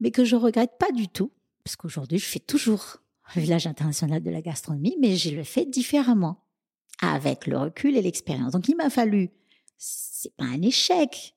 mais 0.00 0.10
que 0.10 0.24
je 0.24 0.36
regrette 0.36 0.78
pas 0.78 0.90
du 0.92 1.08
tout, 1.08 1.32
parce 1.64 1.76
qu'aujourd'hui, 1.76 2.18
je 2.18 2.26
fais 2.26 2.38
toujours 2.38 2.98
un 3.34 3.40
village 3.40 3.66
international 3.66 4.22
de 4.22 4.30
la 4.30 4.40
gastronomie, 4.40 4.96
mais 5.00 5.16
je 5.16 5.30
le 5.30 5.44
fais 5.44 5.66
différemment, 5.66 6.44
avec 7.00 7.46
le 7.46 7.58
recul 7.58 7.96
et 7.96 8.02
l'expérience. 8.02 8.52
Donc, 8.52 8.68
il 8.68 8.76
m'a 8.76 8.90
fallu, 8.90 9.30
c'est 9.76 10.34
pas 10.36 10.44
un 10.44 10.62
échec. 10.62 11.34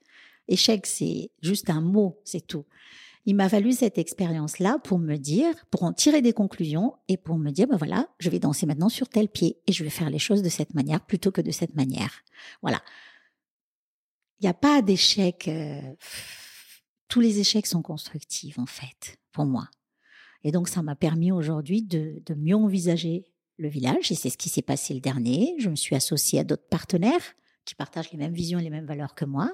Échec, 0.48 0.86
c'est 0.86 1.32
juste 1.42 1.70
un 1.70 1.82
mot, 1.82 2.22
c'est 2.24 2.46
tout. 2.46 2.66
Il 3.26 3.36
m'a 3.36 3.48
fallu 3.48 3.72
cette 3.72 3.98
expérience-là 3.98 4.80
pour 4.84 5.00
me 5.00 5.16
dire, 5.16 5.54
pour 5.72 5.84
en 5.84 5.94
tirer 5.94 6.22
des 6.22 6.34
conclusions 6.34 6.96
et 7.08 7.16
pour 7.16 7.38
me 7.38 7.52
dire, 7.52 7.68
ben 7.68 7.78
voilà, 7.78 8.10
je 8.20 8.30
vais 8.30 8.40
danser 8.40 8.66
maintenant 8.66 8.90
sur 8.90 9.08
tel 9.08 9.30
pied 9.30 9.58
et 9.66 9.72
je 9.72 9.84
vais 9.86 9.90
faire 9.90 10.10
les 10.10 10.20
choses 10.20 10.42
de 10.42 10.50
cette 10.50 10.74
manière 10.74 11.00
plutôt 11.06 11.32
que 11.32 11.40
de 11.40 11.52
cette 11.52 11.76
manière. 11.76 12.24
Voilà. 12.62 12.82
Il 14.44 14.48
n'y 14.48 14.50
a 14.50 14.56
pas 14.56 14.82
d'échec. 14.82 15.48
Euh, 15.48 15.80
tous 17.08 17.22
les 17.22 17.40
échecs 17.40 17.66
sont 17.66 17.82
constructifs, 17.82 18.60
en 18.60 18.66
fait, 18.66 19.18
pour 19.32 19.46
moi. 19.46 19.70
Et 20.44 20.52
donc, 20.52 20.68
ça 20.68 20.82
m'a 20.82 20.98
permis 20.98 21.32
aujourd'hui 21.32 21.82
de, 21.82 22.22
de 22.26 22.34
mieux 22.34 22.58
envisager 22.58 23.32
le 23.58 23.70
village. 23.70 24.12
Et 24.12 24.16
c'est 24.16 24.30
ce 24.30 24.38
qui 24.38 24.50
s'est 24.50 24.62
passé 24.62 24.94
le 24.94 25.00
dernier. 25.00 25.56
Je 25.60 25.70
me 25.70 25.78
suis 25.78 25.96
associée 25.96 26.40
à 26.40 26.44
d'autres 26.44 26.68
partenaires 26.68 27.24
qui 27.64 27.74
partagent 27.74 28.12
les 28.12 28.18
mêmes 28.18 28.34
visions 28.34 28.60
et 28.60 28.64
les 28.64 28.70
mêmes 28.70 28.86
valeurs 28.86 29.16
que 29.16 29.24
moi. 29.24 29.50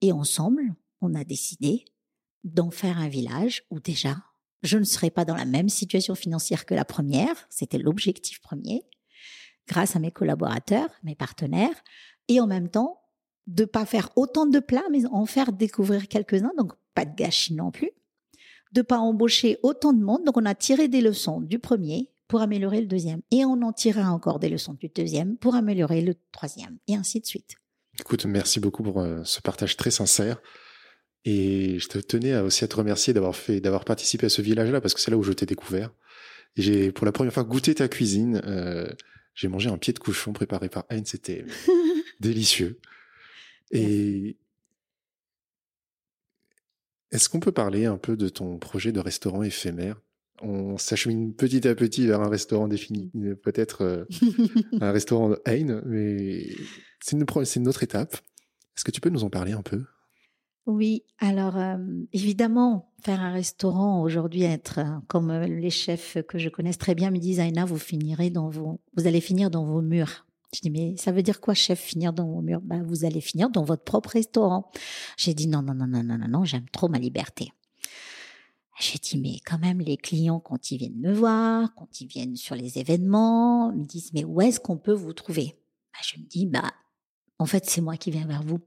Et 0.00 0.10
ensemble, 0.10 0.74
on 1.00 1.14
a 1.14 1.22
décidé 1.22 1.84
d'en 2.42 2.72
faire 2.72 2.98
un 2.98 3.08
village 3.08 3.62
où 3.70 3.78
déjà, 3.78 4.16
je 4.64 4.76
ne 4.76 4.84
serais 4.84 5.10
pas 5.10 5.24
dans 5.24 5.36
la 5.36 5.44
même 5.44 5.68
situation 5.68 6.16
financière 6.16 6.66
que 6.66 6.74
la 6.74 6.84
première. 6.84 7.46
C'était 7.48 7.78
l'objectif 7.78 8.40
premier. 8.40 8.82
Grâce 9.68 9.94
à 9.94 10.00
mes 10.00 10.10
collaborateurs, 10.10 10.90
mes 11.04 11.14
partenaires. 11.14 11.80
Et 12.26 12.40
en 12.40 12.48
même 12.48 12.68
temps, 12.68 13.03
de 13.46 13.64
pas 13.64 13.86
faire 13.86 14.10
autant 14.16 14.46
de 14.46 14.58
plats, 14.58 14.84
mais 14.90 15.04
en 15.06 15.26
faire 15.26 15.52
découvrir 15.52 16.08
quelques-uns. 16.08 16.52
Donc, 16.56 16.72
pas 16.94 17.04
de 17.04 17.14
gâchis 17.14 17.54
non 17.54 17.70
plus. 17.70 17.90
De 18.72 18.82
pas 18.82 18.98
embaucher 18.98 19.58
autant 19.62 19.92
de 19.92 20.02
monde. 20.02 20.24
Donc, 20.24 20.36
on 20.36 20.46
a 20.46 20.54
tiré 20.54 20.88
des 20.88 21.00
leçons 21.00 21.40
du 21.40 21.58
premier 21.58 22.10
pour 22.28 22.40
améliorer 22.40 22.80
le 22.80 22.86
deuxième. 22.86 23.20
Et 23.30 23.44
on 23.44 23.62
en 23.62 23.72
tirera 23.72 24.10
encore 24.10 24.38
des 24.38 24.48
leçons 24.48 24.74
du 24.74 24.88
deuxième 24.88 25.36
pour 25.36 25.54
améliorer 25.54 26.00
le 26.00 26.14
troisième. 26.32 26.78
Et 26.88 26.96
ainsi 26.96 27.20
de 27.20 27.26
suite. 27.26 27.56
Écoute, 28.00 28.24
merci 28.26 28.60
beaucoup 28.60 28.82
pour 28.82 29.00
euh, 29.00 29.22
ce 29.24 29.40
partage 29.40 29.76
très 29.76 29.90
sincère. 29.90 30.40
Et 31.24 31.78
je 31.78 31.88
te 31.88 31.98
tenais 31.98 32.36
aussi 32.38 32.64
à 32.64 32.68
te 32.68 32.76
remercier 32.76 33.14
d'avoir 33.14 33.34
fait, 33.34 33.60
d'avoir 33.60 33.84
participé 33.84 34.26
à 34.26 34.28
ce 34.28 34.42
village-là 34.42 34.80
parce 34.80 34.94
que 34.94 35.00
c'est 35.00 35.10
là 35.10 35.16
où 35.16 35.22
je 35.22 35.32
t'ai 35.32 35.46
découvert. 35.46 35.90
Et 36.56 36.62
j'ai 36.62 36.92
pour 36.92 37.06
la 37.06 37.12
première 37.12 37.32
fois 37.32 37.44
goûté 37.44 37.74
ta 37.74 37.88
cuisine. 37.88 38.42
Euh, 38.44 38.90
j'ai 39.34 39.48
mangé 39.48 39.70
un 39.70 39.78
pied 39.78 39.92
de 39.92 39.98
cochon 39.98 40.32
préparé 40.32 40.68
par 40.68 40.84
Anne. 40.88 41.06
C'était 41.06 41.44
délicieux. 42.20 42.78
Et 43.74 44.36
est-ce 47.10 47.28
qu'on 47.28 47.40
peut 47.40 47.52
parler 47.52 47.86
un 47.86 47.98
peu 47.98 48.16
de 48.16 48.28
ton 48.28 48.58
projet 48.58 48.92
de 48.92 49.00
restaurant 49.00 49.42
éphémère? 49.42 50.00
On 50.42 50.78
s'achemine 50.78 51.32
petit 51.34 51.66
à 51.68 51.74
petit 51.74 52.06
vers 52.06 52.20
un 52.20 52.28
restaurant 52.28 52.66
défini, 52.66 53.10
peut-être 53.42 53.82
euh, 53.82 54.04
un 54.80 54.90
restaurant 54.90 55.34
Hein, 55.46 55.82
mais 55.86 56.48
c'est 57.00 57.16
une, 57.16 57.24
une 57.56 57.68
autre 57.68 57.82
étape. 57.82 58.14
Est-ce 58.76 58.84
que 58.84 58.90
tu 58.90 59.00
peux 59.00 59.10
nous 59.10 59.24
en 59.24 59.30
parler 59.30 59.52
un 59.52 59.62
peu? 59.62 59.84
Oui, 60.66 61.04
alors 61.18 61.58
euh, 61.58 61.76
évidemment, 62.12 62.90
faire 63.02 63.20
un 63.20 63.32
restaurant 63.32 64.00
aujourd'hui, 64.02 64.44
être 64.44 64.78
euh, 64.78 64.98
comme 65.08 65.30
euh, 65.30 65.46
les 65.46 65.68
chefs 65.68 66.16
que 66.26 66.38
je 66.38 66.48
connais 66.48 66.72
très 66.72 66.94
bien 66.94 67.10
me 67.10 67.18
disent, 67.18 67.38
Aina, 67.38 67.66
vous 67.66 67.76
finirez 67.76 68.30
dans 68.30 68.48
vos, 68.48 68.80
vous 68.96 69.06
allez 69.06 69.20
finir 69.20 69.50
dans 69.50 69.64
vos 69.66 69.82
murs. 69.82 70.23
Je 70.54 70.60
dis, 70.60 70.70
mais 70.70 70.96
ça 70.96 71.10
veut 71.10 71.22
dire 71.22 71.40
quoi, 71.40 71.54
chef, 71.54 71.80
finir 71.80 72.12
dans 72.12 72.26
vos 72.26 72.40
murs? 72.40 72.60
Ben, 72.60 72.82
Vous 72.84 73.04
allez 73.04 73.20
finir 73.20 73.50
dans 73.50 73.64
votre 73.64 73.82
propre 73.82 74.10
restaurant. 74.10 74.70
J'ai 75.16 75.34
dit, 75.34 75.48
non, 75.48 75.62
non, 75.62 75.74
non, 75.74 75.86
non, 75.86 76.04
non, 76.04 76.16
non, 76.16 76.28
non 76.28 76.44
j'aime 76.44 76.68
trop 76.70 76.88
ma 76.88 76.98
liberté. 76.98 77.52
J'ai 78.78 78.98
dit, 78.98 79.18
mais 79.18 79.40
quand 79.44 79.58
même, 79.58 79.80
les 79.80 79.96
clients, 79.96 80.40
quand 80.40 80.70
ils 80.70 80.78
viennent 80.78 81.00
me 81.00 81.12
voir, 81.12 81.74
quand 81.74 82.00
ils 82.00 82.06
viennent 82.06 82.36
sur 82.36 82.54
les 82.54 82.78
événements, 82.78 83.72
me 83.72 83.84
disent, 83.84 84.12
mais 84.12 84.24
où 84.24 84.40
est-ce 84.40 84.60
qu'on 84.60 84.78
peut 84.78 84.92
vous 84.92 85.12
trouver? 85.12 85.56
Ben, 85.92 86.00
Je 86.02 86.20
me 86.20 86.24
dis, 86.24 86.46
bah, 86.46 86.72
en 87.38 87.46
fait, 87.46 87.66
c'est 87.66 87.80
moi 87.80 87.96
qui 87.96 88.10
viens 88.10 88.26
vers 88.26 88.42
vous. 88.42 88.60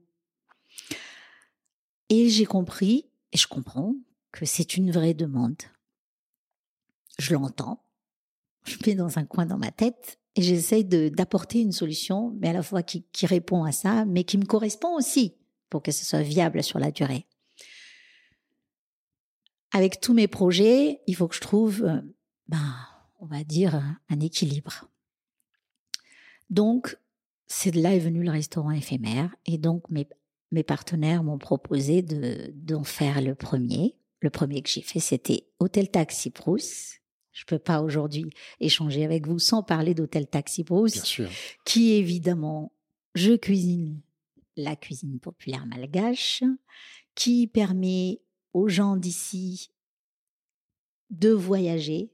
Et 2.10 2.30
j'ai 2.30 2.46
compris, 2.46 3.10
et 3.32 3.38
je 3.38 3.48
comprends, 3.48 3.96
que 4.32 4.46
c'est 4.46 4.78
une 4.78 4.92
vraie 4.92 5.14
demande. 5.14 5.62
Je 7.18 7.34
l'entends, 7.34 7.82
je 8.66 8.78
mets 8.86 8.96
dans 8.96 9.18
un 9.18 9.26
coin 9.26 9.46
dans 9.46 9.58
ma 9.58 9.72
tête 9.72 10.20
et 10.38 10.42
j'essaye 10.44 10.86
d'apporter 10.86 11.62
une 11.62 11.72
solution, 11.72 12.36
mais 12.40 12.50
à 12.50 12.54
la 12.54 12.62
fois 12.62 12.84
qui, 12.84 13.04
répond 13.24 13.64
à 13.64 13.72
ça, 13.72 14.06
mais 14.06 14.24
qui 14.24 14.38
me 14.38 14.46
correspond 14.46 14.96
aussi 14.96 15.36
pour 15.70 15.82
que 15.82 15.92
ce 15.92 16.06
soit 16.06 16.22
viable 16.22 16.64
sur 16.64 16.78
la 16.78 16.92
durée. 16.92 17.26
Avec 19.74 20.00
tous 20.00 20.14
mes 20.14 20.28
projets, 20.28 21.02
il 21.08 21.16
faut 21.16 21.28
que 21.28 21.36
je 21.36 21.42
trouve, 21.42 21.84
euh, 21.84 22.02
ben, 22.48 22.76
on 23.20 23.26
va 23.26 23.44
dire, 23.44 23.82
un 24.10 24.20
équilibre. 24.20 24.90
Donc, 26.50 26.98
c'est 27.48 27.72
de 27.72 27.82
là 27.82 27.96
est 27.96 28.00
venu 28.00 28.24
le 28.24 28.32
restaurant 28.32 28.72
éphémère. 28.72 29.36
Et 29.46 29.58
donc, 29.58 29.84
mes, 29.90 30.08
partenaires 30.64 31.24
m'ont 31.24 31.38
proposé 31.38 32.02
de 32.02 32.52
d'en 32.54 32.84
faire 32.84 33.22
le 33.22 33.36
premier. 33.36 33.98
Le 34.20 34.30
premier 34.30 34.62
que 34.62 34.70
j'ai 34.70 34.82
fait, 34.82 35.00
c'était 35.00 35.48
Hôtel 35.60 35.90
Taxi 35.90 36.30
Brousse. 36.30 37.00
Je 37.38 37.46
peux 37.46 37.60
pas 37.60 37.82
aujourd'hui 37.82 38.32
échanger 38.60 39.06
avec 39.06 39.28
vous 39.28 39.38
sans 39.38 39.62
parler 39.62 39.94
d'Hôtel 39.94 40.28
Taxi 40.28 40.64
Brousse, 40.64 41.22
qui 41.66 41.92
évidemment, 41.94 42.72
je 43.14 43.34
cuisine 43.36 44.02
la 44.56 44.76
cuisine 44.76 45.20
populaire 45.20 45.68
malgache, 45.68 46.44
qui 47.14 47.46
permet 47.46 48.22
aux 48.54 48.68
gens 48.68 48.96
d'ici 48.96 49.70
de 51.12 51.30
voyager, 51.30 52.12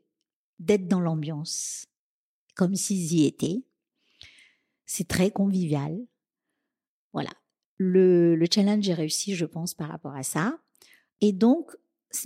d'être 0.60 0.90
dans 0.90 1.00
l'ambiance, 1.00 1.86
comme 2.56 2.76
s'ils 2.76 3.14
y 3.14 3.26
étaient. 3.26 3.64
C'est 4.86 5.08
très 5.08 5.32
convivial. 5.32 5.98
Voilà 7.14 7.32
le, 7.78 8.36
le 8.36 8.46
challenge 8.52 8.88
est 8.88 8.94
réussi, 8.94 9.36
je 9.36 9.46
pense, 9.46 9.74
par 9.74 9.90
rapport 9.90 10.16
à 10.16 10.24
ça. 10.24 10.60
Et 11.22 11.32
donc, 11.32 11.76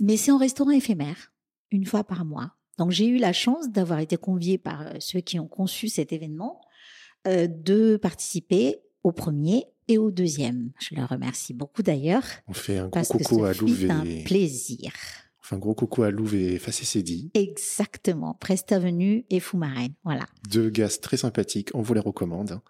mais 0.00 0.16
c'est 0.16 0.30
en 0.30 0.38
restaurant 0.38 0.70
éphémère, 0.70 1.32
une 1.70 1.86
fois 1.86 2.04
par 2.04 2.24
mois. 2.24 2.57
Donc 2.78 2.92
j'ai 2.92 3.06
eu 3.06 3.18
la 3.18 3.32
chance 3.32 3.70
d'avoir 3.70 3.98
été 3.98 4.16
conviée 4.16 4.56
par 4.56 4.86
euh, 4.86 4.94
ceux 5.00 5.20
qui 5.20 5.38
ont 5.38 5.48
conçu 5.48 5.88
cet 5.88 6.12
événement 6.12 6.60
euh, 7.26 7.48
de 7.48 7.96
participer 7.96 8.78
au 9.02 9.12
premier 9.12 9.64
et 9.88 9.98
au 9.98 10.10
deuxième. 10.10 10.70
Je 10.80 10.94
leur 10.94 11.08
remercie 11.08 11.54
beaucoup 11.54 11.82
d'ailleurs. 11.82 12.24
On 12.46 12.52
fait 12.52 12.78
un 12.78 12.88
gros 12.88 13.02
coucou 13.02 13.44
à 13.44 13.52
Louve 13.52 13.90
un 13.90 14.04
plaisir. 14.24 14.92
On 15.40 15.42
fait 15.42 15.54
un 15.56 15.58
gros 15.58 15.74
coucou 15.74 16.02
à 16.04 16.10
Louve 16.10 16.34
et 16.34 16.58
Exactement. 17.34 18.34
Presta 18.34 18.76
Avenue 18.76 19.24
et 19.30 19.40
Foumarène. 19.40 19.94
Voilà. 20.04 20.26
Deux 20.50 20.70
gars 20.70 20.88
très 20.88 21.16
sympathiques. 21.16 21.70
On 21.74 21.82
vous 21.82 21.94
les 21.94 22.00
recommande. 22.00 22.60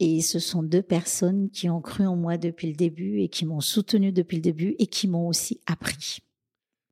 Et 0.00 0.22
ce 0.22 0.40
sont 0.40 0.64
deux 0.64 0.82
personnes 0.82 1.50
qui 1.50 1.70
ont 1.70 1.80
cru 1.80 2.04
en 2.04 2.16
moi 2.16 2.36
depuis 2.36 2.66
le 2.66 2.74
début 2.74 3.20
et 3.20 3.28
qui 3.28 3.46
m'ont 3.46 3.60
soutenu 3.60 4.10
depuis 4.10 4.38
le 4.38 4.42
début 4.42 4.74
et 4.80 4.88
qui 4.88 5.06
m'ont 5.06 5.28
aussi 5.28 5.60
appris 5.66 6.18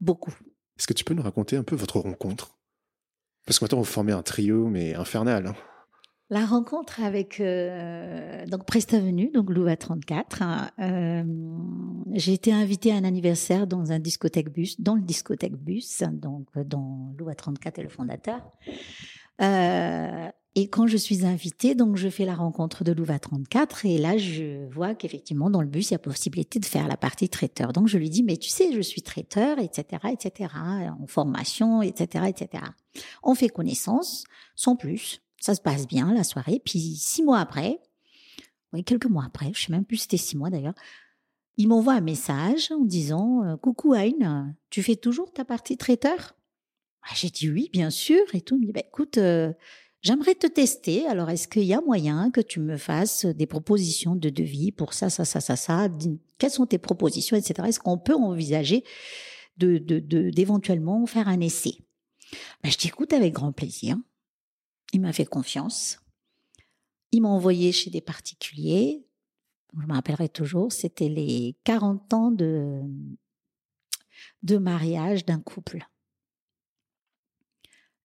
beaucoup. 0.01 0.35
Est-ce 0.83 0.89
que 0.89 0.95
tu 0.95 1.05
peux 1.05 1.15
nous 1.15 1.23
raconter 1.23 1.57
un 1.57 1.63
peu 1.63 1.77
votre 1.77 2.01
rencontre? 2.01 2.59
Parce 3.47 3.61
que 3.61 3.65
maintenant 3.65 3.79
vous 3.79 3.85
formez 3.85 4.11
un 4.11 4.23
trio 4.23 4.67
mais 4.67 4.97
infernal. 4.97 5.47
Hein. 5.47 5.55
La 6.29 6.45
rencontre 6.45 7.01
avec 7.01 7.39
euh, 7.39 8.45
donc 8.47 8.67
Prestavenu, 8.67 9.31
donc 9.31 9.49
Louva 9.51 9.77
34. 9.77 10.43
Hein, 10.43 10.71
euh, 10.81 11.23
j'ai 12.15 12.33
été 12.33 12.53
invitée 12.53 12.91
à 12.91 12.97
un 12.97 13.05
anniversaire 13.05 13.69
dans 13.69 13.93
un 13.93 14.01
discothèque 14.01 14.49
bus, 14.53 14.81
dans 14.81 14.97
le 14.97 15.03
discothèque 15.03 15.55
bus, 15.55 16.03
donc 16.11 16.49
dont 16.59 17.15
Louva 17.17 17.37
34 17.37 17.79
est 17.79 17.83
le 17.85 17.89
fondateur. 17.89 18.41
Euh, 19.41 20.29
et 20.55 20.69
quand 20.69 20.87
je 20.87 20.99
suis 20.99 21.25
invitée, 21.25 21.75
donc 21.75 21.97
je 21.97 22.11
fais 22.11 22.27
la 22.27 22.35
rencontre 22.35 22.85
de 22.85 22.93
Louva 22.93 23.19
34 23.19 23.87
et 23.87 23.97
là 23.97 24.19
je 24.19 24.69
vois 24.71 24.95
qu'effectivement 24.95 25.49
dans 25.49 25.63
le 25.63 25.67
bus 25.67 25.91
il 25.91 25.93
y 25.93 25.97
a 25.97 25.99
possibilité 25.99 26.59
de 26.59 26.67
faire 26.67 26.89
la 26.89 26.99
partie 26.99 27.31
traiteur. 27.31 27.73
Donc 27.73 27.89
je 27.89 27.97
lui 27.97 28.11
dis 28.11 28.23
mais 28.23 28.37
tu 28.37 28.51
sais 28.51 28.71
je 28.71 28.81
suis 28.83 29.01
traiteur 29.01 29.59
etc 29.59 29.85
etc 30.11 30.53
en 31.01 31.07
formation 31.07 31.81
etc 31.81 32.27
etc. 32.29 32.65
On 33.23 33.35
fait 33.35 33.49
connaissance 33.49 34.25
sans 34.55 34.77
plus, 34.77 35.23
ça 35.41 35.55
se 35.55 35.63
passe 35.63 35.87
bien 35.87 36.13
la 36.13 36.23
soirée. 36.23 36.61
Puis 36.63 36.97
six 36.97 37.23
mois 37.23 37.39
après, 37.39 37.81
oui 38.75 38.85
quelques 38.85 39.07
mois 39.07 39.25
après, 39.25 39.53
je 39.55 39.63
sais 39.63 39.73
même 39.73 39.87
plus 39.87 39.99
c'était 39.99 40.19
six 40.19 40.37
mois 40.37 40.51
d'ailleurs, 40.51 40.75
il 41.57 41.69
m'envoie 41.69 41.95
un 41.95 42.03
message 42.03 42.71
en 42.73 42.85
disant 42.85 43.43
euh, 43.45 43.57
coucou 43.57 43.95
Aïn, 43.95 44.55
tu 44.69 44.83
fais 44.83 44.97
toujours 44.97 45.33
ta 45.33 45.47
partie 45.47 45.79
traiteur? 45.79 46.37
Ah, 47.05 47.15
J'ai 47.15 47.31
dit 47.31 47.51
oui 47.51 47.71
bien 47.73 47.89
sûr 47.89 48.21
et 48.35 48.43
tout. 48.43 48.57
Il 48.57 48.61
me 48.61 48.67
dit 48.67 48.73
bah, 48.73 48.83
écoute 48.87 49.17
euh, 49.17 49.53
J'aimerais 50.03 50.35
te 50.35 50.49
tester. 50.49 51.07
Alors, 51.07 51.31
est-ce 51.31 51.47
qu'il 51.47 51.63
y 51.63 51.73
a 51.73 51.81
moyen 51.81 52.33
que 52.33 52.41
tu 52.41 52.59
me 52.59 52.77
fasses 52.77 53.25
des 53.25 53.47
propositions 53.47 54.17
de 54.17 54.31
devis 54.31 54.73
pour 54.73 54.95
ça, 54.95 55.09
ça, 55.09 55.25
ça, 55.25 55.41
ça, 55.41 55.55
ça? 55.55 55.89
Quelles 56.39 56.51
sont 56.51 56.67
tes 56.67 56.79
propositions, 56.79 57.37
etc. 57.37 57.69
Est-ce 57.69 57.79
qu'on 57.79 57.99
peut 57.99 58.15
envisager 58.15 58.83
de, 59.59 59.79
d'éventuellement 59.79 61.07
faire 61.07 61.29
un 61.29 61.39
essai? 61.39 61.79
Ben, 62.65 62.71
Je 62.71 62.79
t'écoute 62.79 63.13
avec 63.13 63.33
grand 63.33 63.53
plaisir. 63.53 63.97
Il 64.93 65.01
m'a 65.03 65.13
fait 65.13 65.25
confiance. 65.25 66.01
Il 67.13 67.23
m'a 67.23 67.29
envoyé 67.29 67.71
chez 67.71 67.91
des 67.91 68.01
particuliers. 68.01 69.07
Je 69.81 69.87
me 69.87 69.93
rappellerai 69.93 70.29
toujours, 70.29 70.73
c'était 70.73 71.09
les 71.09 71.57
40 71.63 72.13
ans 72.13 72.31
de, 72.33 72.83
de 74.43 74.59
mariage 74.59 75.25
d'un 75.25 75.41
couple. 75.41 75.87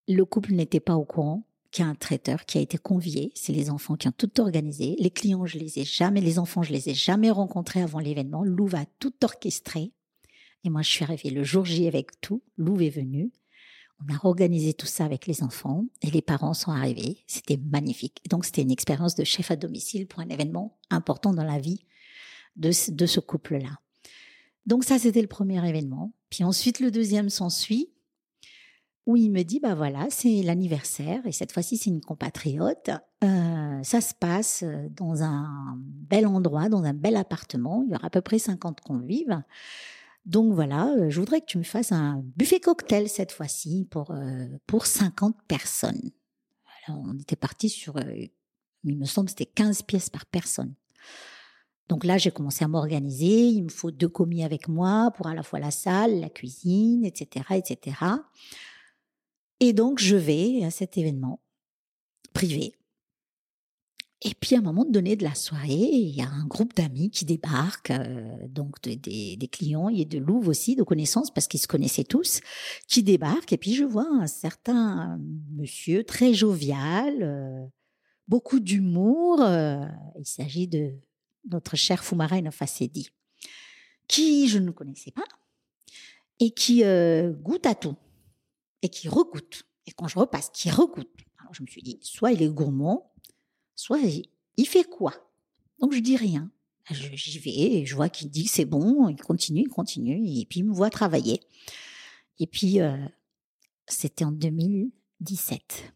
Le 0.07 0.23
couple 0.23 0.53
n'était 0.53 0.79
pas 0.79 0.95
au 0.95 1.03
courant 1.03 1.46
qu'il 1.71 1.85
y 1.85 1.87
a 1.87 1.89
un 1.89 1.95
traiteur 1.95 2.45
qui 2.45 2.57
a 2.57 2.61
été 2.61 2.77
convié. 2.77 3.31
C'est 3.35 3.53
les 3.53 3.69
enfants 3.69 3.95
qui 3.95 4.07
ont 4.07 4.13
tout 4.15 4.39
organisé. 4.39 4.95
Les 4.99 5.11
clients, 5.11 5.45
je 5.45 5.57
les 5.57 5.79
ai 5.79 5.83
jamais, 5.83 6.21
les 6.21 6.39
enfants, 6.39 6.63
je 6.63 6.71
les 6.71 6.89
ai 6.89 6.93
jamais 6.93 7.31
rencontrés 7.31 7.81
avant 7.81 7.99
l'événement. 7.99 8.43
Lou 8.43 8.67
va 8.67 8.85
tout 8.99 9.13
orchestrer. 9.23 9.91
Et 10.63 10.69
moi, 10.69 10.81
je 10.81 10.89
suis 10.89 11.03
arrivée 11.03 11.29
le 11.29 11.43
jour 11.43 11.65
J 11.65 11.87
avec 11.87 12.19
tout. 12.21 12.41
Lou 12.57 12.81
est 12.81 12.89
venu. 12.89 13.31
On 13.99 14.13
a 14.13 14.19
organisé 14.25 14.73
tout 14.73 14.85
ça 14.85 15.05
avec 15.05 15.25
les 15.25 15.43
enfants 15.43 15.85
et 16.01 16.11
les 16.11 16.21
parents 16.21 16.53
sont 16.53 16.71
arrivés. 16.71 17.23
C'était 17.25 17.57
magnifique. 17.57 18.21
donc, 18.29 18.45
c'était 18.45 18.61
une 18.61 18.71
expérience 18.71 19.15
de 19.15 19.23
chef 19.23 19.49
à 19.49 19.55
domicile 19.55 20.07
pour 20.07 20.19
un 20.19 20.29
événement 20.29 20.77
important 20.89 21.33
dans 21.33 21.43
la 21.43 21.59
vie 21.59 21.85
de, 22.55 22.71
de 22.91 23.05
ce 23.05 23.19
couple-là. 23.19 23.79
Donc 24.65 24.83
ça, 24.83 24.99
c'était 24.99 25.21
le 25.21 25.27
premier 25.27 25.67
événement. 25.67 26.13
Puis 26.29 26.43
ensuite, 26.43 26.79
le 26.79 26.91
deuxième 26.91 27.29
s'ensuit, 27.29 27.89
où 29.07 29.15
il 29.15 29.31
me 29.31 29.43
dit, 29.43 29.61
bah 29.61 29.73
voilà, 29.73 30.05
c'est 30.09 30.43
l'anniversaire, 30.43 31.25
et 31.25 31.31
cette 31.31 31.53
fois-ci, 31.53 31.77
c'est 31.77 31.89
une 31.89 32.01
compatriote. 32.01 32.91
Euh, 33.23 33.81
ça 33.81 34.01
se 34.01 34.13
passe 34.13 34.65
dans 34.91 35.23
un 35.23 35.77
bel 35.79 36.27
endroit, 36.27 36.67
dans 36.67 36.83
un 36.83 36.93
bel 36.93 37.15
appartement. 37.15 37.83
Il 37.87 37.93
y 37.93 37.95
aura 37.95 38.07
à 38.07 38.09
peu 38.09 38.19
près 38.19 38.37
50 38.37 38.81
convives. 38.81 39.41
Donc 40.25 40.53
voilà, 40.53 40.89
euh, 40.89 41.09
je 41.09 41.21
voudrais 41.21 41.39
que 41.39 41.45
tu 41.45 41.57
me 41.57 41.63
fasses 41.63 41.93
un 41.93 42.21
buffet 42.35 42.59
cocktail 42.59 43.07
cette 43.07 43.31
fois-ci 43.31 43.87
pour, 43.89 44.11
euh, 44.11 44.45
pour 44.67 44.85
50 44.85 45.37
personnes. 45.47 46.11
On 46.89 47.17
était 47.17 47.37
parti 47.37 47.69
sur, 47.69 47.97
il 48.83 48.97
me 48.97 49.05
semble, 49.05 49.29
c'était 49.29 49.45
15 49.45 49.83
pièces 49.83 50.09
par 50.09 50.25
personne. 50.25 50.73
Donc 51.87 52.03
là, 52.03 52.17
j'ai 52.17 52.31
commencé 52.31 52.65
à 52.65 52.67
m'organiser. 52.67 53.47
Il 53.47 53.63
me 53.63 53.69
faut 53.69 53.91
deux 53.91 54.09
commis 54.09 54.43
avec 54.43 54.67
moi 54.67 55.11
pour 55.15 55.27
à 55.27 55.33
la 55.33 55.43
fois 55.43 55.59
la 55.59 55.71
salle, 55.71 56.19
la 56.19 56.29
cuisine, 56.29 57.05
etc., 57.05 57.45
etc. 57.55 57.95
Et 59.59 59.73
donc, 59.73 59.99
je 59.99 60.15
vais 60.15 60.63
à 60.63 60.71
cet 60.71 60.97
événement 60.97 61.41
privé. 62.33 62.73
Et 64.23 64.33
puis, 64.33 64.55
à 64.55 64.59
un 64.59 64.63
moment 64.63 64.85
donné 64.85 65.15
de 65.15 65.23
la 65.23 65.35
soirée, 65.35 65.73
il 65.73 66.15
y 66.15 66.21
a 66.21 66.27
un 66.27 66.45
groupe 66.45 66.75
d'amis 66.75 67.11
qui 67.11 67.23
débarquent, 67.23 67.91
euh, 67.91 68.47
donc 68.47 68.81
des, 68.81 69.49
clients 69.51 69.89
et 69.89 70.05
de 70.05 70.17
Louvre 70.17 70.49
aussi, 70.49 70.75
de 70.75 70.81
connaissances, 70.83 71.31
parce 71.31 71.47
qu'ils 71.47 71.59
se 71.59 71.67
connaissaient 71.67 72.03
tous, 72.03 72.41
qui 72.87 73.03
débarquent. 73.03 73.53
Et 73.53 73.57
puis, 73.57 73.75
je 73.75 73.83
vois 73.83 74.07
un 74.09 74.25
certain 74.25 75.19
monsieur 75.55 76.03
très 76.03 76.33
jovial, 76.33 77.21
euh, 77.21 77.65
beaucoup 78.27 78.59
d'humour. 78.59 79.41
Euh, 79.41 79.85
il 80.19 80.25
s'agit 80.25 80.67
de 80.67 80.93
notre 81.51 81.75
cher 81.75 82.03
Fumara 82.03 82.39
Fassedi, 82.51 83.09
qui 84.07 84.47
je 84.47 84.57
ne 84.57 84.71
connaissais 84.71 85.11
pas 85.11 85.25
et 86.39 86.51
qui 86.51 86.83
euh, 86.83 87.31
goûte 87.31 87.65
à 87.65 87.75
tout 87.75 87.95
et 88.81 88.89
qui 88.89 89.09
regoute. 89.09 89.63
Et 89.85 89.91
quand 89.91 90.07
je 90.07 90.19
repasse, 90.19 90.49
qui 90.53 90.69
regoute. 90.69 91.09
Alors 91.39 91.53
je 91.53 91.61
me 91.61 91.67
suis 91.67 91.81
dit, 91.81 91.99
soit 92.01 92.31
il 92.31 92.41
est 92.41 92.49
gourmand, 92.49 93.11
soit 93.75 93.99
il 94.57 94.67
fait 94.67 94.83
quoi? 94.83 95.13
Donc 95.79 95.93
je 95.93 95.99
dis 95.99 96.17
rien. 96.17 96.51
J'y 96.89 97.39
vais 97.39 97.49
et 97.49 97.85
je 97.85 97.95
vois 97.95 98.07
qu'il 98.07 98.29
dit 98.29 98.47
c'est 98.47 98.65
bon, 98.65 99.09
il 99.09 99.21
continue, 99.21 99.61
il 99.61 99.69
continue, 99.69 100.25
et 100.25 100.45
puis 100.45 100.61
il 100.61 100.63
me 100.63 100.73
voit 100.73 100.89
travailler. 100.89 101.41
Et 102.39 102.47
puis, 102.47 102.79
euh, 102.79 102.95
c'était 103.87 104.25
en 104.25 104.31
2017. 104.31 105.93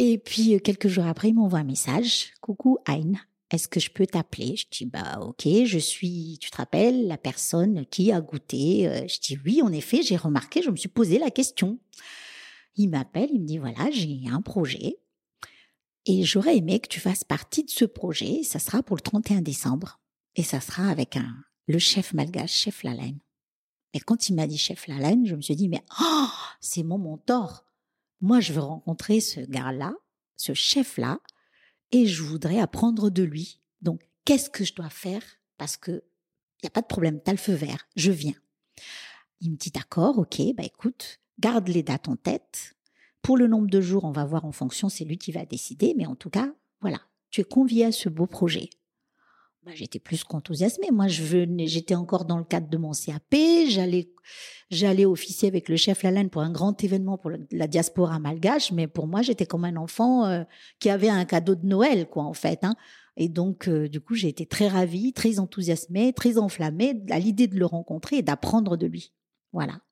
Et 0.00 0.18
puis, 0.18 0.54
euh, 0.54 0.58
quelques 0.58 0.88
jours 0.88 1.06
après, 1.06 1.28
il 1.28 1.34
m'envoie 1.34 1.60
un 1.60 1.64
message. 1.64 2.32
Coucou, 2.40 2.78
Ayn 2.86 3.14
est-ce 3.50 3.68
que 3.68 3.80
je 3.80 3.90
peux 3.90 4.06
t'appeler? 4.06 4.56
Je 4.56 4.66
dis 4.70 4.86
bah 4.86 5.20
ok, 5.20 5.46
je 5.64 5.78
suis, 5.78 6.38
tu 6.40 6.50
te 6.50 6.56
rappelles, 6.56 7.06
la 7.06 7.16
personne 7.16 7.86
qui 7.86 8.12
a 8.12 8.20
goûté. 8.20 8.86
Euh, 8.88 9.06
je 9.08 9.20
dis 9.20 9.38
oui, 9.44 9.62
en 9.62 9.72
effet, 9.72 10.02
j'ai 10.02 10.16
remarqué, 10.16 10.62
je 10.62 10.70
me 10.70 10.76
suis 10.76 10.88
posé 10.88 11.18
la 11.18 11.30
question. 11.30 11.78
Il 12.76 12.90
m'appelle, 12.90 13.30
il 13.32 13.40
me 13.40 13.46
dit 13.46 13.58
voilà, 13.58 13.90
j'ai 13.90 14.22
un 14.30 14.42
projet 14.42 14.98
et 16.04 16.24
j'aurais 16.24 16.56
aimé 16.58 16.80
que 16.80 16.88
tu 16.88 17.00
fasses 17.00 17.24
partie 17.24 17.64
de 17.64 17.70
ce 17.70 17.84
projet. 17.84 18.42
Ça 18.42 18.58
sera 18.58 18.82
pour 18.82 18.96
le 18.96 19.02
31 19.02 19.40
décembre 19.40 20.00
et 20.36 20.42
ça 20.42 20.60
sera 20.60 20.88
avec 20.88 21.16
un 21.16 21.34
le 21.66 21.78
chef 21.78 22.14
malgache, 22.14 22.52
chef 22.52 22.82
Lalaine. 22.82 23.18
Et 23.94 24.00
quand 24.00 24.28
il 24.28 24.34
m'a 24.34 24.46
dit 24.46 24.58
chef 24.58 24.86
Lalaine, 24.86 25.26
je 25.26 25.34
me 25.34 25.40
suis 25.40 25.56
dit 25.56 25.68
mais 25.68 25.82
oh, 26.00 26.28
c'est 26.60 26.82
mon 26.82 26.98
mentor. 26.98 27.64
Moi, 28.20 28.40
je 28.40 28.52
veux 28.52 28.60
rencontrer 28.60 29.20
ce 29.20 29.40
gars-là, 29.40 29.94
ce 30.36 30.52
chef-là 30.52 31.20
et 31.92 32.06
je 32.06 32.22
voudrais 32.22 32.58
apprendre 32.58 33.10
de 33.10 33.22
lui. 33.22 33.60
Donc, 33.82 34.00
qu'est-ce 34.24 34.50
que 34.50 34.64
je 34.64 34.74
dois 34.74 34.90
faire? 34.90 35.22
Parce 35.56 35.76
que 35.76 36.02
il 36.60 36.66
n'y 36.66 36.68
a 36.68 36.70
pas 36.70 36.82
de 36.82 36.86
problème, 36.86 37.20
tu 37.24 37.30
le 37.30 37.36
feu 37.36 37.52
vert, 37.52 37.86
je 37.94 38.10
viens. 38.10 38.34
Il 39.40 39.52
me 39.52 39.56
dit 39.56 39.70
d'accord, 39.70 40.18
ok, 40.18 40.40
bah 40.56 40.64
écoute, 40.64 41.20
garde 41.38 41.68
les 41.68 41.84
dates 41.84 42.08
en 42.08 42.16
tête. 42.16 42.74
Pour 43.22 43.36
le 43.36 43.46
nombre 43.46 43.68
de 43.68 43.80
jours, 43.80 44.04
on 44.04 44.10
va 44.10 44.24
voir 44.24 44.44
en 44.44 44.52
fonction, 44.52 44.88
c'est 44.88 45.04
lui 45.04 45.18
qui 45.18 45.30
va 45.30 45.44
décider, 45.44 45.94
mais 45.96 46.06
en 46.06 46.16
tout 46.16 46.30
cas, 46.30 46.52
voilà, 46.80 47.00
tu 47.30 47.40
es 47.40 47.44
convié 47.44 47.84
à 47.84 47.92
ce 47.92 48.08
beau 48.08 48.26
projet. 48.26 48.70
Bah, 49.68 49.74
j'étais 49.74 49.98
plus 49.98 50.24
qu'enthousiasmée. 50.24 50.90
Moi, 50.90 51.08
j'étais 51.08 51.94
encore 51.94 52.24
dans 52.24 52.38
le 52.38 52.44
cadre 52.44 52.70
de 52.70 52.78
mon 52.78 52.92
CAP. 52.92 53.34
J'allais, 53.68 54.08
j'allais 54.70 55.04
officier 55.04 55.46
avec 55.46 55.68
le 55.68 55.76
chef 55.76 56.04
Lalaine 56.04 56.30
pour 56.30 56.40
un 56.40 56.50
grand 56.50 56.82
événement 56.82 57.18
pour 57.18 57.30
la 57.50 57.66
diaspora 57.66 58.18
malgache. 58.18 58.72
Mais 58.72 58.86
pour 58.86 59.06
moi, 59.06 59.20
j'étais 59.20 59.44
comme 59.44 59.66
un 59.66 59.76
enfant 59.76 60.24
euh, 60.24 60.44
qui 60.78 60.88
avait 60.88 61.10
un 61.10 61.26
cadeau 61.26 61.54
de 61.54 61.66
Noël, 61.66 62.08
quoi, 62.08 62.22
en 62.24 62.32
fait. 62.32 62.64
Hein. 62.64 62.76
Et 63.18 63.28
donc, 63.28 63.68
euh, 63.68 63.90
du 63.90 64.00
coup, 64.00 64.14
j'ai 64.14 64.28
été 64.28 64.46
très 64.46 64.68
ravie, 64.68 65.12
très 65.12 65.38
enthousiasmée, 65.38 66.14
très 66.14 66.38
enflammée 66.38 67.02
à 67.10 67.18
l'idée 67.18 67.46
de 67.46 67.58
le 67.58 67.66
rencontrer 67.66 68.16
et 68.16 68.22
d'apprendre 68.22 68.78
de 68.78 68.86
lui. 68.86 69.12
Voilà. 69.52 69.82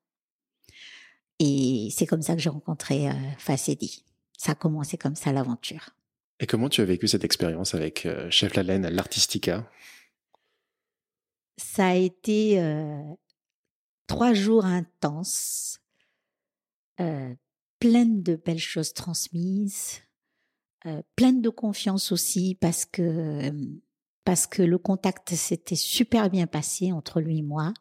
Et 1.37 1.89
c'est 1.91 2.07
comme 2.07 2.23
ça 2.23 2.33
que 2.33 2.41
j'ai 2.41 2.49
rencontré 2.49 3.09
euh, 3.09 3.13
Facedi. 3.37 4.03
Ça 4.39 4.53
a 4.53 4.55
commencé 4.55 4.97
comme 4.97 5.15
ça 5.15 5.31
l'aventure. 5.31 5.91
Et 6.39 6.47
comment 6.47 6.69
tu 6.69 6.81
as 6.81 6.85
vécu 6.85 7.07
cette 7.07 7.23
expérience 7.23 7.73
avec 7.73 8.05
euh, 8.05 8.29
Chef 8.29 8.55
Lalaine 8.55 8.85
à 8.85 8.89
l'Artistica? 8.89 9.69
Ça 11.57 11.87
a 11.87 11.95
été 11.95 12.61
euh, 12.61 13.01
trois 14.05 14.33
jours 14.33 14.65
intenses, 14.65 15.79
euh, 16.99 17.33
pleines 17.79 18.21
de 18.21 18.35
belles 18.35 18.59
choses 18.59 18.93
transmises, 18.93 20.01
euh, 20.85 21.01
pleines 21.15 21.41
de 21.41 21.49
confiance 21.49 22.11
aussi 22.11 22.55
parce 22.61 22.85
que 22.85 23.51
parce 24.23 24.45
que 24.45 24.61
le 24.61 24.77
contact 24.77 25.33
s'était 25.33 25.75
super 25.75 26.29
bien 26.29 26.47
passé 26.47 26.91
entre 26.91 27.21
lui 27.21 27.39
et 27.39 27.43
moi 27.43 27.73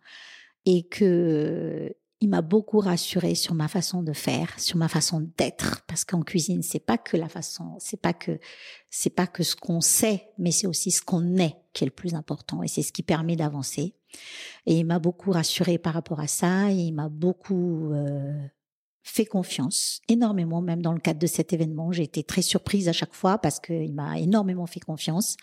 et 0.64 0.86
que 0.86 1.94
il 2.20 2.28
m'a 2.30 2.42
beaucoup 2.42 2.78
rassuré 2.78 3.34
sur 3.34 3.54
ma 3.54 3.68
façon 3.68 4.02
de 4.02 4.12
faire, 4.12 4.58
sur 4.58 4.76
ma 4.76 4.88
façon 4.88 5.28
d'être, 5.36 5.82
parce 5.86 6.04
qu'en 6.04 6.22
cuisine, 6.22 6.62
c'est 6.62 6.80
pas 6.80 6.96
que 6.96 7.16
la 7.16 7.28
façon, 7.28 7.76
c'est 7.78 8.00
pas 8.00 8.14
que, 8.14 8.38
c'est 8.90 9.10
pas 9.10 9.26
que 9.26 9.42
ce 9.42 9.54
qu'on 9.54 9.82
sait, 9.82 10.28
mais 10.38 10.50
c'est 10.50 10.66
aussi 10.66 10.90
ce 10.90 11.02
qu'on 11.02 11.36
est 11.36 11.56
qui 11.74 11.84
est 11.84 11.86
le 11.86 11.92
plus 11.92 12.14
important, 12.14 12.62
et 12.62 12.68
c'est 12.68 12.82
ce 12.82 12.92
qui 12.92 13.02
permet 13.02 13.36
d'avancer. 13.36 13.94
Et 14.64 14.78
il 14.78 14.84
m'a 14.86 14.98
beaucoup 14.98 15.30
rassuré 15.30 15.76
par 15.76 15.92
rapport 15.92 16.20
à 16.20 16.26
ça, 16.26 16.72
et 16.72 16.76
il 16.76 16.92
m'a 16.92 17.10
beaucoup 17.10 17.92
euh, 17.92 18.32
fait 19.02 19.26
confiance, 19.26 20.00
énormément, 20.08 20.62
même 20.62 20.80
dans 20.80 20.94
le 20.94 21.00
cadre 21.00 21.20
de 21.20 21.26
cet 21.26 21.52
événement. 21.52 21.92
J'ai 21.92 22.04
été 22.04 22.24
très 22.24 22.42
surprise 22.42 22.88
à 22.88 22.92
chaque 22.92 23.14
fois 23.14 23.36
parce 23.38 23.60
qu'il 23.60 23.92
m'a 23.92 24.18
énormément 24.18 24.66
fait 24.66 24.80
confiance. 24.80 25.36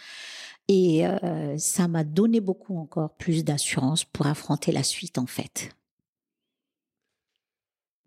Et 0.68 1.06
euh, 1.06 1.58
ça 1.58 1.88
m'a 1.88 2.04
donné 2.04 2.40
beaucoup 2.40 2.78
encore 2.78 3.16
plus 3.16 3.44
d'assurance 3.44 4.06
pour 4.06 4.28
affronter 4.28 4.72
la 4.72 4.84
suite, 4.84 5.18
en 5.18 5.26
fait. 5.26 5.70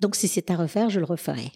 Donc 0.01 0.17
si 0.17 0.29
c'est 0.29 0.51
à 0.51 0.57
refaire, 0.57 0.91
je 0.91 1.01
le 1.01 1.07
referai. 1.07 1.53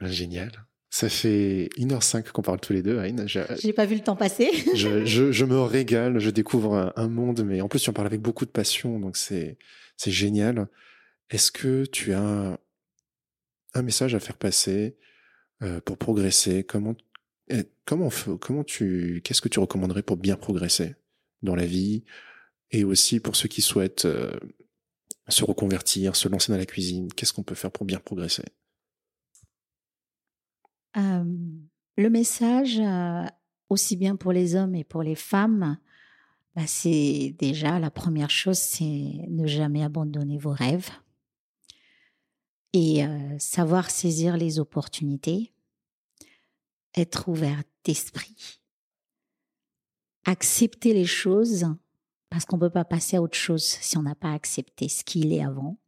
Ben, 0.00 0.08
génial. 0.08 0.52
Ça 0.90 1.10
fait 1.10 1.68
1h05 1.76 2.30
qu'on 2.30 2.40
parle 2.42 2.60
tous 2.60 2.72
les 2.72 2.82
deux, 2.82 2.98
Aïn. 2.98 3.26
J'ai 3.26 3.72
pas 3.74 3.84
vu 3.84 3.96
le 3.96 4.00
temps 4.00 4.16
passer. 4.16 4.50
je, 4.74 5.04
je, 5.04 5.32
je, 5.32 5.44
me 5.44 5.60
régale, 5.60 6.18
je 6.18 6.30
découvre 6.30 6.92
un, 6.96 7.08
monde, 7.08 7.44
mais 7.44 7.60
en 7.60 7.68
plus 7.68 7.80
tu 7.80 7.90
en 7.90 7.92
parles 7.92 8.06
avec 8.06 8.22
beaucoup 8.22 8.46
de 8.46 8.50
passion, 8.50 8.98
donc 8.98 9.16
c'est 9.16 9.58
c'est 9.96 10.10
génial. 10.10 10.68
Est-ce 11.28 11.52
que 11.52 11.84
tu 11.84 12.14
as 12.14 12.58
un 13.74 13.82
message 13.82 14.14
à 14.14 14.20
faire 14.20 14.38
passer 14.38 14.96
euh, 15.62 15.80
pour 15.82 15.98
progresser? 15.98 16.64
Comment 16.64 16.96
eh, 17.50 17.64
comment 17.84 18.08
comment 18.40 18.64
tu 18.64 19.20
qu'est-ce 19.22 19.42
que 19.42 19.48
tu 19.48 19.60
recommanderais 19.60 20.02
pour 20.02 20.16
bien 20.16 20.36
progresser 20.36 20.94
dans 21.42 21.54
la 21.54 21.66
vie? 21.66 22.04
Et 22.70 22.84
aussi 22.84 23.20
pour 23.20 23.36
ceux 23.36 23.48
qui 23.48 23.60
souhaitent 23.60 24.06
euh, 24.06 24.32
se 25.28 25.44
reconvertir, 25.44 26.16
se 26.16 26.28
lancer 26.28 26.52
dans 26.52 26.58
la 26.58 26.66
cuisine 26.66 27.12
Qu'est-ce 27.12 27.32
qu'on 27.32 27.42
peut 27.42 27.54
faire 27.54 27.70
pour 27.70 27.86
bien 27.86 28.00
progresser? 28.00 28.44
Le 31.98 32.10
message, 32.10 32.78
euh, 32.78 33.24
aussi 33.68 33.96
bien 33.96 34.14
pour 34.14 34.32
les 34.32 34.54
hommes 34.54 34.76
et 34.76 34.84
pour 34.84 35.02
les 35.02 35.16
femmes, 35.16 35.78
bah, 36.54 36.66
c'est 36.66 37.34
déjà 37.38 37.80
la 37.80 37.90
première 37.90 38.30
chose, 38.30 38.58
c'est 38.58 39.26
ne 39.28 39.46
jamais 39.46 39.82
abandonner 39.82 40.38
vos 40.38 40.52
rêves 40.52 40.90
et 42.72 43.04
euh, 43.04 43.38
savoir 43.38 43.90
saisir 43.90 44.36
les 44.36 44.60
opportunités, 44.60 45.52
être 46.96 47.28
ouvert 47.28 47.62
d'esprit, 47.84 48.60
accepter 50.24 50.94
les 50.94 51.04
choses 51.04 51.66
parce 52.30 52.44
qu'on 52.44 52.56
ne 52.56 52.62
peut 52.62 52.70
pas 52.70 52.84
passer 52.84 53.16
à 53.16 53.22
autre 53.22 53.36
chose 53.36 53.64
si 53.64 53.96
on 53.96 54.02
n'a 54.02 54.14
pas 54.14 54.32
accepté 54.32 54.88
ce 54.88 55.04
qu'il 55.04 55.32
est 55.32 55.42
avant. 55.42 55.78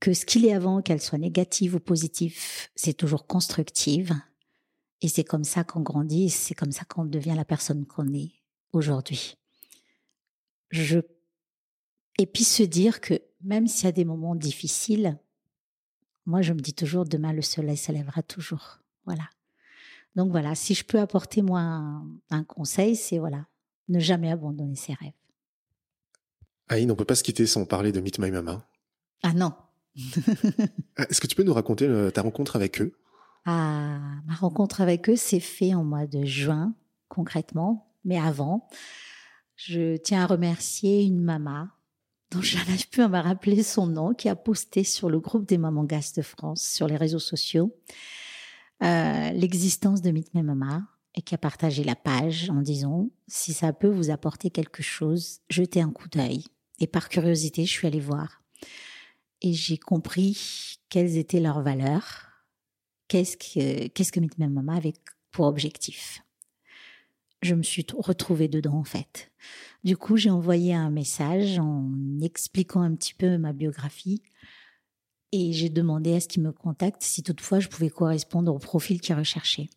Que 0.00 0.14
ce 0.14 0.26
qu'il 0.26 0.44
est 0.44 0.52
avant, 0.52 0.82
qu'elle 0.82 1.00
soit 1.00 1.18
négative 1.18 1.76
ou 1.76 1.80
positive, 1.80 2.36
c'est 2.74 2.94
toujours 2.94 3.26
constructive. 3.26 4.12
Et 5.00 5.08
c'est 5.08 5.24
comme 5.24 5.44
ça 5.44 5.62
qu'on 5.64 5.80
grandit, 5.80 6.30
c'est 6.30 6.54
comme 6.54 6.72
ça 6.72 6.84
qu'on 6.84 7.04
devient 7.04 7.34
la 7.36 7.44
personne 7.44 7.86
qu'on 7.86 8.12
est 8.12 8.32
aujourd'hui. 8.72 9.36
Je... 10.70 11.00
Et 12.18 12.26
puis 12.26 12.44
se 12.44 12.62
dire 12.62 13.00
que 13.00 13.20
même 13.40 13.66
s'il 13.66 13.84
y 13.84 13.88
a 13.88 13.92
des 13.92 14.04
moments 14.04 14.34
difficiles, 14.34 15.18
moi 16.26 16.42
je 16.42 16.52
me 16.52 16.60
dis 16.60 16.74
toujours 16.74 17.04
demain 17.04 17.32
le 17.32 17.42
soleil 17.42 17.76
se 17.76 17.92
lèvera 17.92 18.22
toujours. 18.22 18.80
Voilà. 19.04 19.28
Donc 20.14 20.30
voilà, 20.30 20.54
si 20.54 20.74
je 20.74 20.84
peux 20.84 21.00
apporter 21.00 21.42
moi 21.42 22.02
un 22.30 22.44
conseil, 22.44 22.96
c'est 22.96 23.18
voilà, 23.18 23.46
ne 23.88 23.98
jamais 23.98 24.30
abandonner 24.30 24.76
ses 24.76 24.94
rêves. 24.94 25.12
Aïe, 26.68 26.90
on 26.90 26.94
peut 26.94 27.04
pas 27.04 27.14
se 27.14 27.22
quitter 27.22 27.46
sans 27.46 27.64
parler 27.64 27.92
de 27.92 28.00
Meet 28.00 28.18
My 28.18 28.30
Mama. 28.30 28.66
Ah 29.22 29.32
non. 29.32 29.52
Ah, 30.96 31.06
est-ce 31.10 31.20
que 31.20 31.26
tu 31.26 31.36
peux 31.36 31.42
nous 31.42 31.52
raconter 31.52 31.86
euh, 31.86 32.10
ta 32.10 32.22
rencontre 32.22 32.56
avec 32.56 32.80
eux? 32.80 32.92
Ah, 33.44 33.98
ma 34.26 34.34
rencontre 34.34 34.80
avec 34.80 35.08
eux 35.10 35.16
s'est 35.16 35.40
faite 35.40 35.74
en 35.74 35.84
mois 35.84 36.06
de 36.06 36.24
juin, 36.24 36.74
concrètement. 37.08 37.92
Mais 38.04 38.18
avant, 38.18 38.68
je 39.56 39.96
tiens 39.96 40.22
à 40.22 40.26
remercier 40.26 41.02
une 41.02 41.22
maman 41.22 41.68
dont 42.30 42.40
je 42.40 42.56
n'arrive 42.56 42.88
plus 42.88 43.02
à 43.02 43.08
me 43.08 43.18
rappeler 43.18 43.62
son 43.62 43.86
nom, 43.86 44.14
qui 44.14 44.28
a 44.30 44.36
posté 44.36 44.84
sur 44.84 45.10
le 45.10 45.20
groupe 45.20 45.46
des 45.46 45.58
mamans 45.58 45.84
de 45.84 46.22
France 46.22 46.62
sur 46.62 46.86
les 46.86 46.96
réseaux 46.96 47.18
sociaux 47.18 47.76
euh, 48.82 49.30
l'existence 49.30 50.02
de 50.02 50.10
Meet 50.10 50.34
My 50.34 50.42
Mama 50.42 50.82
et 51.14 51.22
qui 51.22 51.34
a 51.34 51.38
partagé 51.38 51.84
la 51.84 51.96
page 51.96 52.50
en 52.50 52.62
disant 52.62 53.10
si 53.28 53.52
ça 53.52 53.72
peut 53.72 53.88
vous 53.88 54.10
apporter 54.10 54.50
quelque 54.50 54.82
chose, 54.82 55.40
jetez 55.50 55.80
un 55.80 55.90
coup 55.90 56.08
d'œil. 56.08 56.44
Et 56.80 56.86
par 56.86 57.08
curiosité, 57.08 57.64
je 57.64 57.70
suis 57.70 57.86
allée 57.86 58.00
voir. 58.00 58.42
Et 59.42 59.52
j'ai 59.52 59.76
compris 59.76 60.78
quelles 60.88 61.16
étaient 61.16 61.40
leurs 61.40 61.62
valeurs, 61.62 62.28
qu'est-ce 63.08 63.36
que, 63.36 63.88
qu'est-ce 63.88 64.12
que 64.12 64.20
Mama 64.38 64.76
avait 64.76 64.94
pour 65.32 65.46
objectif. 65.46 66.22
Je 67.40 67.54
me 67.54 67.62
suis 67.62 67.84
retrouvée 67.96 68.46
dedans, 68.46 68.76
en 68.76 68.84
fait. 68.84 69.32
Du 69.82 69.96
coup, 69.96 70.16
j'ai 70.16 70.30
envoyé 70.30 70.74
un 70.74 70.90
message 70.90 71.58
en 71.58 71.90
expliquant 72.20 72.82
un 72.82 72.94
petit 72.94 73.14
peu 73.14 73.36
ma 73.36 73.52
biographie 73.52 74.22
et 75.32 75.52
j'ai 75.52 75.70
demandé 75.70 76.14
à 76.14 76.20
ce 76.20 76.28
qu'ils 76.28 76.42
me 76.42 76.52
contactent 76.52 77.02
si 77.02 77.22
toutefois 77.22 77.58
je 77.58 77.68
pouvais 77.68 77.90
correspondre 77.90 78.54
au 78.54 78.58
profil 78.58 79.00
qu'ils 79.00 79.16
recherchaient. 79.16 79.70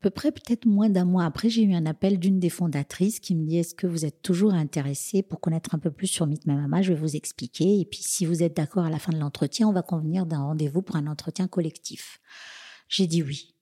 Peu 0.00 0.10
près 0.10 0.30
peut-être 0.30 0.66
moins 0.66 0.88
d'un 0.88 1.04
mois 1.04 1.24
après, 1.24 1.48
j'ai 1.48 1.62
eu 1.62 1.74
un 1.74 1.84
appel 1.84 2.18
d'une 2.18 2.38
des 2.38 2.50
fondatrices 2.50 3.18
qui 3.18 3.34
me 3.34 3.44
dit 3.44 3.58
Est-ce 3.58 3.74
que 3.74 3.86
vous 3.86 4.04
êtes 4.04 4.22
toujours 4.22 4.54
intéressé 4.54 5.22
pour 5.22 5.40
connaître 5.40 5.74
un 5.74 5.78
peu 5.78 5.90
plus 5.90 6.06
sur 6.06 6.26
Meet 6.26 6.46
My 6.46 6.54
Mama? 6.54 6.82
Je 6.82 6.92
vais 6.92 7.00
vous 7.00 7.16
expliquer. 7.16 7.80
Et 7.80 7.84
puis, 7.84 8.00
si 8.02 8.24
vous 8.24 8.42
êtes 8.42 8.56
d'accord 8.56 8.84
à 8.84 8.90
la 8.90 9.00
fin 9.00 9.12
de 9.12 9.18
l'entretien, 9.18 9.66
on 9.66 9.72
va 9.72 9.82
convenir 9.82 10.24
d'un 10.24 10.40
rendez-vous 10.40 10.82
pour 10.82 10.96
un 10.96 11.08
entretien 11.08 11.48
collectif. 11.48 12.20
J'ai 12.88 13.08
dit 13.08 13.22
oui. 13.22 13.54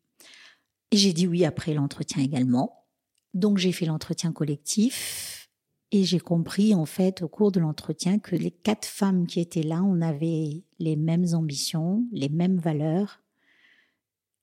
Et 0.90 0.98
j'ai 0.98 1.14
dit 1.14 1.26
oui 1.26 1.44
après 1.44 1.72
l'entretien 1.72 2.22
également. 2.22 2.84
Donc, 3.32 3.56
j'ai 3.56 3.72
fait 3.72 3.86
l'entretien 3.86 4.32
collectif 4.32 5.48
et 5.92 6.04
j'ai 6.04 6.18
compris, 6.18 6.74
en 6.74 6.84
fait, 6.84 7.22
au 7.22 7.28
cours 7.28 7.52
de 7.52 7.60
l'entretien, 7.60 8.18
que 8.18 8.36
les 8.36 8.50
quatre 8.50 8.86
femmes 8.86 9.26
qui 9.26 9.40
étaient 9.40 9.62
là, 9.62 9.82
on 9.82 10.02
avait 10.02 10.64
les 10.78 10.96
mêmes 10.96 11.26
ambitions, 11.32 12.04
les 12.12 12.28
mêmes 12.28 12.58
valeurs 12.58 13.22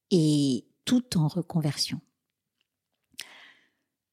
et 0.09 0.65
tout 0.85 1.17
en 1.17 1.27
reconversion. 1.27 1.99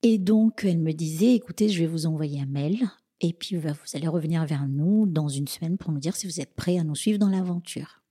Et 0.03 0.19
donc, 0.19 0.65
elle 0.65 0.79
me 0.79 0.93
disait, 0.93 1.35
écoutez, 1.35 1.69
je 1.69 1.81
vais 1.81 1.87
vous 1.87 2.07
envoyer 2.07 2.41
un 2.41 2.47
mail 2.47 2.89
et 3.21 3.35
puis 3.35 3.57
vous 3.57 3.69
allez 3.93 4.09
revenir 4.09 4.47
vers 4.47 4.67
nous 4.67 5.07
dans 5.07 5.29
une 5.29 5.49
semaine 5.49 5.77
pour 5.77 5.93
nous 5.93 6.01
dire 6.01 6.17
si 6.17 6.27
vous 6.27 6.41
êtes 6.41 6.55
prêts 6.55 6.79
à 6.79 6.85
nous 6.85 6.95
suivre 6.95 7.19
dans 7.19 7.29
l'aventure. 7.29 8.03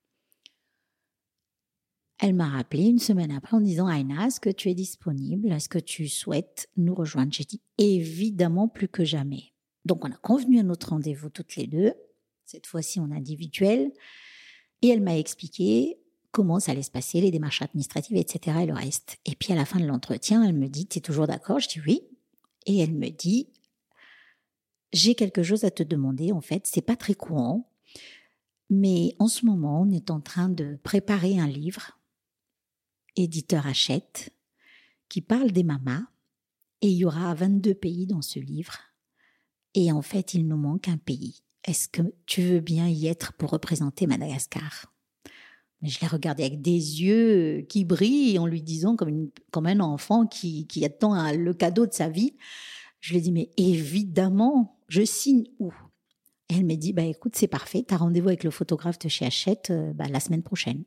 Elle 2.20 2.36
m'a 2.36 2.50
rappelé 2.50 2.84
une 2.84 3.00
semaine 3.00 3.32
après 3.32 3.56
en 3.56 3.62
disant 3.62 3.90
Aina, 3.90 4.28
est-ce 4.28 4.42
que 4.42 4.50
tu 4.50 4.70
es 4.70 4.76
disponible? 4.76 5.52
Est-ce 5.52 5.70
que 5.70 5.80
tu 5.80 6.10
souhaites 6.10 6.70
nous 6.76 6.94
rejoindre? 6.94 7.32
J'ai 7.32 7.46
dit 7.46 7.62
évidemment 7.78 8.68
plus 8.68 8.90
que 8.90 9.06
jamais. 9.06 9.54
Donc 9.86 10.04
on 10.04 10.12
a 10.12 10.18
convenu 10.18 10.60
un 10.60 10.70
autre 10.70 10.90
rendez-vous 10.90 11.30
toutes 11.30 11.56
les 11.56 11.66
deux, 11.66 11.94
cette 12.46 12.68
fois-ci 12.68 13.00
en 13.00 13.10
individuel, 13.12 13.92
et 14.82 14.90
elle 14.90 15.02
m'a 15.02 15.18
expliqué 15.18 15.99
comment 16.32 16.60
ça 16.60 16.72
allait 16.72 16.84
se 16.84 16.92
passer, 16.92 17.22
les 17.22 17.32
démarches 17.32 17.62
administratives, 17.62 18.18
etc. 18.18 18.60
et 18.62 18.66
le 18.66 18.74
reste. 18.74 19.18
Et 19.26 19.36
puis 19.36 19.54
à 19.54 19.56
la 19.56 19.66
fin 19.66 19.80
de 19.80 19.86
l'entretien, 19.86 20.44
elle 20.44 20.56
me 20.56 20.68
dit, 20.68 20.88
tu 20.88 21.00
es 21.00 21.02
toujours 21.02 21.28
d'accord? 21.28 21.60
Je 21.60 21.68
dis 21.68 21.82
oui. 21.86 22.02
Et 22.66 22.78
elle 22.78 22.94
me 22.94 23.10
dit, 23.10 23.50
j'ai 24.94 25.16
quelque 25.16 25.44
chose 25.44 25.64
à 25.64 25.72
te 25.72 25.84
demander, 25.84 26.32
en 26.32 26.42
fait, 26.42 26.66
c'est 26.66 26.82
pas 26.82 26.96
très 26.96 27.16
courant, 27.16 27.72
mais 28.70 29.16
en 29.20 29.28
ce 29.28 29.46
moment, 29.46 29.82
on 29.82 29.92
est 29.92 30.12
en 30.12 30.20
train 30.20 30.50
de 30.50 30.78
préparer 30.84 31.40
un 31.40 31.48
livre, 31.48 32.00
éditeur 33.16 33.66
Hachette, 33.66 34.34
qui 35.08 35.22
parle 35.22 35.52
des 35.52 35.64
mamas, 35.64 36.04
et 36.82 36.90
il 36.90 36.98
y 36.98 37.06
aura 37.06 37.34
22 37.34 37.74
pays 37.74 38.08
dans 38.08 38.22
ce 38.22 38.40
livre, 38.40 38.78
et 39.74 39.92
en 39.92 40.02
fait, 40.02 40.34
il 40.34 40.48
nous 40.48 40.58
manque 40.58 40.88
un 40.88 40.98
pays. 40.98 41.42
Est-ce 41.64 41.88
que 41.88 42.02
tu 42.26 42.42
veux 42.42 42.60
bien 42.60 42.88
y 42.88 43.08
être 43.08 43.34
pour 43.34 43.52
représenter 43.52 44.08
Madagascar? 44.08 44.94
Mais 45.82 45.90
je 45.90 46.00
l'ai 46.02 46.08
regardé 46.08 46.44
avec 46.44 46.62
des 46.62 47.02
yeux 47.02 47.66
qui 47.70 47.86
brillent 47.86 48.40
en 48.40 48.46
lui 48.46 48.62
disant 48.62 48.96
comme, 48.96 49.30
un 49.66 49.80
enfant 49.80 50.28
qui, 50.28 50.68
attend 50.84 51.32
le 51.32 51.54
cadeau 51.54 51.86
de 51.86 51.94
sa 51.94 52.10
vie. 52.10 52.36
Je 53.00 53.12
lui 53.12 53.20
ai 53.20 53.22
dit, 53.22 53.32
mais 53.32 53.50
évidemment, 53.56 54.78
je 54.90 55.04
signe 55.06 55.46
où? 55.60 55.72
Et 56.50 56.56
elle 56.56 56.66
m'a 56.66 56.76
dit, 56.76 56.94
bah 56.94 57.04
écoute, 57.04 57.36
c'est 57.36 57.48
parfait, 57.48 57.86
tu 57.88 57.94
as 57.94 57.98
rendez-vous 57.98 58.28
avec 58.28 58.44
le 58.44 58.52
photographe 58.52 59.00
de 59.00 59.08
chez 59.08 59.26
Hachette 59.26 59.70
euh, 59.70 59.94
bah, 59.94 60.08
la 60.10 60.20
semaine 60.20 60.42
prochaine. 60.44 60.84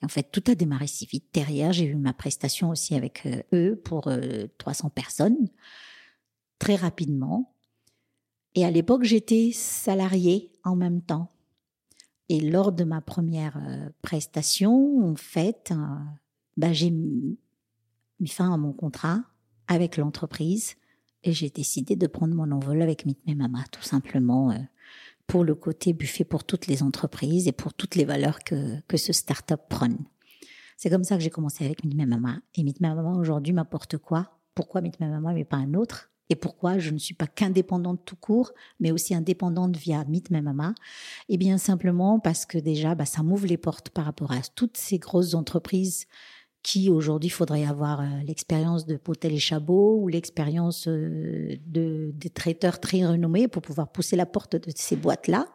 Et 0.00 0.04
en 0.04 0.08
fait, 0.08 0.30
tout 0.32 0.42
a 0.48 0.54
démarré 0.54 0.86
si 0.86 1.04
vite. 1.06 1.26
Derrière, 1.32 1.72
j'ai 1.72 1.84
eu 1.84 1.94
ma 1.94 2.14
prestation 2.14 2.70
aussi 2.70 2.94
avec 2.94 3.26
euh, 3.26 3.42
eux 3.52 3.80
pour 3.84 4.10
300 4.58 4.86
euh, 4.86 4.90
personnes, 4.90 5.48
très 6.58 6.74
rapidement. 6.74 7.54
Et 8.54 8.64
à 8.64 8.70
l'époque, 8.70 9.04
j'étais 9.04 9.50
salariée 9.52 10.50
en 10.64 10.74
même 10.74 11.02
temps. 11.02 11.30
Et 12.30 12.38
lors 12.38 12.70
de 12.70 12.84
ma 12.84 13.00
première 13.00 13.56
euh, 13.56 13.88
prestation, 14.02 15.04
en 15.04 15.16
fait, 15.16 15.72
euh, 15.72 15.96
bah, 16.56 16.72
j'ai 16.72 16.92
mis 16.92 17.36
fin 18.28 18.54
à 18.54 18.56
mon 18.56 18.72
contrat 18.72 19.24
avec 19.66 19.96
l'entreprise 19.96 20.76
et 21.24 21.32
j'ai 21.32 21.50
décidé 21.50 21.96
de 21.96 22.06
prendre 22.06 22.36
mon 22.36 22.52
envol 22.52 22.82
avec 22.82 23.04
Meet 23.04 23.18
Mama, 23.36 23.64
tout 23.72 23.82
simplement 23.82 24.52
euh, 24.52 24.58
pour 25.26 25.42
le 25.42 25.56
côté 25.56 25.92
buffet 25.92 26.22
pour 26.22 26.44
toutes 26.44 26.68
les 26.68 26.84
entreprises 26.84 27.48
et 27.48 27.52
pour 27.52 27.74
toutes 27.74 27.96
les 27.96 28.04
valeurs 28.04 28.44
que, 28.44 28.80
que 28.82 28.96
ce 28.96 29.12
start-up 29.12 29.62
prône. 29.68 29.98
C'est 30.76 30.88
comme 30.88 31.02
ça 31.02 31.16
que 31.16 31.24
j'ai 31.24 31.30
commencé 31.30 31.64
avec 31.64 31.82
Meet 31.82 32.06
Mama. 32.06 32.38
Et 32.54 32.62
Meet 32.62 32.80
Mama 32.80 33.10
aujourd'hui 33.18 33.52
m'apporte 33.52 33.98
quoi? 33.98 34.38
Pourquoi 34.54 34.82
Meet 34.82 35.00
Mama 35.00 35.32
mais 35.32 35.44
pas 35.44 35.56
un 35.56 35.74
autre? 35.74 36.12
Et 36.30 36.36
pourquoi 36.36 36.78
je 36.78 36.90
ne 36.90 36.98
suis 36.98 37.14
pas 37.14 37.26
qu'indépendante 37.26 38.04
tout 38.04 38.16
court, 38.16 38.52
mais 38.78 38.92
aussi 38.92 39.14
indépendante 39.14 39.76
via 39.76 40.04
Meet 40.04 40.30
My 40.30 40.40
Mama? 40.40 40.74
Eh 41.28 41.36
bien 41.36 41.58
simplement 41.58 42.20
parce 42.20 42.46
que 42.46 42.56
déjà, 42.56 42.94
bah, 42.94 43.04
ça 43.04 43.24
m'ouvre 43.24 43.46
les 43.46 43.56
portes 43.56 43.90
par 43.90 44.04
rapport 44.04 44.30
à 44.30 44.40
toutes 44.54 44.76
ces 44.76 44.98
grosses 44.98 45.34
entreprises 45.34 46.06
qui 46.62 46.88
aujourd'hui 46.88 47.30
faudrait 47.30 47.64
avoir 47.64 48.00
euh, 48.00 48.04
l'expérience 48.24 48.86
de 48.86 48.96
Potel 48.96 49.32
et 49.32 49.38
Chabot 49.38 49.98
ou 50.00 50.08
l'expérience 50.08 50.86
euh, 50.86 51.56
de 51.66 52.12
des 52.14 52.30
traiteurs 52.30 52.80
très 52.80 53.04
renommés 53.04 53.48
pour 53.48 53.62
pouvoir 53.62 53.90
pousser 53.90 54.14
la 54.14 54.26
porte 54.26 54.56
de 54.56 54.70
ces 54.74 54.94
boîtes-là. 54.94 55.46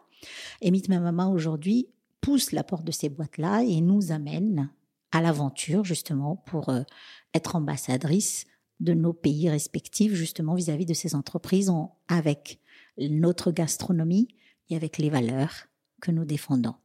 Et 0.62 0.72
Meet 0.72 0.90
My 0.90 1.00
Mama 1.00 1.28
aujourd'hui 1.28 1.88
pousse 2.22 2.52
la 2.52 2.64
porte 2.64 2.84
de 2.84 2.92
ces 2.92 3.10
boîtes-là 3.10 3.64
et 3.64 3.82
nous 3.82 4.12
amène 4.12 4.72
à 5.12 5.22
l'aventure 5.22 5.86
justement 5.86 6.36
pour 6.36 6.70
euh, 6.70 6.82
être 7.34 7.56
ambassadrice 7.56 8.46
de 8.80 8.94
nos 8.94 9.14
pays 9.14 9.50
respectifs, 9.50 10.14
justement 10.14 10.56
vis-à-vis 10.56 10.86
de 10.86 10.94
ces 10.94 11.16
entreprises, 11.16 11.72
avec 12.08 12.60
notre 12.98 13.52
gastronomie 13.52 14.28
et 14.70 14.76
avec 14.76 14.98
les 14.98 15.10
valeurs 15.10 15.68
que 16.02 16.12
nous 16.12 16.26
défendons. 16.26 16.76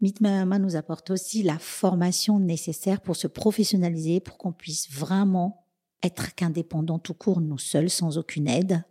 Mitmama 0.00 0.58
nous 0.58 0.76
apporte 0.76 1.10
aussi 1.10 1.42
la 1.42 1.58
formation 1.58 2.38
nécessaire 2.38 3.00
pour 3.00 3.16
se 3.16 3.26
professionnaliser, 3.26 4.20
pour 4.20 4.36
qu'on 4.36 4.52
puisse 4.52 4.90
vraiment 4.90 5.64
être 6.02 6.34
qu'indépendant 6.34 6.98
tout 6.98 7.14
court, 7.14 7.40
nous 7.40 7.58
seuls, 7.58 7.88
sans 7.88 8.18
aucune 8.18 8.48
aide. 8.48 8.82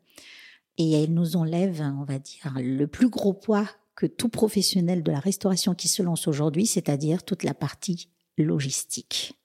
Et 0.78 0.92
elle 0.92 1.14
nous 1.14 1.36
enlève, 1.36 1.82
on 1.82 2.04
va 2.04 2.20
dire, 2.20 2.54
le 2.58 2.88
plus 2.88 3.10
gros 3.10 3.34
poids 3.34 3.70
que 3.96 4.06
tout 4.06 4.30
professionnel 4.30 5.04
de 5.04 5.12
la 5.12 5.20
restauration 5.20 5.74
qui 5.74 5.88
se 5.88 6.04
lance 6.04 6.28
aujourd'hui, 6.28 6.66
c'est-à-dire 6.66 7.24
toute 7.24 7.44
la 7.44 7.54
partie 7.54 8.10
logistique, 8.38 9.40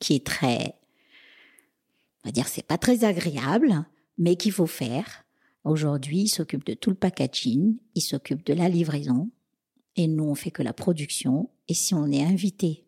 qui 0.00 0.14
est 0.14 0.26
très 0.26 0.74
on 2.24 2.28
va 2.28 2.32
dire 2.32 2.48
c'est 2.48 2.66
pas 2.66 2.78
très 2.78 3.04
agréable, 3.04 3.84
mais 4.18 4.36
qu'il 4.36 4.52
faut 4.52 4.66
faire. 4.66 5.24
Aujourd'hui, 5.64 6.22
il 6.22 6.28
s'occupe 6.28 6.64
de 6.64 6.74
tout 6.74 6.90
le 6.90 6.96
packaging, 6.96 7.76
il 7.94 8.00
s'occupe 8.00 8.44
de 8.44 8.54
la 8.54 8.68
livraison, 8.68 9.30
et 9.96 10.08
nous 10.08 10.24
on 10.24 10.34
fait 10.34 10.50
que 10.50 10.62
la 10.62 10.72
production. 10.72 11.50
Et 11.68 11.74
si 11.74 11.94
on 11.94 12.10
est 12.10 12.24
invité 12.24 12.86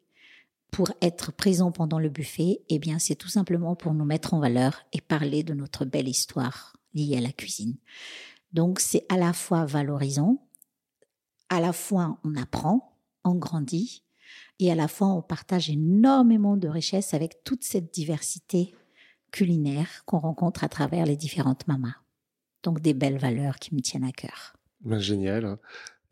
pour 0.70 0.90
être 1.00 1.32
présent 1.32 1.70
pendant 1.70 1.98
le 1.98 2.08
buffet, 2.08 2.62
eh 2.68 2.78
bien 2.78 2.98
c'est 2.98 3.14
tout 3.14 3.28
simplement 3.28 3.76
pour 3.76 3.94
nous 3.94 4.04
mettre 4.04 4.34
en 4.34 4.40
valeur 4.40 4.82
et 4.92 5.00
parler 5.00 5.42
de 5.42 5.54
notre 5.54 5.84
belle 5.84 6.08
histoire 6.08 6.76
liée 6.94 7.16
à 7.16 7.20
la 7.20 7.32
cuisine. 7.32 7.76
Donc 8.52 8.80
c'est 8.80 9.04
à 9.08 9.16
la 9.16 9.32
fois 9.32 9.64
valorisant, 9.66 10.42
à 11.48 11.60
la 11.60 11.72
fois 11.72 12.18
on 12.24 12.36
apprend, 12.36 12.96
on 13.24 13.34
grandit, 13.34 14.02
et 14.58 14.72
à 14.72 14.74
la 14.74 14.88
fois 14.88 15.08
on 15.08 15.22
partage 15.22 15.70
énormément 15.70 16.56
de 16.56 16.68
richesses 16.68 17.14
avec 17.14 17.44
toute 17.44 17.64
cette 17.64 17.92
diversité 17.92 18.74
culinaires 19.36 20.02
qu'on 20.06 20.18
rencontre 20.18 20.64
à 20.64 20.68
travers 20.70 21.04
les 21.04 21.16
différentes 21.16 21.66
mamas. 21.68 21.96
Donc 22.62 22.80
des 22.80 22.94
belles 22.94 23.18
valeurs 23.18 23.56
qui 23.58 23.74
me 23.74 23.80
tiennent 23.80 24.04
à 24.04 24.12
cœur. 24.12 24.54
Ben, 24.80 24.98
génial. 24.98 25.58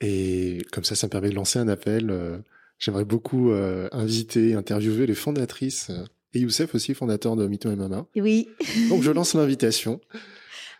Et 0.02 0.58
comme 0.72 0.84
ça, 0.84 0.94
ça 0.94 1.06
me 1.06 1.10
permet 1.10 1.30
de 1.30 1.34
lancer 1.34 1.58
un 1.58 1.68
appel. 1.68 2.10
Euh, 2.10 2.38
j'aimerais 2.78 3.06
beaucoup 3.06 3.50
euh, 3.50 3.88
inviter, 3.92 4.54
interviewer 4.54 5.06
les 5.06 5.14
fondatrices 5.14 5.88
euh, 5.88 6.04
et 6.34 6.40
Youssef 6.40 6.74
aussi, 6.74 6.92
fondateur 6.92 7.34
de 7.34 7.46
Mito 7.46 7.70
et 7.70 7.76
Mama. 7.76 8.06
Oui. 8.14 8.50
Donc 8.90 9.02
je 9.02 9.10
lance 9.12 9.34
l'invitation. 9.34 10.02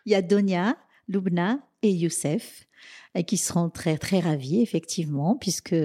Il 0.05 0.13
y 0.13 0.15
a 0.15 0.21
Donia, 0.21 0.77
Lubna 1.09 1.61
et 1.81 1.93
Youssef 1.93 2.64
qui 3.23 3.37
seront 3.37 3.71
très 3.71 3.97
très 3.97 4.19
ravis 4.19 4.61
effectivement 4.61 5.37
puisque 5.37 5.77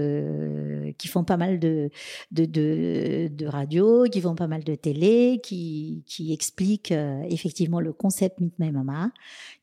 qui 0.97 1.07
font 1.07 1.23
pas 1.23 1.38
mal 1.38 1.60
de 1.60 1.91
de, 2.31 3.27
de, 3.27 3.45
radio, 3.45 4.06
qui 4.06 4.19
font 4.22 4.35
pas 4.35 4.47
mal 4.47 4.64
de 4.64 4.73
télé, 4.73 5.39
qui 5.43 6.03
qui 6.07 6.34
expliquent 6.34 6.91
euh, 6.91 7.22
effectivement 7.30 7.80
le 7.80 7.93
concept 7.93 8.39
Meet 8.39 8.57
My 8.57 8.72
Mama, 8.72 9.11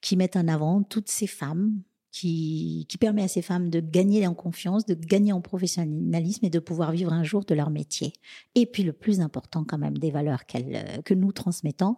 qui 0.00 0.16
mettent 0.16 0.36
en 0.36 0.46
avant 0.46 0.82
toutes 0.84 1.08
ces 1.08 1.26
femmes 1.26 1.80
qui, 2.12 2.86
qui 2.88 2.96
permet 2.96 3.24
à 3.24 3.28
ces 3.28 3.42
femmes 3.42 3.68
de 3.68 3.78
gagner 3.78 4.26
en 4.26 4.32
confiance, 4.32 4.86
de 4.86 4.94
gagner 4.94 5.34
en 5.34 5.42
professionnalisme 5.42 6.46
et 6.46 6.50
de 6.50 6.58
pouvoir 6.58 6.92
vivre 6.92 7.12
un 7.12 7.24
jour 7.24 7.44
de 7.44 7.54
leur 7.54 7.68
métier. 7.68 8.14
Et 8.54 8.64
puis 8.64 8.84
le 8.84 8.94
plus 8.94 9.20
important 9.20 9.64
quand 9.64 9.76
même 9.76 9.98
des 9.98 10.10
valeurs 10.10 10.46
qu'elles, 10.46 11.02
que 11.04 11.12
nous 11.12 11.32
transmettons, 11.32 11.96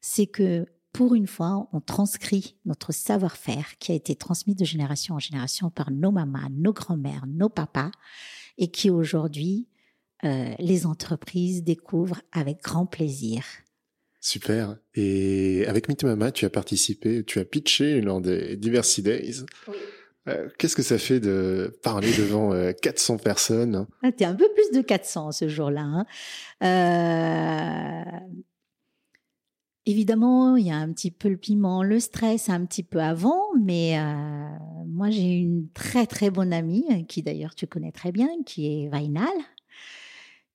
c'est 0.00 0.26
que 0.26 0.66
pour 0.92 1.14
une 1.14 1.26
fois, 1.26 1.68
on 1.72 1.80
transcrit 1.80 2.56
notre 2.64 2.92
savoir-faire 2.92 3.78
qui 3.78 3.92
a 3.92 3.94
été 3.94 4.16
transmis 4.16 4.54
de 4.54 4.64
génération 4.64 5.14
en 5.14 5.18
génération 5.18 5.70
par 5.70 5.90
nos 5.90 6.10
mamans, 6.10 6.48
nos 6.50 6.72
grands-mères, 6.72 7.26
nos 7.28 7.48
papas, 7.48 7.90
et 8.58 8.70
qui 8.70 8.90
aujourd'hui, 8.90 9.68
euh, 10.24 10.52
les 10.58 10.86
entreprises 10.86 11.62
découvrent 11.62 12.20
avec 12.32 12.62
grand 12.62 12.86
plaisir. 12.86 13.44
Super. 14.20 14.76
Et 14.94 15.64
avec 15.66 15.88
Meet 15.88 16.04
Mama, 16.04 16.30
tu 16.30 16.44
as 16.44 16.50
participé, 16.50 17.24
tu 17.24 17.38
as 17.38 17.44
pitché 17.44 18.00
lors 18.00 18.20
des 18.20 18.56
Diversity 18.56 19.02
Days. 19.02 19.36
Oui. 19.68 19.76
Euh, 20.28 20.48
qu'est-ce 20.58 20.76
que 20.76 20.82
ça 20.82 20.98
fait 20.98 21.20
de 21.20 21.78
parler 21.82 22.12
devant 22.12 22.52
400 22.82 23.14
euh, 23.14 23.18
personnes? 23.18 23.86
Ah, 24.02 24.12
T'es 24.12 24.26
un 24.26 24.34
peu 24.34 24.48
plus 24.52 24.76
de 24.76 24.82
400 24.82 25.32
ce 25.32 25.48
jour-là. 25.48 26.04
Hein. 26.60 28.20
Euh, 29.90 29.92
Évidemment, 29.92 30.56
il 30.56 30.66
y 30.66 30.70
a 30.70 30.76
un 30.76 30.92
petit 30.92 31.10
peu 31.10 31.28
le 31.28 31.36
piment, 31.36 31.82
le 31.82 32.00
stress 32.00 32.48
un 32.48 32.64
petit 32.64 32.82
peu 32.82 33.00
avant, 33.00 33.42
mais 33.60 33.98
euh, 33.98 34.48
moi 34.86 35.10
j'ai 35.10 35.38
une 35.38 35.68
très 35.70 36.06
très 36.06 36.30
bonne 36.30 36.52
amie 36.52 37.06
qui 37.06 37.22
d'ailleurs 37.22 37.54
tu 37.54 37.66
connais 37.66 37.92
très 37.92 38.12
bien, 38.12 38.28
qui 38.46 38.66
est 38.66 38.88
Vainal, 38.88 39.28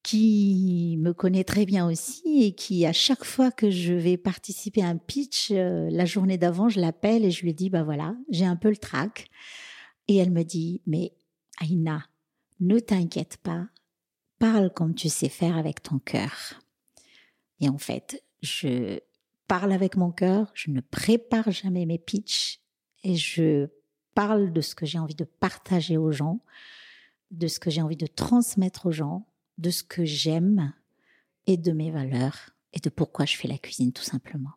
qui 0.03 0.97
me 0.99 1.13
connaît 1.13 1.43
très 1.43 1.65
bien 1.65 1.87
aussi 1.87 2.43
et 2.43 2.53
qui 2.53 2.85
à 2.85 2.93
chaque 2.93 3.25
fois 3.25 3.51
que 3.51 3.69
je 3.69 3.93
vais 3.93 4.17
participer 4.17 4.83
à 4.83 4.87
un 4.87 4.97
pitch, 4.97 5.51
euh, 5.51 5.89
la 5.91 6.05
journée 6.05 6.37
d'avant, 6.37 6.69
je 6.69 6.79
l'appelle 6.79 7.25
et 7.25 7.31
je 7.31 7.43
lui 7.43 7.53
dis 7.53 7.69
bah 7.69 7.83
voilà, 7.83 8.15
j'ai 8.29 8.45
un 8.45 8.55
peu 8.55 8.69
le 8.69 8.77
trac 8.77 9.29
et 10.07 10.17
elle 10.17 10.31
me 10.31 10.43
dit 10.43 10.81
mais 10.85 11.13
Aïna, 11.59 12.05
ne 12.59 12.79
t'inquiète 12.79 13.37
pas, 13.43 13.67
parle 14.39 14.71
comme 14.71 14.95
tu 14.95 15.09
sais 15.09 15.29
faire 15.29 15.57
avec 15.57 15.83
ton 15.83 15.99
cœur. 15.99 16.61
Et 17.59 17.69
en 17.69 17.77
fait, 17.77 18.23
je 18.41 18.99
parle 19.47 19.71
avec 19.71 19.95
mon 19.97 20.11
cœur, 20.11 20.51
je 20.53 20.71
ne 20.71 20.81
prépare 20.81 21.51
jamais 21.51 21.85
mes 21.85 21.97
pitchs 21.97 22.61
et 23.03 23.15
je 23.15 23.67
parle 24.13 24.51
de 24.53 24.61
ce 24.61 24.75
que 24.75 24.85
j'ai 24.85 24.99
envie 24.99 25.15
de 25.15 25.25
partager 25.25 25.97
aux 25.97 26.11
gens, 26.11 26.41
de 27.31 27.47
ce 27.47 27.59
que 27.59 27.69
j'ai 27.69 27.81
envie 27.81 27.97
de 27.97 28.07
transmettre 28.07 28.87
aux 28.87 28.91
gens, 28.91 29.27
de 29.57 29.69
ce 29.69 29.83
que 29.83 30.05
j'aime 30.05 30.73
et 31.47 31.57
de 31.57 31.71
mes 31.71 31.91
valeurs 31.91 32.51
et 32.73 32.79
de 32.79 32.89
pourquoi 32.89 33.25
je 33.25 33.37
fais 33.37 33.47
la 33.47 33.57
cuisine 33.57 33.91
tout 33.91 34.03
simplement. 34.03 34.51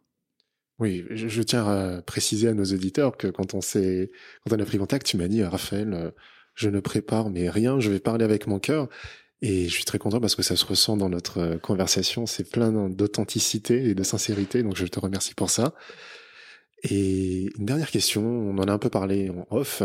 Oui, 0.78 1.04
je, 1.10 1.42
tiens 1.42 1.66
à 1.66 2.02
préciser 2.02 2.48
à 2.48 2.54
nos 2.54 2.64
auditeurs 2.64 3.16
que 3.16 3.26
quand 3.26 3.54
on 3.54 3.60
s'est, 3.60 4.12
quand 4.44 4.56
on 4.56 4.60
a 4.60 4.64
pris 4.64 4.78
contact, 4.78 5.06
tu 5.06 5.16
m'as 5.16 5.26
dit, 5.26 5.42
Raphaël, 5.42 5.92
euh, 5.92 6.10
je 6.54 6.68
ne 6.68 6.78
prépare 6.78 7.30
mais 7.30 7.50
rien, 7.50 7.80
je 7.80 7.90
vais 7.90 7.98
parler 7.98 8.24
avec 8.24 8.46
mon 8.46 8.60
cœur. 8.60 8.88
Et 9.40 9.68
je 9.68 9.74
suis 9.74 9.84
très 9.84 9.98
content 9.98 10.20
parce 10.20 10.34
que 10.34 10.42
ça 10.42 10.56
se 10.56 10.64
ressent 10.64 10.96
dans 10.96 11.08
notre 11.08 11.38
euh, 11.38 11.58
conversation. 11.58 12.26
C'est 12.26 12.50
plein 12.50 12.90
d'authenticité 12.90 13.90
et 13.90 13.94
de 13.94 14.02
sincérité. 14.02 14.62
Donc 14.62 14.76
je 14.76 14.86
te 14.86 14.98
remercie 14.98 15.34
pour 15.34 15.50
ça. 15.50 15.74
Et 16.82 17.50
une 17.58 17.66
dernière 17.66 17.90
question, 17.90 18.22
on 18.22 18.58
en 18.58 18.68
a 18.68 18.72
un 18.72 18.78
peu 18.78 18.90
parlé 18.90 19.30
en 19.30 19.46
off. 19.50 19.82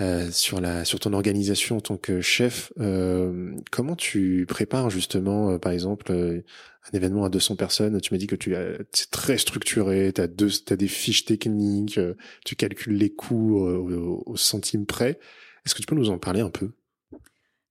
Euh, 0.00 0.30
sur 0.30 0.60
la 0.62 0.86
sur 0.86 0.98
ton 0.98 1.12
organisation 1.12 1.76
en 1.76 1.80
tant 1.80 1.96
que 1.98 2.22
chef, 2.22 2.72
euh, 2.78 3.54
comment 3.70 3.96
tu 3.96 4.46
prépares 4.48 4.88
justement, 4.88 5.50
euh, 5.50 5.58
par 5.58 5.72
exemple, 5.72 6.10
euh, 6.12 6.42
un 6.90 6.96
événement 6.96 7.24
à 7.24 7.28
200 7.28 7.56
personnes? 7.56 8.00
Tu 8.00 8.14
m'as 8.14 8.18
dit 8.18 8.26
que 8.26 8.36
tu 8.36 8.54
c'est 8.92 9.10
très 9.10 9.36
structuré, 9.36 10.12
tu 10.14 10.20
as 10.22 10.26
deux 10.26 10.50
as 10.70 10.76
des 10.76 10.88
fiches 10.88 11.26
techniques, 11.26 12.00
tu 12.46 12.56
calcules 12.56 12.96
les 12.96 13.10
coûts 13.10 13.58
au 13.60 14.36
centime 14.36 14.86
près. 14.86 15.18
Est-ce 15.66 15.74
que 15.74 15.80
tu 15.80 15.86
peux 15.86 15.96
nous 15.96 16.10
en 16.10 16.18
parler 16.18 16.40
un 16.40 16.50
peu? 16.50 16.70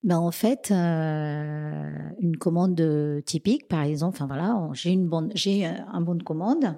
Ben 0.04 0.18
en 0.18 0.32
fait, 0.32 0.72
euh, 0.72 2.10
une 2.20 2.38
commande 2.38 3.22
typique, 3.26 3.68
par 3.68 3.84
exemple, 3.84 4.16
enfin 4.16 4.28
voilà, 4.28 4.70
j'ai 4.74 4.92
une 4.92 5.08
bonne, 5.08 5.32
j'ai 5.36 5.66
un 5.66 6.02
bon 6.02 6.16
de 6.16 6.24
commande. 6.24 6.78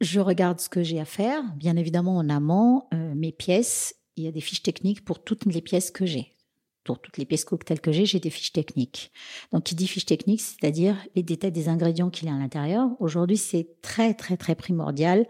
Je 0.00 0.20
regarde 0.20 0.60
ce 0.60 0.68
que 0.68 0.82
j'ai 0.82 0.98
à 0.98 1.04
faire. 1.04 1.42
Bien 1.56 1.76
évidemment, 1.76 2.16
en 2.16 2.28
amont, 2.30 2.84
euh, 2.94 3.14
mes 3.14 3.32
pièces, 3.32 3.96
il 4.16 4.24
y 4.24 4.28
a 4.28 4.32
des 4.32 4.40
fiches 4.40 4.62
techniques 4.62 5.04
pour 5.04 5.22
toutes 5.22 5.44
les 5.44 5.60
pièces 5.60 5.90
que 5.90 6.06
j'ai. 6.06 6.36
Pour 6.84 7.00
toutes 7.00 7.18
les 7.18 7.26
pièces 7.26 7.44
cocktail 7.44 7.80
que 7.80 7.92
j'ai, 7.92 8.06
j'ai 8.06 8.20
des 8.20 8.30
fiches 8.30 8.52
techniques. 8.52 9.12
Donc, 9.52 9.64
qui 9.64 9.74
dit 9.74 9.86
fiches 9.86 10.06
techniques, 10.06 10.40
c'est-à-dire 10.40 10.96
les 11.14 11.22
détails 11.22 11.52
des 11.52 11.68
ingrédients 11.68 12.08
qu'il 12.08 12.28
y 12.28 12.30
a 12.30 12.34
à 12.34 12.38
l'intérieur. 12.38 12.88
Aujourd'hui, 12.98 13.36
c'est 13.36 13.68
très, 13.82 14.14
très, 14.14 14.38
très 14.38 14.54
primordial 14.54 15.26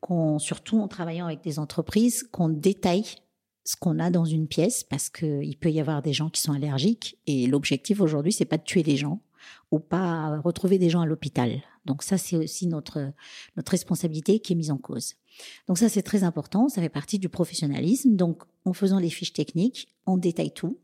qu'on, 0.00 0.38
surtout 0.38 0.80
en 0.80 0.88
travaillant 0.88 1.26
avec 1.26 1.42
des 1.42 1.58
entreprises, 1.58 2.22
qu'on 2.32 2.48
détaille 2.48 3.04
ce 3.68 3.76
qu'on 3.76 3.98
a 3.98 4.08
dans 4.08 4.24
une 4.24 4.48
pièce 4.48 4.82
parce 4.82 5.10
qu'il 5.10 5.58
peut 5.58 5.70
y 5.70 5.78
avoir 5.78 6.00
des 6.00 6.14
gens 6.14 6.30
qui 6.30 6.40
sont 6.40 6.54
allergiques 6.54 7.18
et 7.26 7.46
l'objectif 7.46 8.00
aujourd'hui 8.00 8.32
c'est 8.32 8.46
pas 8.46 8.56
de 8.56 8.62
tuer 8.62 8.82
les 8.82 8.96
gens 8.96 9.20
ou 9.70 9.78
pas 9.78 10.40
retrouver 10.40 10.78
des 10.78 10.88
gens 10.88 11.02
à 11.02 11.06
l'hôpital. 11.06 11.60
Donc 11.84 12.02
ça 12.02 12.16
c'est 12.16 12.36
aussi 12.36 12.66
notre 12.66 13.12
notre 13.58 13.70
responsabilité 13.72 14.40
qui 14.40 14.54
est 14.54 14.56
mise 14.56 14.70
en 14.70 14.78
cause. 14.78 15.16
Donc 15.66 15.76
ça 15.76 15.90
c'est 15.90 16.00
très 16.00 16.24
important, 16.24 16.70
ça 16.70 16.80
fait 16.80 16.88
partie 16.88 17.18
du 17.18 17.28
professionnalisme. 17.28 18.16
Donc 18.16 18.42
en 18.64 18.72
faisant 18.72 18.98
les 18.98 19.10
fiches 19.10 19.34
techniques, 19.34 19.88
on 20.06 20.16
détaille 20.16 20.52
tout. 20.52 20.78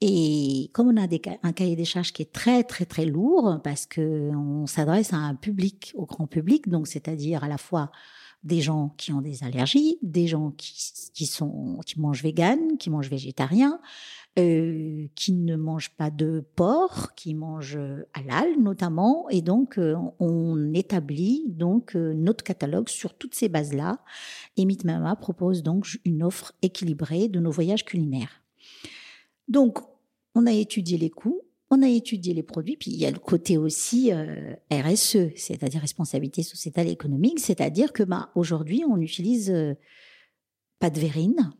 Et 0.00 0.70
comme 0.72 0.86
on 0.86 0.96
a 0.96 1.08
un 1.42 1.52
cahier 1.52 1.74
des 1.74 1.84
charges 1.84 2.12
qui 2.12 2.22
est 2.22 2.32
très 2.32 2.62
très 2.62 2.84
très 2.84 3.06
lourd 3.06 3.58
parce 3.64 3.86
que 3.86 4.30
on 4.36 4.66
s'adresse 4.68 5.12
à 5.12 5.16
un 5.16 5.34
public, 5.34 5.92
au 5.96 6.06
grand 6.06 6.28
public, 6.28 6.68
donc 6.68 6.86
c'est-à-dire 6.86 7.42
à 7.42 7.48
la 7.48 7.58
fois 7.58 7.90
des 8.44 8.60
gens 8.60 8.94
qui 8.98 9.12
ont 9.12 9.22
des 9.22 9.42
allergies, 9.42 9.98
des 10.02 10.26
gens 10.26 10.52
qui, 10.52 10.74
qui 11.12 11.26
sont 11.26 11.80
qui 11.86 11.98
mangent 11.98 12.22
vegan, 12.22 12.76
qui 12.78 12.90
mangent 12.90 13.08
végétarien, 13.08 13.80
euh, 14.38 15.06
qui 15.14 15.32
ne 15.32 15.56
mangent 15.56 15.96
pas 15.96 16.10
de 16.10 16.44
porc, 16.54 17.14
qui 17.14 17.34
mangent 17.34 17.78
halal 18.12 18.60
notamment, 18.60 19.28
et 19.30 19.40
donc 19.40 19.78
euh, 19.78 19.96
on 20.18 20.74
établit 20.74 21.44
donc 21.48 21.96
euh, 21.96 22.12
notre 22.12 22.44
catalogue 22.44 22.88
sur 22.88 23.14
toutes 23.14 23.34
ces 23.34 23.48
bases-là. 23.48 24.00
Et 24.56 24.66
Mama 24.84 25.16
propose 25.16 25.62
donc 25.62 25.86
une 26.04 26.22
offre 26.22 26.52
équilibrée 26.60 27.28
de 27.28 27.40
nos 27.40 27.50
voyages 27.50 27.84
culinaires. 27.84 28.42
Donc 29.48 29.78
on 30.34 30.46
a 30.46 30.52
étudié 30.52 30.98
les 30.98 31.10
coûts, 31.10 31.40
on 31.74 31.82
a 31.82 31.88
étudié 31.88 32.34
les 32.34 32.42
produits, 32.42 32.76
puis 32.76 32.90
il 32.90 32.96
y 32.96 33.06
a 33.06 33.10
le 33.10 33.18
côté 33.18 33.58
aussi 33.58 34.12
euh, 34.12 34.54
RSE, 34.70 35.34
c'est-à-dire 35.36 35.80
responsabilité 35.80 36.42
sociétale 36.42 36.88
et 36.88 36.92
économique, 36.92 37.40
c'est-à-dire 37.40 37.92
que 37.92 38.02
bah, 38.02 38.30
aujourd'hui, 38.34 38.84
on 38.88 38.96
n'utilise 38.96 39.50
euh, 39.50 39.74
pas 40.78 40.90
de 40.90 41.00
verrine, 41.00 41.52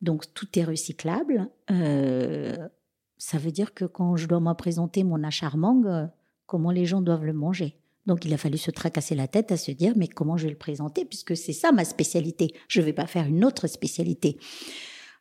donc 0.00 0.32
tout 0.34 0.58
est 0.58 0.64
recyclable. 0.64 1.48
Euh, 1.70 2.68
ça 3.16 3.38
veut 3.38 3.52
dire 3.52 3.74
que 3.74 3.84
quand 3.84 4.16
je 4.16 4.26
dois 4.26 4.40
me 4.40 4.52
présenter 4.54 5.04
mon 5.04 5.22
acharmang, 5.24 6.10
comment 6.46 6.70
les 6.70 6.86
gens 6.86 7.00
doivent 7.00 7.24
le 7.24 7.32
manger? 7.32 7.78
Donc 8.06 8.24
il 8.24 8.32
a 8.32 8.38
fallu 8.38 8.56
se 8.56 8.70
tracasser 8.70 9.14
la 9.14 9.28
tête 9.28 9.52
à 9.52 9.56
se 9.56 9.70
dire 9.70 9.92
mais 9.96 10.08
comment 10.08 10.36
je 10.36 10.44
vais 10.44 10.52
le 10.52 10.56
présenter 10.56 11.04
puisque 11.04 11.36
c'est 11.36 11.52
ça 11.52 11.72
ma 11.72 11.84
spécialité. 11.84 12.54
Je 12.68 12.80
ne 12.80 12.86
vais 12.86 12.92
pas 12.92 13.06
faire 13.06 13.26
une 13.26 13.44
autre 13.44 13.66
spécialité. 13.66 14.38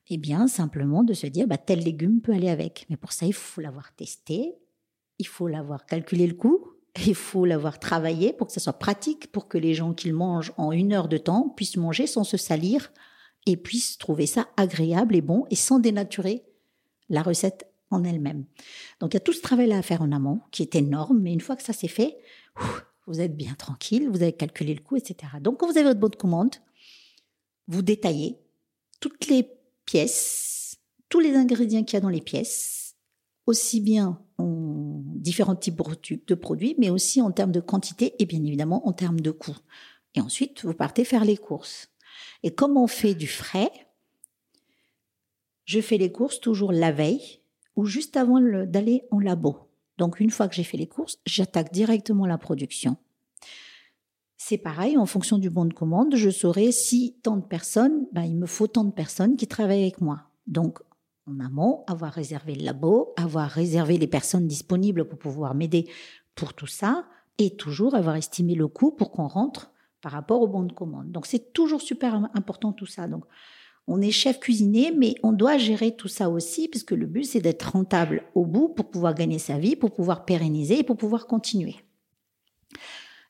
Eh 0.09 0.17
bien, 0.17 0.47
simplement 0.47 1.03
de 1.03 1.13
se 1.13 1.27
dire, 1.27 1.47
bah, 1.47 1.57
tel 1.57 1.79
légume 1.79 2.21
peut 2.21 2.33
aller 2.33 2.49
avec. 2.49 2.85
Mais 2.89 2.97
pour 2.97 3.11
ça, 3.11 3.25
il 3.25 3.33
faut 3.33 3.61
l'avoir 3.61 3.93
testé, 3.93 4.55
il 5.19 5.27
faut 5.27 5.47
l'avoir 5.47 5.85
calculé 5.85 6.27
le 6.27 6.33
coût, 6.33 6.73
il 7.05 7.15
faut 7.15 7.45
l'avoir 7.45 7.79
travaillé 7.79 8.33
pour 8.33 8.47
que 8.47 8.53
ça 8.53 8.59
soit 8.59 8.79
pratique, 8.79 9.31
pour 9.31 9.47
que 9.47 9.57
les 9.57 9.73
gens 9.73 9.93
qui 9.93 10.07
le 10.07 10.15
mangent 10.15 10.53
en 10.57 10.71
une 10.71 10.93
heure 10.93 11.09
de 11.09 11.17
temps 11.17 11.49
puissent 11.49 11.77
manger 11.77 12.07
sans 12.07 12.23
se 12.23 12.37
salir 12.37 12.91
et 13.45 13.57
puissent 13.57 13.97
trouver 13.97 14.25
ça 14.25 14.47
agréable 14.57 15.15
et 15.15 15.21
bon 15.21 15.45
et 15.49 15.55
sans 15.55 15.79
dénaturer 15.79 16.43
la 17.09 17.21
recette 17.21 17.67
en 17.91 18.03
elle-même. 18.03 18.45
Donc 18.99 19.13
il 19.13 19.15
y 19.15 19.17
a 19.17 19.21
tout 19.21 19.33
ce 19.33 19.41
travail-là 19.41 19.77
à 19.77 19.81
faire 19.81 20.01
en 20.01 20.11
amont 20.11 20.41
qui 20.51 20.61
est 20.61 20.75
énorme, 20.75 21.19
mais 21.19 21.33
une 21.33 21.41
fois 21.41 21.55
que 21.55 21.63
ça 21.63 21.73
c'est 21.73 21.87
fait, 21.87 22.17
vous 23.07 23.21
êtes 23.21 23.37
bien 23.37 23.53
tranquille, 23.55 24.09
vous 24.09 24.21
avez 24.21 24.33
calculé 24.33 24.73
le 24.73 24.81
coût, 24.81 24.97
etc. 24.97 25.33
Donc 25.39 25.59
quand 25.59 25.71
vous 25.71 25.77
avez 25.77 25.87
votre 25.87 25.99
bonne 25.99 26.15
commande, 26.15 26.55
vous 27.67 27.81
détaillez 27.81 28.37
toutes 28.99 29.27
les 29.27 29.56
pièces, 29.87 30.77
tous 31.09 31.19
les 31.19 31.35
ingrédients 31.35 31.83
qu'il 31.83 31.95
y 31.95 31.97
a 31.97 32.01
dans 32.01 32.09
les 32.09 32.21
pièces, 32.21 32.95
aussi 33.47 33.81
bien 33.81 34.21
en 34.37 35.01
différents 35.15 35.55
types 35.55 35.81
de 36.27 36.35
produits, 36.35 36.75
mais 36.77 36.91
aussi 36.91 37.21
en 37.21 37.31
termes 37.31 37.53
de 37.53 37.61
quantité 37.61 38.13
et 38.19 38.25
bien 38.25 38.43
évidemment 38.43 38.87
en 38.87 38.93
termes 38.93 39.21
de 39.21 39.31
coût. 39.31 39.57
Et 40.13 40.21
ensuite, 40.21 40.63
vous 40.65 40.73
partez 40.73 41.05
faire 41.05 41.25
les 41.25 41.37
courses. 41.37 41.89
Et 42.43 42.53
comme 42.53 42.77
on 42.77 42.87
fait 42.87 43.15
du 43.15 43.27
frais, 43.27 43.71
je 45.65 45.79
fais 45.81 45.97
les 45.97 46.11
courses 46.11 46.39
toujours 46.39 46.71
la 46.71 46.91
veille 46.91 47.41
ou 47.75 47.85
juste 47.85 48.17
avant 48.17 48.39
d'aller 48.39 49.03
en 49.11 49.19
labo. 49.19 49.69
Donc 49.97 50.19
une 50.19 50.29
fois 50.29 50.47
que 50.47 50.55
j'ai 50.55 50.63
fait 50.63 50.77
les 50.77 50.87
courses, 50.87 51.17
j'attaque 51.25 51.71
directement 51.71 52.25
la 52.25 52.37
production. 52.37 52.97
C'est 54.37 54.59
pareil, 54.59 54.97
en 54.97 55.07
fonction 55.07 55.39
du 55.39 55.49
bon 55.49 55.65
de 55.65 55.73
commande, 55.73 56.15
je 56.15 56.29
saurai 56.29 56.71
si 56.71 57.17
tant 57.23 57.37
de 57.37 57.45
personnes, 57.45 58.05
ben, 58.11 58.23
il 58.23 58.37
me 58.37 58.45
faut 58.45 58.67
tant 58.67 58.83
de 58.83 58.91
personnes 58.91 59.35
qui 59.35 59.47
travaillent 59.47 59.81
avec 59.81 59.99
moi. 59.99 60.21
Donc, 60.45 60.79
en 61.25 61.39
amont, 61.39 61.83
avoir 61.87 62.13
réservé 62.13 62.55
le 62.55 62.63
labo, 62.63 63.13
avoir 63.17 63.49
réservé 63.49 63.97
les 63.97 64.07
personnes 64.07 64.47
disponibles 64.47 65.05
pour 65.05 65.17
pouvoir 65.17 65.55
m'aider 65.55 65.89
pour 66.35 66.53
tout 66.53 66.67
ça, 66.67 67.05
et 67.39 67.55
toujours 67.55 67.95
avoir 67.95 68.15
estimé 68.15 68.55
le 68.55 68.67
coût 68.67 68.91
pour 68.91 69.11
qu'on 69.11 69.27
rentre 69.27 69.71
par 70.01 70.11
rapport 70.11 70.41
au 70.41 70.47
bon 70.47 70.63
de 70.63 70.71
commande. 70.71 71.11
Donc, 71.11 71.25
c'est 71.25 71.51
toujours 71.51 71.81
super 71.81 72.29
important 72.33 72.71
tout 72.71 72.85
ça. 72.85 73.07
Donc, 73.07 73.25
on 73.87 74.01
est 74.01 74.11
chef 74.11 74.39
cuisinier, 74.39 74.91
mais 74.91 75.15
on 75.23 75.31
doit 75.31 75.57
gérer 75.57 75.95
tout 75.95 76.07
ça 76.07 76.29
aussi, 76.29 76.67
parce 76.67 76.83
que 76.83 76.95
le 76.95 77.07
but, 77.07 77.23
c'est 77.23 77.41
d'être 77.41 77.71
rentable 77.71 78.23
au 78.35 78.45
bout 78.45 78.69
pour 78.69 78.89
pouvoir 78.89 79.15
gagner 79.15 79.39
sa 79.39 79.57
vie, 79.57 79.75
pour 79.75 79.91
pouvoir 79.91 80.25
pérenniser 80.25 80.79
et 80.79 80.83
pour 80.83 80.97
pouvoir 80.97 81.25
continuer. 81.25 81.75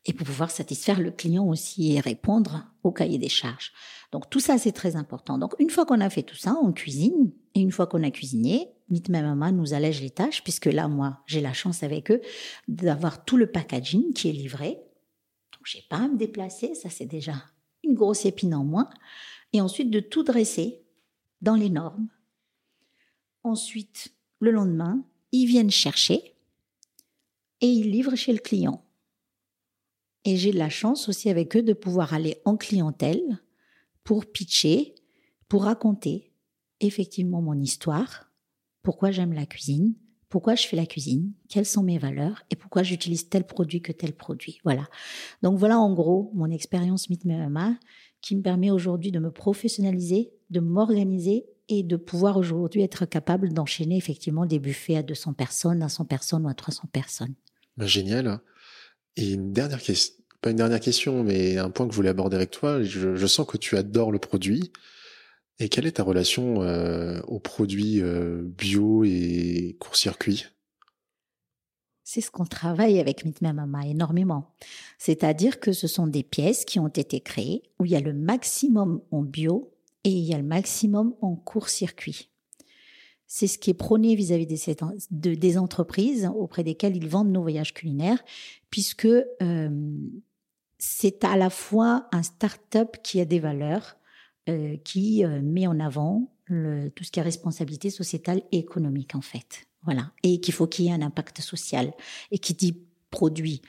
Et 0.07 0.13
pour 0.13 0.25
pouvoir 0.25 0.49
satisfaire 0.49 0.99
le 0.99 1.11
client 1.11 1.45
aussi 1.45 1.93
et 1.93 1.99
répondre 1.99 2.65
au 2.83 2.91
cahier 2.91 3.17
des 3.17 3.29
charges. 3.29 3.73
Donc 4.11 4.29
tout 4.29 4.39
ça, 4.39 4.57
c'est 4.57 4.71
très 4.71 4.95
important. 4.95 5.37
Donc 5.37 5.53
une 5.59 5.69
fois 5.69 5.85
qu'on 5.85 5.99
a 5.99 6.09
fait 6.09 6.23
tout 6.23 6.37
ça, 6.37 6.55
on 6.63 6.71
cuisine. 6.71 7.31
Et 7.53 7.59
une 7.59 7.71
fois 7.71 7.87
qu'on 7.87 8.03
a 8.03 8.11
cuisiné, 8.11 8.69
ma 9.09 9.21
Maman 9.21 9.51
nous 9.51 9.73
allège 9.73 10.01
les 10.01 10.09
tâches, 10.09 10.43
puisque 10.43 10.67
là, 10.67 10.87
moi, 10.87 11.19
j'ai 11.25 11.41
la 11.41 11.53
chance 11.53 11.83
avec 11.83 12.09
eux 12.09 12.21
d'avoir 12.67 13.25
tout 13.25 13.37
le 13.37 13.51
packaging 13.51 14.13
qui 14.13 14.29
est 14.29 14.33
livré. 14.33 14.79
Donc 15.51 15.65
j'ai 15.65 15.83
pas 15.89 15.97
à 15.97 16.07
me 16.07 16.17
déplacer, 16.17 16.73
ça 16.73 16.89
c'est 16.89 17.05
déjà 17.05 17.33
une 17.83 17.93
grosse 17.93 18.25
épine 18.25 18.55
en 18.55 18.63
moins 18.63 18.89
et 19.53 19.61
ensuite 19.61 19.89
de 19.89 19.99
tout 19.99 20.23
dresser 20.23 20.83
dans 21.41 21.55
les 21.55 21.69
normes. 21.69 22.09
Ensuite, 23.43 24.13
le 24.39 24.51
lendemain, 24.51 25.03
ils 25.31 25.45
viennent 25.47 25.71
chercher 25.71 26.35
et 27.61 27.67
ils 27.67 27.91
livrent 27.91 28.15
chez 28.15 28.33
le 28.33 28.39
client. 28.39 28.83
Et 30.27 30.35
j'ai 30.35 30.51
de 30.51 30.57
la 30.57 30.67
chance 30.67 31.07
aussi 31.07 31.29
avec 31.29 31.55
eux 31.55 31.63
de 31.63 31.71
pouvoir 31.71 32.13
aller 32.13 32.35
en 32.43 32.57
clientèle 32.57 33.39
pour 34.03 34.25
pitcher, 34.25 34.93
pour 35.47 35.63
raconter 35.63 36.33
effectivement 36.81 37.41
mon 37.41 37.57
histoire, 37.57 38.29
pourquoi 38.83 39.11
j'aime 39.11 39.31
la 39.31 39.45
cuisine, 39.45 39.95
pourquoi 40.27 40.55
je 40.55 40.67
fais 40.67 40.75
la 40.75 40.85
cuisine, 40.85 41.31
quelles 41.47 41.65
sont 41.65 41.81
mes 41.81 41.97
valeurs 41.97 42.43
et 42.51 42.57
pourquoi 42.57 42.83
j'utilise 42.83 43.29
tel 43.29 43.47
produit 43.47 43.81
que 43.81 43.93
tel 43.93 44.11
produit. 44.11 44.59
Voilà. 44.65 44.89
Donc 45.43 45.57
voilà 45.57 45.79
en 45.79 45.93
gros 45.93 46.29
mon 46.33 46.51
expérience 46.51 47.09
MMA 47.09 47.79
qui 48.19 48.35
me 48.35 48.41
permet 48.41 48.69
aujourd'hui 48.69 49.13
de 49.13 49.19
me 49.19 49.31
professionnaliser, 49.31 50.33
de 50.49 50.59
m'organiser 50.59 51.45
et 51.69 51.83
de 51.83 51.95
pouvoir 51.95 52.35
aujourd'hui 52.35 52.81
être 52.81 53.05
capable 53.05 53.53
d'enchaîner 53.53 53.95
effectivement 53.95 54.45
des 54.45 54.59
buffets 54.59 54.97
à 54.97 55.03
200 55.03 55.35
personnes, 55.35 55.81
à 55.81 55.87
100 55.87 56.03
personnes 56.03 56.45
ou 56.45 56.49
à 56.49 56.53
300 56.53 56.89
personnes. 56.91 57.35
Ben, 57.77 57.87
génial. 57.87 58.41
Et 59.17 59.33
une 59.33 59.51
dernière 59.51 59.81
question, 59.81 60.15
pas 60.41 60.51
une 60.51 60.57
dernière 60.57 60.79
question, 60.79 61.23
mais 61.23 61.57
un 61.57 61.71
point 61.71 61.87
que 61.87 61.91
je 61.91 61.95
voulais 61.97 62.09
aborder 62.09 62.35
avec 62.35 62.51
toi. 62.51 62.83
Je, 62.83 63.27
sens 63.27 63.47
que 63.47 63.57
tu 63.57 63.75
adores 63.75 64.11
le 64.11 64.19
produit. 64.19 64.71
Et 65.59 65.69
quelle 65.69 65.87
est 65.87 65.93
ta 65.93 66.03
relation 66.03 66.61
euh, 66.61 67.19
aux 67.27 67.39
produits 67.39 67.99
euh, 67.99 68.43
bio 68.43 69.03
et 69.03 69.75
court-circuit? 69.79 70.45
C'est 72.03 72.21
ce 72.21 72.29
qu'on 72.29 72.45
travaille 72.45 72.99
avec 72.99 73.25
Mama 73.41 73.85
énormément. 73.87 74.55
C'est-à-dire 74.99 75.59
que 75.59 75.73
ce 75.73 75.87
sont 75.87 76.07
des 76.07 76.23
pièces 76.23 76.63
qui 76.63 76.79
ont 76.79 76.87
été 76.87 77.19
créées 77.19 77.63
où 77.79 77.85
il 77.85 77.91
y 77.91 77.95
a 77.95 77.99
le 77.99 78.13
maximum 78.13 79.01
en 79.11 79.23
bio 79.23 79.73
et 80.03 80.11
il 80.11 80.23
y 80.23 80.33
a 80.33 80.37
le 80.37 80.43
maximum 80.43 81.15
en 81.21 81.35
court-circuit. 81.35 82.29
C'est 83.27 83.47
ce 83.47 83.57
qui 83.57 83.69
est 83.69 83.75
prôné 83.75 84.15
vis-à-vis 84.15 84.47
des, 85.11 85.57
entreprises 85.57 86.31
auprès 86.33 86.63
desquelles 86.63 86.95
ils 86.95 87.09
vendent 87.09 87.31
nos 87.31 87.41
voyages 87.41 87.73
culinaires, 87.73 88.23
puisque 88.71 89.05
euh, 89.05 89.69
c'est 90.77 91.25
à 91.25 91.35
la 91.35 91.49
fois 91.49 92.07
un 92.13 92.23
start-up 92.23 92.97
qui 93.03 93.19
a 93.19 93.25
des 93.25 93.39
valeurs, 93.39 93.97
euh, 94.47 94.77
qui 94.77 95.25
euh, 95.25 95.41
met 95.41 95.67
en 95.67 95.79
avant 95.79 96.31
tout 96.95 97.03
ce 97.03 97.11
qui 97.11 97.19
est 97.19 97.23
responsabilité 97.23 97.89
sociétale 97.89 98.41
et 98.53 98.59
économique 98.59 99.15
en 99.15 99.21
fait. 99.21 99.67
Voilà. 99.83 100.13
Et 100.23 100.39
qu'il 100.39 100.53
faut 100.53 100.65
qu'il 100.65 100.85
y 100.85 100.87
ait 100.87 100.93
un 100.93 101.01
impact 101.01 101.41
social. 101.41 101.91
Et 102.31 102.39
qui 102.39 102.53
dit 102.53 102.85
produit 103.11 103.61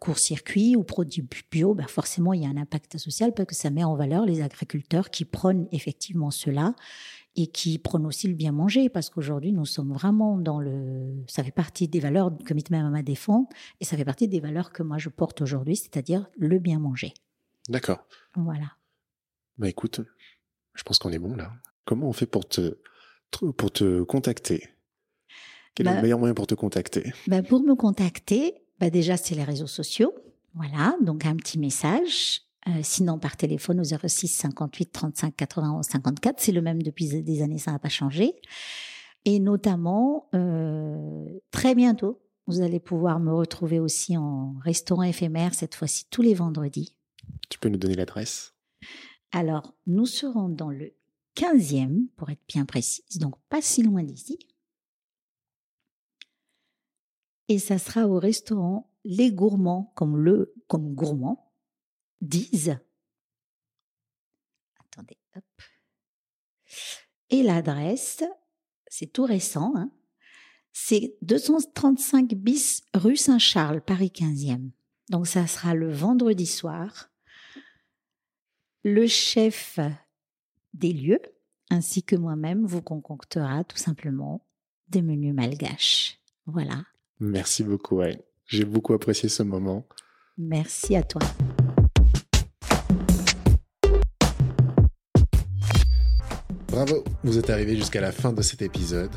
court-circuit 0.00 0.74
ou 0.74 0.82
produit 0.82 1.24
bio, 1.52 1.74
ben 1.74 1.86
forcément 1.86 2.32
il 2.32 2.42
y 2.42 2.46
a 2.46 2.48
un 2.48 2.56
impact 2.56 2.98
social 2.98 3.32
parce 3.34 3.46
que 3.46 3.54
ça 3.54 3.70
met 3.70 3.84
en 3.84 3.94
valeur 3.94 4.26
les 4.26 4.42
agriculteurs 4.42 5.10
qui 5.10 5.24
prônent 5.24 5.68
effectivement 5.70 6.32
cela 6.32 6.74
et 7.38 7.46
qui 7.46 7.78
prônent 7.78 8.04
aussi 8.04 8.26
le 8.26 8.34
bien 8.34 8.50
manger 8.50 8.88
parce 8.88 9.10
qu'aujourd'hui 9.10 9.52
nous 9.52 9.64
sommes 9.64 9.92
vraiment 9.92 10.38
dans 10.38 10.58
le 10.58 11.24
ça 11.28 11.44
fait 11.44 11.52
partie 11.52 11.86
des 11.86 12.00
valeurs 12.00 12.36
que 12.44 12.52
Mama 12.70 13.02
défend 13.02 13.48
et 13.80 13.84
ça 13.84 13.96
fait 13.96 14.04
partie 14.04 14.26
des 14.26 14.40
valeurs 14.40 14.72
que 14.72 14.82
moi 14.82 14.98
je 14.98 15.08
porte 15.08 15.40
aujourd'hui 15.40 15.76
c'est-à-dire 15.76 16.26
le 16.36 16.58
bien 16.58 16.80
manger. 16.80 17.14
D'accord. 17.68 18.04
Voilà. 18.34 18.72
Bah 19.56 19.68
écoute, 19.68 20.00
je 20.74 20.82
pense 20.82 20.98
qu'on 20.98 21.12
est 21.12 21.18
bon 21.18 21.36
là. 21.36 21.52
Comment 21.84 22.08
on 22.08 22.12
fait 22.12 22.26
pour 22.26 22.48
te 22.48 22.78
pour 23.30 23.70
te 23.70 24.02
contacter? 24.02 24.68
Quel 25.74 25.86
est 25.86 25.90
le 25.90 25.96
bah, 25.96 26.02
meilleur 26.02 26.18
moyen 26.18 26.34
pour 26.34 26.48
te 26.48 26.56
contacter? 26.56 27.12
bah 27.28 27.42
Pour 27.42 27.62
me 27.62 27.76
contacter, 27.76 28.54
bah 28.80 28.90
déjà, 28.90 29.16
c'est 29.16 29.36
les 29.36 29.44
réseaux 29.44 29.68
sociaux. 29.68 30.12
Voilà, 30.54 30.96
donc 31.02 31.24
un 31.24 31.36
petit 31.36 31.58
message. 31.58 32.42
Euh, 32.68 32.80
sinon, 32.82 33.18
par 33.18 33.36
téléphone 33.36 33.80
au 33.80 33.84
06 33.84 34.28
58 34.28 34.92
35 34.92 35.36
91 35.36 35.86
54. 35.86 36.40
C'est 36.40 36.52
le 36.52 36.62
même 36.62 36.82
depuis 36.82 37.22
des 37.22 37.42
années, 37.42 37.58
ça 37.58 37.72
n'a 37.72 37.78
pas 37.78 37.88
changé. 37.88 38.34
Et 39.24 39.40
notamment, 39.40 40.28
euh, 40.34 41.26
très 41.50 41.74
bientôt, 41.74 42.20
vous 42.46 42.60
allez 42.60 42.80
pouvoir 42.80 43.20
me 43.20 43.32
retrouver 43.32 43.80
aussi 43.80 44.16
en 44.16 44.54
restaurant 44.62 45.02
éphémère, 45.02 45.54
cette 45.54 45.74
fois-ci 45.74 46.06
tous 46.10 46.22
les 46.22 46.34
vendredis. 46.34 46.94
Tu 47.48 47.58
peux 47.58 47.68
nous 47.68 47.78
donner 47.78 47.94
l'adresse? 47.94 48.54
Alors, 49.32 49.74
nous 49.86 50.06
serons 50.06 50.48
dans 50.48 50.70
le 50.70 50.92
15e, 51.36 52.08
pour 52.16 52.30
être 52.30 52.42
bien 52.48 52.64
précise, 52.64 53.18
donc 53.18 53.34
pas 53.48 53.60
si 53.60 53.82
loin 53.82 54.02
d'ici 54.02 54.38
et 57.48 57.58
ça 57.58 57.78
sera 57.78 58.06
au 58.06 58.18
restaurant 58.18 58.90
Les 59.04 59.32
Gourmands, 59.32 59.92
comme 59.94 60.16
le 60.16 60.54
comme 60.66 60.94
gourmand, 60.94 61.47
disent. 62.20 62.78
Attendez, 64.80 65.18
hop. 65.36 65.44
Et 67.30 67.42
l'adresse, 67.42 68.24
c'est 68.86 69.12
tout 69.12 69.24
récent, 69.24 69.72
hein, 69.76 69.90
c'est 70.72 71.16
235 71.22 72.34
bis 72.34 72.82
rue 72.94 73.16
Saint-Charles, 73.16 73.80
Paris 73.80 74.12
15e. 74.14 74.70
Donc 75.10 75.26
ça 75.26 75.46
sera 75.46 75.74
le 75.74 75.92
vendredi 75.92 76.46
soir. 76.46 77.10
Le 78.84 79.06
chef 79.06 79.78
des 80.74 80.92
lieux, 80.92 81.20
ainsi 81.70 82.02
que 82.02 82.16
moi-même, 82.16 82.64
vous 82.64 82.80
concoctera 82.80 83.64
tout 83.64 83.76
simplement 83.76 84.46
des 84.88 85.02
menus 85.02 85.34
malgaches. 85.34 86.18
Voilà. 86.46 86.84
Merci 87.20 87.64
beaucoup, 87.64 87.96
ouais. 87.96 88.24
J'ai 88.46 88.64
beaucoup 88.64 88.94
apprécié 88.94 89.28
ce 89.28 89.42
moment. 89.42 89.86
Merci 90.38 90.96
à 90.96 91.02
toi. 91.02 91.20
Bravo, 96.78 97.02
vous 97.24 97.38
êtes 97.38 97.50
arrivé 97.50 97.74
jusqu'à 97.74 98.00
la 98.00 98.12
fin 98.12 98.32
de 98.32 98.40
cet 98.40 98.62
épisode. 98.62 99.10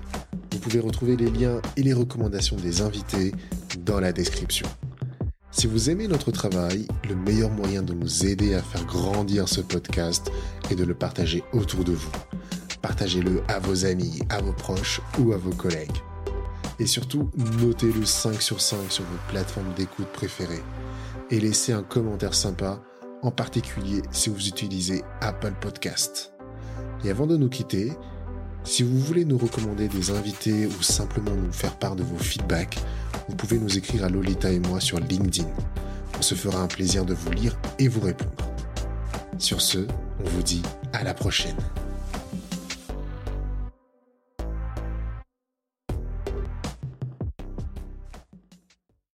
Vous 0.52 0.58
pouvez 0.58 0.80
retrouver 0.80 1.16
les 1.16 1.30
liens 1.30 1.62
et 1.78 1.84
les 1.84 1.94
recommandations 1.94 2.56
des 2.56 2.82
invités 2.82 3.34
dans 3.82 4.00
la 4.00 4.12
description. 4.12 4.66
Si 5.52 5.68
vous 5.68 5.92
aimez 5.92 6.08
notre 6.08 6.32
travail, 6.32 6.88
le 7.08 7.16
meilleur 7.16 7.52
moyen 7.52 7.84
de 7.84 7.94
nous 7.94 8.26
aider 8.26 8.56
à 8.56 8.64
faire 8.64 8.84
grandir 8.86 9.48
ce 9.48 9.62
podcast 9.62 10.32
est 10.72 10.76
de 10.76 10.84
le 10.84 10.96
partager 10.96 11.44
autour 11.54 11.84
de 11.84 11.92
vous. 11.92 12.10
Partagez-le 12.82 13.44
à 13.48 13.60
vos 13.60 13.86
amis, 13.86 14.22
à 14.30 14.42
vos 14.42 14.54
proches 14.54 15.00
ou 15.20 15.32
à 15.32 15.38
vos 15.38 15.54
collègues. 15.54 16.02
Et 16.80 16.88
surtout, 16.88 17.30
notez 17.62 17.92
le 17.92 18.06
5 18.06 18.42
sur 18.42 18.60
5 18.60 18.92
sur 18.92 19.04
votre 19.04 19.28
plateforme 19.28 19.72
d'écoute 19.76 20.12
préférée. 20.12 20.64
Et 21.30 21.40
laissez 21.40 21.74
un 21.74 21.84
commentaire 21.84 22.34
sympa, 22.34 22.82
en 23.22 23.30
particulier 23.30 24.02
si 24.12 24.32
vous 24.32 24.48
utilisez 24.48 25.04
Apple 25.22 25.54
Podcast. 25.62 26.32
Et 27.04 27.10
avant 27.10 27.26
de 27.26 27.38
nous 27.38 27.50
quitter, 27.50 27.92
si 28.64 28.84
vous 28.84 29.00
voulez 29.00 29.26
nous 29.26 29.38
recommander 29.38 29.88
des 29.88 30.12
invités 30.12 30.68
ou 30.68 30.82
simplement 30.84 31.32
nous 31.32 31.52
faire 31.52 31.76
part 31.76 31.96
de 31.96 32.04
vos 32.04 32.18
feedbacks, 32.18 32.78
vous 33.28 33.36
pouvez 33.36 33.58
nous 33.58 33.78
écrire 33.78 34.04
à 34.04 34.10
Lolita 34.10 34.52
et 34.52 34.60
moi 34.60 34.80
sur 34.80 35.00
LinkedIn. 35.00 35.48
On 36.18 36.22
se 36.22 36.36
fera 36.36 36.62
un 36.62 36.68
plaisir 36.68 37.04
de 37.04 37.14
vous 37.14 37.32
lire 37.32 37.58
et 37.80 37.88
vous 37.88 38.02
répondre. 38.02 38.32
Sur 39.40 39.62
ce, 39.62 39.80
on 40.24 40.30
vous 40.30 40.44
dit 40.44 40.62
à 40.94 41.04
la 41.04 41.16
prochaine. 41.16 41.58